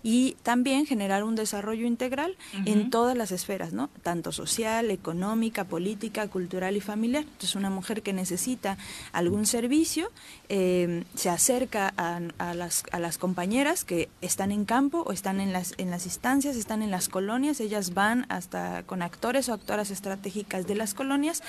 y 0.03 0.35
también 0.43 0.85
generar 0.85 1.23
un 1.23 1.35
desarrollo 1.35 1.85
integral 1.85 2.35
en 2.65 2.89
todas 2.89 3.15
las 3.15 3.31
esferas, 3.31 3.73
¿no? 3.73 3.89
Tanto 4.01 4.31
social, 4.31 4.89
económica, 4.89 5.65
política, 5.65 6.27
cultural 6.27 6.75
y 6.75 6.81
familiar. 6.81 7.23
Entonces, 7.23 7.55
una 7.55 7.69
mujer 7.69 8.01
que 8.01 8.13
necesita 8.13 8.77
algún 9.11 9.45
servicio 9.45 10.11
eh, 10.53 11.05
se 11.15 11.29
acerca 11.29 11.93
a, 11.95 12.19
a, 12.37 12.53
las, 12.53 12.83
a 12.91 12.99
las 12.99 13.17
compañeras 13.17 13.85
que 13.85 14.09
están 14.19 14.51
en 14.51 14.65
campo 14.65 15.01
o 15.07 15.13
están 15.13 15.39
en 15.39 15.53
las, 15.53 15.73
en 15.77 15.89
las 15.89 16.05
instancias, 16.05 16.57
están 16.57 16.81
en 16.81 16.91
las 16.91 17.07
colonias, 17.07 17.61
ellas 17.61 17.93
van 17.93 18.25
hasta 18.27 18.83
con 18.83 19.01
actores 19.01 19.47
o 19.47 19.53
actoras 19.53 19.91
estratégicas 19.91 20.67
de 20.67 20.75
las 20.75 20.93
colonias 20.93 21.41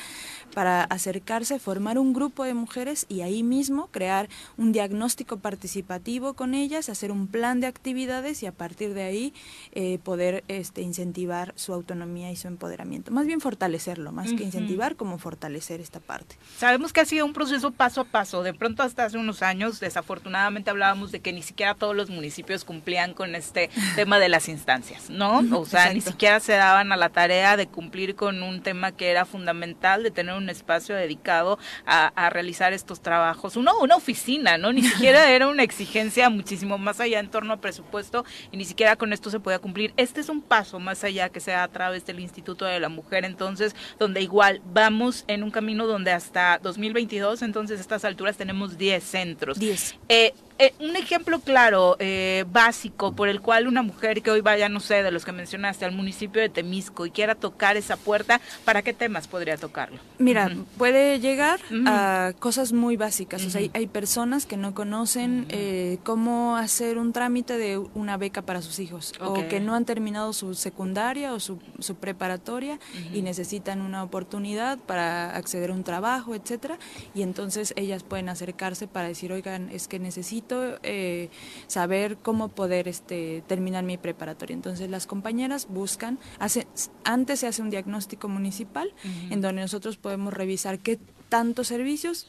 para 0.55 0.84
acercarse, 0.84 1.59
formar 1.59 1.98
un 1.98 2.12
grupo 2.12 2.44
de 2.44 2.55
mujeres 2.55 3.07
y 3.09 3.22
ahí 3.22 3.42
mismo 3.42 3.88
crear 3.88 4.28
un 4.57 4.70
diagnóstico 4.70 5.38
participativo 5.38 6.34
con 6.34 6.55
ellas, 6.55 6.88
hacer 6.88 7.11
un 7.11 7.26
plan 7.26 7.59
de 7.59 7.66
actividades 7.66 8.44
y 8.44 8.46
a 8.46 8.53
partir 8.53 8.94
de 8.94 9.03
ahí 9.03 9.34
eh, 9.72 9.98
poder 10.05 10.44
este, 10.46 10.80
incentivar 10.82 11.55
su 11.57 11.72
autonomía 11.72 12.30
y 12.30 12.36
su 12.36 12.46
empoderamiento. 12.46 13.11
Más 13.11 13.26
bien 13.26 13.40
fortalecerlo, 13.40 14.12
más 14.12 14.32
que 14.32 14.44
incentivar, 14.44 14.94
como 14.94 15.18
fortalecer 15.18 15.80
esta 15.80 15.98
parte. 15.98 16.36
Sabemos 16.57 16.92
que 16.92 17.00
ha 17.00 17.05
sido 17.05 17.26
un 17.26 17.32
proceso 17.32 17.72
paso 17.72 18.03
a 18.03 18.05
paso. 18.05 18.44
De 18.44 18.55
pronto 18.55 18.84
hasta 18.93 19.07
hace 19.07 19.16
unos 19.16 19.40
años, 19.40 19.80
desafortunadamente 19.80 20.68
hablábamos 20.68 21.12
de 21.12 21.20
que 21.20 21.32
ni 21.32 21.43
siquiera 21.43 21.74
todos 21.74 21.97
los 21.97 22.11
municipios 22.11 22.62
cumplían 22.64 23.14
con 23.14 23.34
este 23.34 23.70
tema 23.97 24.18
de 24.18 24.28
las 24.28 24.51
instancias, 24.51 25.09
¿no? 25.09 25.43
O 25.59 25.64
sea, 25.64 25.93
ni 25.95 26.03
siquiera 26.03 26.40
se 26.40 26.53
daban 26.53 26.93
a 26.93 26.97
la 26.99 27.09
tarea 27.09 27.57
de 27.57 27.66
cumplir 27.66 28.14
con 28.14 28.43
un 28.43 28.61
tema 28.61 28.93
que 28.93 29.11
era 29.11 29.24
fundamental, 29.24 30.03
de 30.03 30.11
tener 30.11 30.34
un 30.34 30.51
espacio 30.51 30.95
dedicado 30.95 31.59
a, 31.86 32.09
a 32.09 32.28
realizar 32.28 32.74
estos 32.74 33.01
trabajos. 33.01 33.57
Uno, 33.57 33.72
una 33.80 33.97
oficina, 33.97 34.59
¿no? 34.59 34.74
Ni 34.74 34.82
siquiera 34.86 35.30
era 35.30 35.49
una 35.49 35.62
exigencia 35.62 36.28
muchísimo 36.28 36.76
más 36.76 37.01
allá 37.01 37.18
en 37.18 37.30
torno 37.30 37.55
al 37.55 37.61
presupuesto 37.61 38.26
y 38.51 38.59
ni 38.59 38.66
siquiera 38.66 38.97
con 38.97 39.14
esto 39.14 39.30
se 39.30 39.40
puede 39.40 39.59
cumplir. 39.59 39.95
Este 39.97 40.20
es 40.20 40.28
un 40.28 40.43
paso 40.43 40.78
más 40.80 41.03
allá 41.03 41.30
que 41.30 41.40
sea 41.40 41.62
a 41.62 41.68
través 41.68 42.05
del 42.05 42.20
Instituto 42.20 42.66
de 42.66 42.78
la 42.78 42.90
Mujer, 42.90 43.24
entonces, 43.24 43.74
donde 43.99 44.20
igual 44.20 44.61
vamos 44.66 45.24
en 45.28 45.43
un 45.43 45.51
camino 45.51 45.86
donde 45.86 46.12
hasta 46.12 46.59
2022, 46.59 47.40
entonces 47.40 47.78
a 47.78 47.80
estas 47.80 48.05
alturas 48.05 48.36
tenemos 48.36 48.76
10 48.83 49.05
centros. 49.05 49.59
10. 49.59 49.95
Eh, 50.09 50.35
eh, 50.59 50.74
un 50.80 50.96
ejemplo 50.96 51.40
claro, 51.40 51.96
eh, 51.98 52.44
básico, 52.50 53.12
por 53.12 53.28
el 53.28 53.40
cual 53.40 53.66
una 53.66 53.82
mujer 53.82 54.22
que 54.22 54.30
hoy 54.30 54.40
vaya, 54.40 54.68
no 54.68 54.80
sé, 54.80 55.03
de 55.03 55.11
los 55.11 55.24
que 55.24 55.32
mencionaste, 55.32 55.84
al 55.84 55.92
municipio 55.92 56.40
de 56.40 56.48
Temisco 56.48 57.07
y 57.07 57.11
quiera 57.11 57.34
tocar 57.34 57.76
esa 57.76 57.96
puerta, 57.96 58.40
¿para 58.64 58.82
qué 58.82 58.92
temas 58.92 59.28
podría 59.28 59.57
tocarlo? 59.57 59.98
Mira, 60.18 60.50
puede 60.78 61.20
llegar 61.20 61.61
a 61.86 62.32
cosas 62.38 62.72
muy 62.72 62.96
básicas. 62.96 63.44
O 63.44 63.50
sea, 63.50 63.61
hay, 63.72 63.86
personas 63.86 64.46
que 64.46 64.57
no 64.57 64.74
conocen 64.74 65.46
eh, 65.50 65.98
cómo 66.05 66.57
hacer 66.57 66.96
un 66.96 67.12
trámite 67.12 67.59
de 67.59 67.78
una 67.78 68.16
beca 68.16 68.42
para 68.42 68.62
sus 68.62 68.78
hijos 68.78 69.12
o 69.20 69.34
que 69.48 69.61
no 69.61 69.74
han 69.74 69.84
terminado 69.84 70.32
su 70.32 70.55
secundaria 70.55 71.34
o 71.34 71.40
su, 71.40 71.59
su 71.78 71.96
preparatoria 71.96 72.78
y 73.12 73.22
necesitan 73.22 73.80
una 73.80 74.03
oportunidad 74.03 74.78
para 74.78 75.36
acceder 75.36 75.70
a 75.70 75.74
un 75.74 75.84
trabajo, 75.84 76.34
etcétera. 76.34 76.78
Y 77.14 77.22
entonces 77.22 77.74
ellas 77.76 78.03
pueden 78.03 78.28
acercarse 78.28 78.86
para 78.86 79.09
decir, 79.09 79.32
oigan, 79.32 79.68
es 79.70 79.88
que 79.88 79.98
necesito 79.98 80.41
eh, 80.82 81.30
saber 81.66 82.16
cómo 82.18 82.49
poder 82.49 82.88
este, 82.88 83.43
terminar 83.47 83.84
mi 83.84 83.99
preparatoria. 83.99 84.55
Entonces 84.55 84.90
las 84.90 85.07
compañeras 85.07 85.66
buscan, 85.68 86.18
hace, 86.38 86.66
antes 87.05 87.40
se 87.40 87.47
hace 87.47 87.62
un 87.62 87.70
diagnóstico 87.70 88.28
municipal 88.28 88.93
en 89.30 89.40
donde 89.40 89.62
nosotros 89.62 89.97
podemos 89.97 90.32
revisar 90.32 90.78
qué 90.78 90.99
tantos 91.28 91.68
servicios 91.68 92.28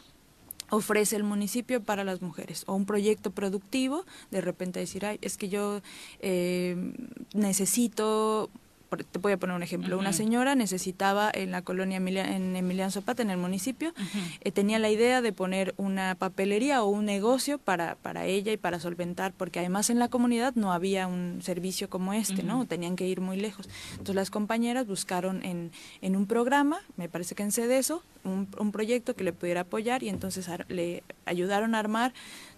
ofrece 0.69 1.15
el 1.15 1.23
municipio 1.23 1.83
para 1.83 2.03
las 2.03 2.21
mujeres 2.21 2.63
o 2.67 2.73
un 2.73 2.85
proyecto 2.85 3.31
productivo 3.31 4.05
de 4.31 4.41
repente 4.41 4.79
decir 4.79 5.05
ay 5.05 5.19
es 5.21 5.37
que 5.37 5.49
yo 5.49 5.81
eh, 6.19 6.93
necesito 7.33 8.49
te 8.97 9.19
voy 9.19 9.33
a 9.33 9.37
poner 9.37 9.55
un 9.55 9.63
ejemplo, 9.63 9.97
una 9.97 10.13
señora 10.13 10.55
necesitaba 10.55 11.31
en 11.33 11.51
la 11.51 11.61
colonia 11.61 11.97
en 11.97 12.55
Emiliano 12.55 12.91
Zapata, 12.91 13.23
en 13.23 13.29
el 13.29 13.37
municipio, 13.37 13.93
eh, 14.41 14.51
tenía 14.51 14.79
la 14.79 14.89
idea 14.89 15.21
de 15.21 15.31
poner 15.31 15.73
una 15.77 16.15
papelería 16.15 16.83
o 16.83 16.89
un 16.89 17.05
negocio 17.05 17.57
para, 17.57 17.95
para 17.95 18.25
ella 18.25 18.51
y 18.51 18.57
para 18.57 18.79
solventar, 18.79 19.33
porque 19.33 19.59
además 19.59 19.89
en 19.89 19.99
la 19.99 20.07
comunidad 20.07 20.53
no 20.55 20.73
había 20.73 21.07
un 21.07 21.41
servicio 21.41 21.89
como 21.89 22.13
este, 22.13 22.43
¿no? 22.43 22.65
Tenían 22.65 22.95
que 22.95 23.07
ir 23.07 23.21
muy 23.21 23.37
lejos. 23.37 23.69
Entonces 23.91 24.15
las 24.15 24.29
compañeras 24.29 24.87
buscaron 24.87 25.43
en, 25.43 25.71
en 26.01 26.15
un 26.15 26.25
programa, 26.25 26.79
me 26.97 27.09
parece 27.09 27.35
que 27.35 27.43
en 27.43 27.51
CEDESO, 27.51 28.03
un, 28.23 28.47
un 28.57 28.71
proyecto 28.71 29.15
que 29.15 29.23
le 29.23 29.33
pudiera 29.33 29.61
apoyar 29.61 30.03
y 30.03 30.09
entonces 30.09 30.47
le 30.69 31.03
ayudaron 31.25 31.75
a 31.75 31.79
armar 31.79 32.13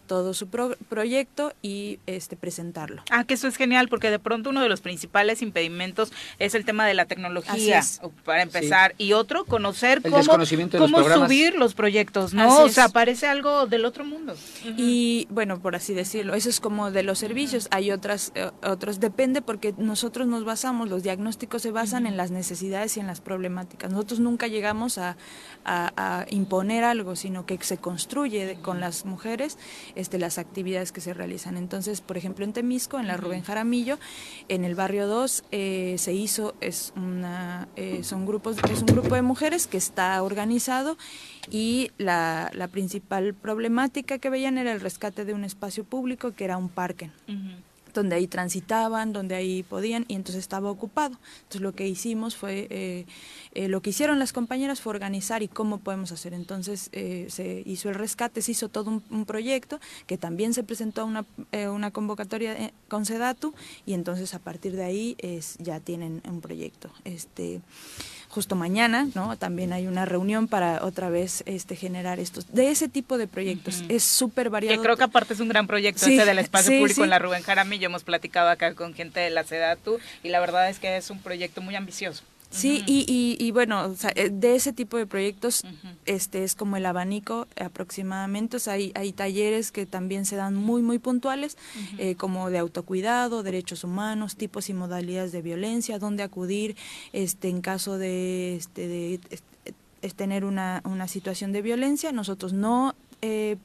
todo 0.06 0.34
su 0.34 0.48
proyecto 0.48 1.54
y 1.62 2.00
este 2.06 2.36
presentarlo. 2.36 3.04
Ah, 3.10 3.24
que 3.24 3.34
eso 3.34 3.48
es 3.48 3.56
genial 3.56 3.88
porque 3.90 4.10
de 4.10 4.20
pronto 4.20 4.50
uno 4.50 4.62
de 4.62 4.70
los 4.70 4.82
principales 4.82 5.42
impedimentos 5.42 6.12
es 6.40 6.56
el 6.56 6.66
tema 6.66 6.86
de 6.86 6.94
la 6.94 7.06
tecnología 7.06 7.82
para 8.24 8.42
empezar 8.42 8.96
y 8.98 9.14
otro 9.14 9.46
conocer 9.46 10.02
cómo, 10.02 10.24
cómo 10.78 11.04
subir 11.04 11.56
los 11.56 11.74
proyectos, 11.74 12.34
¿no? 12.34 12.64
o 12.64 12.70
sea, 12.70 12.90
parece 12.90 13.28
algo 13.28 13.66
del 13.68 13.86
otro 13.86 14.06
mundo. 14.06 14.36
Y 14.78 15.28
bueno, 15.30 15.60
por 15.60 15.76
así 15.76 15.94
decirlo, 15.94 16.34
eso 16.34 16.50
es 16.50 16.60
como 16.60 16.92
de 16.92 17.04
los 17.04 17.20
servicios, 17.20 17.68
hay 17.72 17.92
otras 17.92 18.32
eh, 18.36 18.52
otros 18.64 19.00
depende 19.00 19.42
porque 19.42 19.74
nosotros 19.78 20.28
nos 20.28 20.46
basamos, 20.46 20.90
los 20.90 21.04
diagnósticos 21.04 21.62
se 21.62 21.72
basan 21.72 22.06
en 22.06 22.18
las 22.18 22.32
necesidades 22.32 22.98
y 22.98 23.00
en 23.00 23.08
las 23.08 23.22
problemáticas. 23.22 23.92
Nosotros 23.92 24.20
nunca 24.20 24.48
llegamos 24.48 24.98
a, 24.98 25.18
a, 25.66 26.26
imponer 26.30 26.84
algo, 26.84 27.16
sino 27.16 27.46
que 27.46 27.58
se 27.62 27.78
construye 27.78 28.58
con 28.62 28.80
las 28.80 29.06
mujeres 29.06 29.58
este, 29.96 30.20
las 30.20 30.38
actividades 30.38 30.92
que 30.92 31.02
se 31.02 31.14
realizan. 31.14 31.58
Entonces, 31.58 32.02
por 32.02 32.18
ejemplo, 32.18 32.46
en 32.46 32.54
Temisco, 32.54 33.00
en 33.00 33.08
la 33.08 33.18
Rubén 33.18 33.44
Jaramillo, 33.44 33.98
en 34.48 34.64
el 34.66 34.76
barrio 34.76 35.08
2 35.08 35.44
eh, 35.52 35.96
se 35.98 36.14
hizo, 36.14 36.56
es, 36.62 36.94
una, 36.96 37.68
eh, 37.76 38.04
son 38.04 38.26
grupos, 38.26 38.58
es 38.70 38.82
un 38.82 38.88
grupo 38.88 39.16
de 39.16 39.22
mujeres 39.22 39.68
que 39.68 39.78
está 39.78 40.22
organizado 40.22 40.98
y 41.50 41.92
la, 41.98 42.52
la 42.54 42.68
principal 42.68 43.34
problemática 43.34 44.18
que 44.18 44.30
veían 44.30 44.58
era 44.58 44.72
el 44.72 44.82
rescate 44.82 45.26
de 45.26 45.34
un 45.34 45.44
espacio 45.44 45.84
público 45.84 46.32
que 46.32 46.46
era 46.46 46.58
un 46.58 46.70
parque 46.70 47.12
donde 47.96 48.16
ahí 48.16 48.28
transitaban, 48.28 49.12
donde 49.14 49.34
ahí 49.34 49.64
podían, 49.64 50.06
y 50.08 50.14
entonces 50.14 50.42
estaba 50.42 50.70
ocupado. 50.70 51.18
Entonces 51.38 51.62
lo 51.62 51.74
que 51.74 51.88
hicimos 51.88 52.36
fue, 52.36 52.68
eh, 52.70 53.06
eh, 53.56 53.68
lo 53.68 53.82
que 53.82 53.90
hicieron 53.90 54.20
las 54.20 54.34
compañeras 54.34 54.82
fue 54.82 54.92
organizar 54.92 55.42
y 55.42 55.48
cómo 55.48 55.80
podemos 55.80 56.12
hacer. 56.12 56.34
Entonces 56.34 56.90
eh, 56.92 57.28
se 57.30 57.64
hizo 57.66 57.90
el 57.90 57.96
rescate, 57.96 58.42
se 58.42 58.52
hizo 58.52 58.70
todo 58.70 59.02
un, 59.10 59.26
proyecto 59.26 59.80
que 60.06 60.18
también 60.18 60.54
se 60.54 60.64
presentó 60.64 61.02
a 61.02 61.04
una, 61.06 61.26
una 61.52 61.90
convocatoria 61.90 62.72
con 62.88 63.06
Sedatu 63.06 63.56
y 63.86 63.94
entonces 63.94 64.34
a 64.36 64.40
partir 64.40 64.76
de 64.76 64.84
ahí 64.84 65.16
es, 65.18 65.56
ya 65.58 65.80
tienen 65.80 66.22
un 66.28 66.42
proyecto. 66.42 66.92
Este, 67.06 67.62
justo 68.36 68.56
mañana, 68.58 69.08
¿no? 69.16 69.38
También 69.38 69.72
hay 69.72 69.88
una 69.88 70.04
reunión 70.04 70.50
para 70.50 70.84
otra 70.84 71.10
vez 71.10 71.42
este 71.46 71.78
generar 71.78 72.20
estos 72.20 72.52
de 72.54 72.70
ese 72.70 72.90
tipo 72.90 73.18
de 73.18 73.28
proyectos. 73.28 73.84
Es 73.88 74.04
súper 74.04 74.50
variado. 74.50 74.76
Que 74.76 74.84
creo 74.84 74.98
que 74.98 75.06
aparte 75.06 75.34
es 75.34 75.40
un 75.40 75.48
gran 75.48 75.68
proyecto 75.68 76.06
este 76.06 76.26
del 76.26 76.40
espacio 76.40 76.78
público 76.80 77.06
en 77.06 77.10
la 77.10 77.20
Rubén 77.20 77.44
Jaramillo. 77.44 77.86
Hemos 77.86 78.04
platicado 78.04 78.50
acá 78.50 78.76
con 78.76 78.94
gente 78.94 79.22
de 79.22 79.30
la 79.30 79.46
SEDATU 79.46 80.00
y 80.22 80.30
la 80.30 80.42
verdad 80.42 80.70
es 80.70 80.80
que 80.80 80.98
es 80.98 81.10
un 81.10 81.20
proyecto 81.20 81.62
muy 81.62 81.76
ambicioso. 81.76 82.24
Sí, 82.50 82.84
y, 82.88 83.36
y, 83.40 83.52
bueno, 83.52 83.94
eh, 84.16 84.30
de 84.32 84.56
ese 84.56 84.72
tipo 84.72 84.98
de 84.98 85.06
proyectos 85.06 85.64
este 86.06 86.44
es 86.44 86.56
como 86.56 86.78
el 86.78 86.86
abanico 86.86 87.48
aproximadamente. 87.60 88.58
O 88.58 88.60
sea, 88.60 88.74
hay, 88.74 88.92
hay 88.96 89.12
talleres 89.12 89.72
que 89.72 89.86
también 89.86 90.26
se 90.26 90.36
dan 90.36 90.56
muy, 90.56 90.82
muy 90.82 91.00
puntuales, 91.00 91.58
eh, 91.98 92.16
como 92.16 92.50
de 92.50 92.60
autocuidado, 92.60 93.44
derechos 93.44 93.84
humanos, 93.84 94.36
tipos 94.36 94.70
y 94.70 94.74
modalidades 94.74 95.32
de 95.32 95.42
violencia, 95.42 96.00
dónde 96.00 96.24
acudir 96.24 96.76
este 97.14 97.50
en 97.50 97.62
caso 97.62 97.98
de, 97.98 98.56
este, 98.56 98.88
de, 98.88 99.20
tener 100.16 100.46
una, 100.46 100.82
una 100.86 101.08
situación 101.08 101.52
de 101.52 101.62
violencia. 101.62 102.12
Nosotros 102.12 102.54
no... 102.54 102.96
Eh, 103.22 103.58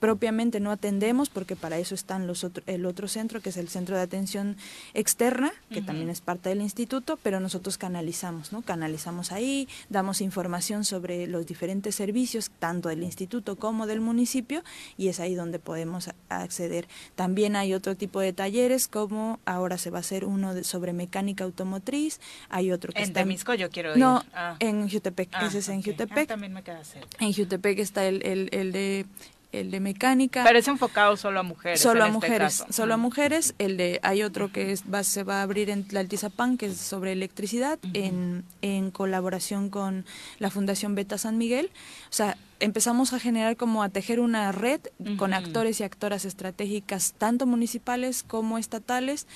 propiamente 0.00 0.60
no 0.60 0.70
atendemos 0.70 1.30
porque 1.30 1.56
para 1.56 1.78
eso 1.78 1.94
están 1.94 2.26
los 2.26 2.46
el 2.66 2.86
otro 2.86 3.08
centro 3.08 3.40
que 3.40 3.50
es 3.50 3.56
el 3.56 3.68
centro 3.68 3.96
de 3.96 4.02
atención 4.02 4.56
externa 4.94 5.52
que 5.70 5.82
también 5.82 6.08
es 6.08 6.20
parte 6.20 6.48
del 6.48 6.60
instituto 6.60 7.18
pero 7.22 7.40
nosotros 7.40 7.78
canalizamos 7.78 8.52
no 8.52 8.62
canalizamos 8.62 9.32
ahí 9.32 9.68
damos 9.88 10.20
información 10.20 10.84
sobre 10.84 11.26
los 11.26 11.46
diferentes 11.46 11.94
servicios 11.94 12.50
tanto 12.58 12.88
del 12.88 13.02
instituto 13.02 13.56
como 13.56 13.86
del 13.86 14.00
municipio 14.00 14.62
y 14.96 15.08
es 15.08 15.20
ahí 15.20 15.34
donde 15.34 15.58
podemos 15.58 16.10
acceder. 16.28 16.86
También 17.14 17.56
hay 17.56 17.74
otro 17.74 17.96
tipo 17.96 18.20
de 18.20 18.32
talleres 18.32 18.88
como 18.88 19.40
ahora 19.44 19.78
se 19.78 19.90
va 19.90 19.98
a 19.98 20.00
hacer 20.00 20.24
uno 20.24 20.62
sobre 20.64 20.92
mecánica 20.92 21.44
automotriz 21.44 22.20
hay 22.48 22.72
otro 22.72 22.92
que 22.92 23.00
en 23.00 23.08
está 23.08 23.20
Temisco 23.20 23.54
yo 23.54 23.70
quiero 23.70 23.92
ir. 23.92 23.98
No 23.98 24.24
ah. 24.34 24.56
en 24.60 24.88
Jutepec 24.88 25.28
ah, 25.32 25.46
ese 25.46 25.58
es 25.58 25.68
en 25.68 25.82
Jutepec. 25.82 26.24
Ah, 26.24 26.26
también 26.26 26.52
me 26.52 26.62
queda 26.62 26.84
cerca. 26.84 27.08
en 27.20 27.32
Jutepec 27.32 27.78
está 27.78 28.06
el, 28.06 28.24
el, 28.24 28.48
el 28.52 28.72
de 28.72 29.06
el 29.52 29.70
de 29.70 29.80
mecánica. 29.80 30.44
Pero 30.44 30.58
es 30.58 30.68
enfocado 30.68 31.16
solo 31.16 31.40
a 31.40 31.42
mujeres. 31.42 31.80
Solo 31.80 32.02
a 32.02 32.06
este 32.06 32.12
mujeres, 32.12 32.64
solo 32.70 32.94
a 32.94 32.96
mujeres. 32.96 33.54
El 33.58 33.76
de 33.76 34.00
hay 34.02 34.22
otro 34.22 34.52
que 34.52 34.72
es, 34.72 34.84
va, 34.92 35.02
se 35.04 35.24
va 35.24 35.40
a 35.40 35.42
abrir 35.42 35.70
en 35.70 35.84
Tlaltizapán, 35.84 36.58
que 36.58 36.66
es 36.66 36.76
sobre 36.76 37.12
electricidad, 37.12 37.78
en, 37.94 38.44
en 38.62 38.90
colaboración 38.90 39.70
con 39.70 40.04
la 40.38 40.50
Fundación 40.50 40.94
Beta 40.94 41.18
San 41.18 41.38
Miguel. 41.38 41.70
O 42.10 42.12
sea, 42.12 42.36
empezamos 42.60 43.12
a 43.12 43.20
generar 43.20 43.56
como 43.56 43.82
a 43.82 43.88
tejer 43.88 44.20
una 44.20 44.52
red 44.52 44.80
con 45.16 45.32
actores 45.32 45.80
y 45.80 45.84
actoras 45.84 46.24
estratégicas, 46.24 47.14
tanto 47.16 47.46
municipales 47.46 48.22
como 48.22 48.58
estatales, 48.58 49.26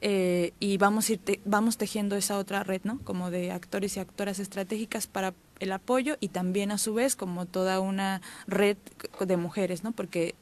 eh, 0.00 0.52
y 0.60 0.76
vamos, 0.76 1.10
ir 1.10 1.20
vamos 1.44 1.76
tejiendo 1.76 2.16
esa 2.16 2.38
otra 2.38 2.62
red, 2.62 2.82
¿no? 2.84 2.98
Como 3.04 3.30
de 3.30 3.50
actores 3.50 3.96
y 3.96 4.00
actoras 4.00 4.38
estratégicas 4.38 5.06
para 5.06 5.34
el 5.60 5.72
apoyo 5.72 6.16
y 6.20 6.28
también 6.28 6.70
a 6.70 6.78
su 6.78 6.94
vez 6.94 7.16
como 7.16 7.46
toda 7.46 7.80
una 7.80 8.20
red 8.46 8.76
de 9.20 9.36
mujeres, 9.36 9.84
¿no? 9.84 9.92
Porque 9.92 10.34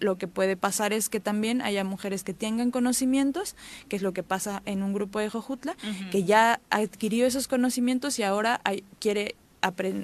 lo 0.00 0.16
que 0.16 0.28
puede 0.28 0.56
pasar 0.56 0.92
es 0.92 1.08
que 1.08 1.20
también 1.20 1.62
haya 1.62 1.84
mujeres 1.84 2.24
que 2.24 2.34
tengan 2.34 2.70
conocimientos, 2.70 3.56
que 3.88 3.96
es 3.96 4.02
lo 4.02 4.12
que 4.12 4.22
pasa 4.22 4.62
en 4.66 4.82
un 4.82 4.92
grupo 4.92 5.18
de 5.18 5.30
Jojutla, 5.30 5.76
que 6.10 6.24
ya 6.24 6.60
adquirió 6.70 7.26
esos 7.26 7.48
conocimientos 7.48 8.18
y 8.18 8.22
ahora 8.22 8.60
hay, 8.64 8.84
quiere 8.98 9.36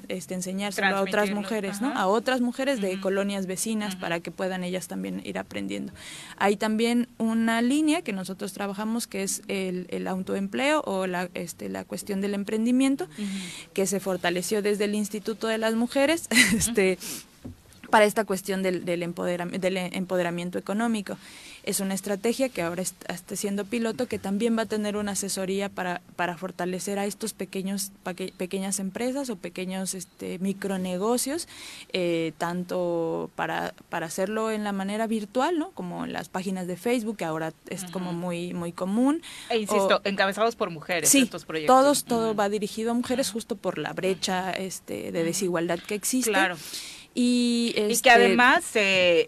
este, 0.07 0.33
enseñárselo 0.33 0.97
a 0.97 1.01
otras 1.01 1.31
mujeres, 1.31 1.81
¿no? 1.81 1.95
A 1.97 2.07
otras 2.07 2.41
mujeres 2.41 2.81
de 2.81 2.99
colonias 2.99 3.45
vecinas 3.45 3.95
para 3.95 4.19
que 4.19 4.31
puedan 4.31 4.63
ellas 4.63 4.87
también 4.87 5.21
ir 5.23 5.37
aprendiendo. 5.37 5.93
Hay 6.37 6.57
también 6.57 7.07
una 7.17 7.61
línea 7.61 8.01
que 8.01 8.13
nosotros 8.13 8.53
trabajamos 8.53 9.07
que 9.07 9.23
es 9.23 9.41
el, 9.47 9.87
el 9.89 10.07
autoempleo 10.07 10.81
o 10.85 11.07
la, 11.07 11.29
este, 11.33 11.69
la 11.69 11.85
cuestión 11.85 12.21
del 12.21 12.33
emprendimiento, 12.33 13.07
que 13.73 13.85
se 13.87 13.99
fortaleció 13.99 14.61
desde 14.61 14.85
el 14.85 14.95
Instituto 14.95 15.47
de 15.47 15.57
las 15.57 15.75
Mujeres, 15.75 16.27
este, 16.55 16.97
para 17.89 18.05
esta 18.05 18.25
cuestión 18.25 18.63
del, 18.63 18.85
del, 18.85 19.13
del 19.59 19.77
empoderamiento 19.77 20.57
económico 20.57 21.17
es 21.63 21.79
una 21.79 21.93
estrategia 21.93 22.49
que 22.49 22.61
ahora 22.61 22.81
está, 22.81 23.35
siendo 23.35 23.65
piloto 23.65 24.07
que 24.07 24.19
también 24.19 24.57
va 24.57 24.63
a 24.63 24.65
tener 24.65 24.97
una 24.97 25.13
asesoría 25.13 25.69
para, 25.69 26.01
para 26.15 26.37
fortalecer 26.37 26.99
a 26.99 27.05
estos 27.05 27.33
pequeños 27.33 27.91
pequeñas 28.37 28.79
empresas 28.79 29.29
o 29.29 29.37
pequeños 29.37 29.93
este, 29.93 30.39
micronegocios 30.39 31.47
eh, 31.93 32.33
tanto 32.37 33.31
para, 33.35 33.73
para 33.89 34.07
hacerlo 34.07 34.51
en 34.51 34.63
la 34.63 34.71
manera 34.73 35.07
virtual 35.07 35.57
no 35.57 35.71
como 35.71 36.05
en 36.05 36.13
las 36.13 36.29
páginas 36.29 36.67
de 36.67 36.75
Facebook 36.75 37.17
que 37.17 37.25
ahora 37.25 37.53
es 37.69 37.85
como 37.85 38.13
muy 38.13 38.53
muy 38.53 38.71
común. 38.71 39.21
E 39.49 39.57
insisto 39.57 40.01
encabezados 40.03 40.55
por 40.55 40.69
mujeres 40.69 41.09
sí, 41.09 41.21
estos 41.21 41.45
proyectos. 41.45 41.75
todos 41.75 42.03
todo 42.03 42.35
va 42.35 42.49
dirigido 42.49 42.91
a 42.91 42.93
mujeres 42.93 43.31
justo 43.31 43.55
por 43.55 43.77
la 43.77 43.93
brecha 43.93 44.51
este 44.51 45.11
de 45.11 45.23
desigualdad 45.23 45.79
que 45.79 45.95
existe. 45.95 46.31
Claro 46.31 46.57
y, 47.15 47.73
que 47.73 47.91
este, 47.91 48.09
además 48.09 48.63
eh, 48.73 49.27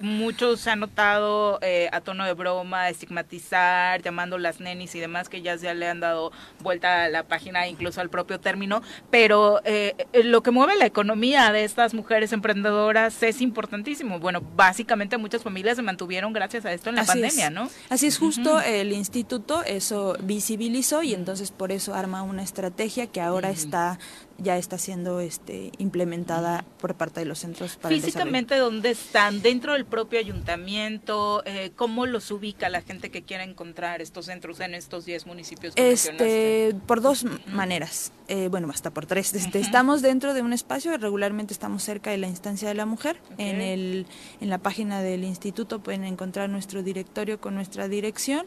muchos 0.00 0.60
se 0.60 0.70
han 0.70 0.80
notado 0.80 1.58
eh, 1.60 1.88
a 1.92 2.00
tono 2.00 2.24
de 2.24 2.32
broma, 2.32 2.88
estigmatizar, 2.88 4.00
llamando 4.00 4.38
las 4.38 4.58
nenis 4.60 4.94
y 4.94 5.00
demás, 5.00 5.28
que 5.28 5.42
ya 5.42 5.58
se 5.58 5.74
le 5.74 5.86
han 5.86 6.00
dado 6.00 6.32
vuelta 6.62 7.04
a 7.04 7.08
la 7.10 7.24
página, 7.24 7.68
incluso 7.68 8.00
al 8.00 8.08
propio 8.08 8.40
término, 8.40 8.82
pero 9.10 9.60
eh, 9.64 9.94
lo 10.24 10.42
que 10.42 10.50
mueve 10.50 10.76
la 10.76 10.86
economía 10.86 11.52
de 11.52 11.64
estas 11.64 11.92
mujeres 11.92 12.32
emprendedoras 12.32 13.22
es 13.22 13.42
importantísimo. 13.42 14.18
Bueno, 14.18 14.40
básicamente 14.40 15.18
muchas 15.18 15.42
familias 15.42 15.76
se 15.76 15.82
mantuvieron 15.82 16.32
gracias 16.32 16.64
a 16.64 16.72
esto 16.72 16.88
en 16.88 16.96
la 16.96 17.04
pandemia, 17.04 17.50
¿no? 17.50 17.68
Así 17.90 18.06
es, 18.06 18.18
justo 18.18 18.60
el 18.60 18.92
instituto 18.92 19.62
eso 19.62 20.16
visibilizó 20.22 21.02
y 21.02 21.12
entonces 21.12 21.50
por 21.50 21.70
eso 21.70 21.94
arma 21.94 22.22
una 22.22 22.42
estrategia 22.42 23.06
que 23.06 23.20
ahora 23.20 23.50
está 23.50 23.98
ya 24.38 24.58
está 24.58 24.78
siendo 24.78 25.20
este, 25.20 25.72
implementada 25.78 26.64
por 26.78 26.94
parte 26.94 27.20
de 27.20 27.26
los 27.26 27.38
centros 27.38 27.76
para 27.76 27.94
Físicamente, 27.94 28.56
¿dónde 28.56 28.90
están? 28.90 29.42
¿Dentro 29.42 29.72
del 29.72 29.84
propio 29.84 30.18
ayuntamiento? 30.18 31.42
Eh, 31.46 31.72
¿Cómo 31.76 32.06
los 32.06 32.30
ubica 32.30 32.68
la 32.68 32.82
gente 32.82 33.10
que 33.10 33.22
quiera 33.22 33.44
encontrar 33.44 34.02
estos 34.02 34.26
centros 34.26 34.60
en 34.60 34.74
estos 34.74 35.04
10 35.04 35.26
municipios 35.26 35.74
este, 35.76 36.74
Por 36.86 37.00
dos 37.00 37.24
maneras, 37.46 38.12
eh, 38.28 38.48
bueno, 38.48 38.68
hasta 38.70 38.90
por 38.90 39.06
tres. 39.06 39.34
Este, 39.34 39.60
estamos 39.60 40.02
dentro 40.02 40.34
de 40.34 40.42
un 40.42 40.52
espacio, 40.52 40.96
regularmente 40.96 41.52
estamos 41.52 41.82
cerca 41.82 42.10
de 42.10 42.18
la 42.18 42.26
instancia 42.26 42.68
de 42.68 42.74
la 42.74 42.86
mujer. 42.86 43.20
En, 43.38 43.60
el, 43.60 44.06
en 44.40 44.50
la 44.50 44.58
página 44.58 45.00
del 45.00 45.24
instituto 45.24 45.80
pueden 45.80 46.04
encontrar 46.04 46.50
nuestro 46.50 46.82
directorio 46.82 47.40
con 47.40 47.54
nuestra 47.54 47.88
dirección 47.88 48.46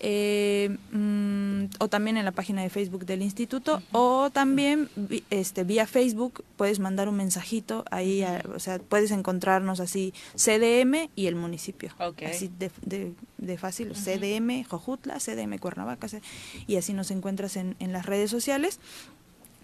eh, 0.00 0.76
mm, 0.92 1.64
o 1.80 1.88
también 1.88 2.16
en 2.16 2.24
la 2.24 2.32
página 2.32 2.62
de 2.62 2.70
Facebook 2.70 3.04
del 3.04 3.20
instituto 3.22 3.82
o 3.92 4.30
también 4.30 4.88
este 5.30 5.64
vía 5.64 5.86
Facebook 5.86 6.44
puedes 6.56 6.78
mandar 6.78 7.08
un 7.08 7.16
mensajito 7.16 7.84
ahí, 7.90 8.24
o 8.54 8.60
sea, 8.60 8.78
puedes 8.78 9.10
encontrarnos 9.10 9.80
así 9.80 10.14
CDM 10.36 11.10
y 11.16 11.26
el 11.26 11.34
municipio. 11.34 11.90
Así 11.98 12.50
de, 12.58 12.70
de, 13.36 13.58
fácil, 13.58 13.92
CDM 13.94 14.64
Jojutla, 14.64 15.18
CDM 15.18 15.58
Cuernavaca 15.58 16.06
y 16.66 16.76
así 16.76 16.92
nos 16.92 17.10
encuentras 17.10 17.56
en, 17.56 17.76
en 17.80 17.92
las 17.92 18.06
redes 18.06 18.30
sociales 18.30 18.78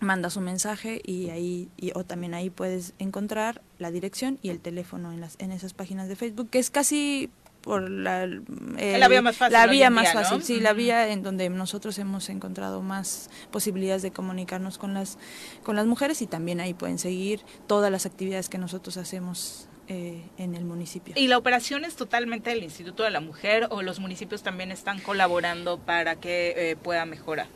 manda 0.05 0.31
su 0.31 0.41
mensaje 0.41 1.01
y 1.05 1.31
ahí 1.31 1.69
o 1.95 2.05
también 2.05 2.35
ahí 2.35 2.51
puedes 2.51 2.95
encontrar 2.99 3.63
la 3.79 3.91
dirección 3.91 4.39
y 4.43 4.51
el 4.51 4.61
teléfono 4.61 5.13
en 5.13 5.21
las 5.21 5.37
en 5.39 5.53
esas 5.53 5.75
páginas 5.75 6.09
de 6.09 6.17
Facebook 6.17 6.51
que 6.51 6.59
es 6.59 6.71
casi 6.71 7.31
por 7.65 7.89
la, 7.89 8.27
la 8.27 9.09
vía 9.09 9.23
más 9.23 9.37
fácil. 9.37 9.53
La 9.55 9.67
vía 9.67 9.89
más 9.89 10.13
fácil, 10.13 10.43
sí, 10.43 10.61
la 10.61 10.75
vía 10.75 11.09
en 11.09 11.23
donde 11.23 11.49
nosotros 11.49 11.99
hemos 11.99 12.29
encontrado 12.29 12.83
más 12.83 13.31
posibilidades 13.51 14.03
de 14.03 14.11
comunicarnos 14.11 14.77
con 14.77 14.93
las, 14.93 15.19
con 15.63 15.75
las 15.75 15.87
mujeres 15.87 16.21
y 16.21 16.27
también 16.27 16.61
ahí 16.61 16.75
pueden 16.75 16.99
seguir 16.99 17.41
todas 17.67 17.91
las 17.91 18.05
actividades 18.05 18.51
que 18.51 18.59
nosotros 18.59 18.99
hacemos 18.99 19.69
eh, 19.89 20.23
en 20.37 20.55
el 20.55 20.65
municipio. 20.65 21.15
¿Y 21.17 21.27
la 21.29 21.39
operación 21.39 21.85
es 21.87 21.97
totalmente 21.97 22.51
del 22.51 22.63
Instituto 22.63 23.03
de 23.03 23.11
la 23.11 23.21
Mujer 23.21 23.69
o 23.71 23.81
los 23.81 23.99
municipios 23.99 24.43
también 24.43 24.71
están 24.71 25.01
colaborando 25.01 25.79
para 25.79 26.17
que 26.17 26.55
eh, 26.57 26.77
pueda 26.77 27.07
mejorar? 27.07 27.49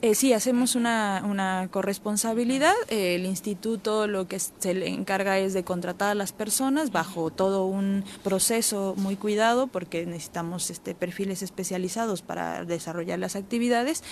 Eh, 0.00 0.14
sí, 0.14 0.32
hacemos 0.32 0.76
una, 0.76 1.24
una 1.28 1.68
corresponsabilidad. 1.72 2.74
El 2.88 3.26
instituto 3.26 4.06
lo 4.06 4.28
que 4.28 4.38
se 4.38 4.72
le 4.72 4.86
encarga 4.86 5.40
es 5.40 5.54
de 5.54 5.64
contratar 5.64 6.10
a 6.10 6.14
las 6.14 6.32
personas 6.32 6.92
bajo 6.92 7.30
todo 7.30 7.66
un 7.66 8.04
proceso 8.22 8.94
muy 8.96 9.16
cuidado 9.16 9.66
porque 9.66 10.06
necesitamos 10.06 10.70
este, 10.70 10.94
perfiles 10.94 11.42
especializados 11.42 12.22
para 12.22 12.64
desarrollar 12.64 13.18
las 13.18 13.34
actividades 13.34 14.04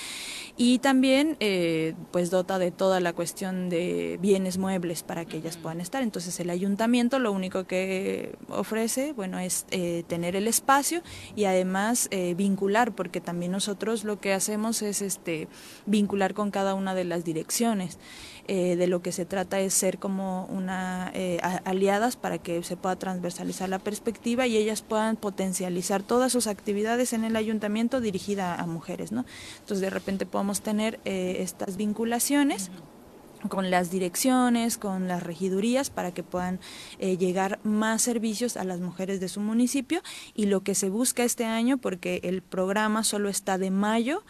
y 0.57 0.81
también 0.81 1.37
eh, 1.39 1.95
pues 2.11 2.31
dota 2.31 2.59
de 2.59 2.73
toda 2.73 2.99
la 2.99 3.13
cuestión 3.13 3.69
de 3.69 4.19
bienes 4.21 4.59
muebles 4.59 5.05
para 5.05 5.25
que 5.25 5.37
ellas 5.37 5.57
puedan 5.57 5.81
estar. 5.81 6.03
Entonces 6.03 6.41
el 6.41 6.51
ayuntamiento 6.51 7.21
lo 7.21 7.31
único 7.31 7.63
que 7.65 8.35
ofrece 8.49 9.13
bueno 9.13 9.39
es 9.39 9.67
eh, 9.71 10.03
tener 10.09 10.35
el 10.35 10.49
espacio 10.49 11.03
y 11.37 11.45
además 11.45 12.09
eh, 12.11 12.35
vincular 12.35 12.93
porque 12.93 13.21
también 13.21 13.53
nosotros 13.53 14.03
lo 14.03 14.19
que 14.19 14.33
hacemos 14.33 14.83
es 14.83 15.01
este 15.01 15.47
vincular 15.87 16.35
con 16.35 16.51
cada 16.51 16.75
una 16.75 16.95
de 16.95 17.05
las 17.05 17.25
direcciones. 17.25 17.99
Eh, 18.49 18.77
de 18.77 18.87
lo 18.87 19.03
que 19.03 19.11
se 19.11 19.25
trata 19.25 19.59
es 19.59 19.75
ser 19.75 19.99
como 19.99 20.45
una 20.45 21.11
eh, 21.15 21.41
aliadas 21.65 22.15
para 22.15 22.39
que 22.39 22.63
se 22.63 22.77
pueda 22.77 22.95
transversalizar 22.95 23.69
la 23.69 23.81
perspectiva 23.81 24.47
y 24.47 24.57
ellas 24.57 24.83
puedan 24.83 25.17
potencializar 25.17 26.05
todas 26.05 26.31
sus 26.31 26.47
actividades 26.47 27.13
en 27.13 27.25
el 27.25 27.35
ayuntamiento 27.35 28.01
dirigida 28.01 28.55
a 28.55 28.67
mujeres, 28.67 29.11
¿no? 29.11 29.25
Entonces 29.59 29.81
de 29.81 29.91
repente 29.91 30.27
podemos 30.27 30.61
tener 30.61 31.01
eh, 31.05 31.39
estas 31.41 31.77
vinculaciones 31.77 32.71
con 33.49 33.71
las 33.71 33.91
direcciones, 33.91 34.79
con 34.79 35.09
las 35.09 35.23
regidurías, 35.23 35.91
para 35.91 36.13
que 36.13 36.23
puedan 36.25 36.59
llegar 36.99 37.61
más 37.63 38.03
servicios 38.03 38.57
a 38.57 38.65
las 38.65 38.81
mujeres 38.81 39.21
de 39.21 39.29
su 39.29 39.41
municipio. 39.41 40.01
Y 40.35 40.47
lo 40.47 40.63
que 40.63 40.75
se 40.75 40.89
busca 40.89 41.23
este 41.23 41.45
año, 41.45 41.79
porque 41.79 42.21
el 42.25 42.43
programa 42.43 43.05
solo 43.05 43.29
está 43.29 43.57
de 43.57 43.71
mayo 43.71 44.25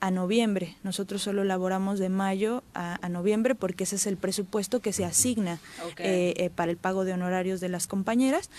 a 0.00 0.10
noviembre. 0.10 0.76
Nosotros 0.82 1.22
solo 1.22 1.42
elaboramos 1.42 1.98
de 1.98 2.08
mayo 2.08 2.62
a, 2.74 3.08
noviembre 3.08 3.54
porque 3.54 3.84
ese 3.84 3.96
es 3.96 4.06
el 4.06 4.16
presupuesto 4.16 4.80
que 4.80 4.92
se 4.92 5.04
asigna 5.04 5.58
eh, 5.98 6.34
eh, 6.36 6.50
para 6.50 6.70
el 6.70 6.76
pago 6.76 7.04
de 7.04 7.12
honorarios 7.12 7.60
de 7.60 7.68
las 7.68 7.86
compañeras. 7.86 8.50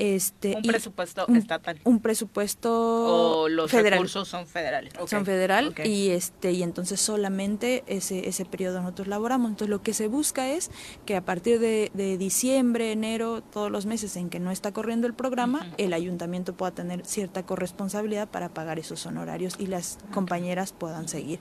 Este, 0.00 0.56
un 0.56 0.62
presupuesto 0.62 1.26
estatal. 1.28 1.78
Un 1.84 2.00
presupuesto 2.00 3.42
o 3.42 3.48
los 3.50 3.70
recursos 3.70 4.26
son 4.26 4.46
federales. 4.46 4.94
Son 5.06 5.26
federal 5.26 5.74
y 5.84 6.08
este 6.08 6.52
y 6.52 6.62
entonces 6.62 7.02
solamente 7.02 7.84
ese 7.86 8.26
ese 8.26 8.46
periodo 8.46 8.80
nosotros 8.80 9.08
laboramos. 9.08 9.50
Entonces 9.50 9.68
lo 9.68 9.82
que 9.82 9.92
se 9.92 10.08
busca 10.08 10.48
es 10.48 10.70
que 11.04 11.16
a 11.16 11.24
partir 11.26 11.60
de, 11.60 11.90
diciembre, 12.16 12.92
enero, 12.92 13.42
todos 13.42 13.70
los 13.70 13.84
meses 13.84 14.16
en 14.16 14.30
que 14.30 14.40
no 14.40 14.50
está 14.50 14.72
corriendo 14.72 15.06
el 15.06 15.12
programa, 15.12 15.66
el 15.76 15.92
ayuntamiento 15.92 16.54
pueda 16.54 16.72
tener 16.72 17.04
cierta 17.04 17.44
corresponsabilidad 17.44 18.26
para 18.26 18.48
pagar 18.48 18.78
esos 18.78 19.04
honorarios 19.04 19.56
y 19.58 19.66
las 19.66 19.98
compañeras 20.12 20.72
puedan 20.72 21.08
seguir. 21.08 21.40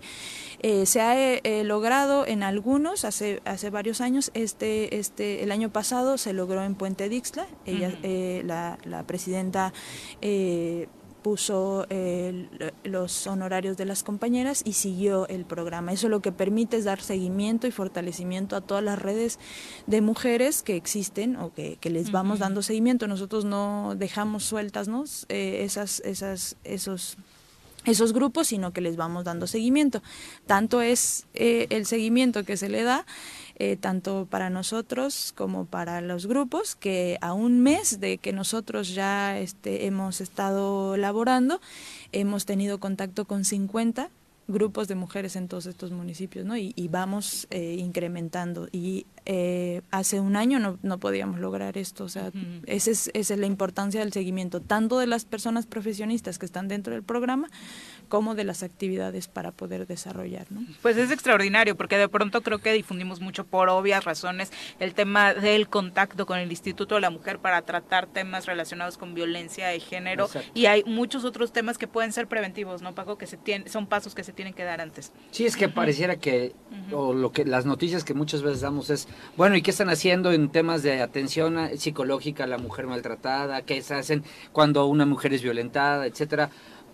Eh, 0.61 0.85
se 0.85 0.99
ha 0.99 1.17
eh, 1.17 1.63
logrado 1.63 2.27
en 2.27 2.43
algunos, 2.43 3.05
hace, 3.05 3.41
hace 3.45 3.69
varios 3.69 4.01
años, 4.01 4.29
este, 4.33 4.99
este, 4.99 5.43
el 5.43 5.51
año 5.51 5.69
pasado 5.69 6.17
se 6.17 6.33
logró 6.33 6.63
en 6.63 6.75
Puente 6.75 7.07
Dixla, 7.07 7.47
ella, 7.65 7.97
eh, 8.03 8.41
la, 8.45 8.77
la, 8.83 9.03
presidenta 9.03 9.71
puso 11.21 11.85
los 12.83 13.27
honorarios 13.27 13.75
de 13.75 13.85
las 13.85 14.03
compañeras 14.03 14.61
y 14.65 14.73
siguió 14.73 15.27
el 15.27 15.43
programa. 15.43 15.91
Eso 15.91 16.07
lo 16.07 16.21
que 16.21 16.31
permite 16.31 16.77
es 16.77 16.85
dar 16.85 17.01
seguimiento 17.01 17.67
y 17.67 17.71
fortalecimiento 17.71 18.55
a 18.55 18.61
todas 18.61 18.83
las 18.83 18.99
redes 18.99 19.37
de 19.85 20.01
mujeres 20.01 20.63
que 20.63 20.77
existen 20.77 21.35
o 21.35 21.53
que, 21.53 21.77
les 21.83 22.11
vamos 22.11 22.39
dando 22.39 22.61
seguimiento. 22.61 23.07
Nosotros 23.07 23.43
no 23.43 23.95
dejamos 23.97 24.45
sueltas 24.45 24.87
¿no? 24.87 25.03
esas, 25.27 25.99
esas, 26.05 26.55
esos 26.63 27.17
esos 27.85 28.13
grupos, 28.13 28.47
sino 28.47 28.71
que 28.71 28.81
les 28.81 28.95
vamos 28.95 29.23
dando 29.23 29.47
seguimiento. 29.47 30.01
Tanto 30.45 30.81
es 30.81 31.25
eh, 31.33 31.67
el 31.69 31.85
seguimiento 31.85 32.43
que 32.43 32.57
se 32.57 32.69
le 32.69 32.83
da, 32.83 33.05
eh, 33.55 33.77
tanto 33.77 34.27
para 34.29 34.49
nosotros 34.49 35.33
como 35.35 35.65
para 35.65 36.01
los 36.01 36.27
grupos, 36.27 36.75
que 36.75 37.17
a 37.21 37.33
un 37.33 37.61
mes 37.61 37.99
de 37.99 38.17
que 38.17 38.33
nosotros 38.33 38.93
ya 38.93 39.39
este, 39.39 39.85
hemos 39.85 40.21
estado 40.21 40.97
laborando, 40.97 41.61
hemos 42.11 42.45
tenido 42.45 42.79
contacto 42.79 43.25
con 43.25 43.45
50 43.45 44.09
grupos 44.49 44.87
de 44.87 44.95
mujeres 44.95 45.35
en 45.35 45.47
todos 45.47 45.67
estos 45.67 45.91
municipios, 45.91 46.45
¿no? 46.45 46.57
Y, 46.57 46.73
vamos 46.89 47.47
eh, 47.51 47.75
incrementando. 47.77 48.67
Y 48.71 49.05
eh, 49.25 49.81
hace 49.91 50.19
un 50.19 50.35
año 50.35 50.59
no, 50.59 50.79
no 50.81 50.99
podíamos 50.99 51.39
lograr 51.39 51.77
esto. 51.77 52.03
O 52.03 52.09
sea, 52.09 52.31
esa, 52.65 52.91
es, 52.91 53.11
esa 53.13 53.33
es 53.33 53.39
la 53.39 53.45
importancia 53.45 53.99
del 53.99 54.13
seguimiento, 54.13 54.61
tanto 54.61 54.99
de 54.99 55.07
las 55.07 55.25
personas 55.25 55.65
profesionistas 55.65 56.39
que 56.39 56.45
están 56.45 56.67
dentro 56.67 56.93
del 56.93 57.03
programa, 57.03 57.49
como 58.07 58.35
de 58.35 58.43
las 58.43 58.63
actividades 58.63 59.27
para 59.27 59.51
poder 59.51 59.87
desarrollar. 59.87 60.47
¿no? 60.49 60.61
Pues 60.81 60.97
es 60.97 61.11
extraordinario, 61.11 61.75
porque 61.77 61.97
de 61.97 62.09
pronto 62.09 62.41
creo 62.41 62.59
que 62.59 62.73
difundimos 62.73 63.21
mucho 63.21 63.45
por 63.45 63.69
obvias 63.69 64.03
razones 64.03 64.51
el 64.79 64.93
tema 64.93 65.33
del 65.33 65.69
contacto 65.69 66.25
con 66.25 66.39
el 66.39 66.49
Instituto 66.49 66.95
de 66.95 67.01
la 67.01 67.09
Mujer 67.09 67.39
para 67.39 67.61
tratar 67.61 68.07
temas 68.07 68.45
relacionados 68.45 68.97
con 68.97 69.13
violencia 69.13 69.67
de 69.67 69.79
género 69.79 70.29
y 70.53 70.65
hay 70.65 70.83
muchos 70.85 71.23
otros 71.25 71.51
temas 71.51 71.77
que 71.77 71.87
pueden 71.87 72.11
ser 72.11 72.27
preventivos, 72.27 72.81
¿no, 72.81 72.95
Paco? 72.95 73.17
Que 73.17 73.27
se 73.27 73.37
tienen, 73.37 73.69
son 73.69 73.87
pasos 73.87 74.15
que 74.15 74.23
se 74.23 74.33
tienen 74.33 74.53
que 74.53 74.63
dar 74.63 74.81
antes. 74.81 75.11
Sí, 75.31 75.45
es 75.45 75.55
que 75.55 75.69
pareciera 75.69 76.17
que, 76.17 76.55
o 76.91 77.13
lo 77.13 77.31
que 77.31 77.45
las 77.45 77.65
noticias 77.65 78.03
que 78.03 78.13
muchas 78.13 78.41
veces 78.41 78.61
damos 78.61 78.89
es, 78.89 79.07
bueno, 79.37 79.55
¿y 79.55 79.61
qué 79.61 79.71
están 79.71 79.89
haciendo 79.89 80.31
en 80.31 80.49
temas 80.49 80.83
de 80.83 81.01
atención 81.01 81.57
psicológica 81.77 82.43
a 82.43 82.47
la 82.47 82.57
mujer 82.57 82.87
maltratada? 82.87 83.61
¿Qué 83.61 83.81
se 83.81 83.95
hacen 83.95 84.23
cuando 84.51 84.85
una 84.85 85.05
mujer 85.05 85.33
es 85.33 85.41
violentada, 85.41 86.05
etcétera? 86.05 86.49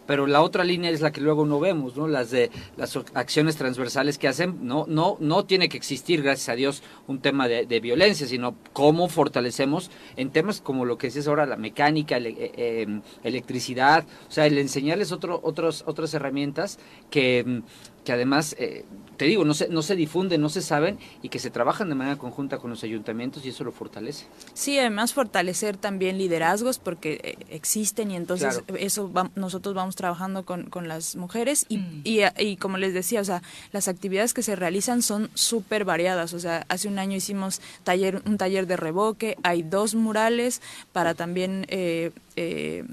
pero 0.06 0.28
la 0.28 0.42
otra 0.42 0.64
línea 0.64 0.92
es 0.92 1.02
la 1.02 1.12
que 1.12 1.22
luego 1.22 1.46
no 1.46 1.60
vemos, 1.60 1.96
¿no? 1.96 2.08
Las 2.08 2.32
de 2.32 2.52
las 2.78 2.98
acciones 3.14 3.56
transversales 3.56 4.18
que 4.18 4.28
hacen, 4.28 4.60
no, 4.62 4.86
no, 4.88 5.18
no 5.20 5.46
tiene 5.46 5.70
que 5.70 5.78
existir, 5.78 6.22
gracias 6.22 6.50
a 6.50 6.56
Dios, 6.56 6.84
un 7.08 7.20
tema 7.20 7.48
de, 7.48 7.80
violencia, 7.80 8.26
sino 8.26 8.56
cómo 8.74 9.10
fortalecemos 9.10 9.92
en 10.16 10.32
temas 10.32 10.62
como 10.62 10.86
lo 10.86 10.98
que 10.98 11.08
es 11.08 11.28
ahora 11.28 11.46
la 11.46 11.58
mecánica, 11.58 12.18
eh, 12.18 12.52
em, 12.56 13.02
electricidad, 13.24 14.06
o 14.28 14.32
sea, 14.32 14.46
el 14.46 14.58
enseñarles 14.58 15.12
otro, 15.12 15.40
otros, 15.44 15.84
otras 15.86 16.14
herramientas 16.14 16.80
que 17.10 17.64
que 18.06 18.14
además, 18.14 18.56
eh, 18.60 18.86
te 19.18 19.26
digo, 19.26 19.44
no 19.44 19.54
se, 19.54 19.68
no 19.68 19.82
se 19.82 19.96
difunden, 19.96 20.40
no 20.40 20.50
se 20.50 20.62
saben 20.62 20.98
y 21.22 21.30
que 21.30 21.40
se 21.40 21.50
trabajan 21.50 21.90
de 21.90 21.96
manera 21.96 22.18
conjunta 22.18 22.60
con 22.60 22.70
los 22.70 22.84
ayuntamientos 22.84 23.46
y 23.46 23.50
eso 23.50 23.64
lo 23.64 23.72
fortalece. 23.72 24.28
Sí, 24.54 24.78
además 24.78 25.14
fortalecer 25.14 25.76
también 25.76 26.18
liderazgos 26.18 26.80
porque 26.80 27.20
eh, 27.24 27.38
existen 27.50 28.12
y 28.12 28.16
entonces 28.16 28.62
eso 28.78 29.12
nosotros 29.36 29.74
vamos 29.74 29.96
trabajando 29.96 30.46
con, 30.46 30.70
con 30.70 30.88
las 30.88 31.16
mujeres 31.16 31.66
y, 31.68 31.80
mm. 31.80 32.02
y, 32.04 32.20
y, 32.38 32.58
como 32.58 32.78
les 32.78 32.94
decía, 32.94 33.22
o 33.22 33.26
sea, 33.26 33.42
las 33.72 33.88
actividades 33.88 34.34
que 34.34 34.44
se 34.44 34.56
realizan 34.56 35.02
son 35.02 35.30
súper 35.34 35.84
variadas, 35.84 36.34
o 36.34 36.40
sea, 36.40 36.66
hace 36.70 36.88
un 36.88 37.00
año 37.00 37.18
hicimos 37.18 37.60
taller, 37.84 38.22
un 38.26 38.38
taller 38.38 38.68
de 38.68 38.78
revoque, 38.78 39.38
hay 39.44 39.64
dos 39.64 39.96
murales 39.96 40.62
para 40.94 41.16
también... 41.16 41.66
Eh, 41.70 42.12
eh, 42.36 42.84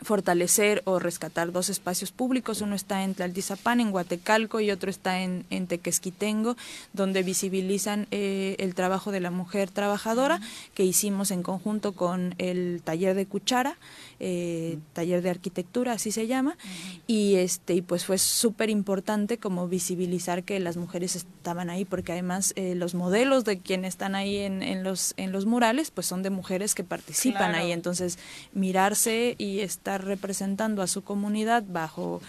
fortalecer 0.00 0.82
o 0.84 0.98
rescatar 0.98 1.52
dos 1.52 1.68
espacios 1.68 2.12
públicos. 2.12 2.60
Uno 2.60 2.74
está 2.74 3.04
en 3.04 3.14
Tlaltizapán, 3.14 3.80
en 3.80 3.92
Huatecalco, 3.92 4.60
y 4.60 4.70
otro 4.70 4.90
está 4.90 5.20
en, 5.20 5.44
en 5.50 5.66
Tequesquitengo, 5.66 6.56
donde 6.92 7.22
visibilizan 7.22 8.06
eh, 8.10 8.56
el 8.58 8.74
trabajo 8.74 9.10
de 9.10 9.20
la 9.20 9.30
mujer 9.30 9.70
trabajadora 9.70 10.40
que 10.74 10.84
hicimos 10.84 11.30
en 11.30 11.42
conjunto 11.42 11.92
con 11.92 12.34
el 12.38 12.80
taller 12.84 13.14
de 13.14 13.26
Cuchara, 13.26 13.76
eh, 14.20 14.78
taller 14.92 15.22
de 15.22 15.30
arquitectura, 15.30 15.92
así 15.92 16.10
se 16.10 16.26
llama, 16.26 16.56
y 17.06 17.36
este 17.36 17.74
y 17.74 17.82
pues 17.82 18.04
fue 18.04 18.18
súper 18.18 18.70
importante 18.70 19.38
como 19.38 19.68
visibilizar 19.68 20.42
que 20.42 20.58
las 20.60 20.76
mujeres 20.76 21.16
estaban 21.16 21.70
ahí, 21.70 21.84
porque 21.84 22.12
además 22.12 22.52
eh, 22.56 22.74
los 22.74 22.94
modelos 22.94 23.44
de 23.44 23.58
quienes 23.58 23.94
están 23.94 24.14
ahí 24.14 24.38
en, 24.38 24.62
en, 24.62 24.82
los, 24.84 25.14
en 25.16 25.32
los 25.32 25.46
murales, 25.46 25.90
pues 25.90 26.06
son 26.06 26.22
de 26.22 26.30
mujeres 26.30 26.74
que 26.74 26.84
participan 26.84 27.54
ahí, 27.54 27.72
entonces 27.72 28.18
mirarse 28.52 29.34
y 29.38 29.60
estar 29.60 29.87
representando 29.96 30.82
a 30.82 30.86
su 30.86 31.02
comunidad 31.02 31.64
bajo 31.66 32.20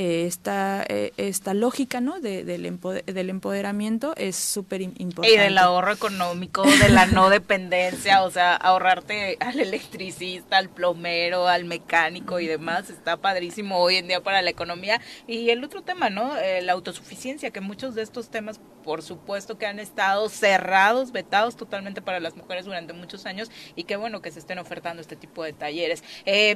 eh, 0.00 0.26
esta, 0.26 0.84
eh, 0.88 1.12
esta 1.16 1.54
lógica 1.54 2.00
¿no? 2.00 2.20
De, 2.20 2.44
del, 2.44 2.78
del 3.04 3.30
empoderamiento 3.30 4.14
es 4.16 4.36
súper 4.36 4.80
importante. 4.80 5.34
Y 5.34 5.36
del 5.36 5.58
ahorro 5.58 5.92
económico, 5.92 6.62
de 6.62 6.88
la 6.88 7.06
no 7.06 7.30
dependencia, 7.30 8.22
o 8.22 8.30
sea, 8.30 8.54
ahorrarte 8.54 9.36
al 9.40 9.58
electricista, 9.58 10.58
al 10.58 10.68
plomero, 10.68 11.48
al 11.48 11.64
mecánico 11.64 12.38
y 12.38 12.46
demás, 12.46 12.90
está 12.90 13.16
padrísimo 13.16 13.78
hoy 13.78 13.96
en 13.96 14.06
día 14.06 14.22
para 14.22 14.40
la 14.40 14.50
economía. 14.50 15.00
Y 15.26 15.50
el 15.50 15.64
otro 15.64 15.82
tema, 15.82 16.10
¿no? 16.10 16.36
Eh, 16.36 16.62
la 16.62 16.74
autosuficiencia, 16.74 17.50
que 17.50 17.60
muchos 17.60 17.96
de 17.96 18.02
estos 18.02 18.28
temas, 18.28 18.60
por 18.84 19.02
supuesto, 19.02 19.58
que 19.58 19.66
han 19.66 19.80
estado 19.80 20.28
cerrados, 20.28 21.10
vetados 21.10 21.56
totalmente 21.56 22.02
para 22.02 22.20
las 22.20 22.36
mujeres 22.36 22.66
durante 22.66 22.92
muchos 22.92 23.26
años 23.26 23.50
y 23.74 23.82
qué 23.82 23.96
bueno 23.96 24.22
que 24.22 24.30
se 24.30 24.38
estén 24.38 24.60
ofertando 24.60 25.02
este 25.02 25.16
tipo 25.16 25.42
de 25.42 25.54
talleres. 25.54 26.04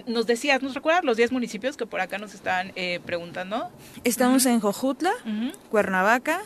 nos 0.06 0.28
decías, 0.28 0.62
¿nos 0.62 0.74
recuerdas 0.74 1.02
los 1.02 1.16
10 1.16 1.32
municipios 1.32 1.76
que 1.76 1.86
por 1.86 2.00
acá 2.00 2.18
nos 2.18 2.34
están 2.34 2.72
preguntando? 3.04 3.31
Estamos 4.04 4.46
en 4.46 4.60
Jojutla, 4.60 5.12
Cuernavaca, 5.70 6.42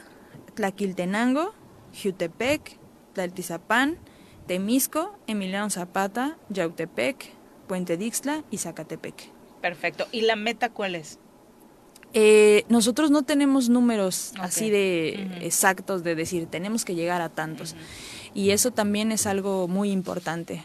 Tlaquiltenango, 0.55 1.55
Jutepec, 2.01 2.79
Tlaltizapán, 3.15 3.99
Temisco, 4.47 5.19
Emiliano 5.27 5.71
Zapata, 5.71 6.37
Yautepec, 6.49 7.31
Puente 7.67 7.97
Dixla 7.97 8.45
y 8.51 8.59
Zacatepec. 8.59 9.31
Perfecto. 9.61 10.07
¿Y 10.13 10.23
la 10.23 10.37
meta 10.37 10.71
cuál 10.71 10.95
es? 10.95 11.19
Eh, 12.13 12.65
nosotros 12.69 13.11
no 13.11 13.23
tenemos 13.23 13.69
números 13.69 14.33
así 14.39 14.71
de 14.71 15.29
exactos 15.43 16.03
de 16.05 16.15
decir 16.15 16.47
tenemos 16.47 16.85
que 16.85 16.95
llegar 16.95 17.21
a 17.21 17.29
tantos. 17.29 17.75
Y 18.33 18.51
eso 18.51 18.71
también 18.71 19.13
es 19.13 19.27
algo 19.27 19.67
muy 19.67 19.91
importante. 19.91 20.63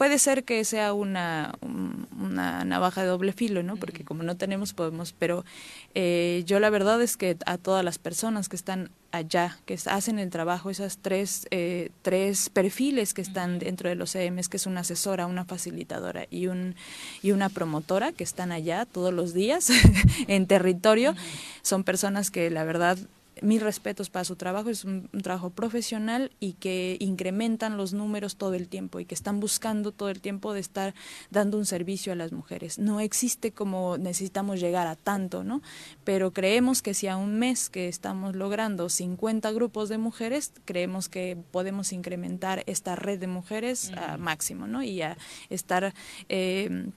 Puede 0.00 0.18
ser 0.18 0.44
que 0.44 0.64
sea 0.64 0.94
una, 0.94 1.52
una 1.60 2.64
navaja 2.64 3.02
de 3.02 3.08
doble 3.08 3.34
filo, 3.34 3.62
¿no? 3.62 3.76
Porque 3.76 4.02
como 4.02 4.22
no 4.22 4.34
tenemos, 4.34 4.72
podemos, 4.72 5.12
pero 5.12 5.44
eh, 5.94 6.42
yo 6.46 6.58
la 6.58 6.70
verdad 6.70 7.02
es 7.02 7.18
que 7.18 7.36
a 7.44 7.58
todas 7.58 7.84
las 7.84 7.98
personas 7.98 8.48
que 8.48 8.56
están 8.56 8.90
allá, 9.12 9.58
que 9.66 9.78
hacen 9.84 10.18
el 10.18 10.30
trabajo, 10.30 10.70
esas 10.70 10.96
tres, 11.02 11.46
eh, 11.50 11.90
tres 12.00 12.48
perfiles 12.48 13.12
que 13.12 13.20
están 13.20 13.58
dentro 13.58 13.90
de 13.90 13.94
los 13.94 14.14
EMs, 14.14 14.48
que 14.48 14.56
es 14.56 14.64
una 14.64 14.80
asesora, 14.80 15.26
una 15.26 15.44
facilitadora 15.44 16.26
y, 16.30 16.46
un, 16.46 16.76
y 17.20 17.32
una 17.32 17.50
promotora 17.50 18.10
que 18.12 18.24
están 18.24 18.52
allá 18.52 18.86
todos 18.86 19.12
los 19.12 19.34
días 19.34 19.68
en 20.28 20.46
territorio, 20.46 21.14
son 21.60 21.84
personas 21.84 22.30
que 22.30 22.48
la 22.48 22.64
verdad 22.64 22.96
mis 23.42 23.62
respetos 23.62 24.10
para 24.10 24.24
su 24.24 24.36
trabajo, 24.36 24.70
es 24.70 24.84
un, 24.84 25.08
trabajo 25.22 25.50
profesional 25.50 26.32
y 26.40 26.54
que 26.54 26.96
incrementan 27.00 27.76
los 27.76 27.92
números 27.92 28.36
todo 28.36 28.54
el 28.54 28.68
tiempo 28.68 29.00
y 29.00 29.04
que 29.04 29.14
están 29.14 29.40
buscando 29.40 29.92
todo 29.92 30.08
el 30.08 30.20
tiempo 30.20 30.52
de 30.52 30.60
estar 30.60 30.94
dando 31.30 31.58
un 31.58 31.66
servicio 31.66 32.12
a 32.12 32.16
las 32.16 32.32
mujeres. 32.32 32.78
No 32.78 33.00
existe 33.00 33.52
como 33.52 33.98
necesitamos 33.98 34.60
llegar 34.60 34.86
a 34.86 34.96
tanto, 34.96 35.44
¿no? 35.44 35.62
Pero 36.04 36.32
creemos 36.32 36.82
que 36.82 36.94
si 36.94 37.08
a 37.08 37.16
un 37.16 37.38
mes 37.38 37.70
que 37.70 37.88
estamos 37.88 38.36
logrando 38.36 38.88
50 38.88 39.50
grupos 39.52 39.88
de 39.88 39.98
mujeres, 39.98 40.52
creemos 40.64 41.08
que 41.08 41.36
podemos 41.50 41.92
incrementar 41.92 42.62
esta 42.66 42.96
red 42.96 43.18
de 43.18 43.26
mujeres 43.26 43.92
a 43.96 44.16
máximo, 44.16 44.66
¿no? 44.66 44.82
Y 44.82 45.02
a 45.02 45.16
estar... 45.48 45.94
Eh, 46.28 46.90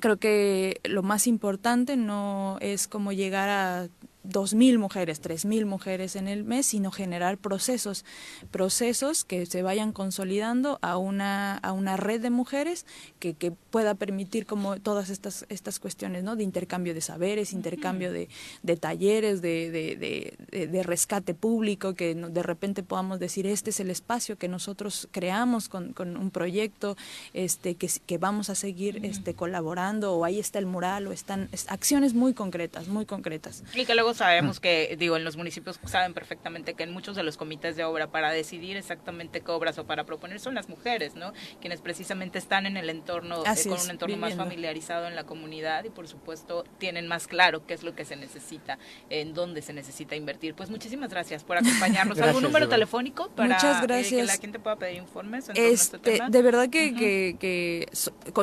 creo 0.00 0.16
que 0.16 0.80
lo 0.84 1.02
más 1.02 1.26
importante 1.26 1.96
no 1.96 2.56
es 2.60 2.88
como 2.88 3.12
llegar 3.12 3.48
a 3.48 3.88
dos 4.30 4.54
mil 4.54 4.78
mujeres, 4.78 5.20
tres 5.20 5.44
mil 5.44 5.66
mujeres 5.66 6.16
en 6.16 6.28
el 6.28 6.44
mes, 6.44 6.66
sino 6.66 6.90
generar 6.90 7.38
procesos, 7.38 8.04
procesos 8.50 9.24
que 9.24 9.46
se 9.46 9.62
vayan 9.62 9.92
consolidando 9.92 10.78
a 10.82 10.96
una, 10.96 11.56
a 11.58 11.72
una 11.72 11.96
red 11.96 12.20
de 12.20 12.30
mujeres 12.30 12.86
que, 13.18 13.34
que 13.34 13.50
pueda 13.50 13.94
permitir 13.94 14.46
como 14.46 14.78
todas 14.80 15.10
estas, 15.10 15.46
estas 15.48 15.78
cuestiones, 15.78 16.24
¿no? 16.24 16.36
De 16.36 16.42
intercambio 16.42 16.94
de 16.94 17.00
saberes, 17.00 17.52
intercambio 17.52 18.12
de, 18.12 18.28
de 18.62 18.76
talleres, 18.76 19.42
de, 19.42 19.70
de, 19.70 20.66
de, 20.66 20.82
rescate 20.82 21.34
público, 21.34 21.94
que 21.94 22.14
de 22.14 22.42
repente 22.42 22.82
podamos 22.82 23.20
decir, 23.20 23.46
este 23.46 23.70
es 23.70 23.80
el 23.80 23.90
espacio 23.90 24.36
que 24.36 24.48
nosotros 24.48 25.08
creamos 25.10 25.68
con, 25.68 25.92
con 25.92 26.16
un 26.16 26.30
proyecto, 26.30 26.96
este, 27.34 27.74
que, 27.74 27.90
que 28.06 28.18
vamos 28.18 28.50
a 28.50 28.54
seguir 28.54 29.04
este, 29.04 29.34
colaborando, 29.34 30.14
o 30.14 30.24
ahí 30.24 30.38
está 30.38 30.58
el 30.58 30.66
mural, 30.66 31.06
o 31.06 31.12
están 31.12 31.48
acciones 31.68 32.14
muy 32.14 32.34
concretas, 32.34 32.88
muy 32.88 33.06
concretas. 33.06 33.62
Y 33.74 33.84
que 33.84 33.94
luego 33.94 34.14
sabemos 34.20 34.60
que, 34.60 34.96
digo, 34.98 35.16
en 35.16 35.24
los 35.24 35.38
municipios 35.38 35.80
saben 35.86 36.12
perfectamente 36.12 36.74
que 36.74 36.82
en 36.82 36.92
muchos 36.92 37.16
de 37.16 37.22
los 37.22 37.38
comités 37.38 37.74
de 37.76 37.84
obra 37.84 38.10
para 38.10 38.30
decidir 38.30 38.76
exactamente 38.76 39.40
qué 39.40 39.50
obras 39.50 39.78
o 39.78 39.86
para 39.86 40.04
proponer 40.04 40.40
son 40.40 40.54
las 40.54 40.68
mujeres, 40.68 41.14
¿no? 41.14 41.32
Quienes 41.60 41.80
precisamente 41.80 42.38
están 42.38 42.66
en 42.66 42.76
el 42.76 42.90
entorno, 42.90 43.42
eh, 43.44 43.68
con 43.68 43.80
un 43.80 43.90
entorno 43.90 44.16
más 44.18 44.34
familiarizado 44.34 45.06
en 45.06 45.16
la 45.16 45.24
comunidad 45.24 45.84
y 45.84 45.90
por 45.90 46.06
supuesto 46.06 46.64
tienen 46.76 47.08
más 47.08 47.26
claro 47.26 47.64
qué 47.66 47.72
es 47.72 47.82
lo 47.82 47.94
que 47.94 48.04
se 48.04 48.16
necesita, 48.16 48.78
en 49.08 49.32
dónde 49.32 49.62
se 49.62 49.72
necesita 49.72 50.16
invertir. 50.16 50.54
Pues 50.54 50.68
muchísimas 50.68 51.08
gracias 51.08 51.42
por 51.42 51.56
acompañarnos. 51.56 52.20
¿Algún 52.20 52.42
número 52.42 52.68
telefónico 52.68 53.30
para 53.30 53.54
Muchas 53.54 53.80
gracias. 53.82 54.20
que 54.20 54.26
la 54.26 54.36
gente 54.36 54.58
pueda 54.58 54.76
pedir 54.76 54.98
informes? 54.98 55.48
En 55.48 55.56
este, 55.56 55.72
este 55.72 55.98
tema? 55.98 56.28
De 56.28 56.42
verdad 56.42 56.68
que, 56.68 56.94
que, 57.38 57.88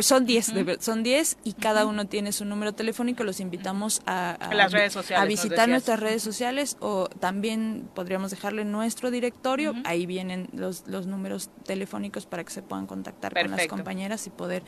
son 0.02 0.26
10, 0.26 0.54
son 0.80 1.04
10 1.04 1.38
y 1.44 1.54
cada 1.54 1.86
uno 1.86 2.08
tiene 2.08 2.32
su 2.32 2.46
número 2.46 2.74
telefónico. 2.74 3.24
Los 3.24 3.40
invitamos 3.40 4.02
a, 4.08 4.38
las 4.52 4.72
redes 4.72 4.94
sociales, 4.94 5.24
a 5.24 5.28
visitar 5.28 5.57
nuestras 5.66 6.00
redes 6.00 6.22
sociales 6.22 6.78
o 6.80 7.08
también 7.08 7.90
podríamos 7.96 8.32
dejarle 8.32 8.66
nuestro 8.66 9.10
directorio. 9.10 9.74
Ahí 9.86 10.06
vienen 10.06 10.50
los, 10.54 10.84
los 10.88 11.08
números 11.08 11.50
telefónicos 11.66 12.26
para 12.26 12.44
que 12.44 12.52
se 12.52 12.62
puedan 12.62 12.86
contactar 12.86 13.34
con 13.34 13.52
las 13.52 13.68
compañeras 13.68 14.28
y 14.28 14.30
poder 14.30 14.64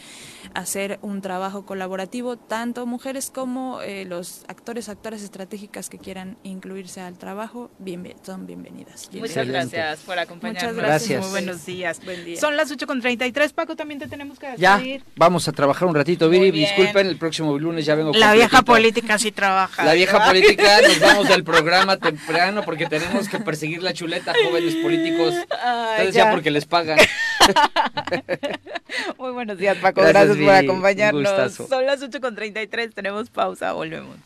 hacer 0.53 0.99
un 1.01 1.21
trabajo 1.21 1.65
colaborativo, 1.65 2.37
tanto 2.37 2.85
mujeres 2.85 3.29
como 3.29 3.81
eh, 3.81 4.05
los 4.05 4.45
actores, 4.47 4.89
actoras 4.89 5.21
estratégicas 5.21 5.89
que 5.89 5.97
quieran 5.97 6.37
incluirse 6.43 7.01
al 7.01 7.17
trabajo, 7.17 7.69
bien, 7.79 8.15
son 8.23 8.47
bienvenidas. 8.47 9.09
Muchas 9.13 9.47
gracias 9.47 9.99
por 9.99 10.17
acompañarnos. 10.17 10.73
Muchas 10.73 10.87
gracias. 10.87 11.21
Muy 11.21 11.31
buenos 11.31 11.65
días. 11.65 11.99
Son 12.39 12.55
las 12.55 12.71
8.33, 12.71 13.53
Paco, 13.53 13.75
también 13.75 13.99
te 13.99 14.07
tenemos 14.07 14.39
que 14.39 14.47
despedir. 14.47 15.01
Ya, 15.01 15.05
vamos 15.15 15.47
a 15.47 15.51
trabajar 15.51 15.87
un 15.87 15.95
ratito, 15.95 16.29
Viri. 16.29 16.51
Disculpen, 16.51 17.07
el 17.07 17.17
próximo 17.17 17.57
lunes 17.57 17.85
ya 17.85 17.95
vengo. 17.95 18.13
La 18.13 18.33
vieja 18.33 18.61
política 18.61 19.17
sí 19.17 19.31
trabaja. 19.31 19.83
La 19.83 19.93
vieja 19.93 20.25
política 20.25 20.78
nos 20.81 20.99
vamos 20.99 21.27
del 21.27 21.43
programa 21.43 21.97
temprano 21.97 22.63
porque 22.63 22.85
tenemos 22.85 23.29
que 23.29 23.39
perseguir 23.39 23.83
la 23.83 23.93
chuleta 23.93 24.33
jóvenes 24.43 24.75
políticos. 24.75 25.35
Ya. 26.11 26.31
porque 26.31 26.51
les 26.51 26.65
pagan. 26.65 26.99
Muy 29.17 29.31
buenos 29.31 29.57
días, 29.57 29.77
Paco. 29.77 30.01
Gracias, 30.01 30.37
por 30.37 30.49
acompañarnos. 30.49 31.53
Son 31.53 31.85
las 31.85 32.01
8.33, 32.01 32.93
tenemos 32.93 33.29
pausa, 33.29 33.73
volvemos. 33.73 34.17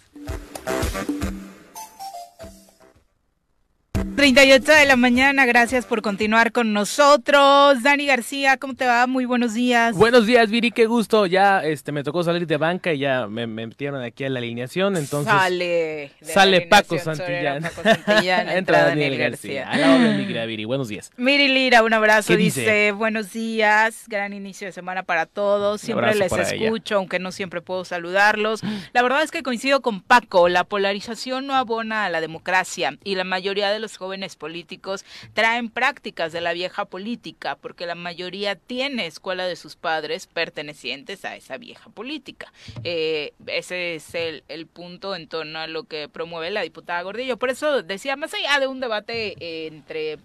38 4.03 4.71
de 4.71 4.85
la 4.85 4.95
mañana, 4.95 5.45
gracias 5.45 5.85
por 5.85 6.01
continuar 6.01 6.51
con 6.51 6.73
nosotros. 6.73 7.81
Dani 7.81 8.05
García, 8.05 8.57
¿cómo 8.57 8.75
te 8.75 8.85
va? 8.85 9.07
Muy 9.07 9.25
buenos 9.25 9.53
días. 9.53 9.95
Buenos 9.95 10.25
días, 10.25 10.49
Viri, 10.49 10.71
qué 10.71 10.85
gusto. 10.85 11.25
Ya 11.25 11.63
este 11.63 11.91
me 11.91 12.03
tocó 12.03 12.23
salir 12.23 12.45
de 12.45 12.57
banca 12.57 12.93
y 12.93 12.99
ya 12.99 13.27
me, 13.27 13.47
metieron 13.47 14.03
aquí 14.03 14.23
a 14.25 14.29
la 14.29 14.39
alineación, 14.39 14.97
entonces 14.97 15.33
sale 15.33 16.11
sale 16.21 16.61
Paco 16.61 16.99
Santillán. 16.99 17.63
entra, 18.55 18.85
Daniel 18.85 19.17
García. 19.17 19.69
A 19.69 19.77
la 19.77 19.95
hora, 19.95 20.11
mi 20.11 20.25
Viri. 20.25 20.65
Buenos 20.65 20.89
días. 20.89 21.11
Miri 21.17 21.47
Lira, 21.47 21.83
un 21.83 21.93
abrazo, 21.93 22.35
dice? 22.35 22.91
buenos 22.91 23.33
días, 23.33 24.03
gran 24.07 24.33
inicio 24.33 24.67
de 24.67 24.73
semana 24.73 25.03
para 25.03 25.25
todos. 25.25 25.81
Siempre 25.81 26.13
les 26.15 26.31
escucho, 26.31 26.97
aunque 26.97 27.19
no 27.19 27.31
siempre 27.31 27.61
puedo 27.61 27.85
saludarlos. 27.85 28.61
La 28.93 29.01
verdad 29.01 29.23
es 29.23 29.31
que 29.31 29.43
coincido 29.43 29.81
con 29.81 30.01
Paco, 30.01 30.49
la 30.49 30.63
polarización 30.63 31.47
no 31.47 31.55
abona 31.55 32.05
a 32.05 32.09
la 32.09 32.21
democracia 32.21 32.97
y 33.03 33.15
la 33.15 33.23
mayoría 33.23 33.69
de 33.71 33.79
los 33.79 33.92
jóvenes 33.97 34.35
políticos 34.35 35.05
traen 35.33 35.69
prácticas 35.69 36.31
de 36.31 36.41
la 36.41 36.53
vieja 36.53 36.85
política, 36.85 37.55
porque 37.55 37.85
la 37.85 37.95
mayoría 37.95 38.55
tiene 38.55 39.07
escuela 39.07 39.45
de 39.45 39.55
sus 39.55 39.75
padres 39.75 40.27
pertenecientes 40.27 41.25
a 41.25 41.35
esa 41.35 41.57
vieja 41.57 41.89
política. 41.89 42.51
Eh, 42.83 43.33
ese 43.47 43.95
es 43.95 44.15
el, 44.15 44.43
el, 44.47 44.67
punto 44.67 45.15
en 45.15 45.27
torno 45.27 45.59
a 45.59 45.67
lo 45.67 45.83
que 45.83 46.09
promueve 46.09 46.51
la 46.51 46.61
diputada 46.61 47.01
Gordillo. 47.01 47.37
Por 47.37 47.49
eso 47.49 47.83
decía, 47.83 48.15
más 48.15 48.33
allá 48.33 48.59
de 48.59 48.67
un 48.67 48.79
debate 48.79 49.35
entre 49.67 50.17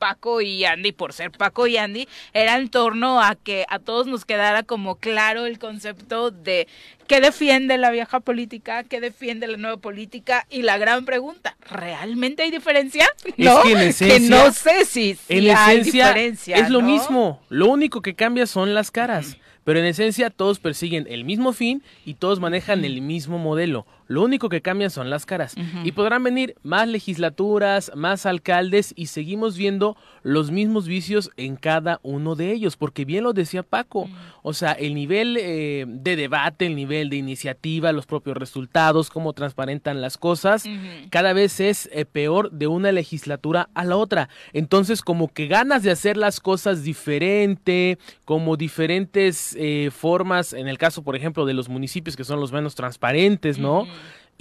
Paco 0.00 0.40
y 0.40 0.64
Andy, 0.64 0.92
por 0.92 1.12
ser 1.12 1.30
Paco 1.30 1.66
y 1.66 1.76
Andy, 1.76 2.08
era 2.32 2.56
en 2.56 2.70
torno 2.70 3.22
a 3.22 3.36
que 3.36 3.66
a 3.68 3.78
todos 3.78 4.06
nos 4.06 4.24
quedara 4.24 4.62
como 4.62 4.96
claro 4.96 5.44
el 5.44 5.58
concepto 5.58 6.30
de 6.30 6.66
qué 7.06 7.20
defiende 7.20 7.76
la 7.76 7.90
vieja 7.90 8.20
política, 8.20 8.82
qué 8.82 9.00
defiende 9.00 9.46
la 9.46 9.58
nueva 9.58 9.76
política 9.76 10.46
y 10.48 10.62
la 10.62 10.78
gran 10.78 11.04
pregunta, 11.04 11.54
¿realmente 11.70 12.44
hay 12.44 12.50
diferencia? 12.50 13.06
No, 13.36 13.62
es 13.62 13.98
que, 13.98 14.20
no 14.20 14.50
sé 14.52 14.86
si, 14.86 15.18
en 15.28 15.54
hay 15.54 15.82
diferencia. 15.82 16.56
Es 16.56 16.70
lo 16.70 16.80
mismo, 16.80 17.42
lo 17.50 17.68
único 17.68 18.00
que 18.00 18.14
cambia 18.14 18.46
son 18.46 18.72
las 18.72 18.90
caras, 18.90 19.36
pero 19.64 19.80
en 19.80 19.84
esencia 19.84 20.30
todos 20.30 20.60
persiguen 20.60 21.06
el 21.10 21.24
mismo 21.24 21.52
fin 21.52 21.82
y 22.06 22.14
todos 22.14 22.40
manejan 22.40 22.86
el 22.86 23.02
mismo 23.02 23.38
modelo. 23.38 23.86
Lo 24.10 24.24
único 24.24 24.48
que 24.48 24.60
cambian 24.60 24.90
son 24.90 25.08
las 25.08 25.24
caras. 25.24 25.54
Y 25.84 25.92
podrán 25.92 26.24
venir 26.24 26.56
más 26.64 26.88
legislaturas, 26.88 27.92
más 27.94 28.26
alcaldes 28.26 28.92
y 28.96 29.06
seguimos 29.06 29.56
viendo 29.56 29.96
los 30.24 30.50
mismos 30.50 30.88
vicios 30.88 31.30
en 31.36 31.54
cada 31.54 32.00
uno 32.02 32.34
de 32.34 32.50
ellos, 32.50 32.76
porque 32.76 33.04
bien 33.04 33.22
lo 33.22 33.32
decía 33.32 33.62
Paco, 33.62 34.10
o 34.42 34.52
sea, 34.52 34.72
el 34.72 34.94
nivel 34.94 35.36
eh, 35.38 35.84
de 35.86 36.16
debate, 36.16 36.66
el 36.66 36.74
nivel 36.74 37.08
de 37.08 37.18
iniciativa, 37.18 37.92
los 37.92 38.06
propios 38.06 38.36
resultados, 38.36 39.10
cómo 39.10 39.32
transparentan 39.32 40.00
las 40.00 40.18
cosas, 40.18 40.64
cada 41.10 41.32
vez 41.32 41.60
es 41.60 41.88
eh, 41.92 42.04
peor 42.04 42.50
de 42.50 42.66
una 42.66 42.90
legislatura 42.90 43.68
a 43.74 43.84
la 43.84 43.96
otra. 43.96 44.28
Entonces, 44.52 45.02
como 45.02 45.28
que 45.32 45.46
ganas 45.46 45.84
de 45.84 45.92
hacer 45.92 46.16
las 46.16 46.40
cosas 46.40 46.82
diferente, 46.82 47.96
como 48.24 48.56
diferentes 48.56 49.56
eh, 49.56 49.90
formas, 49.92 50.52
en 50.52 50.66
el 50.66 50.78
caso, 50.78 51.04
por 51.04 51.14
ejemplo, 51.14 51.46
de 51.46 51.54
los 51.54 51.68
municipios 51.68 52.16
que 52.16 52.24
son 52.24 52.40
los 52.40 52.50
menos 52.50 52.74
transparentes, 52.74 53.58
¿no? 53.58 53.86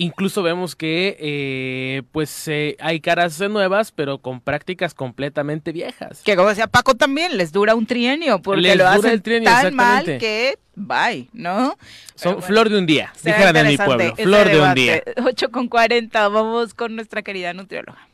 Incluso 0.02 0.42
vemos 0.44 0.78
que 0.78 1.18
eh, 1.20 2.04
pues 2.14 2.48
eh, 2.48 2.78
hay 2.80 3.02
caras 3.02 3.38
nuevas, 3.42 3.92
pero 3.92 4.20
con 4.20 4.40
prácticas 4.40 4.94
completamente 4.94 5.74
viejas. 5.74 6.22
Que 6.24 6.38
como 6.38 6.48
decía 6.48 6.68
Paco 6.68 6.96
también, 6.96 7.36
les 7.36 7.52
dura 7.52 7.76
un 7.76 7.86
trienio, 7.86 8.42
porque 8.42 8.62
Les 8.62 8.78
lo 8.78 8.86
dura 8.86 8.96
hacen 8.96 9.12
el 9.12 9.22
trienio, 9.22 9.50
tan 9.50 9.76
mal 9.76 10.06
que 10.06 10.58
bye, 10.74 11.28
¿no? 11.34 11.78
Son 12.16 12.42
flor 12.42 12.70
de 12.70 12.78
un 12.78 12.86
día, 12.86 13.12
Será 13.18 13.36
dijera 13.36 13.52
de 13.52 13.70
mi 13.70 13.78
pueblo, 13.78 14.16
flor 14.16 14.48
de 14.48 14.62
un 14.62 14.74
día. 14.74 15.04
debate. 15.06 15.22
8 15.22 15.52
con 15.52 15.68
40, 15.68 16.30
vamos 16.30 16.74
con 16.74 16.96
nuestra 16.96 17.22
querida 17.22 17.52
nutrióloga. 17.52 18.08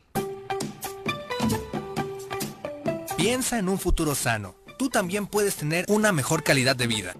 Piensa 3.16 3.60
en 3.60 3.70
un 3.70 3.78
futuro 3.78 4.16
sano. 4.16 4.56
Tú 4.80 4.90
también 4.90 5.28
puedes 5.28 5.56
tener 5.56 5.86
una 5.88 6.12
mejor 6.12 6.42
calidad 6.42 6.76
de 6.76 6.88
vida. 6.88 7.14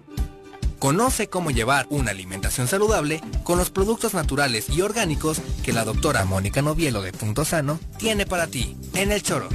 Conoce 0.86 1.28
cómo 1.28 1.50
llevar 1.50 1.88
una 1.90 2.12
alimentación 2.12 2.68
saludable 2.68 3.20
con 3.42 3.58
los 3.58 3.70
productos 3.70 4.14
naturales 4.14 4.70
y 4.70 4.82
orgánicos 4.82 5.40
que 5.64 5.72
la 5.72 5.82
doctora 5.82 6.24
Mónica 6.24 6.62
Novielo 6.62 7.02
de 7.02 7.10
Punto 7.10 7.44
Sano 7.44 7.80
tiene 7.98 8.24
para 8.24 8.46
ti 8.46 8.76
en 8.94 9.10
el 9.10 9.20
choro. 9.20 9.48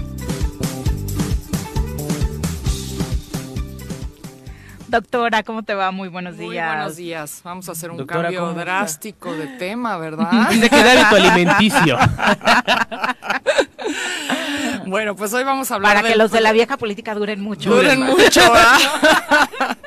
Doctora, 4.89 5.43
¿cómo 5.43 5.63
te 5.63 5.73
va? 5.73 5.91
Muy 5.91 6.09
buenos 6.09 6.35
Muy 6.35 6.49
días. 6.49 6.75
buenos 6.75 6.97
días. 6.97 7.39
Vamos 7.45 7.69
a 7.69 7.71
hacer 7.71 7.91
un 7.91 7.97
Doctora, 7.99 8.23
cambio 8.23 8.53
drástico 8.53 9.31
de 9.31 9.47
tema, 9.57 9.95
¿verdad? 9.99 10.49
Dice 10.49 10.69
que 10.69 10.83
da 10.83 10.91
hábito 10.91 11.15
alimenticio. 11.15 11.97
bueno, 14.85 15.15
pues 15.15 15.33
hoy 15.33 15.43
vamos 15.43 15.71
a 15.71 15.75
hablar 15.75 15.91
Para 15.95 16.01
que 16.03 16.09
del- 16.09 16.17
los 16.19 16.31
de 16.31 16.41
la 16.41 16.51
vieja 16.51 16.77
política 16.77 17.13
duren 17.15 17.41
mucho. 17.41 17.69
duren 17.69 18.01
mucho, 18.01 18.41
¿verdad? 18.51 18.77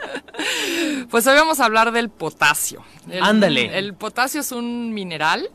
Pues 1.11 1.27
hoy 1.29 1.35
vamos 1.37 1.61
a 1.61 1.66
hablar 1.66 1.93
del 1.93 2.09
potasio. 2.11 2.83
El- 3.09 3.23
Ándale. 3.23 3.79
El 3.79 3.95
potasio 3.95 4.41
es 4.41 4.51
un 4.51 4.93
mineral 4.93 5.49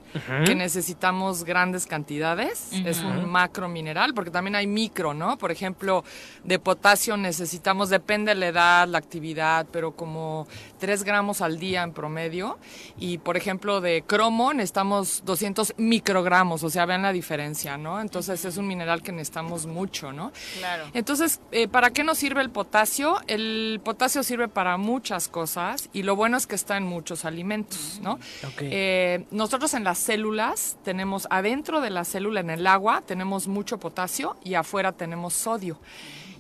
que 0.45 0.56
necesitamos 0.56 1.44
grandes 1.44 1.86
cantidades. 1.86 2.70
Es 2.86 2.99
un 3.02 3.30
macro 3.30 3.68
mineral, 3.68 4.14
porque 4.14 4.32
también 4.32 4.56
hay 4.56 4.68
micro, 4.68 5.14
¿no? 5.14 5.38
Por 5.38 5.52
ejemplo, 5.52 6.03
de 6.45 6.60
potasio 6.60 7.18
necesitamos, 7.18 7.90
depende 7.90 8.34
de 8.34 8.40
la 8.40 8.48
edad, 8.48 8.88
la 8.88 8.99
actividad, 8.99 9.68
pero 9.72 9.91
como 9.91 10.48
3 10.80 11.03
gramos 11.03 11.41
al 11.41 11.60
día 11.60 11.84
en 11.84 11.91
promedio. 11.91 12.57
Y 12.98 13.18
por 13.18 13.36
ejemplo, 13.36 13.82
de 13.82 14.03
cromo 14.07 14.53
necesitamos 14.53 15.24
200 15.26 15.74
microgramos, 15.78 16.64
o 16.64 16.70
sea, 16.70 16.86
vean 16.86 17.02
la 17.02 17.11
diferencia, 17.11 17.78
¿no? 17.78 17.99
Entonces 17.99 18.28
es 18.30 18.57
un 18.57 18.68
mineral 18.68 19.01
que 19.01 19.11
necesitamos 19.11 19.65
mucho, 19.65 20.11
¿no? 20.11 20.31
Claro. 20.57 20.85
Entonces, 20.93 21.39
eh, 21.51 21.68
¿para 21.68 21.91
qué 21.91 22.03
nos 22.03 22.18
sirve 22.18 22.41
el 22.41 22.49
potasio? 22.49 23.18
El 23.27 23.81
potasio 23.84 24.23
sirve 24.23 24.47
para 24.47 24.77
muchas 24.77 25.27
cosas 25.27 25.89
y 25.93 26.03
lo 26.03 26.15
bueno 26.15 26.38
es 26.38 26.47
que 26.47 26.56
está 26.56 26.77
en 26.77 26.84
muchos 26.84 27.26
alimentos, 27.26 27.99
¿no? 28.01 28.14
Ok. 28.14 28.61
Eh, 28.61 29.26
nosotros 29.31 29.73
en 29.73 29.84
las 29.84 29.97
células 29.97 30.77
tenemos, 30.84 31.27
adentro 31.30 31.81
de 31.81 31.89
la 31.89 32.06
célula, 32.06 32.39
en 32.39 32.49
el 32.49 32.68
agua, 32.68 33.03
tenemos 33.06 33.47
mucho 33.47 33.80
potasio 33.80 34.38
y 34.43 34.53
afuera 34.53 34.91
tenemos 34.91 35.34
sodio. 35.34 35.80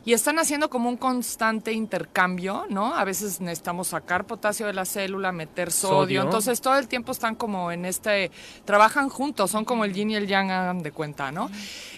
Y 0.05 0.13
están 0.13 0.39
haciendo 0.39 0.69
como 0.69 0.89
un 0.89 0.97
constante 0.97 1.71
intercambio, 1.71 2.65
¿no? 2.69 2.95
A 2.95 3.03
veces 3.03 3.41
necesitamos 3.41 3.89
sacar 3.89 4.25
potasio 4.25 4.67
de 4.67 4.73
la 4.73 4.85
célula, 4.85 5.31
meter 5.31 5.71
sodio. 5.71 5.99
Sodio. 5.99 6.21
Entonces 6.23 6.61
todo 6.61 6.77
el 6.77 6.87
tiempo 6.87 7.11
están 7.11 7.35
como 7.35 7.71
en 7.71 7.85
este, 7.85 8.31
trabajan 8.65 9.09
juntos, 9.09 9.51
son 9.51 9.65
como 9.65 9.85
el 9.85 9.93
yin 9.93 10.11
y 10.11 10.15
el 10.15 10.27
yang, 10.27 10.51
hagan 10.51 10.83
de 10.83 10.91
cuenta, 10.91 11.31
¿no? 11.31 11.49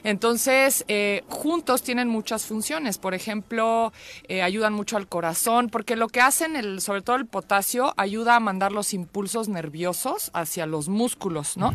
Entonces, 0.03 0.83
eh, 0.87 1.23
juntos 1.29 1.83
tienen 1.83 2.07
muchas 2.07 2.45
funciones. 2.45 2.97
Por 2.97 3.13
ejemplo, 3.13 3.93
eh, 4.27 4.41
ayudan 4.41 4.73
mucho 4.73 4.97
al 4.97 5.07
corazón, 5.07 5.69
porque 5.69 5.95
lo 5.95 6.07
que 6.07 6.21
hacen, 6.21 6.55
el, 6.55 6.81
sobre 6.81 7.01
todo 7.01 7.15
el 7.15 7.25
potasio, 7.25 7.93
ayuda 7.97 8.35
a 8.35 8.39
mandar 8.39 8.71
los 8.71 8.93
impulsos 8.93 9.47
nerviosos 9.47 10.31
hacia 10.33 10.65
los 10.65 10.89
músculos, 10.89 11.57
¿no? 11.57 11.73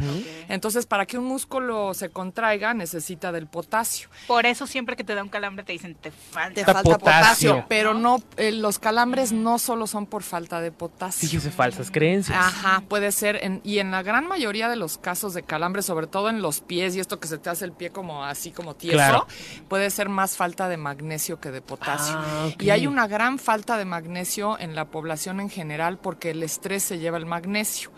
Entonces, 0.48 0.86
para 0.86 1.07
que 1.07 1.19
un 1.19 1.24
músculo 1.24 1.94
se 1.94 2.11
contraiga, 2.11 2.74
necesita 2.74 3.32
del 3.32 3.47
potasio. 3.47 4.09
Por 4.27 4.47
eso 4.47 4.66
siempre 4.66 4.97
que 4.97 5.05
te 5.05 5.15
da 5.15 5.23
un 5.23 5.28
calambre 5.28 5.65
te 5.65 5.73
dicen, 5.73 5.94
te 5.94 6.11
falta. 6.30 6.55
Te 6.55 6.60
Está 6.60 6.72
falta 6.74 6.98
potasio, 6.98 7.51
potasio. 7.52 7.66
pero 7.68 7.94
no, 7.94 8.22
eh, 8.36 8.52
los 8.52 8.78
calambres 8.78 9.32
no 9.32 9.59
solo 9.59 9.86
son 9.86 10.06
por 10.06 10.22
falta 10.22 10.60
de 10.60 10.72
potasio. 10.72 11.28
Fíjese, 11.28 11.51
falsas 11.51 11.90
creencias. 11.90 12.36
Ajá, 12.38 12.82
puede 12.88 13.10
ser. 13.12 13.38
En, 13.43 13.60
y 13.64 13.78
en 13.78 13.90
la 13.90 14.02
gran 14.02 14.26
mayoría 14.28 14.68
de 14.68 14.76
los 14.76 14.98
casos 14.98 15.34
de 15.34 15.43
calambre, 15.43 15.82
sobre 15.82 16.06
todo 16.06 16.28
en 16.28 16.43
los 16.43 16.60
pies 16.60 16.94
y 16.97 17.01
esto 17.01 17.20
que 17.20 17.28
se 17.28 17.38
te 17.38 17.48
hace 17.51 17.64
el 17.64 17.72
pie 17.72 17.90
como 17.90 18.24
así 18.24 18.51
como 18.51 18.74
tieso, 18.74 18.97
Claro. 18.97 19.26
puede 19.68 19.90
ser 19.90 20.09
más 20.09 20.36
falta 20.36 20.68
de 20.68 20.76
magnesio 20.76 21.40
que 21.40 21.51
de 21.51 21.60
potasio. 21.62 22.16
Ah. 22.18 22.48
Y 22.60 22.70
hay 22.70 22.86
una 22.86 23.06
gran 23.06 23.38
falta 23.38 23.78
de 23.78 23.84
magnesio 23.84 24.59
en 24.59 24.74
la 24.74 24.86
población 24.86 25.40
en 25.40 25.48
general 25.51 25.98
porque 25.98 26.30
el 26.30 26.43
estrés 26.43 26.82
se 26.82 26.98
lleva 26.98 27.16
el 27.18 27.26
magnesio. 27.26 27.90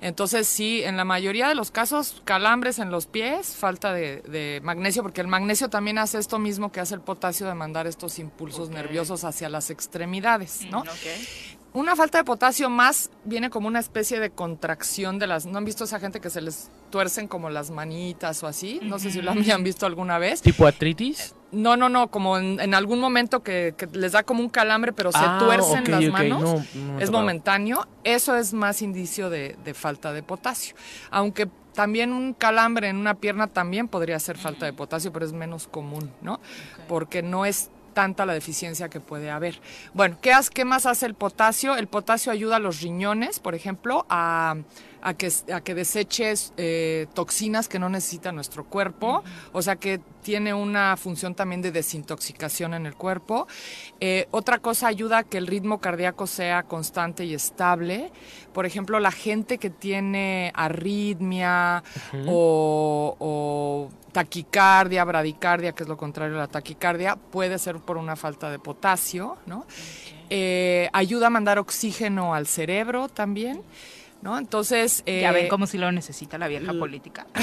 Entonces 0.00 0.46
sí, 0.46 0.82
en 0.82 0.96
la 0.96 1.04
mayoría 1.04 1.48
de 1.48 1.54
los 1.54 1.70
casos, 1.70 2.22
calambres 2.24 2.78
en 2.78 2.90
los 2.90 3.06
pies, 3.06 3.56
falta 3.56 3.92
de, 3.92 4.20
de 4.22 4.60
magnesio, 4.62 5.02
porque 5.02 5.20
el 5.20 5.26
magnesio 5.28 5.68
también 5.70 5.98
hace 5.98 6.18
esto 6.18 6.38
mismo 6.38 6.70
que 6.72 6.80
hace 6.80 6.94
el 6.94 7.00
potasio 7.00 7.46
de 7.46 7.54
mandar 7.66 7.88
estos 7.88 8.20
impulsos 8.20 8.70
nerviosos 8.70 9.24
hacia 9.24 9.48
las 9.48 9.70
extremidades, 9.70 10.60
¿no? 10.70 10.84
Una 11.72 11.94
falta 11.96 12.18
de 12.18 12.24
potasio 12.24 12.70
más 12.70 13.10
viene 13.24 13.50
como 13.50 13.66
una 13.68 13.80
especie 13.80 14.18
de 14.20 14.30
contracción 14.30 15.18
de 15.18 15.26
las... 15.26 15.44
¿No 15.46 15.58
han 15.58 15.64
visto 15.64 15.82
esa 15.84 15.98
gente 15.98 16.20
que 16.20 16.30
se 16.30 16.40
les 16.40 16.70
tuercen 16.90 17.26
como 17.28 17.50
las 17.50 17.70
manitas 17.70 18.42
o 18.44 18.46
así? 18.46 18.78
No 18.84 18.98
sé 19.00 19.10
si 19.10 19.20
lo 19.20 19.32
habían 19.32 19.62
visto 19.64 19.84
alguna 19.84 20.16
vez. 20.18 20.40
¿Tipo 20.40 20.64
artritis? 20.66 21.34
No, 21.52 21.76
no, 21.76 21.88
no, 21.90 22.08
como 22.10 22.38
en, 22.38 22.60
en 22.60 22.72
algún 22.72 22.98
momento 23.00 23.42
que, 23.42 23.74
que 23.76 23.86
les 23.92 24.12
da 24.12 24.22
como 24.22 24.40
un 24.40 24.48
calambre, 24.48 24.92
pero 24.94 25.10
se 25.12 25.18
Ah, 25.20 25.38
tuercen 25.38 25.84
las 25.90 26.04
ok, 26.04 26.12
manos. 26.12 26.40
no, 26.42 26.64
no 26.92 27.00
es 27.00 27.10
momentáneo. 27.10 27.86
Eso 28.04 28.36
es 28.36 28.52
más 28.54 28.80
indicio 28.80 29.28
de, 29.28 29.56
de 29.64 29.74
falta 29.74 30.12
de 30.14 30.22
potasio. 30.22 30.76
Aunque 31.10 31.48
también 31.76 32.12
un 32.12 32.34
calambre 32.34 32.88
en 32.88 32.96
una 32.96 33.14
pierna 33.14 33.46
también 33.46 33.86
podría 33.86 34.18
ser 34.18 34.36
falta 34.36 34.66
de 34.66 34.72
potasio, 34.72 35.12
pero 35.12 35.24
es 35.24 35.32
menos 35.32 35.68
común, 35.68 36.10
¿no? 36.22 36.40
Porque 36.88 37.22
no 37.22 37.46
es 37.46 37.70
tanta 37.94 38.26
la 38.26 38.34
deficiencia 38.34 38.88
que 38.90 39.00
puede 39.00 39.30
haber. 39.30 39.60
Bueno, 39.94 40.18
¿qué, 40.20 40.32
has- 40.32 40.50
qué 40.50 40.64
más 40.66 40.84
hace 40.84 41.06
el 41.06 41.14
potasio? 41.14 41.76
El 41.76 41.86
potasio 41.86 42.32
ayuda 42.32 42.56
a 42.56 42.58
los 42.58 42.80
riñones, 42.82 43.38
por 43.40 43.54
ejemplo, 43.54 44.04
a, 44.10 44.56
a 45.06 45.14
que, 45.14 45.30
a 45.52 45.60
que 45.60 45.74
deseches 45.74 46.52
eh, 46.56 47.06
toxinas 47.14 47.68
que 47.68 47.78
no 47.78 47.88
necesita 47.88 48.32
nuestro 48.32 48.64
cuerpo, 48.64 49.22
o 49.52 49.62
sea 49.62 49.76
que 49.76 50.00
tiene 50.22 50.52
una 50.52 50.96
función 50.96 51.36
también 51.36 51.62
de 51.62 51.70
desintoxicación 51.70 52.74
en 52.74 52.86
el 52.86 52.96
cuerpo. 52.96 53.46
Eh, 54.00 54.26
otra 54.32 54.58
cosa 54.58 54.88
ayuda 54.88 55.18
a 55.18 55.22
que 55.22 55.38
el 55.38 55.46
ritmo 55.46 55.78
cardíaco 55.78 56.26
sea 56.26 56.64
constante 56.64 57.24
y 57.24 57.34
estable. 57.34 58.10
Por 58.52 58.66
ejemplo, 58.66 58.98
la 58.98 59.12
gente 59.12 59.58
que 59.58 59.70
tiene 59.70 60.50
arritmia 60.56 61.84
o, 62.26 63.16
o 63.20 63.90
taquicardia, 64.10 65.04
bradicardia, 65.04 65.70
que 65.70 65.84
es 65.84 65.88
lo 65.88 65.96
contrario 65.96 66.34
a 66.34 66.40
la 66.40 66.48
taquicardia, 66.48 67.14
puede 67.14 67.60
ser 67.60 67.76
por 67.76 67.96
una 67.96 68.16
falta 68.16 68.50
de 68.50 68.58
potasio, 68.58 69.36
¿no? 69.46 69.66
Eh, 70.30 70.88
ayuda 70.92 71.28
a 71.28 71.30
mandar 71.30 71.60
oxígeno 71.60 72.34
al 72.34 72.48
cerebro 72.48 73.08
también, 73.08 73.62
¿no? 74.22 74.38
Entonces... 74.38 75.02
Ya 75.06 75.30
eh, 75.30 75.32
ven 75.32 75.48
cómo 75.48 75.66
si 75.66 75.78
lo 75.78 75.90
necesita 75.92 76.38
la 76.38 76.48
vieja 76.48 76.72
política. 76.72 77.26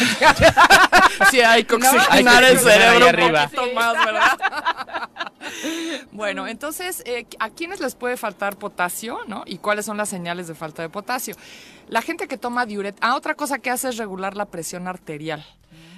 Sí, 1.29 1.41
hay 1.41 1.63
que 1.63 1.77
No, 1.79 1.89
oxigenar 1.91 2.43
que 2.43 2.49
el 2.49 2.59
cerebro 2.59 2.97
un 2.97 3.09
arriba. 3.09 3.47
poquito 3.49 3.73
más, 3.75 3.93
¿verdad? 4.05 5.09
bueno, 6.11 6.47
entonces, 6.47 7.03
eh, 7.05 7.25
¿a 7.39 7.49
quiénes 7.49 7.79
les 7.79 7.95
puede 7.95 8.17
faltar 8.17 8.57
potasio, 8.57 9.19
no? 9.27 9.43
¿Y 9.45 9.57
cuáles 9.57 9.85
son 9.85 9.97
las 9.97 10.09
señales 10.09 10.47
de 10.47 10.55
falta 10.55 10.81
de 10.81 10.89
potasio? 10.89 11.35
La 11.87 12.01
gente 12.01 12.27
que 12.27 12.37
toma 12.37 12.65
diuretas... 12.65 12.99
Ah, 13.01 13.15
otra 13.15 13.35
cosa 13.35 13.59
que 13.59 13.69
hace 13.69 13.89
es 13.89 13.97
regular 13.97 14.35
la 14.35 14.45
presión 14.45 14.87
arterial. 14.87 15.45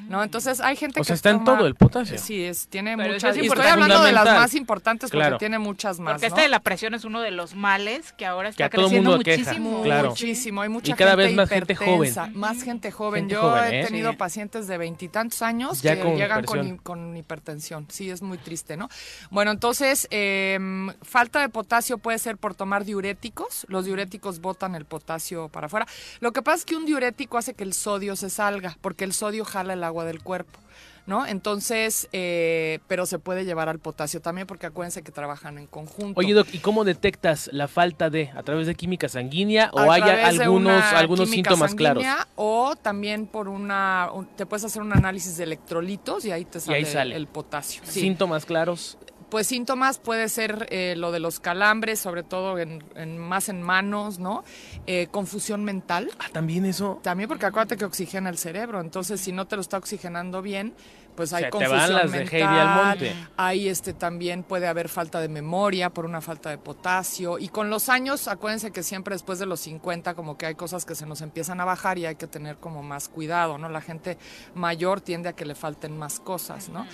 ¿No? 0.08 0.24
Entonces 0.24 0.60
hay 0.62 0.76
gente 0.76 1.00
O 1.00 1.04
que 1.04 1.08
sea, 1.08 1.16
está 1.16 1.30
en 1.30 1.44
todo 1.44 1.66
el 1.68 1.76
potasio. 1.76 2.18
Sí, 2.18 2.44
es, 2.44 2.68
tiene 2.68 2.96
Pero 2.98 3.14
muchas. 3.14 3.36
es 3.38 3.44
y 3.44 3.48
estoy 3.48 3.66
hablando 3.66 4.04
de 4.04 4.12
las 4.12 4.26
más 4.26 4.54
importantes 4.56 5.10
porque 5.10 5.22
Claro. 5.22 5.38
tiene 5.38 5.60
muchas 5.60 6.00
más, 6.00 6.14
Porque 6.14 6.28
¿no? 6.30 6.36
este 6.36 6.42
de 6.42 6.50
la 6.50 6.60
presión 6.60 6.94
es 6.94 7.06
uno 7.06 7.22
de 7.22 7.32
los 7.32 7.56
males 7.56 8.14
que 8.14 8.26
ahora 8.26 8.50
Que 8.52 8.64
está 8.64 8.70
todo 8.76 8.86
creciendo 8.88 9.18
muchísimo. 9.18 9.82
claro. 9.84 10.10
Muchísimo, 10.10 10.62
hay 10.62 10.70
mucha 10.70 10.92
Y 10.92 10.96
cada 10.96 11.12
gente 11.12 11.24
vez 11.28 11.36
más 11.36 11.50
gente 11.50 11.74
hipertensa, 11.74 12.22
joven. 12.26 12.40
Más 12.40 12.64
gente 12.64 12.92
joven. 12.92 13.22
Gente 13.22 13.34
Yo 13.36 13.42
joven, 13.42 13.74
he 13.74 13.82
¿eh? 13.82 13.86
tenido 13.86 14.12
Sí. 14.12 14.18
pacientes 14.18 14.68
de 14.68 14.78
veintitantos 14.78 15.42
años 15.42 15.82
Ya 15.82 15.96
que 15.96 16.02
con 16.02 16.16
llegan 16.18 16.44
con, 16.46 16.78
con 16.78 17.18
hipertensión. 17.18 17.86
Sí, 17.90 18.10
es 18.10 18.22
muy 18.22 18.38
triste, 18.38 18.78
¿no? 18.78 18.90
Bueno, 19.32 19.52
entonces, 19.52 20.08
em, 20.12 20.92
falta 21.02 21.40
de 21.42 21.50
potasio 21.50 21.98
puede 21.98 22.20
ser 22.20 22.38
por 22.38 22.56
tomar 22.56 22.86
diuréticos. 22.86 23.66
Los 23.70 23.86
diuréticos 23.86 24.40
botan 24.42 24.76
el 24.76 24.86
potasio 24.86 25.50
para 25.50 25.68
afuera. 25.68 25.88
Lo 26.20 26.32
que 26.34 26.42
pasa 26.42 26.58
es 26.58 26.66
que 26.66 26.76
un 26.76 26.86
diurético 26.86 27.38
hace 27.38 27.54
que 27.54 27.64
el 27.64 27.74
sodio 27.74 28.16
se 28.16 28.30
salga, 28.30 28.78
porque 28.82 29.04
el 29.06 29.14
sodio 29.14 29.46
jala 29.46 29.74
el 29.74 29.84
agua 29.84 29.95
del 30.04 30.22
cuerpo. 30.22 30.60
¿No? 31.08 31.28
Entonces, 31.28 32.10
eh, 32.14 32.80
pero 32.88 33.06
se 33.06 33.20
puede 33.20 33.46
llevar 33.46 33.70
al 33.70 33.78
potasio 33.78 34.22
también 34.22 34.48
porque 34.48 34.66
acuérdense 34.66 35.04
que 35.04 35.12
trabajan 35.12 35.60
en 35.60 35.68
conjunto. 35.68 36.20
Oye, 36.20 36.34
Doc, 36.34 36.48
¿y 36.52 36.58
cómo 36.58 36.84
detectas 36.84 37.48
la 37.54 37.68
falta 37.68 38.10
de? 38.10 38.32
¿A 38.36 38.42
través 38.42 38.66
de 38.66 38.74
química 38.74 39.08
sanguínea 39.08 39.70
o 39.72 39.92
hay 39.92 40.02
algunos, 40.02 40.84
algunos 40.94 41.30
síntomas 41.30 41.76
claros? 41.76 42.04
O 42.34 42.76
también 42.76 43.28
por 43.28 43.50
una, 43.50 44.10
un- 44.16 44.26
te 44.26 44.48
puedes 44.48 44.64
hacer 44.66 44.82
un 44.82 44.94
análisis 44.94 45.38
de 45.38 45.44
electrolitos 45.44 46.26
y 46.26 46.32
ahí 46.32 46.44
te 46.44 46.60
sale, 46.60 46.78
ahí 46.80 46.86
sale. 46.86 47.16
el 47.16 47.28
potasio. 47.28 47.84
Sí. 47.86 48.00
Síntomas 48.00 48.44
claros. 48.48 48.98
Pues 49.36 49.48
síntomas 49.48 49.98
puede 49.98 50.30
ser 50.30 50.66
eh, 50.70 50.94
lo 50.96 51.12
de 51.12 51.20
los 51.20 51.42
calambres, 51.42 52.00
sobre 52.00 52.24
todo 52.24 52.58
en, 52.58 52.82
en- 52.96 53.18
más 53.18 53.50
en 53.50 53.62
manos, 53.62 54.18
¿no? 54.18 54.46
Eh, 54.88 55.08
confusión 55.12 55.66
mental. 55.66 56.10
Ah, 56.20 56.28
también 56.32 56.66
eso. 56.66 57.02
También 57.04 57.28
porque 57.28 57.46
acuérdate 57.46 57.76
que 57.76 57.84
oxigena 57.84 58.30
el 58.30 58.38
cerebro, 58.38 58.80
entonces 58.80 59.20
si 59.20 59.34
no 59.34 59.46
te 59.46 59.58
lo 59.58 59.62
está 59.62 59.78
oxigenando 59.78 60.42
bien, 60.42 60.74
pues 61.16 61.32
hay 61.34 61.44
Se 61.44 61.46
te 61.46 61.52
confusión 61.52 61.80
van 61.80 61.94
las 61.94 62.12
de 62.12 62.18
mental. 62.20 62.36
Heidi 62.42 62.60
al 62.60 62.86
monte. 62.86 63.16
Ahí 63.38 63.68
este 63.70 63.94
también 63.94 64.44
puede 64.44 64.68
haber 64.68 64.90
falta 64.90 65.20
de 65.20 65.30
memoria 65.30 65.90
por 65.90 66.06
una 66.06 66.22
falta 66.22 66.50
de 66.50 66.58
potasio 66.58 67.40
y 67.40 67.48
con 67.50 67.70
los 67.70 67.90
años, 67.90 68.28
acuérdense 68.28 68.72
que 68.72 68.84
siempre 68.84 69.16
después 69.16 69.40
de 69.40 69.46
los 69.46 69.60
50 69.62 70.14
como 70.14 70.38
que 70.38 70.46
hay 70.46 70.56
cosas 70.56 70.86
que 70.86 70.96
se 70.96 71.06
nos 71.06 71.22
empiezan 71.22 71.60
a 71.62 71.66
bajar 71.66 71.98
y 71.98 72.06
hay 72.06 72.16
que 72.16 72.28
tener 72.28 72.58
como 72.58 72.84
más 72.84 73.08
cuidado, 73.10 73.58
¿no? 73.58 73.70
La 73.70 73.82
gente 73.82 74.18
mayor 74.54 75.02
tiende 75.02 75.30
a 75.30 75.34
que 75.34 75.46
le 75.46 75.56
falten 75.56 75.98
más 75.98 76.20
cosas, 76.20 76.70
¿no? 76.70 76.86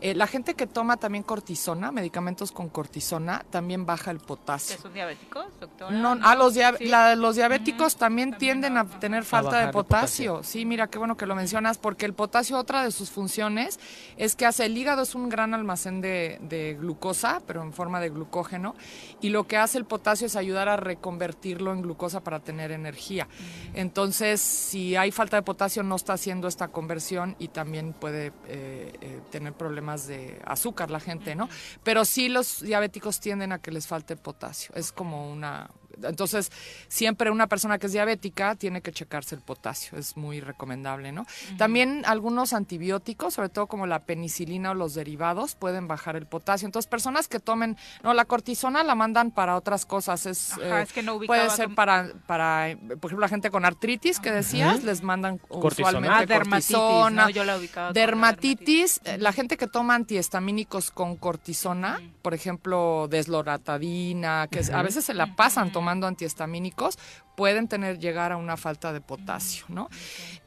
Eh, 0.00 0.14
la 0.14 0.26
gente 0.26 0.54
que 0.54 0.66
toma 0.66 0.96
también 0.96 1.24
cortisona, 1.24 1.90
medicamentos 1.92 2.52
con 2.52 2.68
cortisona, 2.68 3.44
también 3.50 3.84
baja 3.86 4.10
el 4.10 4.18
potasio. 4.18 4.76
¿Que 4.76 4.82
son 4.82 4.94
diabéticos, 4.94 5.46
doctora? 5.60 5.90
No, 5.90 6.18
a 6.22 6.34
los, 6.34 6.54
dia- 6.54 6.74
Sí. 6.78 6.86
la- 6.86 7.14
los 7.16 7.36
diabéticos 7.36 7.96
también 7.96 8.36
tienden 8.38 8.76
a 8.76 8.84
tener 8.86 9.24
falta 9.24 9.58
de 9.66 9.72
potasio. 9.72 10.34
potasio. 10.34 10.42
Sí, 10.50 10.64
mira, 10.64 10.86
qué 10.88 10.98
bueno 10.98 11.16
que 11.16 11.26
lo 11.26 11.34
mencionas, 11.34 11.78
porque 11.78 12.06
el 12.06 12.14
potasio, 12.14 12.56
otra 12.58 12.82
de 12.82 12.90
sus 12.92 13.10
funciones 13.10 13.67
es 14.16 14.36
que 14.36 14.46
hace, 14.46 14.66
el 14.66 14.76
hígado 14.76 15.02
es 15.02 15.14
un 15.14 15.28
gran 15.28 15.54
almacén 15.54 16.00
de, 16.00 16.38
de 16.42 16.76
glucosa, 16.80 17.42
pero 17.46 17.62
en 17.62 17.72
forma 17.72 18.00
de 18.00 18.10
glucógeno, 18.10 18.74
y 19.20 19.28
lo 19.28 19.46
que 19.46 19.56
hace 19.56 19.78
el 19.78 19.84
potasio 19.84 20.26
es 20.26 20.36
ayudar 20.36 20.68
a 20.68 20.76
reconvertirlo 20.76 21.72
en 21.72 21.82
glucosa 21.82 22.22
para 22.22 22.40
tener 22.40 22.72
energía. 22.72 23.28
Entonces, 23.74 24.40
si 24.40 24.96
hay 24.96 25.10
falta 25.10 25.36
de 25.36 25.42
potasio, 25.42 25.82
no 25.82 25.96
está 25.96 26.14
haciendo 26.14 26.48
esta 26.48 26.68
conversión 26.68 27.36
y 27.38 27.48
también 27.48 27.92
puede 27.92 28.32
eh, 28.46 28.92
eh, 29.00 29.20
tener 29.30 29.52
problemas 29.52 30.06
de 30.06 30.40
azúcar 30.44 30.90
la 30.90 31.00
gente, 31.00 31.34
¿no? 31.34 31.48
Pero 31.82 32.04
sí 32.04 32.28
los 32.28 32.60
diabéticos 32.60 33.20
tienden 33.20 33.52
a 33.52 33.58
que 33.58 33.70
les 33.70 33.86
falte 33.86 34.16
potasio. 34.16 34.74
Es 34.74 34.92
como 34.92 35.30
una... 35.30 35.70
Entonces, 36.02 36.50
siempre 36.88 37.30
una 37.30 37.46
persona 37.46 37.78
que 37.78 37.86
es 37.86 37.92
diabética 37.92 38.54
tiene 38.54 38.80
que 38.80 38.92
checarse 38.92 39.34
el 39.34 39.40
potasio, 39.40 39.98
es 39.98 40.16
muy 40.16 40.40
recomendable, 40.40 41.12
¿no? 41.12 41.26
También 41.56 42.02
algunos 42.06 42.52
antibióticos, 42.52 43.34
sobre 43.34 43.48
todo 43.48 43.66
como 43.66 43.86
la 43.86 44.00
penicilina 44.00 44.70
o 44.70 44.74
los 44.74 44.94
derivados, 44.94 45.54
pueden 45.54 45.88
bajar 45.88 46.16
el 46.16 46.26
potasio. 46.26 46.66
Entonces, 46.66 46.88
personas 46.88 47.28
que 47.28 47.40
tomen, 47.40 47.76
no, 48.02 48.14
la 48.14 48.24
cortisona 48.24 48.82
la 48.82 48.94
mandan 48.94 49.30
para 49.30 49.56
otras 49.56 49.86
cosas, 49.86 50.26
es, 50.26 50.52
Ajá, 50.52 50.80
eh, 50.80 50.82
es 50.82 50.92
que 50.92 51.02
no 51.02 51.18
puede 51.18 51.48
ser 51.50 51.74
para, 51.74 52.10
para, 52.26 52.76
por 53.00 53.10
ejemplo, 53.10 53.20
la 53.20 53.28
gente 53.28 53.50
con 53.50 53.64
artritis 53.64 54.20
que 54.20 54.30
decías, 54.30 54.84
les 54.84 55.02
mandan 55.02 55.38
Cortisona. 55.38 55.88
usualmente 55.88 56.16
Ah, 56.16 56.26
dermatitis, 56.26 56.76
cortisona, 56.76 57.24
¿no? 57.24 57.30
Yo 57.30 57.44
la 57.44 57.58
dermatitis, 57.92 59.00
eh, 59.04 59.18
la 59.18 59.32
gente 59.32 59.56
que 59.56 59.66
toma 59.66 59.94
antihistamínicos 59.94 60.90
con 60.90 61.16
cortisona, 61.16 62.00
por 62.22 62.34
ejemplo, 62.34 63.06
desloratadina, 63.08 64.48
que 64.50 64.60
es- 64.60 64.70
a 64.70 64.82
veces 64.82 65.04
se 65.04 65.14
la 65.14 65.34
pasan 65.36 65.72
tomando 65.72 65.87
antihistamínicos, 65.88 66.98
pueden 67.36 67.68
tener 67.68 67.98
llegar 67.98 68.32
a 68.32 68.36
una 68.36 68.56
falta 68.56 68.92
de 68.92 69.00
potasio, 69.00 69.64
¿no? 69.68 69.88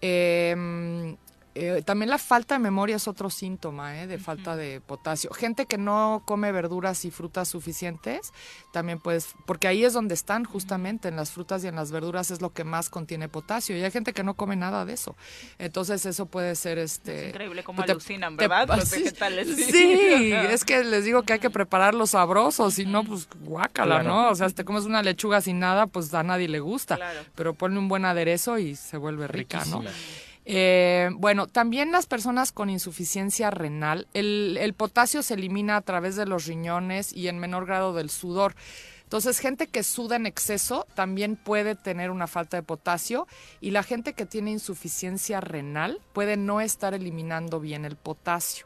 Eh, 0.01 1.15
eh, 1.55 1.81
también 1.85 2.09
la 2.09 2.17
falta 2.17 2.55
de 2.55 2.59
memoria 2.59 2.95
es 2.95 3.07
otro 3.07 3.29
síntoma 3.29 3.99
¿eh? 4.01 4.07
de 4.07 4.17
falta 4.19 4.55
de 4.55 4.79
potasio. 4.81 5.31
Gente 5.33 5.65
que 5.65 5.77
no 5.77 6.23
come 6.25 6.51
verduras 6.51 7.03
y 7.05 7.11
frutas 7.11 7.47
suficientes, 7.49 8.31
también 8.71 8.99
puedes, 8.99 9.29
porque 9.45 9.67
ahí 9.67 9.83
es 9.83 9.93
donde 9.93 10.13
están 10.13 10.45
justamente, 10.45 11.07
en 11.09 11.15
las 11.15 11.31
frutas 11.31 11.63
y 11.63 11.67
en 11.67 11.75
las 11.75 11.91
verduras 11.91 12.31
es 12.31 12.41
lo 12.41 12.51
que 12.53 12.63
más 12.63 12.89
contiene 12.89 13.27
potasio. 13.29 13.77
Y 13.77 13.83
hay 13.83 13.91
gente 13.91 14.13
que 14.13 14.23
no 14.23 14.35
come 14.35 14.55
nada 14.55 14.85
de 14.85 14.93
eso. 14.93 15.15
Entonces 15.59 16.05
eso 16.05 16.25
puede 16.25 16.55
ser 16.55 16.77
este... 16.77 17.23
Es 17.23 17.29
increíble 17.29 17.63
cómo 17.63 17.77
pues 17.77 17.85
te- 17.87 17.91
alucinan, 17.93 18.37
te- 18.37 18.47
¿verdad? 18.47 18.77
Los 18.77 18.89
sí, 18.89 18.99
vegetales. 19.03 19.47
Sí, 19.55 20.31
es 20.49 20.63
que 20.65 20.83
les 20.83 21.05
digo 21.05 21.23
que 21.23 21.33
hay 21.33 21.39
que 21.39 21.49
prepararlos 21.49 22.11
sabrosos, 22.11 22.73
si 22.75 22.85
no, 22.85 23.03
pues 23.03 23.27
guácala, 23.41 24.01
Claro. 24.01 24.09
¿no? 24.09 24.29
O 24.29 24.35
sea, 24.35 24.47
si 24.47 24.55
te 24.55 24.63
comes 24.65 24.85
una 24.85 25.01
lechuga 25.03 25.41
sin 25.41 25.59
nada, 25.59 25.87
pues 25.87 26.13
a 26.13 26.23
nadie 26.23 26.47
le 26.47 26.59
gusta. 26.59 26.95
Claro. 26.95 27.19
Pero 27.35 27.53
ponle 27.53 27.77
un 27.79 27.87
buen 27.87 28.05
aderezo 28.05 28.57
y 28.57 28.75
se 28.75 28.97
vuelve 28.97 29.27
rica, 29.27 29.65
¿no? 29.65 29.83
Eh, 30.53 31.11
bueno, 31.13 31.47
también 31.47 31.93
las 31.93 32.07
personas 32.07 32.51
con 32.51 32.69
insuficiencia 32.69 33.51
renal, 33.51 34.09
el, 34.13 34.73
potasio 34.75 35.23
se 35.23 35.35
elimina 35.35 35.77
a 35.77 35.81
través 35.81 36.17
de 36.17 36.25
los 36.25 36.45
riñones 36.45 37.13
y 37.13 37.29
en 37.29 37.39
menor 37.39 37.65
grado 37.65 37.93
del 37.93 38.09
sudor. 38.09 38.53
Entonces, 39.03 39.39
gente 39.39 39.67
que 39.67 39.81
suda 39.81 40.17
en 40.17 40.25
exceso 40.25 40.85
también 40.93 41.37
puede 41.37 41.75
tener 41.75 42.11
una 42.11 42.27
falta 42.27 42.57
de 42.57 42.63
potasio 42.63 43.29
y 43.61 43.71
la 43.71 43.81
gente 43.81 44.11
que 44.11 44.25
tiene 44.25 44.51
insuficiencia 44.51 45.39
renal 45.39 46.01
puede 46.11 46.35
no 46.35 46.59
estar 46.59 46.93
eliminando 46.93 47.61
bien 47.61 47.85
el 47.85 47.95
potasio. 47.95 48.65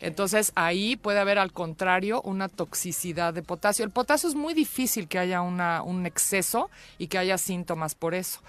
Entonces 0.00 0.52
ahí 0.54 0.96
puede 0.96 1.18
haber 1.18 1.38
al 1.38 1.52
contrario 1.52 2.22
una 2.22 2.48
toxicidad 2.48 3.34
de 3.34 3.42
potasio. 3.42 3.84
El 3.84 3.90
potasio 3.90 4.28
es 4.28 4.34
muy 4.34 4.54
difícil 4.54 5.08
que 5.08 5.18
haya 5.18 5.40
un 5.42 6.06
exceso 6.06 6.70
y 6.98 7.08
que 7.08 7.18
haya 7.18 7.38
síntomas 7.38 7.94
por 7.94 8.14
eso, 8.14 8.40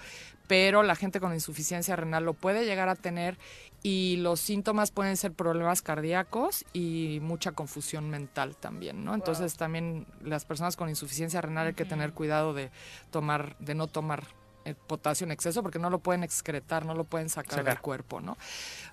pero 0.48 0.82
la 0.82 0.96
gente 0.96 1.20
con 1.20 1.32
insuficiencia 1.32 1.94
renal 1.94 2.24
lo 2.24 2.34
puede 2.34 2.64
llegar 2.64 2.88
a 2.88 2.96
tener 2.96 3.38
y 3.82 4.16
los 4.16 4.40
síntomas 4.40 4.90
pueden 4.90 5.16
ser 5.16 5.32
problemas 5.32 5.82
cardíacos 5.82 6.64
y 6.72 7.20
mucha 7.22 7.52
confusión 7.52 8.10
mental 8.10 8.56
también, 8.56 9.04
¿no? 9.04 9.14
Entonces 9.14 9.56
también 9.56 10.06
las 10.22 10.44
personas 10.44 10.74
con 10.74 10.88
insuficiencia 10.88 11.40
renal 11.40 11.68
hay 11.68 11.74
que 11.74 11.84
tener 11.84 12.12
cuidado 12.12 12.54
de 12.54 12.70
tomar, 13.10 13.56
de 13.58 13.74
no 13.74 13.86
tomar 13.86 14.24
el 14.68 14.76
potasio 14.76 15.24
en 15.24 15.32
exceso 15.32 15.62
porque 15.62 15.78
no 15.78 15.90
lo 15.90 15.98
pueden 15.98 16.22
excretar, 16.22 16.84
no 16.84 16.94
lo 16.94 17.04
pueden 17.04 17.28
sacar, 17.28 17.58
Sacar. 17.58 17.74
del 17.74 17.80
cuerpo, 17.80 18.20
¿no? 18.20 18.36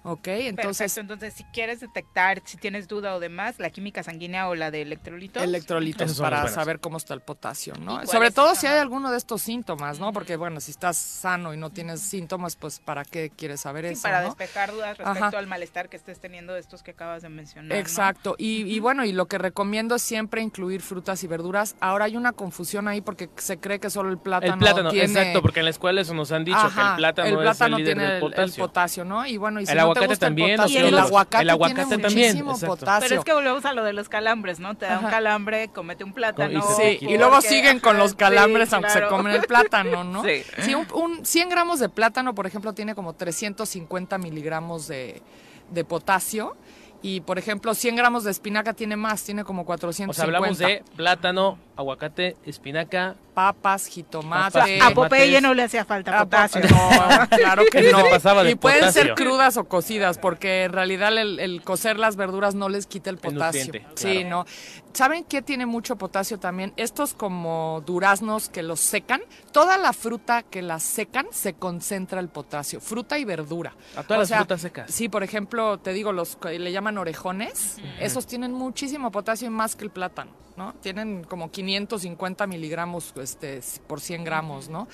Ok, 0.04 0.28
entonces 0.28 0.94
Perfecto, 0.94 1.14
entonces 1.14 1.34
si 1.34 1.44
quieres 1.46 1.80
detectar, 1.80 2.42
si 2.46 2.58
tienes 2.58 2.88
duda 2.88 3.16
o 3.16 3.20
demás, 3.20 3.60
la 3.60 3.70
química 3.70 4.04
sanguínea 4.04 4.48
o 4.50 4.56
la 4.56 4.72
de 4.72 4.82
electrolitos. 4.82 5.42
electrolitos 5.44 6.20
para 6.20 6.48
saber 6.48 6.80
cómo 6.80 6.98
está 6.98 7.14
el 7.14 7.22
potasio, 7.22 7.74
¿Y 7.78 7.82
¿no? 7.82 8.06
Sobre 8.06 8.32
todo 8.32 8.56
si 8.56 8.68
hay 8.68 8.78
alguno 8.80 9.12
de 9.12 9.18
estos 9.18 9.42
síntomas, 9.42 10.00
¿no? 10.00 10.14
Porque 10.14 10.36
bueno, 10.36 10.60
si 10.60 10.72
estás 10.72 10.98
sano 10.98 11.54
y 11.54 11.58
no 11.58 11.70
tienes 11.72 12.02
síntomas, 12.02 12.56
pues 12.56 12.80
¿para 12.80 13.04
qué 13.04 13.32
quieres 13.36 13.62
saber 13.62 13.86
Sí, 13.88 13.94
eso, 13.94 14.04
para 14.04 14.20
no? 14.22 14.26
despejar 14.28 14.72
dudas 14.72 14.98
respecto 14.98 15.26
Ajá. 15.26 15.38
al 15.38 15.48
malestar 15.48 15.90
que 15.90 15.98
estés 15.98 16.20
teniendo 16.20 16.54
de 16.54 16.60
estos 16.60 16.84
que 16.84 16.92
acabas 16.92 17.22
de 17.24 17.30
mencionar. 17.30 17.70
¿no? 17.70 17.76
Exacto. 17.76 18.36
Y, 18.38 18.62
y 18.64 18.80
bueno, 18.80 19.06
y 19.06 19.12
lo 19.12 19.26
que 19.28 19.38
recomiendo 19.38 19.96
es 19.96 20.02
siempre 20.02 20.42
incluir 20.42 20.82
frutas 20.82 21.24
y 21.24 21.28
verduras. 21.28 21.76
Ahora 21.80 22.06
hay 22.06 22.16
una 22.16 22.32
confusión 22.32 22.88
ahí 22.88 23.02
porque 23.02 23.30
se 23.38 23.58
cree 23.58 23.80
que 23.80 23.90
solo 23.90 24.10
el 24.10 24.18
plátano, 24.18 24.54
El 24.54 24.60
plátano, 24.60 24.90
tiene... 24.92 25.06
exacto, 25.06 25.42
porque 25.42 25.64
en 25.66 25.68
la 25.68 25.72
escuela 25.72 26.02
eso 26.02 26.14
nos 26.14 26.32
han 26.32 26.46
dicho, 26.46 26.58
que 26.76 26.82
el 26.82 26.96
plátano, 26.98 27.28
el 27.30 27.38
plátano 27.38 27.76
es 27.78 27.80
el 27.80 27.86
líder 27.86 27.98
tiene 27.98 28.04
del 28.04 28.34
el- 28.34 28.40
el 28.50 28.54
potasio. 28.54 29.04
¿no? 29.06 29.26
Y 29.26 29.38
bueno, 29.38 29.60
y 29.60 29.66
si 29.66 29.72
El 29.72 29.78
no 29.78 29.80
te 29.80 29.84
aguacate 29.84 30.08
gusta 30.08 30.26
también, 30.28 30.50
el 30.52 30.56
potasio, 30.58 30.80
Y 30.80 30.88
el 30.88 30.98
aguacate, 30.98 31.42
el 31.44 31.50
aguacate 31.50 31.86
tiene 31.86 32.04
también, 32.04 32.46
potasio. 32.46 33.08
Pero 33.10 33.20
es 33.20 33.26
que 33.26 33.34
volvemos 33.34 33.66
a 33.66 33.74
lo 33.74 33.84
de 33.84 33.94
los 33.94 34.10
calambres, 34.10 34.60
¿no? 34.60 34.76
Te 34.76 34.86
da 34.86 35.00
un 35.00 35.08
calambre, 35.10 35.68
comete 35.70 36.04
un 36.04 36.14
plátano. 36.14 36.62
Sí, 36.78 36.98
y 37.02 37.18
luego 37.18 37.42
siguen 37.42 37.80
con 37.80 37.98
los 37.98 38.14
calambres 38.16 38.70
sí, 38.70 38.76
aunque 38.76 38.92
claro. 38.92 39.08
se 39.10 39.16
comen 39.16 39.34
el 39.34 39.42
plátano, 39.44 40.04
¿no? 40.04 40.24
Sí. 40.24 40.44
Sí, 40.60 40.76
un, 40.76 40.88
un 40.94 41.26
100 41.26 41.50
gramos 41.50 41.80
de 41.80 41.90
plátano, 41.90 42.34
por 42.36 42.46
ejemplo, 42.48 42.74
tiene 42.74 42.96
como 42.96 43.14
350 43.14 44.18
miligramos 44.18 44.88
de, 44.88 45.22
de 45.72 45.84
potasio. 45.86 46.56
Y, 47.02 47.22
por 47.22 47.38
ejemplo, 47.38 47.76
100 47.76 47.96
gramos 47.98 48.24
de 48.24 48.32
espinaca 48.32 48.74
tiene 48.74 48.96
más, 48.96 49.24
tiene 49.24 49.44
como 49.44 49.62
O 49.62 49.66
450. 49.66 50.14
sea, 50.16 50.24
hablamos 50.26 50.58
de 50.58 50.84
plátano, 50.96 51.60
aguacate, 51.76 52.36
espinaca, 52.46 53.16
papas, 53.36 53.86
jitomate. 53.88 54.54
Papas, 54.58 54.70
A 54.82 54.92
Popeye 54.96 55.42
no 55.42 55.54
le 55.54 55.62
hacía 55.64 55.86
falta 55.86 56.18
potasio. 56.24 56.62
No, 56.70 57.28
claro 57.38 57.64
que 57.72 57.84
Se 57.84 57.92
no. 57.92 58.04
pasaba 58.10 58.44
de 58.44 58.52
y 58.52 58.56
pueden 58.56 58.80
potasio. 58.80 59.02
ser 59.04 59.14
crudas 59.14 59.58
o 59.58 59.66
cocidas, 59.66 60.18
porque 60.18 60.64
en 60.64 60.74
realidad 60.74 61.16
el, 61.16 61.40
el 61.40 61.62
cocer 61.62 62.00
las 62.00 62.16
verduras 62.16 62.56
no 62.56 62.70
les 62.70 62.88
quita 62.88 63.10
el 63.12 63.18
El 63.18 63.22
potasio. 63.34 63.66
nutriente, 63.66 63.90
Sí, 63.96 64.12
claro. 64.22 64.30
no. 64.30 64.46
¿Saben 64.94 65.26
qué 65.26 65.42
tiene 65.42 65.66
mucho 65.66 65.98
potasio 65.98 66.40
también? 66.40 66.74
Estos 66.78 67.14
como 67.14 67.84
duraznos 67.86 68.48
que 68.48 68.64
los 68.64 68.80
secan, 68.80 69.22
toda 69.52 69.78
la 69.78 69.92
fruta 69.92 70.42
que 70.44 70.62
las 70.62 70.84
secan 70.84 71.28
se 71.32 71.54
concentra 71.54 72.22
el 72.22 72.30
potasio, 72.30 72.80
fruta 72.80 73.20
y 73.20 73.26
verdura. 73.26 73.76
A 73.98 74.04
todas 74.04 74.18
O 74.18 74.20
las 74.22 74.28
sea, 74.30 74.38
frutas 74.40 74.62
secas. 74.62 74.90
Sí, 74.90 75.10
por 75.10 75.24
ejemplo, 75.24 75.78
te 75.80 75.92
digo, 75.92 76.14
los 76.14 76.38
que 76.38 76.58
le 76.58 76.72
llaman 76.72 76.98
orejones, 76.98 77.76
esos 78.00 78.26
tienen 78.26 78.54
muchísimo 78.54 79.12
potasio 79.12 79.48
y 79.48 79.52
más 79.52 79.76
que 79.76 79.84
el 79.84 79.90
plátano, 79.92 80.32
¿no? 80.58 80.74
Tienen 80.82 81.24
como 81.24 81.52
550 81.52 82.48
miligramos 82.48 83.14
este, 83.22 83.62
por 83.88 84.00
100 84.02 84.24
gramos, 84.24 84.70
¿no? 84.70 84.88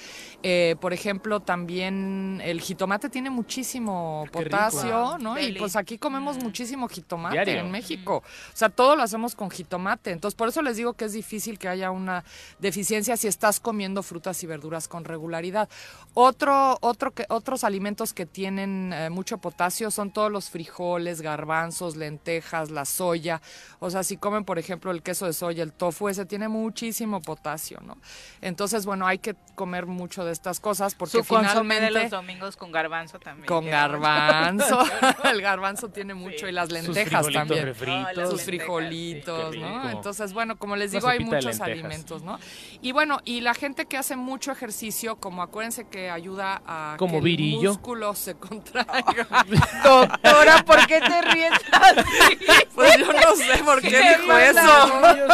Eh, 0.44 0.76
por 0.80 0.94
ejemplo, 0.94 1.40
también 1.40 2.42
el 2.44 2.62
jitomate 2.62 3.10
tiene 3.10 3.30
muchísimo 3.30 4.26
Qué 4.32 4.40
rico. 4.40 4.50
potasio, 4.50 5.18
¿no? 5.20 5.40
Y 5.40 5.54
pues 5.54 5.76
aquí 5.76 5.98
comemos 5.98 6.38
muchísimo 6.38 6.88
jitomate 6.88 7.36
Diario. 7.36 7.60
en 7.60 7.72
México. 7.72 8.18
O 8.18 8.56
sea, 8.56 8.70
todo 8.70 8.96
lo 8.96 9.04
hacemos 9.04 9.36
con 9.36 9.50
jitomate. 9.50 10.12
Entonces, 10.12 10.36
por 10.36 10.50
eso 10.50 10.62
les 10.62 10.78
digo 10.78 10.94
que 10.94 11.06
es 11.06 11.14
difícil 11.14 11.60
que 11.60 11.68
haya 11.68 11.92
una 11.92 12.24
deficiencia 12.60 13.18
si 13.18 13.28
estás 13.28 13.60
comiendo 13.60 14.04
frutas 14.04 14.42
y 14.44 14.48
verduras 14.48 14.88
con 14.88 15.06
regularidad. 15.06 15.70
Otro, 16.14 16.78
otro 16.82 17.12
que, 17.12 17.26
otros 17.30 17.64
alimentos 17.64 18.14
que 18.14 18.26
tienen 18.26 18.94
eh, 18.94 19.10
mucho 19.10 19.38
potasio 19.38 19.92
son 19.92 20.12
todos 20.12 20.32
los 20.32 20.50
frijoles, 20.50 21.22
garbanzos, 21.22 21.96
lentejas, 21.96 22.72
la 22.72 22.86
soya. 22.86 23.42
O 23.80 23.90
sea, 23.90 24.04
si 24.04 24.18
comen, 24.18 24.44
por 24.44 24.60
ejemplo, 24.60 24.92
el 24.92 25.04
queso 25.04 25.26
de 25.26 25.34
soya, 25.34 25.51
el 25.60 25.73
tofu, 25.73 26.07
ese 26.10 26.26
tiene 26.26 26.48
muchísimo 26.48 27.22
potasio, 27.22 27.80
¿no? 27.86 27.98
Entonces, 28.41 28.86
bueno, 28.86 29.06
hay 29.07 29.18
que 29.18 29.36
comer 29.56 29.86
mucho 29.86 30.23
de 30.23 30.32
estas 30.32 30.60
cosas 30.60 30.95
porque 30.95 31.18
Su 31.18 31.23
finalmente... 31.23 31.86
de 31.86 31.91
los 31.91 32.10
domingos 32.11 32.56
con 32.56 32.72
garbanzo 32.72 33.19
también. 33.19 33.48
Con 33.48 33.65
garbanzo. 33.65 34.80
el 35.26 35.41
garbanzo 35.41 35.90
tiene 35.90 36.14
mucho 36.14 36.48
y 36.48 36.52
las 36.52 36.72
lentejas 36.72 37.28
también. 37.32 37.65
refritos. 37.65 38.15
Las 38.15 38.30
Sus 38.30 38.40
lentejas, 38.40 38.45
frijolitos, 38.45 39.53
sí, 39.53 39.60
¿no? 39.60 39.90
Entonces, 39.90 40.34
bueno, 40.34 40.57
como 40.57 40.76
les 40.76 40.91
digo, 40.91 41.07
hay 41.07 41.19
muchos 41.19 41.60
alimentos, 41.60 42.23
¿no? 42.23 42.40
Y 42.82 42.91
bueno, 42.91 43.19
y 43.26 43.41
la 43.41 43.53
gente 43.53 43.86
que 43.86 43.98
hace 43.98 44.15
mucho 44.15 44.52
ejercicio, 44.52 45.18
como 45.18 45.41
acuérdense 45.44 45.88
que 45.88 46.10
ayuda 46.10 46.61
a 46.65 46.95
Como 46.98 47.19
que 47.19 47.26
Viri 47.26 47.52
y 47.52 47.56
el 47.57 47.61
yo. 47.61 47.69
músculo 47.72 48.15
se 48.15 48.36
contraiga. 48.36 49.28
Doctora, 49.84 50.64
¿por 50.65 50.86
qué 50.88 50.99
te 50.99 51.22
ríes 51.22 51.52
así? 51.72 52.38
pues 52.73 52.98
yo 52.98 53.11
no 53.11 53.36
sé 53.36 53.64
por 53.64 53.82
qué 53.82 53.90
dijo 54.18 54.38
eso. 54.38 54.60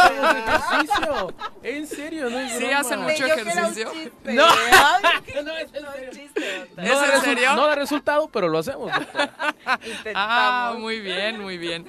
Ejercicio. 0.08 1.34
En 1.62 1.86
serio, 1.86 2.30
no 2.30 2.38
es 2.38 2.52
Sí, 2.52 2.58
broma. 2.64 2.78
hacen 2.78 3.00
mucho 3.00 3.16
Creyó 3.16 3.34
que 3.34 3.40
era 3.40 3.52
un 3.52 3.58
ejercicio. 3.58 3.92
chiste. 3.92 4.32
No. 4.32 4.44
Ay, 4.46 5.02
qué- 5.26 5.42
No, 5.42 5.52
es 5.52 5.74
en 5.74 5.82
no, 5.84 5.92
serio. 5.92 6.10
chiste. 6.12 6.62
¿Es 6.62 6.66
da 6.76 6.82
en 7.06 7.10
resu- 7.12 7.24
serio? 7.24 7.54
No 7.56 7.66
da 7.66 7.74
resultado, 7.74 8.28
pero 8.32 8.48
lo 8.48 8.58
hacemos. 8.58 8.90
Intentamos. 8.92 10.14
Ah, 10.14 10.74
muy 10.78 11.00
bien, 11.00 11.40
muy 11.40 11.58
bien. 11.58 11.86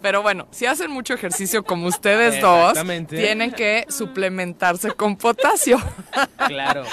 Pero 0.00 0.22
bueno, 0.22 0.46
si 0.50 0.66
hacen 0.66 0.90
mucho 0.90 1.14
ejercicio 1.14 1.64
como 1.64 1.86
ustedes 1.88 2.40
dos, 2.40 2.70
Exactamente. 2.70 3.16
tienen 3.16 3.50
que 3.52 3.86
suplementarse 3.88 4.92
con 4.92 5.16
potasio. 5.16 5.78
Claro. 6.46 6.84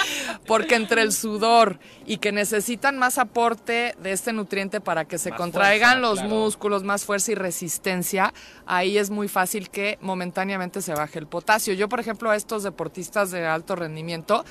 Porque 0.47 0.76
entre 0.76 1.02
el 1.02 1.14
sudor 1.14 1.80
y 2.06 2.18
que 2.18 2.31
necesitan 2.31 2.97
más 2.97 3.18
aporte 3.18 3.95
de 3.99 4.11
este 4.11 4.34
nutriente 4.34 4.81
para 4.81 5.06
que 5.06 5.18
se 5.18 5.30
Más 5.31 5.39
contraigan 5.39 5.99
fuerza, 5.99 5.99
los 6.10 6.19
claro. 6.19 6.30
músculos, 6.35 6.84
más 6.84 7.06
fuerza 7.06 7.31
y 7.31 7.35
resistencia, 7.35 8.34
ahí 8.65 8.97
es 8.97 9.10
muy 9.10 9.27
fácil 9.27 9.69
que 9.69 9.97
momentáneamente 10.02 10.65
se 10.82 10.94
baje 10.94 11.20
el 11.20 11.28
potasio. 11.28 11.74
Yo, 11.74 11.90
por 11.90 12.00
ejemplo, 12.00 12.30
a 12.30 12.36
estos 12.36 12.64
deportistas 12.64 13.32
de 13.32 13.46
alto 13.46 13.76
rendimiento, 13.76 14.44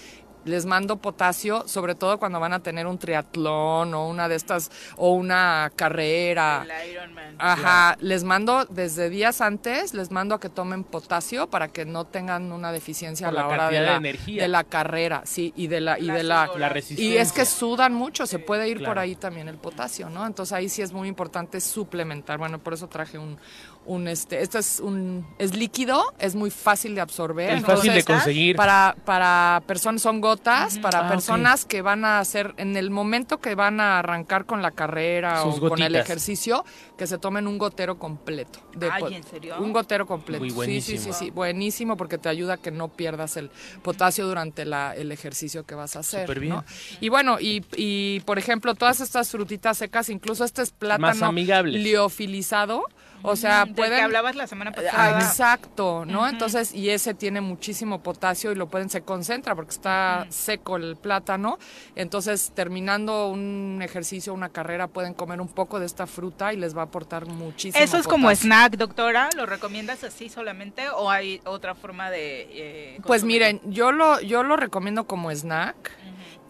les 0.45 0.66
mando 0.66 0.97
potasio, 0.99 1.66
sobre 1.66 1.95
todo 1.95 2.19
cuando 2.19 2.39
van 2.39 2.53
a 2.53 2.61
tener 2.61 2.86
un 2.86 2.99
triatlón 2.99 3.95
o 3.95 4.09
una 4.09 4.28
de 4.28 4.36
estas, 4.36 4.70
o 4.97 5.12
una 5.12 5.73
carrera. 5.74 6.66
El 6.82 6.91
Ironman. 6.93 7.36
Ajá, 7.39 7.97
les 8.01 8.24
mando 8.24 8.65
desde 8.66 9.09
días 9.11 9.41
antes, 9.41 9.95
les 9.95 10.11
mando 10.11 10.35
a 10.35 10.41
que 10.41 10.49
tomen 10.49 10.85
potasio 10.85 11.49
para 11.49 11.69
que 11.69 11.85
no 11.85 12.05
tengan 12.05 12.53
una 12.53 12.73
deficiencia 12.73 13.31
Por 13.31 13.39
a 13.39 13.43
la, 13.43 13.49
la 13.49 13.55
hora 13.55 13.70
de 13.70 13.81
la, 13.81 13.97
energía. 13.97 14.43
de 14.43 14.49
la 14.49 14.65
carrera, 14.65 15.23
sí, 15.24 15.53
y 15.57 15.66
de 15.66 15.81
la 15.81 15.99
y 15.99 16.03
La 16.03 16.15
de 16.15 16.23
la. 16.23 16.51
La 16.57 16.66
y 16.69 16.73
resistencia. 16.73 17.23
es 17.23 17.32
que 17.32 17.47
sudan 17.47 17.95
mucho, 17.95 18.27
se 18.27 18.39
puede 18.39 18.69
ir 18.69 18.85
por 18.85 18.99
ahí 18.99 19.16
también 19.16 19.49
el 19.49 19.57
potasio, 19.57 20.11
¿no? 20.11 20.27
Entonces 20.27 20.53
ahí 20.53 20.69
sí 20.69 20.82
es 20.82 20.93
muy 20.93 21.09
importante 21.09 21.61
suplementar. 21.61 22.39
Bueno, 22.39 22.59
por 22.59 22.74
eso 22.74 22.86
traje 22.89 23.19
un 23.19 23.39
un 23.86 24.09
este, 24.09 24.43
este 24.43 24.59
es 24.59 24.81
un 24.81 25.27
es 25.39 25.55
líquido, 25.56 26.02
es 26.19 26.35
muy 26.35 26.51
fácil 26.51 26.94
de 26.94 27.01
absorber, 27.01 27.51
Es 27.51 27.65
fácil 27.65 27.93
de 27.93 28.02
conseguir. 28.05 28.56
para, 28.56 28.97
para 29.05 29.62
personas, 29.66 30.01
son 30.02 30.20
gotas, 30.20 30.78
para 30.78 31.06
Ah, 31.06 31.09
personas 31.09 31.65
que 31.65 31.82
van 31.82 32.05
a 32.05 32.19
hacer, 32.20 32.55
en 32.56 32.77
el 32.77 32.90
momento 32.90 33.39
que 33.40 33.55
van 33.55 33.81
a 33.81 33.98
arrancar 33.98 34.47
con 34.47 34.62
la 34.62 34.70
carrera 34.70 35.43
Sus 35.43 35.56
o 35.59 35.69
con 35.69 35.82
el 35.82 35.94
ejercicio, 35.97 36.65
que 36.97 37.06
se 37.06 37.19
tomen 37.19 37.47
un 37.47 37.59
gotero 37.59 37.98
completo. 37.98 38.61
de 38.74 38.89
Ay, 38.90 39.02
po- 39.02 39.09
¿en 39.09 39.23
serio? 39.24 39.56
Un 39.61 39.73
gotero 39.73 40.06
completo. 40.06 40.43
Uy, 40.43 40.51
sí, 40.51 40.55
sí, 40.55 40.56
buenísimo. 40.56 41.01
sí, 41.01 41.12
sí, 41.12 41.31
buenísimo 41.31 41.97
porque 41.97 42.16
te 42.19 42.28
ayuda 42.28 42.55
a 42.55 42.56
que 42.56 42.70
no 42.70 42.89
pierdas 42.89 43.36
el 43.36 43.51
potasio 43.82 44.27
durante 44.27 44.65
la, 44.65 44.94
el 44.97 45.12
ejercicio 45.12 45.65
que 45.66 45.74
vas 45.74 45.97
a 45.97 46.01
hacer. 46.01 46.23
Súper 46.27 46.40
bien. 46.40 46.55
¿no? 46.55 46.65
Y 47.01 47.09
bueno, 47.11 47.39
y, 47.40 47.65
y 47.77 48.20
por 48.20 48.39
ejemplo, 48.39 48.74
todas 48.74 49.01
estas 49.01 49.31
frutitas 49.31 49.78
secas, 49.78 50.09
incluso 50.09 50.44
este 50.44 50.62
es 50.62 50.70
plátano 50.70 51.32
liofilizado, 51.32 52.85
o 53.26 53.36
sea, 53.36 53.64
del 53.64 53.74
pueden... 53.74 53.98
que 53.98 54.02
hablabas 54.05 54.36
la 54.36 54.46
semana 54.46 54.70
Ah, 54.70 54.74
pasada. 54.74 55.18
Exacto, 55.20 56.05
¿no? 56.06 56.28
Entonces, 56.28 56.74
y 56.74 56.90
ese 56.90 57.14
tiene 57.14 57.40
muchísimo 57.40 58.01
potasio 58.02 58.52
y 58.52 58.55
lo 58.55 58.68
pueden, 58.68 58.90
se 58.90 59.02
concentra 59.02 59.55
porque 59.55 59.70
está 59.72 60.26
seco 60.28 60.76
el 60.76 60.96
plátano. 60.96 61.59
Entonces, 61.96 62.52
terminando 62.55 63.28
un 63.28 63.80
ejercicio, 63.82 64.32
una 64.34 64.48
carrera, 64.51 64.88
pueden 64.88 65.14
comer 65.14 65.40
un 65.40 65.48
poco 65.48 65.80
de 65.80 65.86
esta 65.86 66.06
fruta 66.06 66.52
y 66.52 66.56
les 66.56 66.76
va 66.76 66.82
a 66.82 66.84
aportar 66.84 67.26
muchísimo. 67.26 67.82
¿Eso 67.82 67.96
es 67.96 68.06
como 68.06 68.30
snack, 68.30 68.76
doctora? 68.76 69.30
¿Lo 69.36 69.46
recomiendas 69.46 70.05
así 70.05 70.28
solamente 70.28 70.88
o 70.90 71.10
hay 71.10 71.40
otra 71.44 71.74
forma 71.74 72.10
de 72.10 72.48
eh, 72.52 73.01
Pues 73.06 73.24
miren, 73.24 73.60
yo 73.64 73.90
lo, 73.92 74.20
yo 74.20 74.42
lo 74.42 74.56
recomiendo 74.56 75.06
como 75.06 75.30
snack 75.30 75.74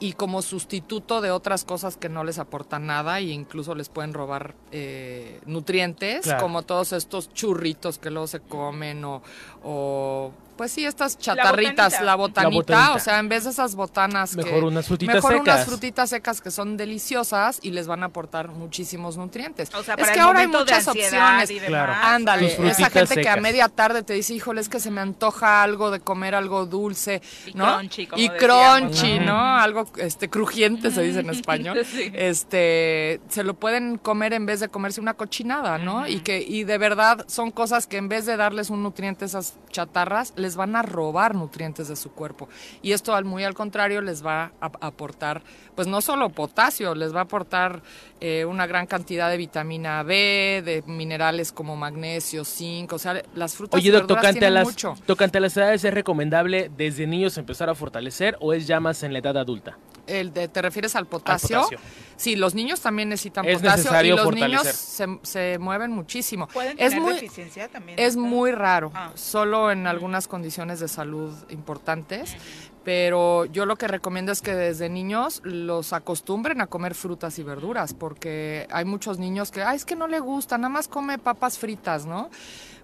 y 0.05 0.13
como 0.13 0.43
sustituto 0.43 1.23
de 1.23 1.31
otras 1.31 1.65
cosas 1.65 1.97
que 1.97 2.11
no 2.11 2.25
les 2.25 2.39
aportan 2.39 2.85
nada 2.85 3.21
e 3.21 3.31
incluso 3.31 3.75
les 3.75 3.89
pueden 3.89 4.13
robar 4.13 4.55
eh, 4.71 5.41
nutrientes, 5.47 6.25
Claro. 6.25 6.43
como 6.43 6.61
todos 6.63 6.93
estos 6.93 7.33
churritos 7.33 7.99
que 7.99 8.11
luego 8.11 8.27
se 8.27 8.41
comen 8.41 9.03
o, 9.07 9.23
o, 9.65 10.31
pues 10.57 10.71
sí, 10.71 10.85
estas 10.85 11.19
chatarritas, 11.19 11.95
botanita. 11.95 12.05
la 12.05 12.15
botanita, 12.15 12.43
La 12.43 12.49
botanita. 12.55 12.95
o 12.95 12.99
sea, 13.01 13.19
en 13.19 13.29
vez 13.29 13.43
de 13.43 13.51
esas 13.51 13.75
botanas 13.75 14.37
que... 14.37 14.45
Mejor 14.45 14.63
unas 14.65 14.87
frutitas 14.87 15.15
mejor 15.17 15.33
unas 15.35 15.45
secas. 15.47 15.67
frutitas 15.67 16.11
secas 16.11 16.41
que 16.41 16.51
son 16.53 16.77
deliciosas 16.77 17.59
y 17.63 17.71
les 17.73 17.89
van 17.89 18.05
a 18.05 18.07
aportar 18.07 18.49
muchísimos 18.51 19.17
nutrientes. 19.17 19.75
O 19.75 19.83
sea, 19.83 19.97
es 19.99 20.07
que 20.09 20.15
el 20.15 20.21
ahora 20.21 20.41
hay 20.41 20.47
muchas 20.47 20.87
opciones. 20.87 21.51
Claro. 21.67 21.93
Ándale, 22.01 22.51
Tus 22.51 22.67
esa 22.67 22.89
gente 22.89 23.21
que 23.21 23.29
a 23.29 23.37
media 23.37 23.69
tarde 23.69 24.05
te 24.05 24.13
dice, 24.13 24.33
híjole, 24.35 24.61
es 24.61 24.69
que 24.69 24.79
se 24.79 24.93
me 24.93 25.01
antoja 25.01 25.63
algo 25.65 25.91
de 25.91 25.99
comer 25.99 26.37
algo 26.37 26.67
dulce, 26.67 27.21
Y 27.47 27.55
¿no? 27.55 27.75
crunchy, 27.79 28.07
como 28.07 28.23
y 28.23 28.29
crunchy, 28.29 29.19
¿no? 29.19 29.27
¿no? 29.27 29.57
Algo 29.57 29.89
este 29.97 30.29
crujiente 30.31 30.93
se 30.93 31.03
dice 31.03 31.19
en 31.21 31.31
español. 31.31 31.85
Sí. 31.85 32.13
Este, 32.15 33.21
se 33.29 33.43
lo 33.43 33.55
pueden 33.55 33.99
comer 33.99 34.33
en 34.33 34.47
vez 34.47 34.61
de 34.61 34.69
comerse 34.69 35.01
una 35.01 35.15
cochinada, 35.15 35.79
¿no? 35.79 36.07
Y 36.07 36.21
que 36.21 36.41
y 36.41 36.63
de 36.63 36.79
verdad 36.79 37.25
son 37.29 37.51
cosas 37.51 37.89
que 37.89 37.97
en 37.97 38.09
vez 38.09 38.25
de 38.25 38.37
darles 38.37 38.71
un 38.71 38.83
nutriente 38.85 39.25
a 39.25 39.41
chatarras, 39.71 40.33
les 40.37 40.57
van 40.57 40.77
a 40.77 40.83
robar 40.83 41.35
nutrientes 41.35 41.89
de 41.89 41.97
su 41.97 42.13
cuerpo. 42.13 42.49
Y 42.83 42.93
esto 42.93 43.15
al 43.15 43.25
muy 43.25 43.45
al 43.45 43.55
contrario 43.55 44.01
les 44.01 44.25
va 44.25 44.53
a 44.61 44.71
aportar 44.81 45.43
pues 45.75 45.89
no 45.89 46.01
solo 46.01 46.31
potasio, 46.31 46.95
les 46.95 47.15
va 47.15 47.21
a 47.21 47.25
aportar 47.25 47.83
eh, 48.27 48.47
una 48.47 48.67
gran 48.67 48.87
cantidad 48.87 49.29
de 49.29 49.37
vitamina 49.37 50.03
B, 50.03 50.63
de 50.65 50.83
minerales 50.87 51.53
como 51.53 51.77
magnesio, 51.77 52.43
zinc, 52.43 52.91
o 52.95 52.99
sea, 52.99 53.23
las 53.35 53.55
frutas 53.55 53.77
Oye, 53.79 53.89
y 53.89 53.93
verduras 53.93 54.23
tocante 54.23 54.47
a, 54.47 54.51
las, 54.51 54.65
mucho. 54.65 54.95
tocante 55.05 55.37
a 55.37 55.41
las 55.43 55.55
edades, 55.59 55.85
¿es 55.85 55.93
recomendable 55.93 56.71
desde 56.75 57.07
niños 57.07 57.37
empezar 57.37 57.69
a 57.69 57.75
fortalecer 57.75 58.39
o 58.41 58.55
es 58.55 58.67
ya 58.67 58.81
más 58.81 59.03
en 59.03 59.13
la 59.13 59.19
edad 59.19 59.37
adulta? 59.37 59.77
El 60.07 60.33
de- 60.33 60.49
¿Te 60.49 60.63
refieres 60.63 60.97
al 60.97 61.07
potasio? 61.07 61.59
potasio. 61.63 61.79
Sí, 62.17 62.37
los 62.37 62.55
niños 62.55 62.81
también 62.81 63.11
necesitan 63.11 63.45
Es 63.45 63.57
potasio 63.59 63.75
y 63.75 63.77
necesario 63.85 64.17
los 64.17 64.25
fortalecer. 64.25 64.61
niños 64.65 64.77
se, 64.77 65.07
se 65.23 65.59
mueven 65.59 65.91
muchísimo. 65.93 66.47
¿Pueden 66.49 66.79
Es 66.79 66.91
tener 66.91 67.01
muy, 67.03 67.13
deficiencia 67.15 67.69
también? 67.69 67.99
es 67.99 68.17
muy 68.17 68.53
raro, 68.53 68.91
Ah. 68.95 69.11
solo 69.17 69.71
en 69.71 69.87
algunas 69.87 70.29
condiciones 70.29 70.81
de 70.81 70.89
salud 70.89 71.33
importantes, 71.51 72.37
pero 72.85 73.47
yo 73.47 73.65
lo 73.65 73.77
que 73.77 73.89
recomiendo 73.89 74.31
es 74.31 74.43
que 74.43 74.55
desde 74.55 74.89
niños 74.91 75.41
los 75.45 75.93
acostumbren 75.93 76.61
a 76.61 76.67
comer 76.67 76.95
frutas 76.95 77.39
y 77.39 77.43
verduras, 77.43 77.95
porque 77.95 78.67
hay 78.71 78.85
muchos 78.85 79.19
niños 79.19 79.51
que, 79.51 79.63
ay, 79.63 79.77
es 79.77 79.85
que 79.85 79.97
no 79.97 80.07
le 80.07 80.21
gusta, 80.21 80.59
nada 80.59 80.69
más 80.69 80.87
come 80.87 81.19
papas 81.19 81.59
fritas, 81.59 82.05
¿no? 82.05 82.31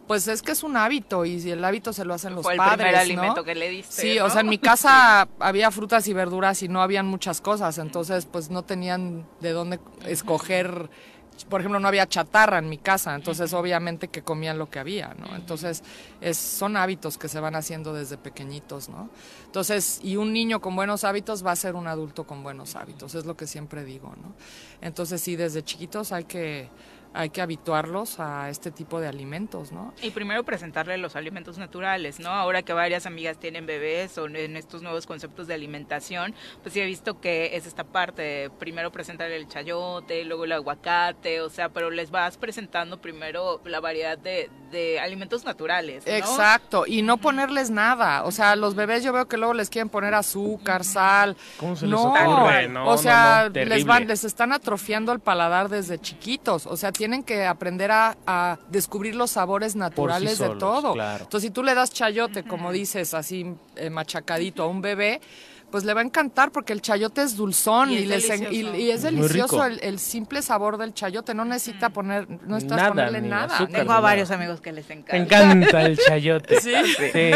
Pues 0.06 0.26
es 0.26 0.42
que 0.42 0.52
es 0.52 0.64
un 0.64 0.76
hábito 0.76 1.24
y 1.24 1.48
el 1.50 1.64
hábito 1.64 1.92
se 1.92 2.04
lo 2.04 2.14
hacen 2.14 2.34
los 2.34 2.42
Fue 2.42 2.54
el 2.54 2.58
padres, 2.58 2.76
primer 2.78 2.94
¿no? 2.94 3.00
alimento 3.00 3.44
que 3.44 3.54
le 3.54 3.68
diste, 3.70 4.02
Sí, 4.02 4.18
o 4.18 4.28
sea, 4.28 4.40
en 4.40 4.48
mi 4.48 4.58
casa 4.58 5.28
había 5.38 5.70
frutas 5.70 6.08
y 6.08 6.12
verduras 6.14 6.62
y 6.62 6.68
no 6.68 6.82
habían 6.82 7.06
muchas 7.06 7.40
cosas, 7.40 7.78
entonces 7.78 8.26
pues 8.26 8.50
no 8.50 8.64
tenían 8.64 9.26
de 9.40 9.50
dónde 9.52 9.78
escoger 10.06 10.90
por 11.48 11.60
ejemplo, 11.60 11.80
no 11.80 11.88
había 11.88 12.08
chatarra 12.08 12.58
en 12.58 12.68
mi 12.68 12.78
casa, 12.78 13.14
entonces 13.14 13.52
obviamente 13.52 14.08
que 14.08 14.22
comían 14.22 14.58
lo 14.58 14.70
que 14.70 14.78
había, 14.78 15.14
¿no? 15.14 15.34
Entonces, 15.36 15.82
es, 16.20 16.36
son 16.36 16.76
hábitos 16.76 17.18
que 17.18 17.28
se 17.28 17.40
van 17.40 17.54
haciendo 17.54 17.92
desde 17.92 18.16
pequeñitos, 18.16 18.88
¿no? 18.88 19.10
Entonces, 19.46 20.00
y 20.02 20.16
un 20.16 20.32
niño 20.32 20.60
con 20.60 20.76
buenos 20.76 21.04
hábitos 21.04 21.44
va 21.44 21.52
a 21.52 21.56
ser 21.56 21.74
un 21.74 21.86
adulto 21.86 22.24
con 22.24 22.42
buenos 22.42 22.76
hábitos, 22.76 23.14
es 23.14 23.24
lo 23.24 23.36
que 23.36 23.46
siempre 23.46 23.84
digo, 23.84 24.14
¿no? 24.22 24.34
Entonces, 24.80 25.20
sí, 25.20 25.36
desde 25.36 25.62
chiquitos 25.62 26.12
hay 26.12 26.24
que 26.24 26.68
hay 27.12 27.30
que 27.30 27.42
habituarlos 27.42 28.20
a 28.20 28.50
este 28.50 28.70
tipo 28.70 29.00
de 29.00 29.08
alimentos, 29.08 29.72
¿no? 29.72 29.92
Y 30.02 30.10
primero 30.10 30.44
presentarle 30.44 30.96
los 30.98 31.16
alimentos 31.16 31.58
naturales, 31.58 32.20
¿no? 32.20 32.30
Ahora 32.30 32.62
que 32.62 32.72
varias 32.72 33.06
amigas 33.06 33.38
tienen 33.38 33.66
bebés 33.66 34.16
o 34.18 34.26
en 34.26 34.56
estos 34.56 34.82
nuevos 34.82 35.06
conceptos 35.06 35.46
de 35.46 35.54
alimentación, 35.54 36.34
pues 36.62 36.74
sí 36.74 36.80
he 36.80 36.86
visto 36.86 37.20
que 37.20 37.56
es 37.56 37.66
esta 37.66 37.84
parte, 37.84 38.50
primero 38.58 38.92
presentarle 38.92 39.36
el 39.36 39.48
chayote, 39.48 40.24
luego 40.24 40.44
el 40.44 40.52
aguacate, 40.52 41.40
o 41.40 41.50
sea, 41.50 41.68
pero 41.70 41.90
les 41.90 42.10
vas 42.10 42.36
presentando 42.36 43.00
primero 43.00 43.60
la 43.64 43.80
variedad 43.80 44.18
de, 44.18 44.50
de 44.70 45.00
alimentos 45.00 45.44
naturales, 45.44 46.04
¿no? 46.06 46.12
Exacto, 46.12 46.84
y 46.86 47.02
no 47.02 47.16
ponerles 47.16 47.70
nada, 47.70 48.24
o 48.24 48.30
sea, 48.30 48.56
los 48.56 48.74
bebés 48.74 49.02
yo 49.02 49.12
veo 49.12 49.26
que 49.26 49.36
luego 49.36 49.54
les 49.54 49.70
quieren 49.70 49.88
poner 49.88 50.14
azúcar, 50.14 50.84
sal. 50.84 51.36
¿Cómo 51.58 51.76
se 51.76 51.86
les 51.86 51.92
no, 51.92 52.12
ocurre? 52.12 52.68
No, 52.68 52.88
o 52.88 52.96
sea, 52.96 53.50
no, 53.52 53.60
no, 53.60 53.66
les 53.66 53.84
van, 53.84 54.06
les 54.06 54.24
están 54.24 54.52
atrofiando 54.52 55.12
el 55.12 55.20
paladar 55.20 55.68
desde 55.68 55.98
chiquitos, 55.98 56.66
o 56.66 56.76
sea, 56.76 56.92
tienen 56.92 57.22
que 57.22 57.44
aprender 57.44 57.90
a, 57.90 58.16
a 58.26 58.58
descubrir 58.68 59.14
los 59.14 59.30
sabores 59.32 59.76
naturales 59.76 60.38
de 60.38 60.46
solos, 60.46 60.58
todo. 60.58 60.92
claro. 60.94 61.24
Entonces, 61.24 61.48
si 61.48 61.50
tú 61.52 61.62
le 61.62 61.74
das 61.74 61.90
chayote, 61.90 62.44
como 62.44 62.72
dices, 62.72 63.14
así 63.14 63.54
eh, 63.76 63.90
machacadito 63.90 64.62
a 64.62 64.66
un 64.66 64.80
bebé, 64.80 65.20
pues 65.70 65.84
le 65.84 65.94
va 65.94 66.00
a 66.00 66.04
encantar 66.04 66.50
porque 66.52 66.72
el 66.72 66.82
chayote 66.82 67.22
es 67.22 67.36
dulzón 67.36 67.90
Y 67.90 67.94
y, 67.94 68.02
es 68.02 68.08
les 68.08 68.30
en- 68.30 68.42
y- 68.42 68.62
delicioso. 68.62 68.76
y 68.78 68.90
es 68.90 69.02
Muy 69.02 69.10
delicioso 69.12 69.64
rico. 69.64 69.64
el, 69.66 69.80
el 69.82 69.98
simple 69.98 70.42
sabor 70.42 70.76
del 70.78 70.92
chayote. 70.94 71.34
No 71.34 71.44
necesita 71.44 71.90
poner, 71.90 72.28
no 72.28 72.54
necesitas 72.54 72.76
Nada, 72.76 72.88
ponerle 72.90 73.20
ni 73.20 73.28
nada. 73.28 73.44
azúcar. 73.54 73.66
Tengo 73.68 73.92
a 73.92 73.94
nada. 73.96 74.00
varios 74.00 74.30
amigos 74.30 74.60
que 74.60 74.72
les 74.72 74.88
Me 74.88 74.96
encanta. 74.96 75.16
encanta 75.16 75.82
el 75.82 75.98
chayote. 75.98 76.60
Sí. 76.60 76.72
Sí. 77.12 77.30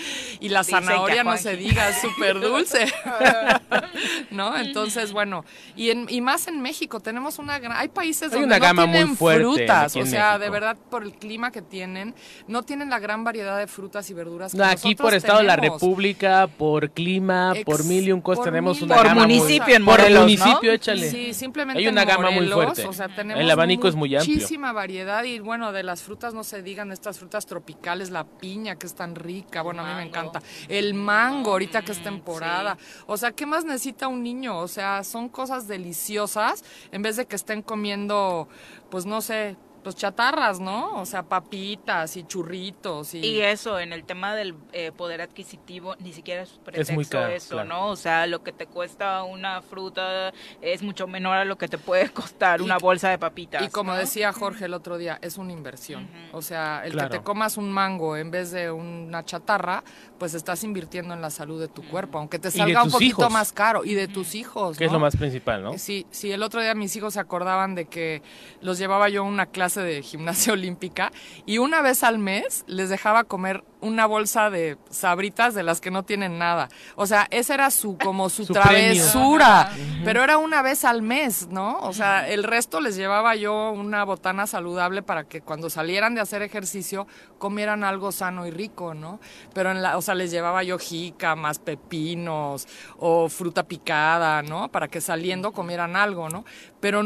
Y 0.40 0.48
la 0.50 0.60
Dicen 0.60 0.84
zanahoria 0.84 1.24
no 1.24 1.36
se 1.36 1.56
diga, 1.56 1.88
es 1.88 2.00
súper 2.00 2.40
dulce. 2.40 2.86
¿No? 4.30 4.56
Entonces, 4.56 5.12
bueno, 5.12 5.44
y, 5.76 5.90
en, 5.90 6.06
y 6.08 6.20
más 6.20 6.46
en 6.48 6.60
México, 6.60 7.00
tenemos 7.00 7.38
una 7.38 7.58
gran... 7.58 7.76
Hay 7.76 7.88
países 7.88 8.32
Hay 8.32 8.40
donde 8.40 8.46
una 8.46 8.58
no 8.58 8.62
gama 8.64 8.86
muy 8.86 8.96
tienen 8.96 9.16
fuerte 9.16 9.42
frutas, 9.42 9.96
o 9.96 10.06
sea, 10.06 10.28
México. 10.32 10.38
de 10.44 10.50
verdad, 10.50 10.76
por 10.90 11.02
el 11.02 11.12
clima 11.12 11.50
que 11.50 11.62
tienen, 11.62 12.14
no 12.46 12.62
tienen 12.62 12.90
la 12.90 12.98
gran 12.98 13.24
variedad 13.24 13.58
de 13.58 13.66
frutas 13.66 14.08
y 14.10 14.14
verduras 14.14 14.52
que 14.52 14.58
No, 14.58 14.64
aquí 14.64 14.94
por 14.94 15.14
Estado 15.14 15.38
de 15.38 15.44
la. 15.44 15.56
República, 15.56 16.46
por 16.46 16.90
clima, 16.90 17.52
por 17.64 17.84
mil 17.84 18.08
y 18.08 18.12
un 18.12 18.20
cosas, 18.20 18.38
por 18.38 18.44
tenemos 18.46 18.82
una 18.82 18.94
Por 18.96 19.04
gama 19.06 19.26
muy- 19.26 19.36
municipio 19.38 19.76
en 19.76 19.84
Por 19.84 20.00
el 20.00 20.14
Morelos, 20.14 20.38
¿no? 20.38 20.44
municipio, 20.46 20.72
échale. 20.72 21.10
Sí, 21.10 21.34
simplemente 21.34 21.80
Hay 21.80 21.88
una 21.88 22.02
en 22.02 22.08
gama 22.08 22.30
muy 22.30 22.48
fuerte. 22.48 22.86
O 22.86 22.92
sea, 22.92 23.08
tenemos 23.08 23.42
El 23.42 23.50
abanico 23.50 23.88
es 23.88 23.94
muy 23.94 24.14
amplio. 24.14 24.34
Muchísima 24.34 24.72
variedad 24.72 25.24
y 25.24 25.38
bueno, 25.40 25.72
de 25.72 25.82
las 25.82 26.02
frutas 26.02 26.34
no 26.34 26.44
se 26.44 26.62
digan, 26.62 26.92
estas 26.92 27.18
frutas 27.18 27.46
tropicales, 27.46 28.10
la 28.10 28.24
piña 28.24 28.76
que 28.76 28.86
es 28.86 28.94
tan 28.94 29.14
rica, 29.14 29.62
bueno, 29.62 29.82
a 29.84 29.88
mí 29.88 29.94
me 29.94 30.02
encanta. 30.08 30.42
El 30.68 30.94
mango 30.94 31.52
ahorita 31.52 31.82
que 31.82 31.92
es 31.92 32.02
temporada. 32.02 32.76
O 33.06 33.16
sea, 33.16 33.32
¿qué 33.32 33.46
más 33.46 33.64
necesita 33.64 34.08
un 34.08 34.22
niño? 34.22 34.58
O 34.58 34.68
sea, 34.68 35.04
son 35.04 35.28
cosas 35.28 35.66
deliciosas 35.68 36.64
en 36.92 37.02
vez 37.02 37.16
de 37.16 37.26
que 37.26 37.36
estén 37.36 37.62
comiendo, 37.62 38.48
pues 38.90 39.06
no 39.06 39.20
sé, 39.20 39.56
pues 39.88 39.96
chatarras, 39.96 40.60
¿no? 40.60 41.00
O 41.00 41.06
sea, 41.06 41.22
papitas 41.22 42.14
y 42.18 42.24
churritos 42.24 43.14
y... 43.14 43.20
Y 43.20 43.40
eso, 43.40 43.78
en 43.78 43.94
el 43.94 44.04
tema 44.04 44.34
del 44.34 44.54
eh, 44.74 44.92
poder 44.92 45.22
adquisitivo, 45.22 45.96
ni 45.98 46.12
siquiera 46.12 46.42
es 46.42 46.50
pretexto 46.62 46.92
muy 46.92 47.06
caro, 47.06 47.28
eso, 47.32 47.54
claro. 47.54 47.68
¿no? 47.68 47.86
O 47.88 47.96
sea, 47.96 48.26
lo 48.26 48.42
que 48.42 48.52
te 48.52 48.66
cuesta 48.66 49.22
una 49.22 49.62
fruta 49.62 50.32
es 50.60 50.82
mucho 50.82 51.06
menor 51.06 51.36
a 51.38 51.44
lo 51.46 51.56
que 51.56 51.68
te 51.68 51.78
puede 51.78 52.10
costar 52.10 52.60
Y- 52.60 52.64
una 52.64 52.76
bolsa 52.76 53.08
de 53.08 53.16
papitas. 53.18 53.62
Y 53.62 53.68
como 53.70 53.92
¿no? 53.92 53.98
decía 53.98 54.30
Jorge 54.34 54.66
el 54.66 54.74
otro 54.74 54.98
día, 54.98 55.18
es 55.22 55.38
una 55.38 55.52
inversión. 55.52 56.06
O 56.32 56.42
sea, 56.42 56.82
el 56.84 56.92
Claro. 56.92 57.08
que 57.08 57.18
te 57.18 57.24
comas 57.24 57.56
un 57.56 57.70
mango 57.72 58.16
en 58.18 58.30
vez 58.30 58.50
de 58.50 58.70
una 58.70 59.24
chatarra, 59.24 59.82
pues 60.18 60.34
estás 60.34 60.64
invirtiendo 60.64 61.14
en 61.14 61.20
la 61.20 61.30
salud 61.30 61.60
de 61.60 61.68
tu 61.68 61.82
cuerpo, 61.82 62.18
aunque 62.18 62.38
te 62.38 62.50
salga 62.50 62.82
un 62.82 62.90
poquito 62.90 63.22
hijos. 63.22 63.32
más 63.32 63.52
caro. 63.52 63.84
Y 63.84 63.94
de 63.94 64.08
tus 64.08 64.34
hijos. 64.34 64.76
Que 64.76 64.84
es 64.84 64.92
lo 64.92 64.98
más 64.98 65.16
principal, 65.16 65.62
¿no? 65.62 65.78
Sí, 65.78 66.06
sí, 66.10 66.32
el 66.32 66.42
otro 66.42 66.60
día 66.60 66.74
mis 66.74 66.94
hijos 66.96 67.14
se 67.14 67.20
acordaban 67.20 67.74
de 67.74 67.86
que 67.86 68.22
los 68.60 68.78
llevaba 68.78 69.08
yo 69.08 69.22
a 69.22 69.26
una 69.26 69.46
clase 69.46 69.80
de 69.80 70.02
gimnasia 70.02 70.52
olímpica 70.54 71.12
y 71.46 71.58
una 71.58 71.82
vez 71.82 72.02
al 72.02 72.18
mes 72.18 72.64
les 72.66 72.88
dejaba 72.88 73.24
comer 73.24 73.64
una 73.80 74.06
bolsa 74.06 74.50
de 74.50 74.76
sabritas 74.90 75.54
de 75.54 75.62
las 75.62 75.80
que 75.80 75.90
no 75.90 76.02
tienen 76.04 76.38
nada. 76.38 76.68
O 76.96 77.06
sea, 77.06 77.26
esa 77.30 77.54
era 77.54 77.70
su 77.70 77.96
como 77.96 78.28
su, 78.28 78.46
travesura, 78.46 79.70
pero 80.04 80.22
era 80.22 80.38
una 80.38 80.62
vez 80.62 80.84
al 80.84 81.02
mes, 81.02 81.48
¿no? 81.48 81.78
O 81.80 81.92
sea, 81.92 82.28
el 82.28 82.44
resto 82.44 82.80
les 82.80 82.96
llevaba 82.96 83.36
yo 83.36 83.70
una 83.70 84.04
botana 84.04 84.46
saludable 84.46 85.02
para 85.02 85.24
que 85.24 85.40
cuando 85.40 85.70
salieran 85.70 86.14
de 86.14 86.20
hacer 86.20 86.42
ejercicio 86.42 87.06
comieran 87.38 87.84
algo 87.84 88.12
sano 88.12 88.46
y 88.46 88.50
rico, 88.50 88.94
¿no? 88.94 89.20
Pero 89.54 89.70
en 89.70 89.82
la, 89.82 89.96
o 89.96 90.02
sea, 90.02 90.14
les 90.14 90.30
llevaba 90.30 90.62
yo 90.62 90.78
jícamas, 90.78 91.58
pepinos 91.58 92.66
o 92.98 93.28
fruta 93.28 93.62
picada, 93.62 94.42
¿no? 94.42 94.70
Para 94.70 94.88
que 94.88 95.00
saliendo 95.00 95.52
comieran 95.52 95.96
algo, 95.96 96.28
¿no? 96.28 96.44
Pero 96.80 97.02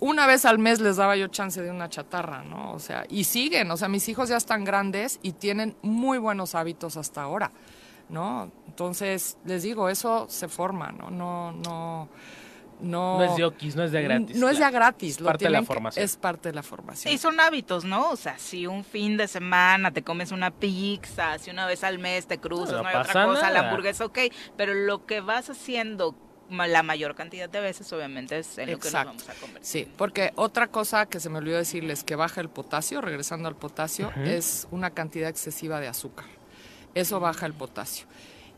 una 0.00 0.26
vez 0.26 0.44
al 0.44 0.58
mes 0.58 0.80
les 0.80 0.96
daba 0.96 1.16
yo 1.16 1.28
chance 1.28 1.60
de 1.62 1.70
una 1.70 1.88
chatarra, 1.88 2.42
¿no? 2.44 2.72
O 2.72 2.78
sea, 2.78 3.04
y 3.08 3.24
siguen, 3.24 3.70
o 3.70 3.76
sea, 3.76 3.88
mis 3.88 4.08
hijos 4.08 4.28
ya 4.28 4.36
están 4.36 4.64
grandes 4.64 5.18
y 5.22 5.32
tienen 5.32 5.76
muy 5.82 6.18
buenos 6.18 6.54
hábitos 6.54 6.96
hasta 6.96 7.22
ahora, 7.22 7.50
¿no? 8.08 8.50
Entonces, 8.66 9.38
les 9.44 9.62
digo, 9.62 9.88
eso 9.88 10.26
se 10.28 10.48
forma, 10.48 10.92
¿no? 10.92 11.10
No, 11.10 11.52
no, 11.52 12.08
no. 12.80 13.18
No 13.18 13.24
es 13.24 13.34
de 13.34 13.44
okis, 13.44 13.74
no 13.74 13.82
es 13.82 13.90
de 13.90 14.02
gratis. 14.02 14.36
No 14.36 14.48
es 14.48 14.54
ya 14.56 14.68
claro. 14.70 14.74
gratis. 14.86 15.14
Es 15.16 15.20
lo 15.20 15.26
parte 15.26 15.44
de 15.46 15.50
la 15.50 15.60
que- 15.60 15.66
formación. 15.66 16.04
Es 16.04 16.16
parte 16.16 16.48
de 16.50 16.54
la 16.54 16.62
formación. 16.62 17.10
Sí, 17.10 17.18
son 17.18 17.40
hábitos, 17.40 17.84
¿no? 17.84 18.10
O 18.10 18.16
sea, 18.16 18.38
si 18.38 18.68
un 18.68 18.84
fin 18.84 19.16
de 19.16 19.26
semana 19.26 19.90
te 19.90 20.04
comes 20.04 20.30
una 20.30 20.52
pizza, 20.52 21.38
si 21.40 21.50
una 21.50 21.66
vez 21.66 21.82
al 21.82 21.98
mes 21.98 22.28
te 22.28 22.38
cruzas, 22.38 22.74
No 22.76 22.82
no, 22.84 22.88
hay 22.88 22.94
otra 22.94 23.26
cosa, 23.26 23.50
la 23.50 23.60
hamburguesa, 23.68 24.04
ok, 24.04 24.18
pero 24.56 24.74
lo 24.74 25.06
que 25.06 25.20
vas 25.20 25.50
haciendo 25.50 26.14
la 26.50 26.82
mayor 26.82 27.14
cantidad 27.14 27.48
de 27.48 27.60
veces, 27.60 27.92
obviamente, 27.92 28.38
es 28.38 28.58
en 28.58 28.70
lo 28.72 28.78
que 28.78 28.90
nos 28.90 29.04
vamos 29.04 29.28
a 29.28 29.34
convertir. 29.34 29.64
Sí, 29.66 29.88
porque 29.96 30.32
otra 30.36 30.66
cosa 30.68 31.06
que 31.06 31.20
se 31.20 31.28
me 31.28 31.38
olvidó 31.38 31.58
decirles 31.58 32.04
que 32.04 32.16
baja 32.16 32.40
el 32.40 32.48
potasio, 32.48 33.00
regresando 33.00 33.48
al 33.48 33.56
potasio, 33.56 34.10
es 34.24 34.66
una 34.70 34.90
cantidad 34.90 35.28
excesiva 35.28 35.80
de 35.80 35.88
azúcar. 35.88 36.26
Eso 36.94 37.20
baja 37.20 37.46
el 37.46 37.54
potasio. 37.54 38.06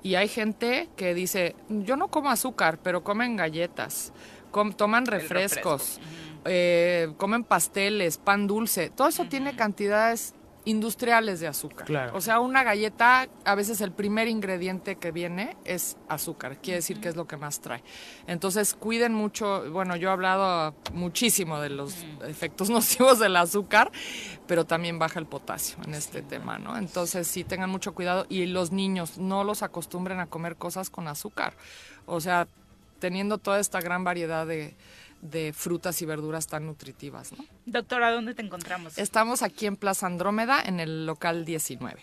Y 0.03 0.15
hay 0.15 0.29
gente 0.29 0.89
que 0.97 1.13
dice, 1.15 1.55
yo 1.69 1.97
no 1.97 2.09
como 2.09 2.31
azúcar, 2.31 2.79
pero 2.83 3.03
comen 3.05 3.37
galletas, 3.37 4.13
com- 4.51 4.73
toman 4.73 5.05
refrescos, 5.07 6.01
eh, 6.47 7.13
comen 7.19 7.45
pasteles, 7.45 8.17
pan 8.17 8.47
dulce. 8.47 8.89
Todo 8.91 9.09
eso 9.09 9.27
tiene 9.27 9.55
cantidades 9.57 10.35
industriales 10.65 11.41
de 11.41 11.49
azúcar. 11.49 11.87
Claro. 11.87 12.17
O 12.17 12.21
sea, 12.21 12.41
una 12.41 12.63
galleta, 12.63 13.29
a 13.45 13.55
veces 13.55 13.81
el 13.81 13.93
primer 13.93 14.29
ingrediente 14.29 14.97
que 14.97 15.11
viene 15.11 15.57
es 15.65 15.97
azúcar, 16.09 16.59
quiere 16.59 16.77
decir 16.77 17.01
que 17.01 17.09
es 17.09 17.17
lo 17.17 17.27
que 17.27 17.37
más 17.37 17.61
trae. 17.61 17.83
Entonces, 18.27 18.75
cuiden 18.75 19.15
mucho, 19.15 19.71
bueno, 19.71 19.97
yo 19.97 20.09
he 20.09 20.13
hablado 20.13 20.75
muchísimo 20.93 21.61
de 21.61 21.71
los 21.71 21.97
efectos 22.27 22.71
nocivos 22.71 23.19
del 23.19 23.37
azúcar, 23.37 23.91
pero 24.47 24.65
también 24.65 24.99
baja 24.99 25.19
el 25.19 25.27
potasio 25.27 25.79
en 25.85 25.95
este 25.95 26.23
tema, 26.23 26.59
¿no? 26.59 26.77
Entonces, 26.77 27.27
sí 27.27 27.45
tengan 27.45 27.71
mucho 27.71 27.95
cuidado 27.95 28.27
y 28.29 28.47
los 28.47 28.73
niños 28.73 29.19
no 29.19 29.45
los 29.45 29.63
acostumbren 29.63 30.21
a 30.21 30.27
comer 30.27 30.57
cosas 30.57 30.91
con 30.91 31.09
azúcar. 31.09 31.55
O 32.07 32.21
sea, 32.21 32.47
teniendo 32.99 33.39
toda 33.39 33.59
esta 33.61 33.81
gran 33.81 34.05
variedad 34.05 34.47
de, 34.47 34.77
de 35.21 35.53
frutas 35.53 36.01
y 36.03 36.07
verduras 36.07 36.47
tan 36.47 36.67
nutritivas, 36.67 37.33
¿no? 37.33 37.45
Doctora, 37.67 38.11
¿dónde 38.11 38.35
te 38.35 38.43
encontramos? 38.43 38.97
Estamos 38.99 39.43
aquí 39.43 39.67
en 39.67 39.77
Plaza 39.77 40.07
Andrómeda, 40.07 40.63
en 40.63 40.81
el 40.81 41.07
local 41.07 41.45
19. 41.45 42.01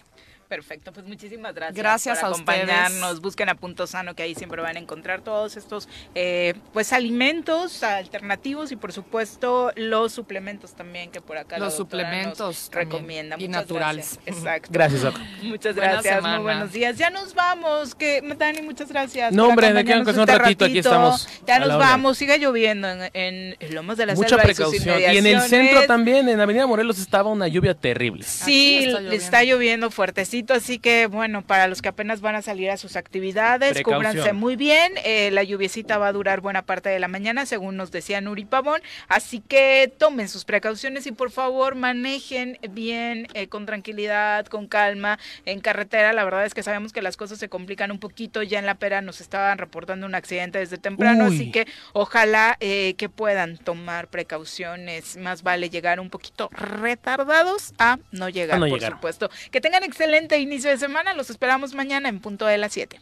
Perfecto, 0.47 0.93
pues 0.93 1.05
muchísimas 1.05 1.53
gracias, 1.53 1.75
Gracias 1.77 2.19
por 2.19 2.27
a 2.29 2.31
ustedes. 2.31 2.63
acompañarnos. 2.63 3.19
Busquen 3.21 3.49
a 3.49 3.55
Punto 3.55 3.85
Sano, 3.85 4.15
que 4.15 4.23
ahí 4.23 4.33
siempre 4.33 4.61
van 4.61 4.77
a 4.77 4.79
encontrar 4.79 5.21
todos 5.21 5.57
estos 5.57 5.89
eh, 6.15 6.53
pues 6.71 6.93
alimentos 6.93 7.83
alternativos 7.83 8.71
y 8.71 8.77
por 8.77 8.93
supuesto 8.93 9.71
los 9.75 10.13
suplementos 10.13 10.73
también 10.73 11.11
que 11.11 11.19
por 11.19 11.37
acá 11.37 11.57
Los 11.57 11.75
suplementos 11.75 12.39
nos 12.39 12.71
recomienda. 12.71 13.35
y 13.37 13.47
Muchas 13.47 13.61
naturales. 13.63 14.19
gracias. 14.25 14.37
Exacto. 14.37 14.69
Gracias, 14.71 15.01
Doc. 15.01 15.19
Muchas 15.43 15.75
gracias, 15.75 16.23
muy 16.23 16.37
buenos 16.39 16.71
días. 16.71 16.97
Ya 16.97 17.09
nos 17.09 17.33
vamos, 17.33 17.93
que 17.93 18.21
Dani, 18.37 18.61
muchas 18.61 18.89
gracias. 18.89 19.33
No, 19.33 19.49
hombre, 19.49 19.73
de 19.73 19.93
aunque 19.93 20.13
sea 20.13 20.21
un 20.21 20.27
ratito, 20.29 20.63
aquí 20.63 20.79
estamos 20.79 21.27
Ya 21.45 21.59
nos 21.59 21.77
vamos, 21.77 22.17
sigue 22.17 22.37
lloviendo 22.39 22.87
en, 22.87 23.11
en 23.13 23.75
Lomas 23.75 23.97
de 23.97 24.05
la 24.05 24.15
Mucha 24.15 24.29
Selva 24.29 24.43
y 24.45 24.55
sus 24.55 24.69
precaución. 24.69 25.01
Y 25.13 25.17
en 25.17 25.25
el 25.25 25.41
centro 25.41 25.85
también, 25.87 26.29
en 26.29 26.39
Avenida 26.39 26.65
Morelos, 26.67 26.99
estaba 26.99 27.29
una 27.29 27.49
lluvia 27.49 27.73
terrible. 27.73 28.23
Sí, 28.23 28.85
está 28.85 28.99
le 29.01 29.15
está 29.15 29.43
lloviendo 29.43 29.91
fuertecito. 29.91 30.36
Así 30.49 30.79
que 30.79 31.07
bueno, 31.07 31.41
para 31.41 31.67
los 31.67 31.81
que 31.81 31.89
apenas 31.89 32.21
van 32.21 32.35
a 32.35 32.41
salir 32.41 32.69
a 32.69 32.77
sus 32.77 32.95
actividades, 32.95 33.81
cúbranse 33.81 34.33
muy 34.33 34.55
bien. 34.55 34.93
Eh, 35.03 35.31
la 35.31 35.43
lluviecita 35.43 35.97
va 35.97 36.07
a 36.07 36.13
durar 36.13 36.41
buena 36.41 36.63
parte 36.63 36.89
de 36.89 36.99
la 36.99 37.07
mañana, 37.07 37.45
según 37.45 37.77
nos 37.77 37.91
decía 37.91 38.21
Nuri 38.21 38.45
Pavón. 38.45 38.81
Así 39.07 39.39
que 39.39 39.91
tomen 39.97 40.29
sus 40.29 40.45
precauciones 40.45 41.07
y 41.07 41.11
por 41.11 41.31
favor 41.31 41.75
manejen 41.75 42.57
bien, 42.69 43.27
eh, 43.33 43.47
con 43.47 43.65
tranquilidad, 43.65 44.45
con 44.47 44.67
calma 44.67 45.19
en 45.45 45.59
carretera. 45.59 46.13
La 46.13 46.23
verdad 46.23 46.45
es 46.45 46.53
que 46.53 46.63
sabemos 46.63 46.93
que 46.93 47.01
las 47.01 47.17
cosas 47.17 47.39
se 47.39 47.49
complican 47.49 47.91
un 47.91 47.99
poquito. 47.99 48.43
Ya 48.43 48.59
en 48.59 48.65
la 48.65 48.75
pera 48.75 49.01
nos 49.01 49.21
estaban 49.21 49.57
reportando 49.57 50.05
un 50.05 50.15
accidente 50.15 50.59
desde 50.59 50.77
temprano, 50.77 51.25
así 51.25 51.51
que 51.51 51.67
ojalá 51.93 52.57
eh, 52.59 52.95
que 52.97 53.09
puedan 53.09 53.57
tomar 53.57 54.07
precauciones. 54.07 55.17
Más 55.17 55.43
vale 55.43 55.69
llegar 55.69 55.99
un 55.99 56.09
poquito 56.09 56.49
retardados 56.51 57.73
a 57.77 57.99
no 58.11 58.29
llegar, 58.29 58.59
por 58.59 58.81
supuesto. 58.81 59.29
Que 59.51 59.61
tengan 59.61 59.83
excelente 59.83 60.26
inicio 60.35 60.69
de 60.69 60.77
semana. 60.77 61.13
Los 61.13 61.29
esperamos 61.29 61.73
mañana 61.73 62.09
en 62.09 62.19
punto 62.19 62.45
de 62.45 62.57
las 62.57 62.73
7. 62.73 62.99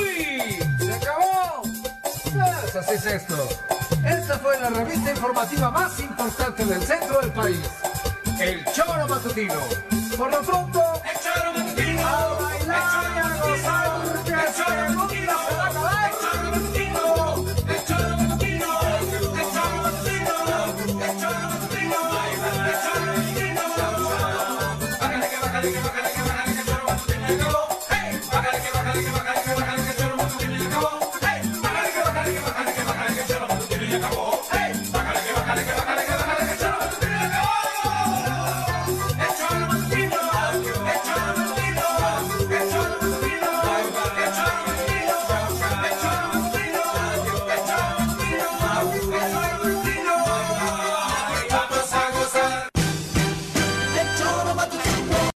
¡Uy! 0.00 0.58
¡Se 0.78 0.92
acabó! 0.92 1.62
Pues 2.62 2.76
así 2.76 2.94
es 2.94 3.06
esto. 3.06 3.48
Esta 4.06 4.38
fue 4.38 4.60
la 4.60 4.70
revista 4.70 5.10
informativa 5.10 5.70
más 5.70 5.98
importante 5.98 6.64
del 6.64 6.82
centro 6.82 7.20
del 7.20 7.32
país. 7.32 7.60
El 8.40 8.64
Choro 8.72 9.08
Matutino. 9.08 9.60
Por 10.16 10.30
lo 10.30 10.40
pronto, 10.42 11.02
el 11.04 11.20
Choro 11.20 11.52
Matutino. 11.52 12.06
A 12.06 12.28
bailar 12.40 13.27